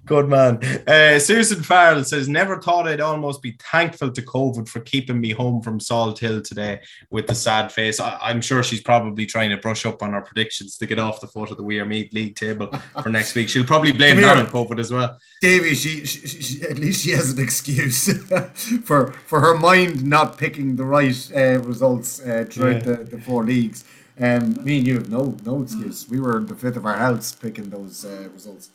Good 0.06 0.28
man. 0.28 0.58
Uh, 0.86 1.18
Susan 1.18 1.62
Farrell 1.62 2.02
says, 2.02 2.28
Never 2.28 2.60
thought 2.60 2.88
I'd 2.88 3.00
almost 3.00 3.42
be 3.42 3.58
thankful 3.70 4.10
to 4.10 4.22
COVID 4.22 4.68
for 4.68 4.80
keeping 4.80 5.20
me 5.20 5.30
home 5.30 5.60
from 5.60 5.78
Salthill 5.78 6.42
today 6.42 6.80
with 7.10 7.26
the 7.26 7.34
sad 7.34 7.70
face. 7.70 8.00
I- 8.00 8.30
am 8.30 8.40
sure 8.40 8.62
she's 8.62 8.80
probably 8.80 9.26
trying 9.26 9.50
to 9.50 9.58
brush 9.58 9.84
up 9.86 10.02
on 10.02 10.14
our 10.14 10.22
predictions 10.22 10.76
to 10.78 10.86
get 10.86 10.98
off 10.98 11.20
the 11.20 11.26
foot 11.26 11.50
of 11.50 11.58
the 11.58 11.62
We 11.62 11.78
Are 11.78 11.84
Meath 11.84 12.12
League 12.12 12.36
table 12.36 12.70
for 13.02 13.10
next 13.10 13.34
week. 13.34 13.48
She'll 13.48 13.64
probably 13.64 13.92
blame 13.92 14.20
that 14.22 14.38
on 14.38 14.46
COVID 14.46 14.80
as 14.80 14.90
well. 14.90 15.18
Davy, 15.42 15.74
she, 15.74 16.04
she, 16.06 16.26
she, 16.26 16.62
at 16.62 16.78
least 16.78 17.04
she 17.04 17.10
has 17.10 17.30
an 17.32 17.42
excuse 17.42 18.12
for 18.84 19.12
for 19.12 19.40
her 19.40 19.56
mind 19.56 20.04
not 20.04 20.38
picking 20.38 20.76
the 20.76 20.84
right 20.84 21.32
uh, 21.36 21.60
results 21.60 22.20
uh, 22.20 22.44
throughout 22.48 22.86
yeah. 22.86 22.94
the, 22.94 23.04
the 23.04 23.18
four 23.28 23.44
leagues. 23.44 23.84
Um, 24.20 24.64
me 24.64 24.78
and 24.78 24.86
you 24.86 24.94
have 24.94 25.10
no 25.10 25.36
no 25.44 25.62
excuse. 25.62 26.08
We 26.08 26.18
were 26.18 26.38
in 26.38 26.46
the 26.46 26.54
fifth 26.54 26.76
of 26.76 26.86
our 26.86 26.96
house 26.96 27.32
picking 27.32 27.70
those 27.70 28.04
uh, 28.04 28.28
results. 28.32 28.70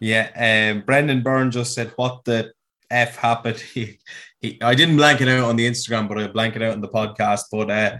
Yeah, 0.00 0.30
um, 0.36 0.82
Brendan 0.84 1.22
Byrne 1.22 1.50
just 1.50 1.74
said, 1.74 1.92
"What 1.96 2.24
the 2.24 2.52
f 2.90 3.16
happened?" 3.16 3.62
He, 3.74 3.98
he, 4.40 4.60
I 4.60 4.74
didn't 4.74 4.96
blank 4.96 5.20
it 5.20 5.28
out 5.28 5.44
on 5.44 5.56
the 5.56 5.66
Instagram, 5.66 6.08
but 6.08 6.18
I 6.18 6.26
blank 6.26 6.56
it 6.56 6.62
out 6.62 6.74
in 6.74 6.80
the 6.80 6.88
podcast. 6.88 7.42
But 7.52 7.70
uh, 7.70 7.98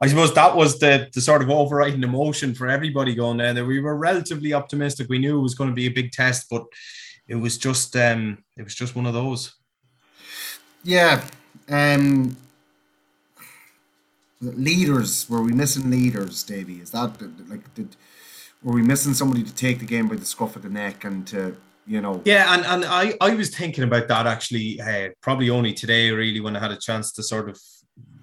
I 0.00 0.06
suppose 0.08 0.32
that 0.34 0.56
was 0.56 0.78
the 0.78 1.08
the 1.12 1.20
sort 1.20 1.42
of 1.42 1.50
overriding 1.50 2.02
emotion 2.02 2.54
for 2.54 2.68
everybody 2.68 3.14
going 3.14 3.36
there. 3.36 3.52
That 3.52 3.66
we 3.66 3.80
were 3.80 3.96
relatively 3.96 4.54
optimistic. 4.54 5.08
We 5.10 5.18
knew 5.18 5.38
it 5.38 5.42
was 5.42 5.54
going 5.54 5.70
to 5.70 5.76
be 5.76 5.86
a 5.86 5.98
big 6.00 6.12
test, 6.12 6.46
but 6.50 6.64
it 7.28 7.36
was 7.36 7.58
just 7.58 7.94
um, 7.96 8.42
it 8.56 8.62
was 8.62 8.74
just 8.74 8.96
one 8.96 9.06
of 9.06 9.14
those. 9.14 9.54
Yeah. 10.82 11.22
Um, 11.68 12.36
leaders 14.40 15.28
were 15.28 15.42
we 15.42 15.52
missing 15.52 15.90
leaders, 15.90 16.42
Davy? 16.42 16.80
Is 16.80 16.90
that 16.90 17.20
like 17.48 17.72
did 17.74 17.96
were 18.62 18.72
we 18.72 18.82
missing 18.82 19.14
somebody 19.14 19.42
to 19.42 19.54
take 19.54 19.78
the 19.78 19.86
game 19.86 20.08
by 20.08 20.16
the 20.16 20.24
scruff 20.24 20.56
of 20.56 20.62
the 20.62 20.68
neck 20.68 21.04
and 21.04 21.26
to 21.28 21.56
you 21.86 22.00
know 22.00 22.20
yeah 22.24 22.52
and 22.52 22.66
and 22.66 22.84
i 22.84 23.14
i 23.20 23.32
was 23.34 23.54
thinking 23.54 23.84
about 23.84 24.08
that 24.08 24.26
actually 24.26 24.80
uh, 24.80 25.08
probably 25.20 25.48
only 25.48 25.72
today 25.72 26.10
really 26.10 26.40
when 26.40 26.56
i 26.56 26.58
had 26.58 26.72
a 26.72 26.76
chance 26.76 27.12
to 27.12 27.22
sort 27.22 27.48
of 27.48 27.60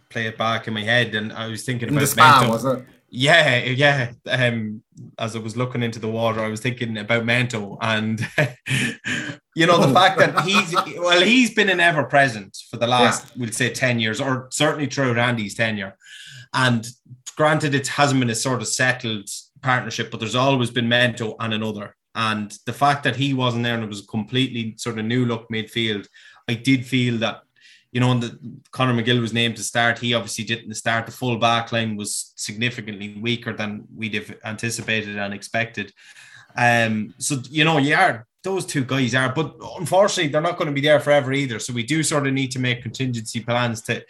play 0.10 0.26
it 0.28 0.38
back 0.38 0.68
in 0.68 0.74
my 0.74 0.82
head 0.82 1.16
and 1.16 1.32
i 1.32 1.48
was 1.48 1.64
thinking 1.64 1.88
in 1.88 1.94
about 1.94 2.02
the 2.02 2.08
spa, 2.08 2.46
was 2.50 2.66
it 2.66 2.86
yeah 3.16 3.60
yeah 3.60 4.12
um 4.28 4.82
as 5.20 5.36
i 5.36 5.40
was 5.40 5.56
looking 5.56 5.84
into 5.84 6.00
the 6.00 6.08
water 6.08 6.42
i 6.42 6.48
was 6.48 6.62
thinking 6.62 6.98
about 6.98 7.24
mento 7.24 7.78
and 7.82 8.20
you 9.56 9.68
know 9.68 9.78
the 9.78 9.88
oh. 9.88 9.94
fact 9.94 10.18
that 10.18 10.42
he's 10.42 10.74
well 10.98 11.22
he's 11.22 11.54
been 11.54 11.70
an 11.70 11.80
ever 11.80 12.04
present 12.06 12.58
for 12.72 12.78
the 12.78 12.88
last 12.88 13.28
yeah. 13.28 13.42
we'll 13.42 13.52
say 13.52 13.70
10 13.70 14.00
years 14.00 14.20
or 14.20 14.48
certainly 14.52 14.88
throughout 14.88 15.18
andy's 15.18 15.54
tenure 15.54 15.96
and 16.54 16.88
granted 17.36 17.74
it 17.74 17.88
hasn't 17.88 18.20
been 18.20 18.30
a 18.30 18.36
sort 18.36 18.62
of 18.62 18.68
settled 18.68 19.30
partnership, 19.62 20.12
but 20.12 20.20
there's 20.20 20.36
always 20.36 20.70
been 20.70 20.88
Mento 20.88 21.36
and 21.40 21.54
another. 21.54 21.96
And 22.16 22.56
the 22.66 22.74
fact 22.74 23.04
that 23.04 23.16
he 23.16 23.34
wasn't 23.34 23.64
there 23.64 23.74
and 23.74 23.84
it 23.84 23.90
was 23.90 24.04
a 24.04 24.08
completely 24.08 24.76
sort 24.78 25.00
of 25.00 25.06
new 25.06 25.26
look 25.26 25.48
midfield, 25.50 26.08
I 26.48 26.54
did 26.54 26.86
feel 26.86 27.18
that, 27.20 27.42
you 27.94 28.00
know, 28.00 28.16
the 28.16 28.38
Conor 28.72 29.00
McGill 29.00 29.22
was 29.22 29.34
named 29.34 29.56
to 29.58 29.64
start. 29.64 30.00
He 30.00 30.16
obviously 30.16 30.44
didn't 30.44 30.74
start. 30.74 31.06
The 31.06 31.12
full 31.12 31.38
back 31.38 31.72
line 31.72 31.96
was 31.96 32.34
significantly 32.36 33.20
weaker 33.22 33.54
than 33.54 33.84
we'd 33.96 34.16
have 34.16 34.36
anticipated 34.44 35.16
and 35.16 35.32
expected. 35.32 35.94
Um, 36.56 37.14
so 37.20 37.38
you 37.50 37.64
know, 37.64 37.78
yeah, 37.78 38.24
those 38.44 38.66
two 38.66 38.84
guys 38.84 39.14
are, 39.14 39.32
but 39.32 39.56
unfortunately, 39.80 40.32
they're 40.32 40.42
not 40.42 40.58
going 40.58 40.70
to 40.70 40.74
be 40.74 40.82
there 40.82 41.00
forever 41.00 41.32
either. 41.34 41.60
So 41.60 41.72
we 41.72 41.84
do 41.84 42.02
sort 42.02 42.26
of 42.26 42.34
need 42.34 42.52
to 42.52 42.60
make 42.60 42.82
contingency 42.82 43.42
plans 43.42 43.82
to 43.84 44.04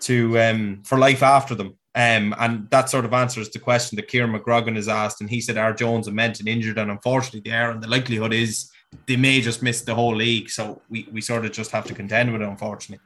to 0.00 0.40
um 0.40 0.82
for 0.82 0.96
life 0.96 1.22
after 1.22 1.54
them. 1.54 1.76
Um, 1.94 2.34
and 2.38 2.70
that 2.70 2.88
sort 2.88 3.04
of 3.04 3.12
answers 3.12 3.50
the 3.50 3.58
question 3.58 3.96
that 3.96 4.08
Kieran 4.08 4.32
McGrogan 4.32 4.76
has 4.76 4.88
asked. 4.88 5.20
And 5.20 5.28
he 5.28 5.42
said, 5.42 5.58
Are 5.58 5.74
Jones 5.74 6.06
and 6.06 6.16
Menton 6.16 6.48
injured? 6.48 6.78
And 6.78 6.90
unfortunately, 6.90 7.50
they 7.50 7.54
are. 7.54 7.70
And 7.70 7.82
the 7.82 7.88
likelihood 7.88 8.32
is 8.32 8.71
they 9.06 9.16
may 9.16 9.40
just 9.40 9.62
miss 9.62 9.82
the 9.82 9.94
whole 9.94 10.14
league. 10.14 10.50
So 10.50 10.82
we, 10.88 11.08
we 11.12 11.20
sort 11.20 11.44
of 11.44 11.52
just 11.52 11.70
have 11.70 11.86
to 11.86 11.94
contend 11.94 12.32
with 12.32 12.42
it, 12.42 12.48
unfortunately. 12.48 13.02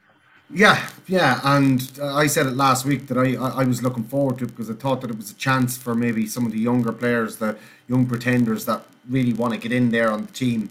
Yeah, 0.49 0.87
yeah, 1.07 1.41
and 1.43 1.91
I 2.01 2.27
said 2.27 2.45
it 2.45 2.55
last 2.55 2.85
week 2.85 3.07
that 3.07 3.17
I, 3.17 3.35
I, 3.35 3.61
I 3.61 3.63
was 3.65 3.83
looking 3.83 4.05
forward 4.05 4.37
to 4.37 4.45
it 4.45 4.47
because 4.47 4.69
I 4.69 4.75
thought 4.75 5.01
that 5.01 5.09
it 5.09 5.17
was 5.17 5.29
a 5.29 5.35
chance 5.35 5.75
for 5.75 5.93
maybe 5.93 6.25
some 6.25 6.45
of 6.45 6.53
the 6.53 6.59
younger 6.59 6.93
players, 6.93 7.35
the 7.35 7.57
young 7.89 8.05
pretenders 8.05 8.63
that 8.65 8.83
really 9.09 9.33
want 9.33 9.53
to 9.53 9.59
get 9.59 9.73
in 9.73 9.89
there 9.89 10.09
on 10.09 10.25
the 10.25 10.31
team, 10.31 10.69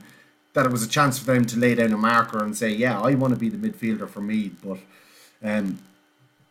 that 0.55 0.65
it 0.65 0.73
was 0.73 0.83
a 0.83 0.89
chance 0.89 1.19
for 1.19 1.27
them 1.27 1.45
to 1.45 1.59
lay 1.59 1.75
down 1.75 1.93
a 1.93 1.99
marker 1.99 2.43
and 2.43 2.57
say, 2.57 2.71
yeah, 2.71 2.99
I 2.99 3.15
want 3.17 3.35
to 3.35 3.39
be 3.39 3.51
the 3.51 3.59
midfielder 3.59 4.09
for 4.09 4.23
me. 4.23 4.51
But 4.65 4.79
um, 5.43 5.79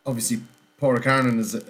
obviously, 0.05 0.41
Paul 0.77 0.99
Carnan 0.99 1.39
is 1.39 1.55
a, 1.55 1.63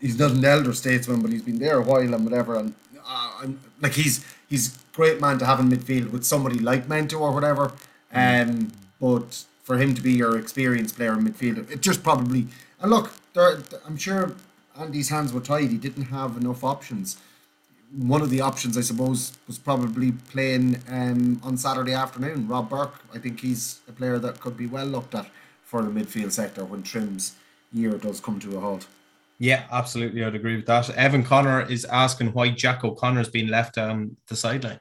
he's 0.00 0.18
not 0.18 0.32
an 0.32 0.44
elder 0.44 0.72
statesman, 0.72 1.22
but 1.22 1.30
he's 1.30 1.42
been 1.42 1.60
there 1.60 1.78
a 1.78 1.82
while 1.82 2.12
and 2.14 2.24
whatever, 2.24 2.56
and 2.56 2.74
uh, 3.06 3.46
like 3.80 3.92
he's 3.92 4.24
he's 4.48 4.76
a 4.76 4.78
great 4.92 5.20
man 5.20 5.38
to 5.38 5.46
have 5.46 5.60
in 5.60 5.68
midfield 5.70 6.10
with 6.10 6.24
somebody 6.24 6.58
like 6.58 6.86
Mento 6.86 7.20
or 7.20 7.32
whatever. 7.32 7.72
Um, 8.12 8.72
but 9.00 9.44
for 9.64 9.78
him 9.78 9.94
to 9.94 10.02
be 10.02 10.12
your 10.12 10.38
experienced 10.38 10.96
player 10.96 11.14
in 11.14 11.24
midfield. 11.24 11.70
It 11.70 11.80
just 11.80 12.02
probably 12.02 12.46
and 12.84 12.90
look, 12.90 13.12
there, 13.32 13.60
I'm 13.86 13.96
sure 13.96 14.34
Andy's 14.78 15.08
hands 15.08 15.32
were 15.32 15.40
tied. 15.40 15.70
He 15.70 15.78
didn't 15.78 16.04
have 16.04 16.36
enough 16.36 16.62
options. 16.62 17.16
One 17.96 18.20
of 18.20 18.28
the 18.28 18.42
options, 18.42 18.76
I 18.76 18.82
suppose, 18.82 19.32
was 19.46 19.58
probably 19.58 20.12
playing 20.12 20.82
um, 20.90 21.40
on 21.42 21.56
Saturday 21.56 21.94
afternoon. 21.94 22.46
Rob 22.46 22.68
Burke, 22.68 23.00
I 23.14 23.18
think 23.18 23.40
he's 23.40 23.80
a 23.88 23.92
player 23.92 24.18
that 24.18 24.38
could 24.38 24.58
be 24.58 24.66
well 24.66 24.84
looked 24.84 25.14
at 25.14 25.30
for 25.62 25.80
the 25.80 25.88
midfield 25.88 26.32
sector 26.32 26.62
when 26.62 26.82
Trim's 26.82 27.36
year 27.72 27.92
does 27.92 28.20
come 28.20 28.38
to 28.40 28.58
a 28.58 28.60
halt. 28.60 28.86
Yeah, 29.38 29.64
absolutely. 29.70 30.24
I'd 30.24 30.34
agree 30.34 30.56
with 30.56 30.66
that. 30.66 30.90
Evan 30.90 31.24
Connor 31.24 31.62
is 31.62 31.84
asking 31.86 32.32
why 32.32 32.50
Jack 32.50 32.84
O'Connor's 32.84 33.28
been 33.28 33.48
left 33.48 33.78
on 33.78 34.16
the 34.28 34.36
sideline. 34.36 34.80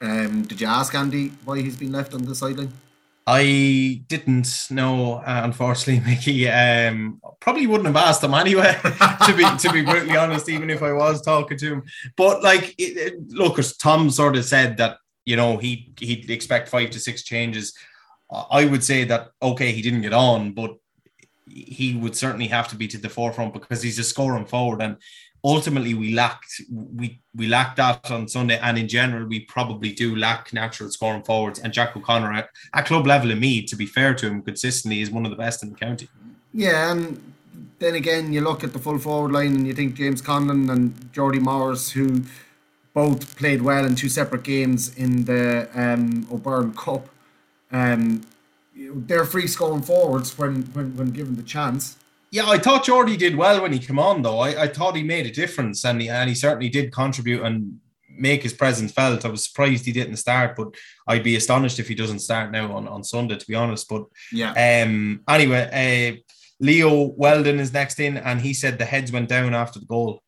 Um, 0.00 0.42
did 0.42 0.60
you 0.60 0.66
ask 0.66 0.94
Andy 0.94 1.28
why 1.44 1.60
he's 1.60 1.76
been 1.76 1.92
left 1.92 2.14
on 2.14 2.24
the 2.24 2.34
sideline? 2.34 2.72
I 3.28 4.02
didn't 4.06 4.48
know, 4.70 5.14
uh, 5.14 5.40
unfortunately, 5.44 6.00
Mickey. 6.10 6.48
Um, 6.48 7.20
probably 7.40 7.66
wouldn't 7.66 7.86
have 7.86 7.96
asked 7.96 8.22
him 8.22 8.34
anyway. 8.34 8.78
to 9.26 9.34
be 9.36 9.44
to 9.44 9.72
be 9.72 9.82
brutally 9.82 10.16
honest, 10.16 10.48
even 10.48 10.70
if 10.70 10.82
I 10.82 10.92
was 10.92 11.22
talking 11.22 11.58
to 11.58 11.72
him. 11.74 11.82
But 12.16 12.42
like, 12.42 12.74
it, 12.78 12.96
it, 12.96 13.32
look, 13.32 13.58
Tom 13.80 14.10
sort 14.10 14.36
of 14.36 14.44
said 14.44 14.76
that 14.76 14.98
you 15.24 15.34
know 15.34 15.56
he 15.56 15.92
he'd 15.98 16.30
expect 16.30 16.68
five 16.68 16.90
to 16.90 17.00
six 17.00 17.24
changes. 17.24 17.74
I 18.30 18.64
would 18.64 18.84
say 18.84 19.04
that 19.04 19.30
okay, 19.42 19.72
he 19.72 19.82
didn't 19.82 20.02
get 20.02 20.12
on, 20.12 20.52
but 20.52 20.76
he 21.48 21.94
would 21.94 22.16
certainly 22.16 22.48
have 22.48 22.68
to 22.68 22.76
be 22.76 22.88
to 22.88 22.98
the 22.98 23.08
forefront 23.08 23.54
because 23.54 23.82
he's 23.82 23.98
a 23.98 24.04
scoring 24.04 24.46
forward, 24.46 24.82
and 24.82 24.96
ultimately 25.44 25.94
we 25.94 26.12
lacked 26.12 26.60
we 26.70 27.20
we 27.34 27.46
lacked 27.46 27.76
that 27.76 28.10
on 28.10 28.28
Sunday, 28.28 28.58
and 28.58 28.78
in 28.78 28.88
general 28.88 29.26
we 29.26 29.40
probably 29.40 29.92
do 29.92 30.16
lack 30.16 30.52
natural 30.52 30.90
scoring 30.90 31.22
forwards. 31.22 31.58
And 31.58 31.72
Jack 31.72 31.96
O'Connor 31.96 32.32
at, 32.32 32.48
at 32.74 32.86
club 32.86 33.06
level 33.06 33.30
in 33.30 33.40
Meath, 33.40 33.70
to 33.70 33.76
be 33.76 33.86
fair 33.86 34.14
to 34.14 34.26
him, 34.26 34.42
consistently 34.42 35.00
is 35.00 35.10
one 35.10 35.24
of 35.24 35.30
the 35.30 35.36
best 35.36 35.62
in 35.62 35.70
the 35.70 35.76
county. 35.76 36.08
Yeah, 36.52 36.92
and 36.92 37.20
then 37.78 37.94
again 37.94 38.32
you 38.32 38.40
look 38.40 38.64
at 38.64 38.72
the 38.72 38.78
full 38.78 38.98
forward 38.98 39.32
line 39.32 39.54
and 39.54 39.66
you 39.66 39.72
think 39.72 39.94
James 39.94 40.22
Conlon 40.22 40.70
and 40.70 41.12
Jordy 41.12 41.38
Morris, 41.38 41.92
who 41.92 42.22
both 42.92 43.36
played 43.36 43.62
well 43.62 43.84
in 43.84 43.94
two 43.94 44.08
separate 44.08 44.42
games 44.42 44.96
in 44.96 45.26
the 45.26 45.68
um, 45.74 46.26
O'Byrne 46.32 46.72
Cup. 46.72 47.08
Um, 47.70 48.22
they're 48.94 49.24
free 49.24 49.46
scoring 49.46 49.82
forwards 49.82 50.36
when, 50.38 50.62
when 50.72 50.96
when 50.96 51.10
given 51.10 51.36
the 51.36 51.42
chance. 51.42 51.96
Yeah, 52.30 52.48
I 52.48 52.58
thought 52.58 52.84
Jordy 52.84 53.16
did 53.16 53.36
well 53.36 53.62
when 53.62 53.72
he 53.72 53.78
came 53.78 53.98
on, 53.98 54.22
though. 54.22 54.40
I, 54.40 54.64
I 54.64 54.68
thought 54.68 54.96
he 54.96 55.02
made 55.02 55.26
a 55.26 55.30
difference, 55.30 55.84
and 55.84 56.00
he, 56.00 56.08
and 56.08 56.28
he 56.28 56.34
certainly 56.34 56.68
did 56.68 56.92
contribute 56.92 57.42
and 57.42 57.80
make 58.18 58.42
his 58.42 58.52
presence 58.52 58.92
felt. 58.92 59.24
I 59.24 59.28
was 59.28 59.44
surprised 59.44 59.84
he 59.84 59.92
didn't 59.92 60.16
start, 60.16 60.56
but 60.56 60.74
I'd 61.06 61.22
be 61.22 61.36
astonished 61.36 61.78
if 61.78 61.88
he 61.88 61.94
doesn't 61.94 62.18
start 62.20 62.50
now 62.50 62.72
on, 62.72 62.88
on 62.88 63.04
Sunday, 63.04 63.36
to 63.36 63.46
be 63.46 63.54
honest. 63.54 63.88
But 63.88 64.04
yeah. 64.32 64.82
Um. 64.82 65.20
Anyway, 65.28 66.18
uh, 66.18 66.20
Leo 66.58 67.14
Weldon 67.16 67.60
is 67.60 67.72
next 67.72 68.00
in, 68.00 68.16
and 68.16 68.40
he 68.40 68.54
said 68.54 68.78
the 68.78 68.84
heads 68.84 69.12
went 69.12 69.28
down 69.28 69.54
after 69.54 69.78
the 69.78 69.86
goal. 69.86 70.22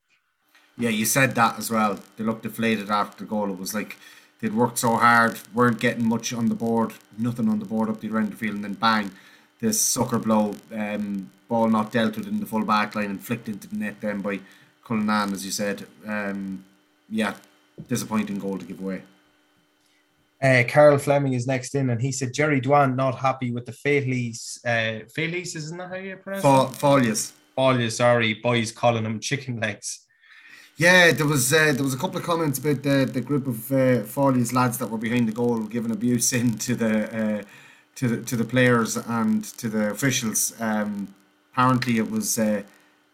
Yeah, 0.76 0.90
you 0.90 1.04
said 1.04 1.34
that 1.34 1.58
as 1.58 1.70
well. 1.70 1.98
They 2.16 2.24
looked 2.24 2.44
deflated 2.44 2.90
after 2.90 3.24
the 3.24 3.28
goal. 3.28 3.50
It 3.50 3.58
was 3.58 3.74
like 3.74 3.96
they'd 4.40 4.54
worked 4.54 4.78
so 4.78 4.96
hard, 4.96 5.38
weren't 5.54 5.80
getting 5.80 6.08
much 6.08 6.32
on 6.32 6.48
the 6.48 6.54
board, 6.54 6.92
nothing 7.16 7.48
on 7.48 7.58
the 7.58 7.64
board 7.64 7.88
up 7.88 8.00
the 8.00 8.10
around 8.10 8.32
the 8.32 8.36
field, 8.36 8.56
and 8.56 8.64
then 8.64 8.74
bang, 8.74 9.10
this 9.60 9.80
sucker 9.80 10.18
blow. 10.18 10.54
Um, 10.72 11.30
ball 11.48 11.68
not 11.68 11.92
dealt 11.92 12.16
with 12.16 12.28
in 12.28 12.40
the 12.40 12.46
full 12.46 12.64
back 12.64 12.94
line 12.94 13.10
and 13.10 13.24
flicked 13.24 13.48
into 13.48 13.68
the 13.68 13.76
net 13.76 14.00
then 14.00 14.20
by 14.20 14.40
Cullinan, 14.84 15.32
as 15.32 15.44
you 15.44 15.50
said. 15.50 15.86
Um, 16.06 16.64
yeah, 17.08 17.34
disappointing 17.88 18.38
goal 18.38 18.58
to 18.58 18.64
give 18.64 18.80
away. 18.80 19.02
Uh, 20.40 20.62
Carl 20.68 20.98
Fleming 20.98 21.32
is 21.32 21.46
next 21.46 21.74
in, 21.74 21.90
and 21.90 22.00
he 22.00 22.12
said 22.12 22.32
Jerry 22.32 22.60
Dwan 22.60 22.94
not 22.94 23.16
happy 23.16 23.50
with 23.50 23.66
the 23.66 23.72
Faileys. 23.72 24.60
Uh, 24.64 25.00
isn't 25.16 25.78
that 25.78 25.88
how 25.88 25.96
you 25.96 26.16
pronounce 26.16 26.44
it? 26.44 26.78
Folias. 26.78 27.32
Folias, 27.56 27.92
sorry, 27.96 28.34
boys 28.34 28.70
calling 28.70 29.02
them 29.02 29.18
chicken 29.18 29.58
legs. 29.58 30.06
Yeah, 30.78 31.10
there 31.10 31.26
was 31.26 31.52
uh, 31.52 31.72
there 31.72 31.82
was 31.82 31.94
a 31.94 31.98
couple 31.98 32.18
of 32.18 32.22
comments 32.22 32.60
about 32.60 32.84
the 32.84 33.04
the 33.12 33.20
group 33.20 33.48
of 33.48 33.72
uh, 33.72 34.04
Folias 34.04 34.52
lads 34.52 34.78
that 34.78 34.88
were 34.88 34.96
behind 34.96 35.26
the 35.26 35.32
goal 35.32 35.58
giving 35.64 35.90
abuse 35.90 36.32
into 36.44 36.76
the 36.76 36.94
uh, 37.20 37.42
to 37.96 38.08
the 38.08 38.22
to 38.22 38.36
the 38.36 38.44
players 38.44 38.96
and 38.96 39.42
to 39.58 39.68
the 39.68 39.90
officials. 39.90 40.54
Um, 40.60 41.12
apparently 41.52 41.98
it 41.98 42.08
was 42.08 42.38
uh, 42.38 42.62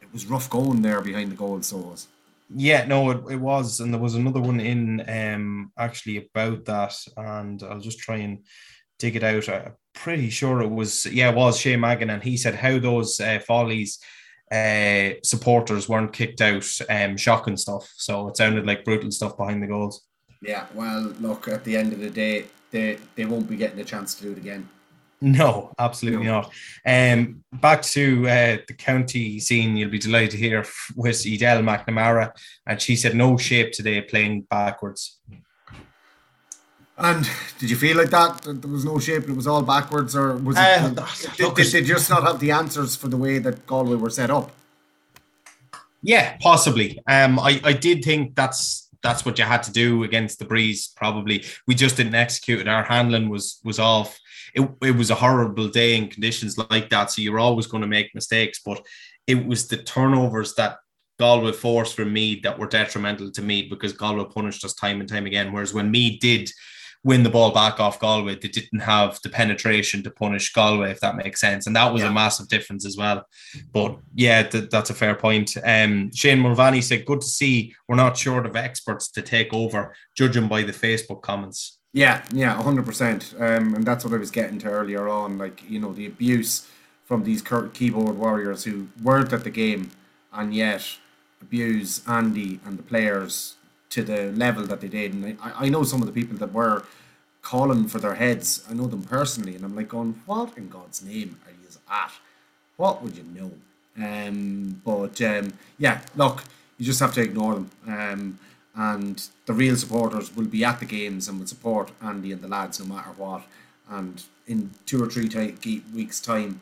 it 0.03 0.13
was 0.13 0.27
rough 0.27 0.51
going 0.51 0.83
there 0.83 1.01
behind 1.01 1.33
the 1.33 1.37
goal. 1.37 1.63
So 1.63 1.79
was. 1.79 2.07
Yeah, 2.55 2.85
no, 2.85 3.11
it, 3.11 3.25
it 3.31 3.41
was, 3.41 3.81
and 3.81 3.95
there 3.95 4.01
was 4.01 4.15
another 4.15 4.41
one 4.41 4.61
in 4.61 5.03
um 5.09 5.73
actually 5.79 6.19
about 6.19 6.67
that, 6.67 6.95
and 7.17 7.63
I'll 7.63 7.81
just 7.81 7.99
try 7.99 8.17
and 8.17 8.45
dig 8.99 9.17
it 9.17 9.25
out. 9.25 9.49
I'm 9.49 9.73
pretty 9.95 10.29
sure 10.29 10.61
it 10.61 10.71
was 10.71 11.07
yeah, 11.07 11.31
it 11.31 11.35
was 11.35 11.59
Shane 11.59 11.81
Magan, 11.81 12.11
and 12.11 12.23
he 12.23 12.37
said 12.37 12.57
how 12.57 12.79
those 12.79 13.19
uh, 13.21 13.39
Follies 13.39 14.01
uh, 14.55 15.15
supporters 15.23 15.89
weren't 15.89 16.13
kicked 16.13 16.41
out, 16.41 16.67
um, 16.89 17.17
shocking 17.17 17.57
stuff. 17.57 17.93
So 17.97 18.29
it 18.29 18.37
sounded 18.37 18.67
like 18.67 18.85
brutal 18.85 19.11
stuff 19.11 19.37
behind 19.37 19.63
the 19.63 19.67
goals. 19.67 20.07
Yeah, 20.41 20.67
well, 20.75 21.13
look, 21.21 21.49
at 21.49 21.65
the 21.65 21.77
end 21.77 21.93
of 21.93 22.01
the 22.01 22.11
day, 22.11 22.47
they 22.71 22.99
they 23.17 23.25
won't 23.25 23.49
be 23.49 23.57
getting 23.57 23.81
a 23.81 23.85
chance 23.85 24.15
to 24.17 24.25
do 24.25 24.33
it 24.33 24.39
again. 24.39 24.69
No, 25.21 25.73
absolutely 25.79 26.27
no. 26.27 26.43
not. 26.43 26.53
Um, 26.85 27.43
back 27.53 27.83
to 27.83 28.29
uh, 28.29 28.59
the 28.69 28.75
county 28.75 29.41
scene, 29.41 29.77
you'll 29.77 29.91
be 29.91 29.99
delighted 29.99 30.33
to 30.33 30.37
hear 30.37 30.67
with 30.95 31.25
Edel 31.27 31.63
McNamara, 31.63 32.33
and 32.67 32.81
she 32.81 32.95
said 32.95 33.15
no 33.15 33.39
shape 33.39 33.73
today, 33.73 34.03
playing 34.03 34.43
backwards. 34.43 35.21
And 36.97 37.29
did 37.59 37.71
you 37.71 37.77
feel 37.77 37.97
like 37.97 38.11
that? 38.11 38.43
There 38.43 38.71
was 38.71 38.85
no 38.85 38.99
shape, 38.99 39.29
it 39.29 39.35
was 39.35 39.47
all 39.47 39.63
backwards, 39.63 40.15
or 40.15 40.37
was 40.37 40.57
it? 40.57 40.63
Uh, 40.63 40.89
did, 41.37 41.55
did, 41.55 41.67
they 41.67 41.83
just 41.83 42.09
not 42.09 42.23
have 42.23 42.39
the 42.39 42.53
answers 42.53 42.95
for 42.95 43.09
the 43.09 43.17
way 43.17 43.39
that 43.39 43.67
Galway 43.67 43.97
were 43.97 44.11
set 44.11 44.31
up? 44.31 44.53
Yeah, 46.03 46.37
possibly. 46.41 47.01
Um, 47.07 47.41
I, 47.41 47.61
I 47.65 47.73
did 47.73 48.05
think 48.05 48.37
that's 48.37 48.89
that's 49.03 49.25
what 49.25 49.39
you 49.39 49.45
had 49.45 49.63
to 49.65 49.73
do 49.73 50.05
against 50.05 50.39
the 50.39 50.45
breeze. 50.45 50.93
Probably 50.97 51.45
we 51.67 51.75
just 51.75 51.97
didn't 51.97 52.15
execute 52.15 52.61
it. 52.61 52.69
Our 52.69 52.85
handling 52.85 53.29
was 53.29 53.61
was 53.65 53.81
off 53.81 54.19
it, 54.55 54.69
it 54.83 54.93
was 54.93 55.11
a 55.11 55.17
horrible 55.17 55.69
day 55.69 55.97
in 55.97 56.09
conditions 56.09 56.57
like 56.71 56.89
that. 56.91 57.11
So 57.11 57.23
you're 57.23 57.41
always 57.41 57.67
going 57.67 57.83
to 57.83 57.89
make 57.89 58.15
mistakes, 58.15 58.61
but 58.65 58.85
it 59.27 59.47
was 59.47 59.67
the 59.67 59.79
turnovers 59.79 60.55
that 60.55 60.79
Galway 61.19 61.53
forced 61.53 61.97
from 61.97 62.13
Meath 62.13 62.43
that 62.43 62.59
were 62.59 62.67
detrimental 62.67 63.31
to 63.33 63.43
Meath 63.43 63.71
because 63.71 63.93
Galway 63.93 64.25
punished 64.33 64.65
us 64.65 64.75
time 64.75 65.01
and 65.01 65.09
time 65.09 65.27
again. 65.27 65.53
Whereas 65.53 65.75
when 65.75 65.91
Meath 65.91 66.21
did 66.21 66.51
win 67.05 67.23
the 67.23 67.31
ball 67.31 67.53
back 67.53 67.79
off 67.79 68.01
Galway, 68.01 68.35
they 68.37 68.49
didn't 68.49 68.81
have 68.81 69.21
the 69.23 69.29
penetration 69.29 70.03
to 70.03 70.11
punish 70.11 70.53
Galway, 70.53 70.91
if 70.91 71.01
that 71.01 71.17
makes 71.17 71.41
sense. 71.41 71.67
And 71.67 71.77
that 71.77 71.93
was 71.93 72.03
yeah. 72.03 72.09
a 72.09 72.13
massive 72.13 72.49
difference 72.49 72.87
as 72.87 72.97
well. 72.97 73.27
But 73.73 73.99
yeah, 74.15 74.43
th- 74.43 74.71
that's 74.71 74.91
a 74.91 74.95
fair 74.95 75.15
point. 75.15 75.57
Um, 75.65 76.11
Shane 76.13 76.41
Mulvaney 76.41 76.81
said, 76.81 77.05
Good 77.05 77.21
to 77.21 77.27
see 77.27 77.75
we're 77.87 77.97
not 77.97 78.17
short 78.17 78.47
of 78.47 78.57
experts 78.57 79.11
to 79.13 79.23
take 79.23 79.53
over, 79.53 79.95
judging 80.17 80.49
by 80.49 80.63
the 80.63 80.73
Facebook 80.73 81.23
comments. 81.23 81.79
Yeah, 81.93 82.25
yeah, 82.33 82.61
hundred 82.61 82.81
um, 82.81 82.87
percent. 82.87 83.35
And 83.39 83.85
that's 83.85 84.05
what 84.05 84.15
I 84.15 84.17
was 84.17 84.31
getting 84.31 84.59
to 84.61 84.69
earlier 84.69 85.09
on. 85.09 85.39
Like 85.39 85.63
you 85.69 85.79
know, 85.79 85.93
the 85.93 86.07
abuse 86.07 86.69
from 87.05 87.23
these 87.23 87.43
keyboard 87.43 88.17
warriors 88.17 88.65
who 88.65 88.89
weren't 89.03 89.33
at 89.33 89.45
the 89.45 89.51
game 89.51 89.91
and 90.33 90.55
yet 90.55 90.97
abuse 91.41 92.01
Andy 92.09 92.59
and 92.65 92.79
the 92.79 92.83
players 92.83 93.57
to 93.91 94.03
the 94.03 94.33
level 94.33 94.65
that 94.65 94.81
they 94.81 94.89
did. 94.89 95.15
And 95.15 95.39
I, 95.43 95.67
I 95.67 95.69
know 95.69 95.83
some 95.83 96.01
of 96.01 96.07
the 96.07 96.13
people 96.13 96.37
that 96.39 96.53
were 96.53 96.85
calling 97.43 97.87
for 97.87 97.99
their 97.99 98.15
heads. 98.15 98.65
I 98.69 98.75
know 98.75 98.87
them 98.87 99.03
personally, 99.03 99.55
and 99.55 99.65
I'm 99.65 99.77
like 99.77 99.89
going, 99.89 100.21
"What 100.27 100.57
in 100.57 100.69
God's 100.69 101.03
name 101.03 101.39
are 101.47 101.53
you 101.53 101.69
at? 101.91 102.13
What 102.77 103.03
would 103.03 103.17
you 103.17 103.25
know?" 103.25 103.53
Um, 103.97 104.81
but 104.85 105.21
um, 105.23 105.53
yeah, 105.79 106.01
look, 106.17 106.43
you 106.79 106.85
just 106.85 107.01
have 107.01 107.15
to 107.15 107.23
ignore 107.23 107.55
them. 107.55 107.71
Um, 107.87 108.39
and 108.77 109.29
the 109.47 109.53
real 109.53 109.77
supporters 109.77 110.35
will 110.35 110.47
be 110.47 110.65
at 110.65 110.81
the 110.81 110.87
games 110.87 111.29
and 111.29 111.39
will 111.39 111.47
support 111.47 111.93
Andy 112.03 112.33
and 112.33 112.43
the 112.43 112.49
lads 112.49 112.81
no 112.81 112.87
matter 112.93 113.11
what. 113.17 113.43
And 113.89 114.23
in 114.47 114.71
two 114.85 115.03
or 115.03 115.07
three 115.09 115.29
t- 115.29 115.83
weeks' 115.95 116.21
time, 116.21 116.61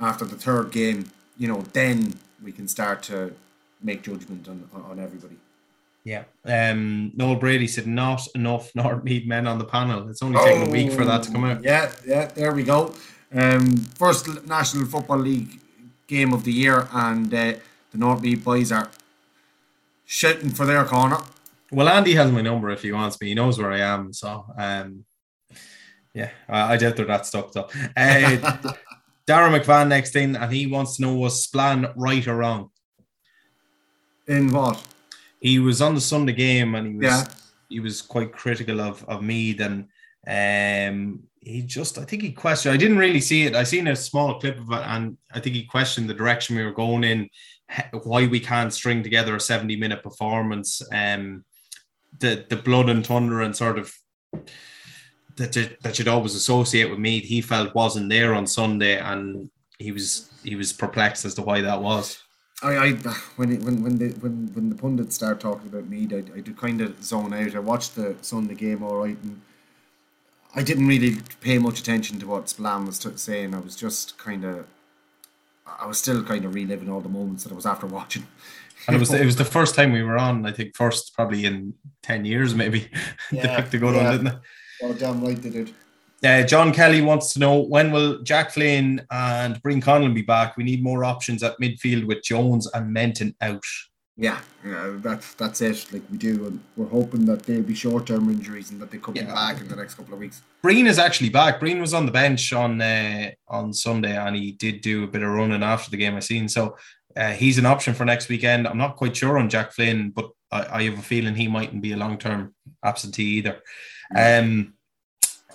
after 0.00 0.24
the 0.24 0.36
third 0.36 0.72
game, 0.72 1.10
you 1.38 1.46
know, 1.46 1.62
then 1.72 2.14
we 2.42 2.50
can 2.50 2.66
start 2.66 3.02
to 3.04 3.34
make 3.82 4.02
judgment 4.02 4.48
on, 4.48 4.68
on 4.74 4.98
everybody. 4.98 5.36
Yeah. 6.04 6.24
Um, 6.44 7.12
Noel 7.14 7.36
Brady 7.36 7.66
said 7.66 7.86
not 7.86 8.26
enough 8.34 8.74
North-Meath 8.74 9.26
men 9.26 9.46
on 9.46 9.58
the 9.58 9.64
panel. 9.64 10.08
It's 10.10 10.22
only 10.22 10.38
taken 10.38 10.62
oh, 10.62 10.66
a 10.66 10.70
week 10.70 10.92
for 10.92 11.04
that 11.06 11.22
to 11.24 11.32
come 11.32 11.44
out. 11.44 11.64
Yeah, 11.64 11.90
yeah, 12.06 12.26
there 12.26 12.52
we 12.52 12.62
go. 12.62 12.94
Um, 13.32 13.76
first 13.76 14.46
National 14.46 14.86
Football 14.86 15.18
League 15.18 15.60
game 16.06 16.34
of 16.34 16.44
the 16.44 16.52
year, 16.52 16.88
and 16.92 17.32
uh, 17.32 17.54
the 17.90 17.98
North-Meath 17.98 18.44
boys 18.44 18.70
are 18.70 18.90
shouting 20.04 20.50
for 20.50 20.66
their 20.66 20.84
corner. 20.84 21.18
Well, 21.72 21.88
Andy 21.88 22.14
has 22.14 22.30
my 22.30 22.42
number 22.42 22.70
if 22.70 22.82
he 22.82 22.92
wants 22.92 23.18
me. 23.20 23.28
He 23.28 23.34
knows 23.34 23.58
where 23.58 23.72
I 23.72 23.80
am. 23.80 24.12
So, 24.12 24.44
um, 24.58 25.04
yeah, 26.12 26.30
I, 26.48 26.74
I 26.74 26.76
doubt 26.76 26.96
they're 26.96 27.06
that 27.06 27.26
stuck 27.26 27.52
though. 27.52 27.68
Uh, 27.96 28.36
Darren 29.26 29.58
McVan 29.58 29.88
next 29.88 30.14
in, 30.16 30.36
and 30.36 30.52
he 30.52 30.66
wants 30.66 30.96
to 30.96 31.02
know 31.02 31.14
was 31.14 31.42
Spillane 31.42 31.86
right 31.96 32.26
or 32.28 32.36
wrong? 32.36 32.70
In 34.28 34.52
what? 34.52 34.82
He 35.44 35.58
was 35.58 35.82
on 35.82 35.94
the 35.94 36.00
Sunday 36.00 36.32
game, 36.32 36.74
and 36.74 36.86
he 36.86 36.94
was 36.94 37.04
yeah. 37.04 37.24
he 37.68 37.78
was 37.78 38.00
quite 38.00 38.32
critical 38.32 38.80
of 38.80 39.04
of 39.04 39.22
Meath, 39.22 39.60
and 39.60 39.88
um, 40.26 41.20
he 41.40 41.60
just 41.60 41.98
I 41.98 42.04
think 42.04 42.22
he 42.22 42.32
questioned. 42.32 42.72
I 42.72 42.78
didn't 42.78 42.96
really 42.96 43.20
see 43.20 43.44
it. 43.44 43.54
I 43.54 43.62
seen 43.64 43.88
a 43.88 43.94
small 43.94 44.40
clip 44.40 44.58
of 44.58 44.72
it, 44.72 44.82
and 44.86 45.18
I 45.34 45.40
think 45.40 45.54
he 45.54 45.64
questioned 45.66 46.08
the 46.08 46.14
direction 46.14 46.56
we 46.56 46.64
were 46.64 46.72
going 46.72 47.04
in, 47.04 47.28
why 48.04 48.26
we 48.26 48.40
can't 48.40 48.72
string 48.72 49.02
together 49.02 49.36
a 49.36 49.40
seventy 49.40 49.76
minute 49.76 50.02
performance, 50.02 50.80
um, 50.94 51.44
the 52.20 52.46
the 52.48 52.56
blood 52.56 52.88
and 52.88 53.06
thunder 53.06 53.42
and 53.42 53.54
sort 53.54 53.78
of 53.78 53.94
that 55.36 55.76
that 55.82 55.98
you'd 55.98 56.08
always 56.08 56.34
associate 56.34 56.88
with 56.88 56.98
Meath, 56.98 57.24
he 57.24 57.42
felt 57.42 57.74
wasn't 57.74 58.08
there 58.08 58.32
on 58.32 58.46
Sunday, 58.46 58.98
and 58.98 59.50
he 59.78 59.92
was 59.92 60.30
he 60.42 60.56
was 60.56 60.72
perplexed 60.72 61.26
as 61.26 61.34
to 61.34 61.42
why 61.42 61.60
that 61.60 61.82
was. 61.82 62.23
I, 62.64 62.86
I 62.86 62.92
when 63.36 63.52
it, 63.52 63.62
when 63.62 63.82
when 63.82 63.98
the 63.98 64.08
when 64.20 64.50
when 64.54 64.70
the 64.70 64.74
pundits 64.74 65.14
start 65.14 65.40
talking 65.40 65.68
about 65.68 65.88
Meath, 65.88 66.12
I, 66.12 66.38
I 66.38 66.40
do 66.40 66.54
kind 66.54 66.80
of 66.80 67.02
zone 67.04 67.34
out. 67.34 67.54
I 67.54 67.58
watched 67.58 67.94
the 67.94 68.16
Sunday 68.22 68.54
game 68.54 68.82
all 68.82 68.96
right, 68.96 69.18
and 69.22 69.42
I 70.54 70.62
didn't 70.62 70.88
really 70.88 71.18
pay 71.40 71.58
much 71.58 71.80
attention 71.80 72.18
to 72.20 72.26
what 72.26 72.48
Spillane 72.48 72.86
was 72.86 72.98
t- 72.98 73.10
saying. 73.16 73.54
I 73.54 73.58
was 73.58 73.76
just 73.76 74.16
kind 74.16 74.44
of, 74.44 74.66
I 75.66 75.86
was 75.86 75.98
still 75.98 76.22
kind 76.22 76.44
of 76.44 76.54
reliving 76.54 76.88
all 76.88 77.00
the 77.00 77.08
moments 77.08 77.44
that 77.44 77.52
I 77.52 77.56
was 77.56 77.66
after 77.66 77.86
watching. 77.86 78.26
And 78.86 78.96
it 78.96 78.98
was 78.98 79.14
it 79.14 79.24
was 79.24 79.36
the 79.36 79.46
first 79.46 79.74
time 79.74 79.92
we 79.92 80.02
were 80.02 80.18
on. 80.18 80.44
I 80.44 80.52
think 80.52 80.76
first 80.76 81.14
probably 81.14 81.46
in 81.46 81.72
ten 82.02 82.26
years 82.26 82.54
maybe. 82.54 82.90
Yeah, 83.32 83.46
they 83.46 83.62
picked 83.62 83.74
a 83.74 83.78
good 83.78 83.94
yeah. 83.94 84.02
one, 84.02 84.12
didn't 84.12 84.24
they? 84.24 84.86
Oh, 84.86 84.92
damn 84.92 85.24
right 85.24 85.40
they 85.40 85.48
did. 85.48 85.74
Uh, 86.24 86.42
John 86.42 86.72
Kelly 86.72 87.02
wants 87.02 87.32
to 87.34 87.38
know 87.38 87.58
when 87.58 87.92
will 87.92 88.22
Jack 88.22 88.50
Flynn 88.50 89.06
and 89.10 89.60
Breen 89.62 89.80
Conlon 89.80 90.14
be 90.14 90.22
back? 90.22 90.56
We 90.56 90.64
need 90.64 90.82
more 90.82 91.04
options 91.04 91.42
at 91.42 91.58
midfield 91.60 92.06
with 92.06 92.22
Jones 92.22 92.66
and 92.72 92.92
Menton 92.92 93.34
out. 93.40 93.64
Yeah, 94.16 94.40
yeah, 94.64 94.94
that's 94.98 95.34
that's 95.34 95.60
it. 95.60 95.92
Like 95.92 96.02
we 96.08 96.18
do, 96.18 96.46
and 96.46 96.60
we're 96.76 96.86
hoping 96.86 97.26
that 97.26 97.42
they'll 97.42 97.62
be 97.62 97.74
short 97.74 98.06
term 98.06 98.30
injuries 98.30 98.70
and 98.70 98.80
that 98.80 98.92
they 98.92 98.98
come 98.98 99.16
yeah. 99.16 99.24
back 99.24 99.60
in 99.60 99.66
the 99.66 99.74
next 99.74 99.94
couple 99.94 100.14
of 100.14 100.20
weeks. 100.20 100.40
Breen 100.62 100.86
is 100.86 101.00
actually 101.00 101.30
back. 101.30 101.58
Breen 101.58 101.80
was 101.80 101.92
on 101.92 102.06
the 102.06 102.12
bench 102.12 102.52
on 102.52 102.80
uh, 102.80 103.30
on 103.48 103.72
Sunday, 103.72 104.16
and 104.16 104.36
he 104.36 104.52
did 104.52 104.82
do 104.82 105.02
a 105.02 105.08
bit 105.08 105.22
of 105.22 105.30
running 105.30 105.64
after 105.64 105.90
the 105.90 105.96
game. 105.96 106.14
I 106.14 106.20
seen 106.20 106.48
so 106.48 106.76
uh, 107.16 107.32
he's 107.32 107.58
an 107.58 107.66
option 107.66 107.92
for 107.92 108.04
next 108.04 108.28
weekend. 108.28 108.68
I'm 108.68 108.78
not 108.78 108.96
quite 108.96 109.16
sure 109.16 109.36
on 109.36 109.50
Jack 109.50 109.72
Flynn, 109.72 110.10
but 110.10 110.30
I, 110.52 110.78
I 110.78 110.82
have 110.84 110.98
a 110.98 111.02
feeling 111.02 111.34
he 111.34 111.48
mightn't 111.48 111.82
be 111.82 111.92
a 111.92 111.96
long 111.96 112.16
term 112.16 112.54
absentee 112.84 113.38
either. 113.38 113.60
Um, 114.14 114.74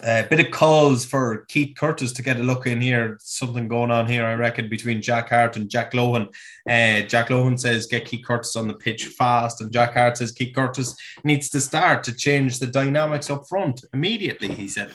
a 0.04 0.26
bit 0.30 0.40
of 0.40 0.52
calls 0.52 1.06
for 1.06 1.46
Keith 1.48 1.76
Curtis 1.76 2.12
to 2.14 2.22
get 2.22 2.40
a 2.40 2.44
look 2.44 2.68
in 2.68 2.80
here. 2.80 3.18
Something 3.22 3.68
going 3.68 3.92
on 3.92 4.08
here, 4.08 4.26
I 4.26 4.34
reckon, 4.34 4.70
between 4.70 5.02
Jack 5.02 5.30
Hart 5.30 5.58
and 5.58 5.70
Jack 5.70 5.94
Lohan. 5.94 6.28
Uh, 6.68 7.06
Jack 7.08 7.30
Lohan 7.30 7.60
says 7.60 7.86
get 7.86 8.06
Keith 8.06 8.26
Curtis 8.26 8.56
on 8.56 8.68
the 8.68 8.74
pitch 8.74 9.08
fast, 9.08 9.62
and 9.62 9.72
Jack 9.72 9.94
Hart 9.94 10.18
says 10.18 10.32
Keith 10.32 10.56
Curtis 10.56 10.96
needs 11.24 11.50
to 11.50 11.62
start 11.62 12.04
to 12.06 12.14
change 12.14 12.60
the 12.60 12.68
dynamics 12.68 13.30
up 13.30 13.48
front 13.48 13.84
immediately. 13.94 14.50
He 14.54 14.68
said. 14.68 14.92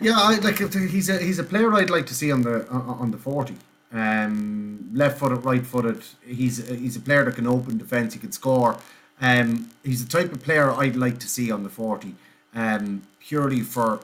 Yeah, 0.00 0.14
I 0.16 0.36
like 0.36 0.58
he's 0.58 1.08
a 1.08 1.18
he's 1.18 1.38
a 1.38 1.44
player 1.44 1.72
I'd 1.74 1.90
like 1.90 2.06
to 2.06 2.14
see 2.14 2.30
on 2.30 2.42
the 2.42 2.68
on 2.68 3.10
the 3.10 3.18
forty. 3.18 3.56
Um, 3.92 4.88
left 4.92 5.18
footed, 5.18 5.44
right 5.44 5.66
footed. 5.66 6.02
He's 6.24 6.66
he's 6.68 6.96
a 6.96 7.00
player 7.00 7.24
that 7.24 7.34
can 7.34 7.46
open 7.46 7.78
defence. 7.78 8.14
He 8.14 8.20
can 8.20 8.32
score. 8.32 8.76
Um, 9.20 9.70
he's 9.82 10.04
the 10.04 10.10
type 10.10 10.32
of 10.32 10.42
player 10.42 10.70
I'd 10.70 10.96
like 10.96 11.18
to 11.18 11.28
see 11.28 11.50
on 11.50 11.62
the 11.64 11.68
forty 11.68 12.14
um, 12.54 13.02
purely 13.20 13.60
for 13.60 14.00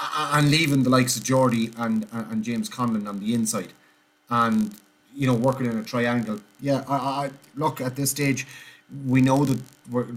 and 0.00 0.50
leaving 0.50 0.82
the 0.82 0.90
likes 0.90 1.16
of 1.16 1.24
Geordie 1.24 1.70
and 1.76 2.06
and 2.12 2.44
James 2.44 2.68
Conlon 2.68 3.08
on 3.08 3.20
the 3.20 3.34
inside, 3.34 3.72
and 4.30 4.74
you 5.14 5.26
know 5.26 5.34
working 5.34 5.66
in 5.66 5.78
a 5.78 5.84
triangle. 5.84 6.40
Yeah, 6.60 6.84
I, 6.88 6.96
I 6.96 7.30
look 7.56 7.80
at 7.80 7.96
this 7.96 8.10
stage, 8.10 8.46
we 9.06 9.20
know 9.20 9.44
that 9.44 9.60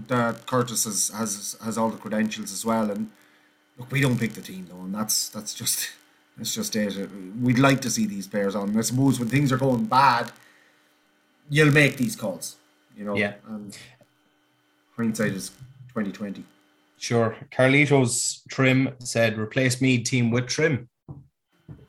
that 0.08 0.46
Curtis 0.46 0.84
has, 0.84 1.10
has 1.10 1.56
has 1.62 1.76
all 1.78 1.90
the 1.90 1.98
credentials 1.98 2.52
as 2.52 2.64
well, 2.64 2.90
and 2.90 3.10
look, 3.78 3.90
we 3.90 4.00
don't 4.00 4.18
pick 4.18 4.32
the 4.34 4.40
team 4.40 4.66
though, 4.70 4.80
and 4.80 4.94
that's 4.94 5.28
that's 5.28 5.54
just 5.54 5.90
that's 6.36 6.54
just 6.54 6.74
it. 6.76 7.10
We'd 7.40 7.58
like 7.58 7.80
to 7.82 7.90
see 7.90 8.06
these 8.06 8.26
players 8.26 8.54
on. 8.54 8.70
And 8.70 8.78
I 8.78 8.82
suppose 8.82 9.18
when 9.18 9.28
things 9.28 9.52
are 9.52 9.58
going 9.58 9.84
bad, 9.84 10.32
you'll 11.50 11.72
make 11.72 11.96
these 11.96 12.16
calls. 12.16 12.56
You 12.96 13.04
know, 13.04 13.16
yeah. 13.16 13.34
And 13.48 13.76
hindsight 14.96 15.32
is 15.32 15.50
twenty 15.92 16.12
twenty. 16.12 16.44
Sure. 17.02 17.36
Carlitos 17.50 18.42
Trim 18.48 18.94
said, 19.00 19.36
replace 19.36 19.80
me 19.80 19.98
team 19.98 20.30
with 20.30 20.46
Trim. 20.46 20.88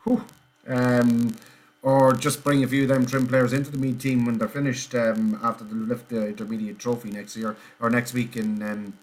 Whew. 0.04 0.24
Um, 0.68 1.36
or 1.84 2.14
just 2.14 2.44
bring 2.44 2.64
a 2.64 2.68
few 2.68 2.84
of 2.84 2.88
them 2.88 3.06
Trim 3.06 3.28
players 3.28 3.54
into 3.54 3.70
the 3.70 3.78
Meath 3.78 4.00
team 4.00 4.26
when 4.26 4.40
they're 4.40 4.48
finished 4.48 4.96
um, 4.96 5.40
after 5.44 5.66
they 5.66 5.76
lift 5.76 6.10
the 6.10 6.30
intermediate 6.30 6.80
trophy 6.80 7.12
next 7.12 7.38
year 7.38 7.56
or 7.80 7.92
next 7.92 8.16
week 8.16 8.38
in 8.38 8.64
um, 8.64 8.94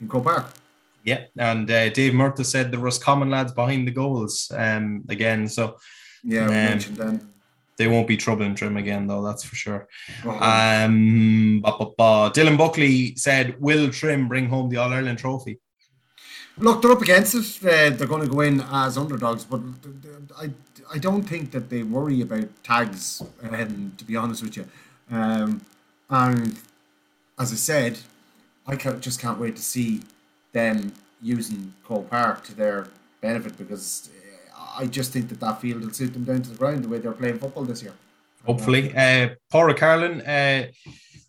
in 0.00 0.08
Park. 0.08 0.46
Yeah, 1.02 1.24
and 1.36 1.68
uh, 1.68 1.88
Dave 1.88 2.14
Murtha 2.14 2.44
said 2.44 2.70
there 2.70 2.78
was 2.78 2.98
common 2.98 3.28
lads 3.28 3.50
behind 3.50 3.88
the 3.88 3.92
goals 3.92 4.52
um, 4.54 5.04
again. 5.08 5.48
So 5.48 5.76
yeah, 6.22 6.42
we 6.42 6.54
um, 6.54 6.64
mentioned 6.64 6.96
them 6.98 7.34
they 7.78 7.86
won't 7.86 8.08
be 8.08 8.16
troubling 8.16 8.54
Trim 8.54 8.76
again, 8.76 9.06
though. 9.06 9.22
That's 9.22 9.44
for 9.44 9.56
sure. 9.56 9.88
Um, 10.26 11.60
bah, 11.60 11.76
bah, 11.78 11.90
bah. 11.96 12.30
Dylan 12.30 12.58
Buckley 12.58 13.14
said, 13.16 13.58
"Will 13.60 13.88
Trim 13.90 14.28
bring 14.28 14.48
home 14.48 14.68
the 14.68 14.76
All 14.76 14.92
Ireland 14.92 15.18
trophy?" 15.18 15.60
Look, 16.58 16.82
they're 16.82 16.90
up 16.90 17.02
against 17.02 17.34
it. 17.34 17.64
Uh, 17.64 17.96
they're 17.96 18.08
going 18.08 18.22
to 18.22 18.28
go 18.28 18.40
in 18.40 18.60
as 18.72 18.98
underdogs, 18.98 19.44
but 19.44 19.60
I, 20.36 20.50
I 20.92 20.98
don't 20.98 21.22
think 21.22 21.52
that 21.52 21.70
they 21.70 21.84
worry 21.84 22.20
about 22.20 22.48
tags. 22.64 23.22
Um, 23.42 23.92
to 23.96 24.04
be 24.04 24.16
honest 24.16 24.42
with 24.42 24.56
you, 24.56 24.66
um, 25.10 25.60
and 26.10 26.58
as 27.38 27.52
I 27.52 27.56
said, 27.56 27.98
I 28.66 28.74
can't, 28.74 29.00
just 29.00 29.20
can't 29.20 29.38
wait 29.38 29.54
to 29.54 29.62
see 29.62 30.00
them 30.52 30.92
using 31.22 31.74
Croke 31.84 32.10
Park 32.10 32.42
to 32.44 32.54
their 32.54 32.88
benefit 33.20 33.56
because 33.56 34.10
I 34.78 34.86
just 34.86 35.12
think 35.12 35.28
that 35.30 35.40
that 35.40 35.60
field 35.60 35.82
will 35.82 35.92
suit 35.92 36.12
them 36.12 36.24
down 36.24 36.42
to 36.42 36.50
the 36.50 36.56
ground 36.56 36.84
the 36.84 36.88
way 36.88 36.98
they're 36.98 37.12
playing 37.12 37.38
football 37.38 37.64
this 37.64 37.82
year. 37.82 37.92
Hopefully, 38.46 38.94
uh, 38.96 39.30
Paula 39.50 39.74
Carlin, 39.74 40.20
uh, 40.22 40.68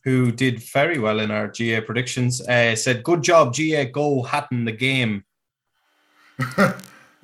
who 0.03 0.31
did 0.31 0.61
very 0.61 0.99
well 0.99 1.19
in 1.19 1.31
our 1.31 1.47
GA 1.47 1.81
predictions, 1.81 2.39
uh, 2.47 2.75
said, 2.75 3.03
"Good 3.03 3.23
job, 3.23 3.53
GA. 3.53 3.85
Go 3.85 4.21
Hatton 4.21 4.65
the 4.65 4.71
game." 4.71 5.23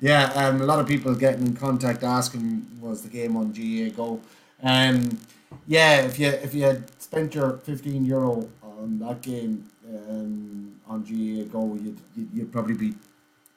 yeah, 0.00 0.32
um, 0.34 0.60
a 0.60 0.64
lot 0.64 0.80
of 0.80 0.88
people 0.88 1.14
getting 1.14 1.46
in 1.46 1.56
contact 1.56 2.02
asking, 2.02 2.66
"Was 2.80 3.02
the 3.02 3.08
game 3.08 3.36
on 3.36 3.52
GAAGO?" 3.52 4.20
Um, 4.62 5.18
yeah, 5.66 6.00
if 6.00 6.18
you 6.18 6.28
if 6.28 6.52
you 6.52 6.64
had 6.64 6.90
spent 7.00 7.34
your 7.34 7.58
fifteen 7.58 8.04
euro 8.04 8.48
on 8.62 8.98
that 8.98 9.22
game 9.22 9.70
um, 9.88 10.74
on 10.88 11.04
GAAGO, 11.04 11.84
you'd, 11.84 12.00
you'd, 12.16 12.28
you'd 12.34 12.52
probably 12.52 12.74
be 12.74 12.94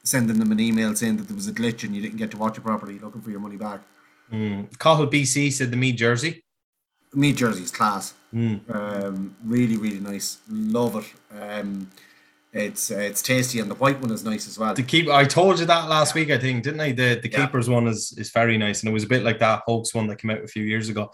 sending 0.10 0.40
them 0.40 0.52
an 0.52 0.60
email 0.60 0.96
saying 0.96 1.18
that 1.18 1.28
there 1.28 1.36
was 1.36 1.48
a 1.48 1.54
glitch 1.54 1.84
and 1.84 1.96
you 1.96 2.02
didn't 2.02 2.18
get 2.18 2.32
to 2.32 2.38
watch 2.38 2.58
it 2.58 2.62
properly, 2.62 3.00
looking 3.00 3.22
for 3.22 3.30
your 3.30 3.40
money 3.40 3.58
back. 3.58 3.82
Mm. 4.32 4.78
Cahill 4.80 5.08
BC 5.08 5.52
said 5.52 5.72
the 5.72 5.78
Meath 5.78 5.96
jersey. 5.96 6.44
Meath 7.14 7.38
jersey 7.38 7.64
is 7.64 7.72
class. 7.72 8.14
Mm. 8.34 8.60
Um, 8.74 9.36
really, 9.44 9.78
really 9.78 10.00
nice. 10.00 10.40
Love 10.50 10.96
it. 10.98 11.42
Um, 11.42 11.90
it's 12.52 12.90
uh, 12.90 12.98
it's 12.98 13.22
tasty 13.22 13.60
and 13.60 13.70
the 13.70 13.76
white 13.76 14.00
one 14.02 14.12
is 14.12 14.24
nice 14.24 14.48
as 14.48 14.58
well. 14.58 14.74
The 14.74 14.82
keep 14.82 15.08
I 15.08 15.24
told 15.26 15.60
you 15.60 15.66
that 15.66 15.88
last 15.88 16.16
week, 16.16 16.32
I 16.32 16.38
think, 16.40 16.64
didn't 16.64 16.80
I? 16.80 16.92
The 16.92 17.20
the 17.22 17.30
yeah. 17.30 17.46
keepers 17.46 17.70
one 17.70 17.88
is 17.88 18.14
is 18.18 18.32
very 18.32 18.58
nice 18.58 18.82
and 18.82 18.90
it 18.90 18.94
was 18.94 19.04
a 19.04 19.08
bit 19.08 19.24
like 19.24 19.40
that 19.40 19.62
Hawks 19.68 19.94
one 19.94 20.08
that 20.08 20.18
came 20.18 20.32
out 20.32 20.44
a 20.44 20.48
few 20.48 20.64
years 20.64 20.90
ago. 20.90 21.12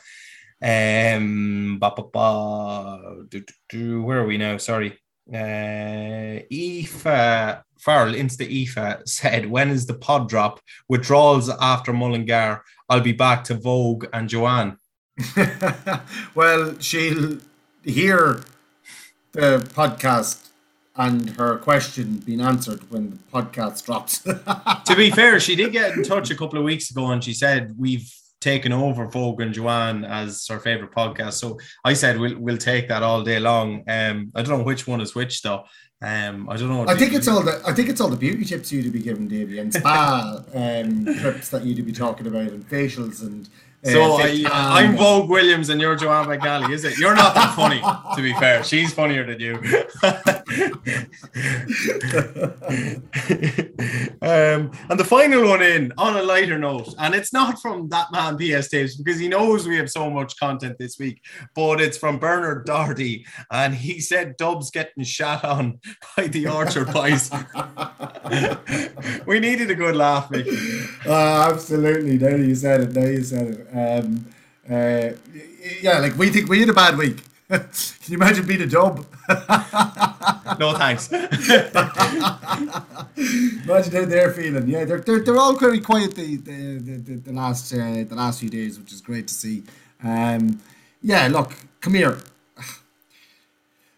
Um, 0.61 1.77
ba, 1.79 1.91
ba, 1.95 2.03
ba, 2.03 3.25
do, 3.27 3.41
do, 3.41 3.53
do, 3.69 4.03
where 4.03 4.21
are 4.21 4.25
we 4.25 4.37
now? 4.37 4.55
Sorry. 4.57 4.97
Uh, 5.31 6.39
Aoife 6.49 7.63
Farrell, 7.79 8.13
Insta 8.13 8.45
Aoife, 8.45 9.01
said, 9.05 9.49
When 9.49 9.69
is 9.69 9.85
the 9.85 9.93
pod 9.93 10.29
drop? 10.29 10.59
Withdrawals 10.89 11.49
after 11.49 11.93
Mullingar. 11.93 12.61
I'll 12.89 13.01
be 13.01 13.13
back 13.13 13.43
to 13.45 13.55
Vogue 13.55 14.05
and 14.13 14.29
Joanne. 14.29 14.77
well, 16.35 16.77
she'll 16.79 17.39
hear 17.83 18.41
the 19.31 19.59
podcast 19.73 20.49
and 20.97 21.31
her 21.31 21.57
question 21.57 22.17
being 22.19 22.41
answered 22.41 22.89
when 22.89 23.09
the 23.09 23.17
podcast 23.33 23.85
drops. 23.85 24.19
to 24.19 24.95
be 24.95 25.11
fair, 25.11 25.39
she 25.39 25.55
did 25.55 25.71
get 25.71 25.93
in 25.97 26.03
touch 26.03 26.31
a 26.31 26.35
couple 26.35 26.57
of 26.57 26.65
weeks 26.65 26.89
ago 26.89 27.07
and 27.11 27.23
she 27.23 27.33
said, 27.33 27.75
We've 27.77 28.09
taken 28.45 28.71
over 28.71 29.07
Vogue 29.07 29.41
and 29.41 29.53
Joanne 29.53 30.05
as 30.05 30.47
our 30.51 30.59
favorite 30.59 30.91
podcast. 30.91 31.33
So 31.33 31.59
I 31.83 31.93
said 31.93 32.19
we'll 32.19 32.37
we'll 32.39 32.57
take 32.57 32.87
that 32.89 33.01
all 33.01 33.23
day 33.23 33.39
long. 33.39 33.83
Um, 33.87 34.31
I 34.35 34.43
don't 34.43 34.59
know 34.59 34.63
which 34.63 34.85
one 34.85 35.01
is 35.01 35.15
which 35.15 35.41
though. 35.41 35.63
Um, 36.01 36.49
I 36.49 36.57
don't 36.57 36.69
know. 36.69 36.85
I 36.87 36.95
think 36.95 37.13
it's 37.13 37.27
all 37.27 37.41
the 37.41 37.61
I 37.65 37.73
think 37.73 37.89
it's 37.89 38.01
all 38.01 38.09
the 38.09 38.17
beauty 38.17 38.43
tips 38.43 38.71
you'd 38.71 38.91
be 38.91 38.99
giving, 38.99 39.27
Davy, 39.27 39.59
and 39.59 39.73
spa 39.73 40.43
um, 40.53 41.05
trips 41.19 41.49
that 41.49 41.63
you'd 41.63 41.85
be 41.85 41.93
talking 41.93 42.27
about, 42.27 42.51
and 42.51 42.69
facials 42.69 43.21
and 43.21 43.47
so 43.85 44.13
uh, 44.13 44.49
I, 44.51 44.81
am 44.83 44.97
Vogue 44.97 45.29
Williams 45.29 45.69
and 45.69 45.79
you're 45.79 45.95
Joanne 45.95 46.25
McNally, 46.25 46.71
is 46.71 46.83
it? 46.83 46.97
You're 46.97 47.15
not 47.15 47.35
that 47.35 47.55
funny, 47.55 47.81
to 48.15 48.21
be 48.21 48.33
fair. 48.33 48.63
She's 48.63 48.93
funnier 48.93 49.25
than 49.25 49.39
you. 49.39 49.55
um, 54.21 54.71
and 54.89 54.99
the 54.99 55.05
final 55.07 55.47
one 55.47 55.61
in 55.61 55.93
on 55.97 56.17
a 56.17 56.23
lighter 56.23 56.57
note, 56.57 56.93
and 56.99 57.13
it's 57.13 57.31
not 57.31 57.61
from 57.61 57.89
that 57.89 58.11
man 58.11 58.37
PS 58.37 58.69
Tapes 58.69 58.95
because 58.95 59.19
he 59.19 59.27
knows 59.27 59.67
we 59.67 59.77
have 59.77 59.91
so 59.91 60.09
much 60.09 60.37
content 60.39 60.77
this 60.79 60.97
week, 60.97 61.21
but 61.53 61.79
it's 61.79 61.97
from 61.97 62.17
Bernard 62.17 62.65
Doherty, 62.65 63.25
and 63.51 63.75
he 63.75 63.99
said 63.99 64.37
Dubs 64.37 64.71
getting 64.71 65.03
shot 65.03 65.43
on 65.43 65.79
by 66.17 66.27
the 66.27 66.47
Archer 66.47 66.85
Boys. 66.85 67.29
we 69.27 69.39
needed 69.39 69.69
a 69.69 69.75
good 69.75 69.95
laugh, 69.95 70.31
Mickey. 70.31 70.57
Uh, 71.05 71.51
absolutely. 71.51 72.17
Now 72.17 72.35
you 72.35 72.55
said 72.55 72.81
it. 72.81 72.93
Now 72.93 73.05
you 73.05 73.23
said 73.23 73.47
it. 73.47 73.67
Um, 73.75 74.25
uh, 74.69 75.09
yeah, 75.81 75.99
like 75.99 76.17
we 76.17 76.29
think 76.29 76.49
we 76.49 76.59
had 76.59 76.69
a 76.69 76.73
bad 76.73 76.97
week. 76.97 77.21
Can 77.49 77.67
you 78.07 78.17
imagine 78.17 78.47
being 78.47 78.61
a 78.61 78.65
dub? 78.65 79.05
no 80.59 80.73
thanks. 80.75 81.11
imagine 81.11 81.33
how 83.93 84.05
they're 84.05 84.31
feeling. 84.31 84.67
Yeah, 84.67 84.85
they're, 84.85 85.01
they're, 85.01 85.19
they're 85.19 85.37
all 85.37 85.55
very 85.55 85.79
quiet 85.79 86.15
the 86.15 86.37
the, 86.37 86.79
the, 86.79 87.15
the 87.17 87.33
last 87.33 87.71
uh, 87.73 87.77
the 87.77 88.15
last 88.15 88.39
few 88.39 88.49
days, 88.49 88.79
which 88.79 88.91
is 88.91 89.01
great 89.01 89.27
to 89.27 89.33
see. 89.33 89.63
Um, 90.03 90.59
yeah, 91.03 91.27
look, 91.27 91.53
come 91.81 91.93
here. 91.93 92.17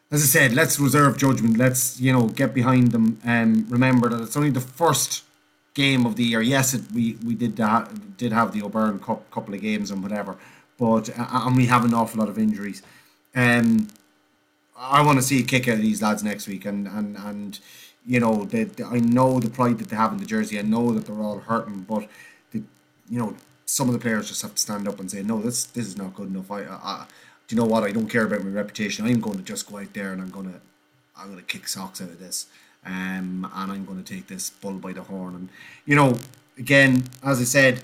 As 0.10 0.24
I 0.24 0.26
said, 0.26 0.54
let's 0.54 0.80
reserve 0.80 1.18
judgment. 1.18 1.58
Let's 1.58 2.02
you 2.02 2.12
know 2.12 2.28
get 2.28 2.54
behind 2.54 2.92
them. 2.92 3.20
And 3.24 3.58
um, 3.58 3.66
remember 3.70 4.10
that 4.10 4.22
it's 4.22 4.36
only 4.36 4.50
the 4.50 4.62
first 4.62 5.24
game 5.78 6.06
of 6.06 6.16
the 6.16 6.24
year. 6.24 6.42
Yes, 6.42 6.74
it, 6.74 6.84
we 6.94 7.18
we 7.26 7.34
did 7.44 7.56
did 8.18 8.32
have 8.40 8.52
the 8.54 8.62
O'Byrne 8.68 9.00
Cup 9.00 9.20
couple 9.32 9.54
of 9.54 9.62
games 9.62 9.92
and 9.92 10.02
whatever, 10.02 10.36
but 10.78 11.06
uh, 11.18 11.46
and 11.46 11.56
we 11.56 11.68
have 11.68 11.86
an 11.86 11.94
awful 11.94 12.20
lot 12.20 12.30
of 12.30 12.38
injuries. 12.38 12.82
Um, 13.36 13.88
I 14.76 15.02
want 15.06 15.18
to 15.20 15.24
see 15.24 15.40
a 15.40 15.44
kick 15.44 15.68
out 15.68 15.76
of 15.76 15.82
these 15.82 16.02
lads 16.02 16.24
next 16.24 16.48
week, 16.48 16.66
and 16.66 16.88
and 16.88 17.16
and 17.18 17.60
you 18.08 18.22
know, 18.22 18.46
they, 18.46 18.64
they, 18.64 18.86
I 18.86 19.00
know 19.00 19.40
the 19.40 19.50
pride 19.50 19.78
that 19.80 19.90
they 19.90 19.96
have 19.98 20.14
in 20.14 20.18
the 20.18 20.26
jersey. 20.26 20.58
I 20.58 20.62
know 20.62 20.94
that 20.94 21.06
they're 21.06 21.22
all 21.22 21.40
hurting, 21.40 21.82
but 21.82 22.08
the, 22.52 22.64
you 23.10 23.20
know, 23.20 23.36
some 23.66 23.88
of 23.90 23.94
the 23.94 24.00
players 24.00 24.30
just 24.30 24.42
have 24.44 24.56
to 24.56 24.62
stand 24.62 24.88
up 24.88 25.00
and 25.02 25.12
say, 25.12 25.22
no, 25.22 25.42
this 25.42 25.66
this 25.66 25.86
is 25.86 25.98
not 25.98 26.16
good 26.16 26.30
enough. 26.30 26.50
I, 26.50 26.62
I, 26.62 27.06
do 27.48 27.56
you 27.56 27.62
know 27.62 27.68
what? 27.68 27.84
I 27.84 27.92
don't 27.92 28.10
care 28.10 28.26
about 28.26 28.44
my 28.44 28.50
reputation. 28.50 29.06
I'm 29.06 29.20
going 29.20 29.38
to 29.38 29.44
just 29.44 29.70
go 29.70 29.78
out 29.78 29.94
there 29.94 30.14
and 30.14 30.22
I'm 30.22 30.32
to 30.32 30.60
I'm 31.18 31.36
to 31.36 31.44
kick 31.44 31.68
socks 31.68 32.02
out 32.02 32.10
of 32.10 32.20
this 32.20 32.48
um, 32.88 33.50
and 33.54 33.72
I'm 33.72 33.86
going 33.86 34.02
to 34.02 34.14
take 34.14 34.28
this 34.28 34.50
bull 34.50 34.74
by 34.74 34.94
the 34.94 35.04
horn. 35.04 35.36
And 35.36 35.50
you 35.86 35.96
know, 35.96 36.18
again, 36.58 37.04
as 37.24 37.40
I 37.40 37.44
said, 37.44 37.82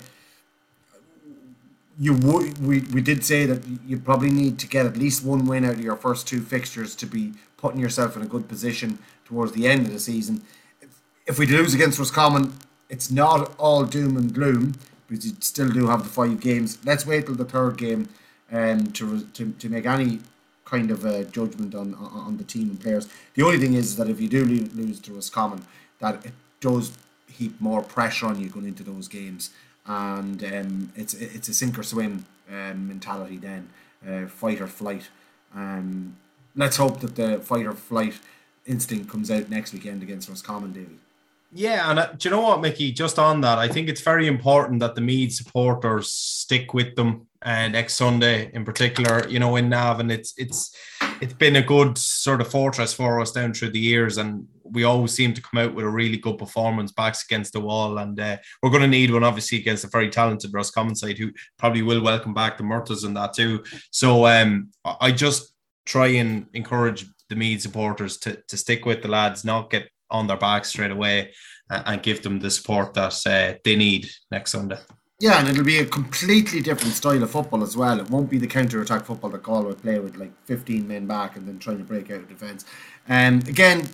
you 1.98 2.14
would 2.14 2.58
we, 2.66 2.80
we 2.80 3.00
did 3.00 3.24
say 3.24 3.46
that 3.46 3.62
you 3.86 3.98
probably 3.98 4.30
need 4.30 4.58
to 4.58 4.66
get 4.66 4.86
at 4.86 4.96
least 4.96 5.24
one 5.24 5.46
win 5.46 5.64
out 5.64 5.74
of 5.74 5.80
your 5.80 5.96
first 5.96 6.26
two 6.26 6.40
fixtures 6.40 6.96
to 6.96 7.06
be 7.06 7.34
putting 7.56 7.80
yourself 7.80 8.16
in 8.16 8.22
a 8.22 8.26
good 8.26 8.48
position 8.48 8.98
towards 9.24 9.52
the 9.52 9.68
end 9.68 9.86
of 9.86 9.92
the 9.92 10.00
season. 10.00 10.42
If, 10.80 11.00
if 11.26 11.38
we 11.38 11.46
lose 11.46 11.74
against 11.74 11.98
Roscommon, 11.98 12.54
it's 12.88 13.10
not 13.10 13.54
all 13.58 13.84
doom 13.84 14.16
and 14.16 14.34
gloom 14.34 14.74
because 15.08 15.26
you 15.26 15.36
still 15.40 15.68
do 15.68 15.86
have 15.86 16.02
the 16.02 16.08
five 16.08 16.40
games. 16.40 16.78
Let's 16.84 17.06
wait 17.06 17.26
till 17.26 17.34
the 17.34 17.44
third 17.44 17.76
game 17.76 18.08
um, 18.50 18.86
to, 18.92 19.24
to, 19.34 19.52
to 19.52 19.68
make 19.68 19.86
any 19.86 20.20
kind 20.64 20.90
of 20.90 21.04
a 21.04 21.24
judgment 21.24 21.74
on, 21.74 21.94
on, 21.94 22.36
the 22.36 22.44
team 22.44 22.70
and 22.70 22.80
players. 22.80 23.08
The 23.34 23.42
only 23.42 23.58
thing 23.58 23.74
is 23.74 23.96
that 23.96 24.08
if 24.08 24.20
you 24.20 24.28
do 24.28 24.44
lose 24.44 24.98
to 25.00 25.12
Roscommon, 25.12 25.62
that 26.00 26.24
it 26.24 26.32
does 26.60 26.96
heap 27.30 27.60
more 27.60 27.82
pressure 27.82 28.26
on 28.26 28.40
you 28.40 28.48
going 28.48 28.66
into 28.66 28.82
those 28.82 29.08
games, 29.08 29.50
and 29.86 30.42
um, 30.44 30.92
it's 30.96 31.14
it's 31.14 31.48
a 31.48 31.54
sink 31.54 31.78
or 31.78 31.82
swim 31.82 32.24
um, 32.50 32.88
mentality 32.88 33.36
then, 33.36 33.68
uh, 34.08 34.26
fight 34.26 34.60
or 34.60 34.66
flight. 34.66 35.08
Um, 35.54 36.16
let's 36.56 36.76
hope 36.76 37.00
that 37.00 37.16
the 37.16 37.40
fight 37.40 37.66
or 37.66 37.74
flight 37.74 38.18
instinct 38.66 39.10
comes 39.10 39.30
out 39.30 39.50
next 39.50 39.72
weekend 39.72 40.02
against 40.02 40.28
Roscommon, 40.28 40.72
Davy. 40.72 40.98
Yeah, 41.56 41.88
and 41.88 41.98
uh, 42.00 42.08
do 42.18 42.28
you 42.28 42.34
know 42.34 42.40
what, 42.40 42.60
Mickey? 42.60 42.90
Just 42.90 43.18
on 43.18 43.40
that, 43.42 43.58
I 43.58 43.68
think 43.68 43.88
it's 43.88 44.00
very 44.00 44.26
important 44.26 44.80
that 44.80 44.96
the 44.96 45.00
Mead 45.00 45.32
supporters 45.32 46.10
stick 46.10 46.74
with 46.74 46.96
them 46.96 47.28
uh, 47.44 47.68
next 47.68 47.94
Sunday, 47.94 48.50
in 48.54 48.64
particular. 48.64 49.28
You 49.28 49.38
know, 49.38 49.56
in 49.56 49.68
Navan, 49.68 50.10
it's 50.10 50.32
it's 50.36 50.74
it's 51.20 51.34
been 51.34 51.56
a 51.56 51.62
good 51.62 51.96
sort 51.98 52.40
of 52.40 52.50
fortress 52.50 52.94
for 52.94 53.20
us 53.20 53.32
down 53.32 53.52
through 53.52 53.70
the 53.70 53.78
years, 53.78 54.18
and 54.18 54.46
we 54.64 54.84
always 54.84 55.12
seem 55.12 55.34
to 55.34 55.42
come 55.42 55.60
out 55.60 55.74
with 55.74 55.84
a 55.84 55.88
really 55.88 56.16
good 56.16 56.38
performance, 56.38 56.92
backs 56.92 57.24
against 57.24 57.52
the 57.52 57.60
wall, 57.60 57.98
and 57.98 58.18
uh, 58.18 58.36
we're 58.62 58.70
going 58.70 58.82
to 58.82 58.88
need 58.88 59.12
one 59.12 59.24
obviously 59.24 59.58
against 59.58 59.84
a 59.84 59.88
very 59.88 60.08
talented 60.08 60.52
Roscommon 60.52 60.94
side 60.94 61.18
who 61.18 61.30
probably 61.58 61.82
will 61.82 62.02
welcome 62.02 62.34
back 62.34 62.56
the 62.56 62.64
Murtaghs 62.64 63.04
and 63.04 63.16
that 63.16 63.34
too. 63.34 63.62
So 63.90 64.26
um, 64.26 64.70
I 65.00 65.12
just 65.12 65.52
try 65.84 66.06
and 66.06 66.46
encourage 66.54 67.06
the 67.28 67.36
Meath 67.36 67.62
supporters 67.62 68.16
to 68.18 68.42
to 68.48 68.56
stick 68.56 68.86
with 68.86 69.02
the 69.02 69.08
lads, 69.08 69.44
not 69.44 69.70
get 69.70 69.88
on 70.10 70.26
their 70.26 70.36
back 70.36 70.64
straight 70.64 70.90
away 70.90 71.32
and, 71.70 71.82
and 71.86 72.02
give 72.02 72.22
them 72.22 72.38
the 72.38 72.50
support 72.50 72.94
that 72.94 73.14
uh, 73.26 73.58
they 73.64 73.76
need 73.76 74.08
next 74.30 74.52
Sunday. 74.52 74.78
Yeah, 75.20 75.38
and 75.38 75.48
it'll 75.48 75.64
be 75.64 75.78
a 75.78 75.86
completely 75.86 76.60
different 76.60 76.94
style 76.94 77.22
of 77.22 77.30
football 77.30 77.62
as 77.62 77.76
well. 77.76 78.00
It 78.00 78.10
won't 78.10 78.28
be 78.28 78.38
the 78.38 78.48
counter 78.48 78.82
attack 78.82 79.04
football 79.04 79.30
that 79.30 79.44
Galway 79.44 79.74
play 79.74 79.98
with 80.00 80.16
like 80.16 80.32
15 80.46 80.88
men 80.88 81.06
back 81.06 81.36
and 81.36 81.46
then 81.46 81.58
trying 81.60 81.78
to 81.78 81.84
break 81.84 82.10
out 82.10 82.18
of 82.18 82.28
defence. 82.28 82.64
And 83.06 83.44
um, 83.44 83.48
again, 83.48 83.88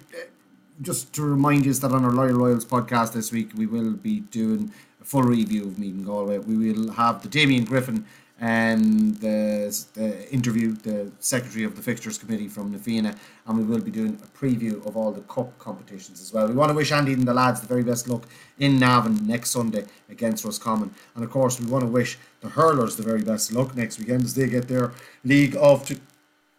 just 0.80 1.12
to 1.14 1.22
remind 1.22 1.66
you 1.66 1.74
that 1.74 1.92
on 1.92 2.04
our 2.06 2.10
Loyal 2.10 2.38
Royals 2.38 2.64
podcast 2.64 3.12
this 3.12 3.32
week, 3.32 3.50
we 3.54 3.66
will 3.66 3.92
be 3.92 4.20
doing 4.20 4.72
a 5.00 5.04
full 5.04 5.22
review 5.22 5.64
of 5.64 5.78
Meath 5.78 5.94
and 5.94 6.06
Galway. 6.06 6.38
We 6.38 6.72
will 6.72 6.92
have 6.92 7.22
the 7.22 7.28
Damien 7.28 7.64
Griffin 7.64 8.06
and 8.40 9.16
the, 9.16 9.84
the 9.92 10.32
interview 10.32 10.72
the 10.72 11.12
secretary 11.20 11.62
of 11.64 11.76
the 11.76 11.82
fixtures 11.82 12.16
committee 12.16 12.48
from 12.48 12.72
Na 12.72 12.78
Fianna, 12.78 13.14
and 13.46 13.58
we 13.58 13.64
will 13.64 13.82
be 13.82 13.90
doing 13.90 14.18
a 14.22 14.38
preview 14.38 14.84
of 14.86 14.96
all 14.96 15.12
the 15.12 15.20
cup 15.22 15.56
competitions 15.58 16.22
as 16.22 16.32
well. 16.32 16.48
We 16.48 16.54
want 16.54 16.70
to 16.70 16.74
wish 16.74 16.90
Andy 16.90 17.12
and 17.12 17.28
the 17.28 17.34
lads 17.34 17.60
the 17.60 17.66
very 17.66 17.82
best 17.82 18.08
luck 18.08 18.26
in 18.58 18.78
Navan 18.78 19.26
next 19.26 19.50
Sunday 19.50 19.84
against 20.08 20.44
Roscommon, 20.44 20.94
and 21.14 21.22
of 21.22 21.30
course 21.30 21.60
we 21.60 21.70
want 21.70 21.84
to 21.84 21.90
wish 21.90 22.18
the 22.40 22.48
hurlers 22.48 22.96
the 22.96 23.02
very 23.02 23.22
best 23.22 23.52
luck 23.52 23.76
next 23.76 23.98
weekend 23.98 24.24
as 24.24 24.34
they 24.34 24.48
get 24.48 24.68
their 24.68 24.92
league 25.22 25.54
off 25.56 25.86
to 25.86 26.00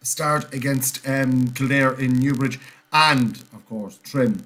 start 0.04 0.54
against 0.54 1.08
um, 1.08 1.48
Kildare 1.50 2.00
in 2.00 2.20
Newbridge, 2.20 2.60
and 2.94 3.38
of 3.54 3.68
course 3.68 4.00
Trim, 4.04 4.44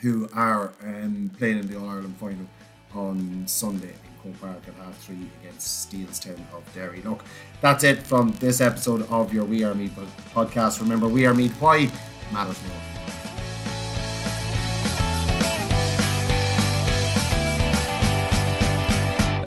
who 0.00 0.28
are 0.34 0.72
um, 0.82 1.30
playing 1.38 1.60
in 1.60 1.66
the 1.66 1.78
All 1.78 1.88
Ireland 1.88 2.16
final 2.18 2.46
on 2.94 3.44
Sunday 3.46 3.94
Park 4.34 4.58
at 4.66 4.74
half 4.74 4.96
three 4.98 5.28
against 5.40 5.90
Steelstown 5.90 6.40
of 6.54 6.62
Derry. 6.74 7.02
Look, 7.02 7.24
that's 7.60 7.84
it 7.84 8.02
from 8.02 8.32
this 8.40 8.60
episode 8.60 9.08
of 9.10 9.32
your 9.32 9.44
We 9.44 9.64
Are 9.64 9.74
Meath 9.74 9.98
podcast. 10.34 10.80
Remember, 10.80 11.08
We 11.08 11.26
Are 11.26 11.34
Meath, 11.34 11.60
why 11.60 11.90
matters 12.32 12.60
more. 12.68 12.95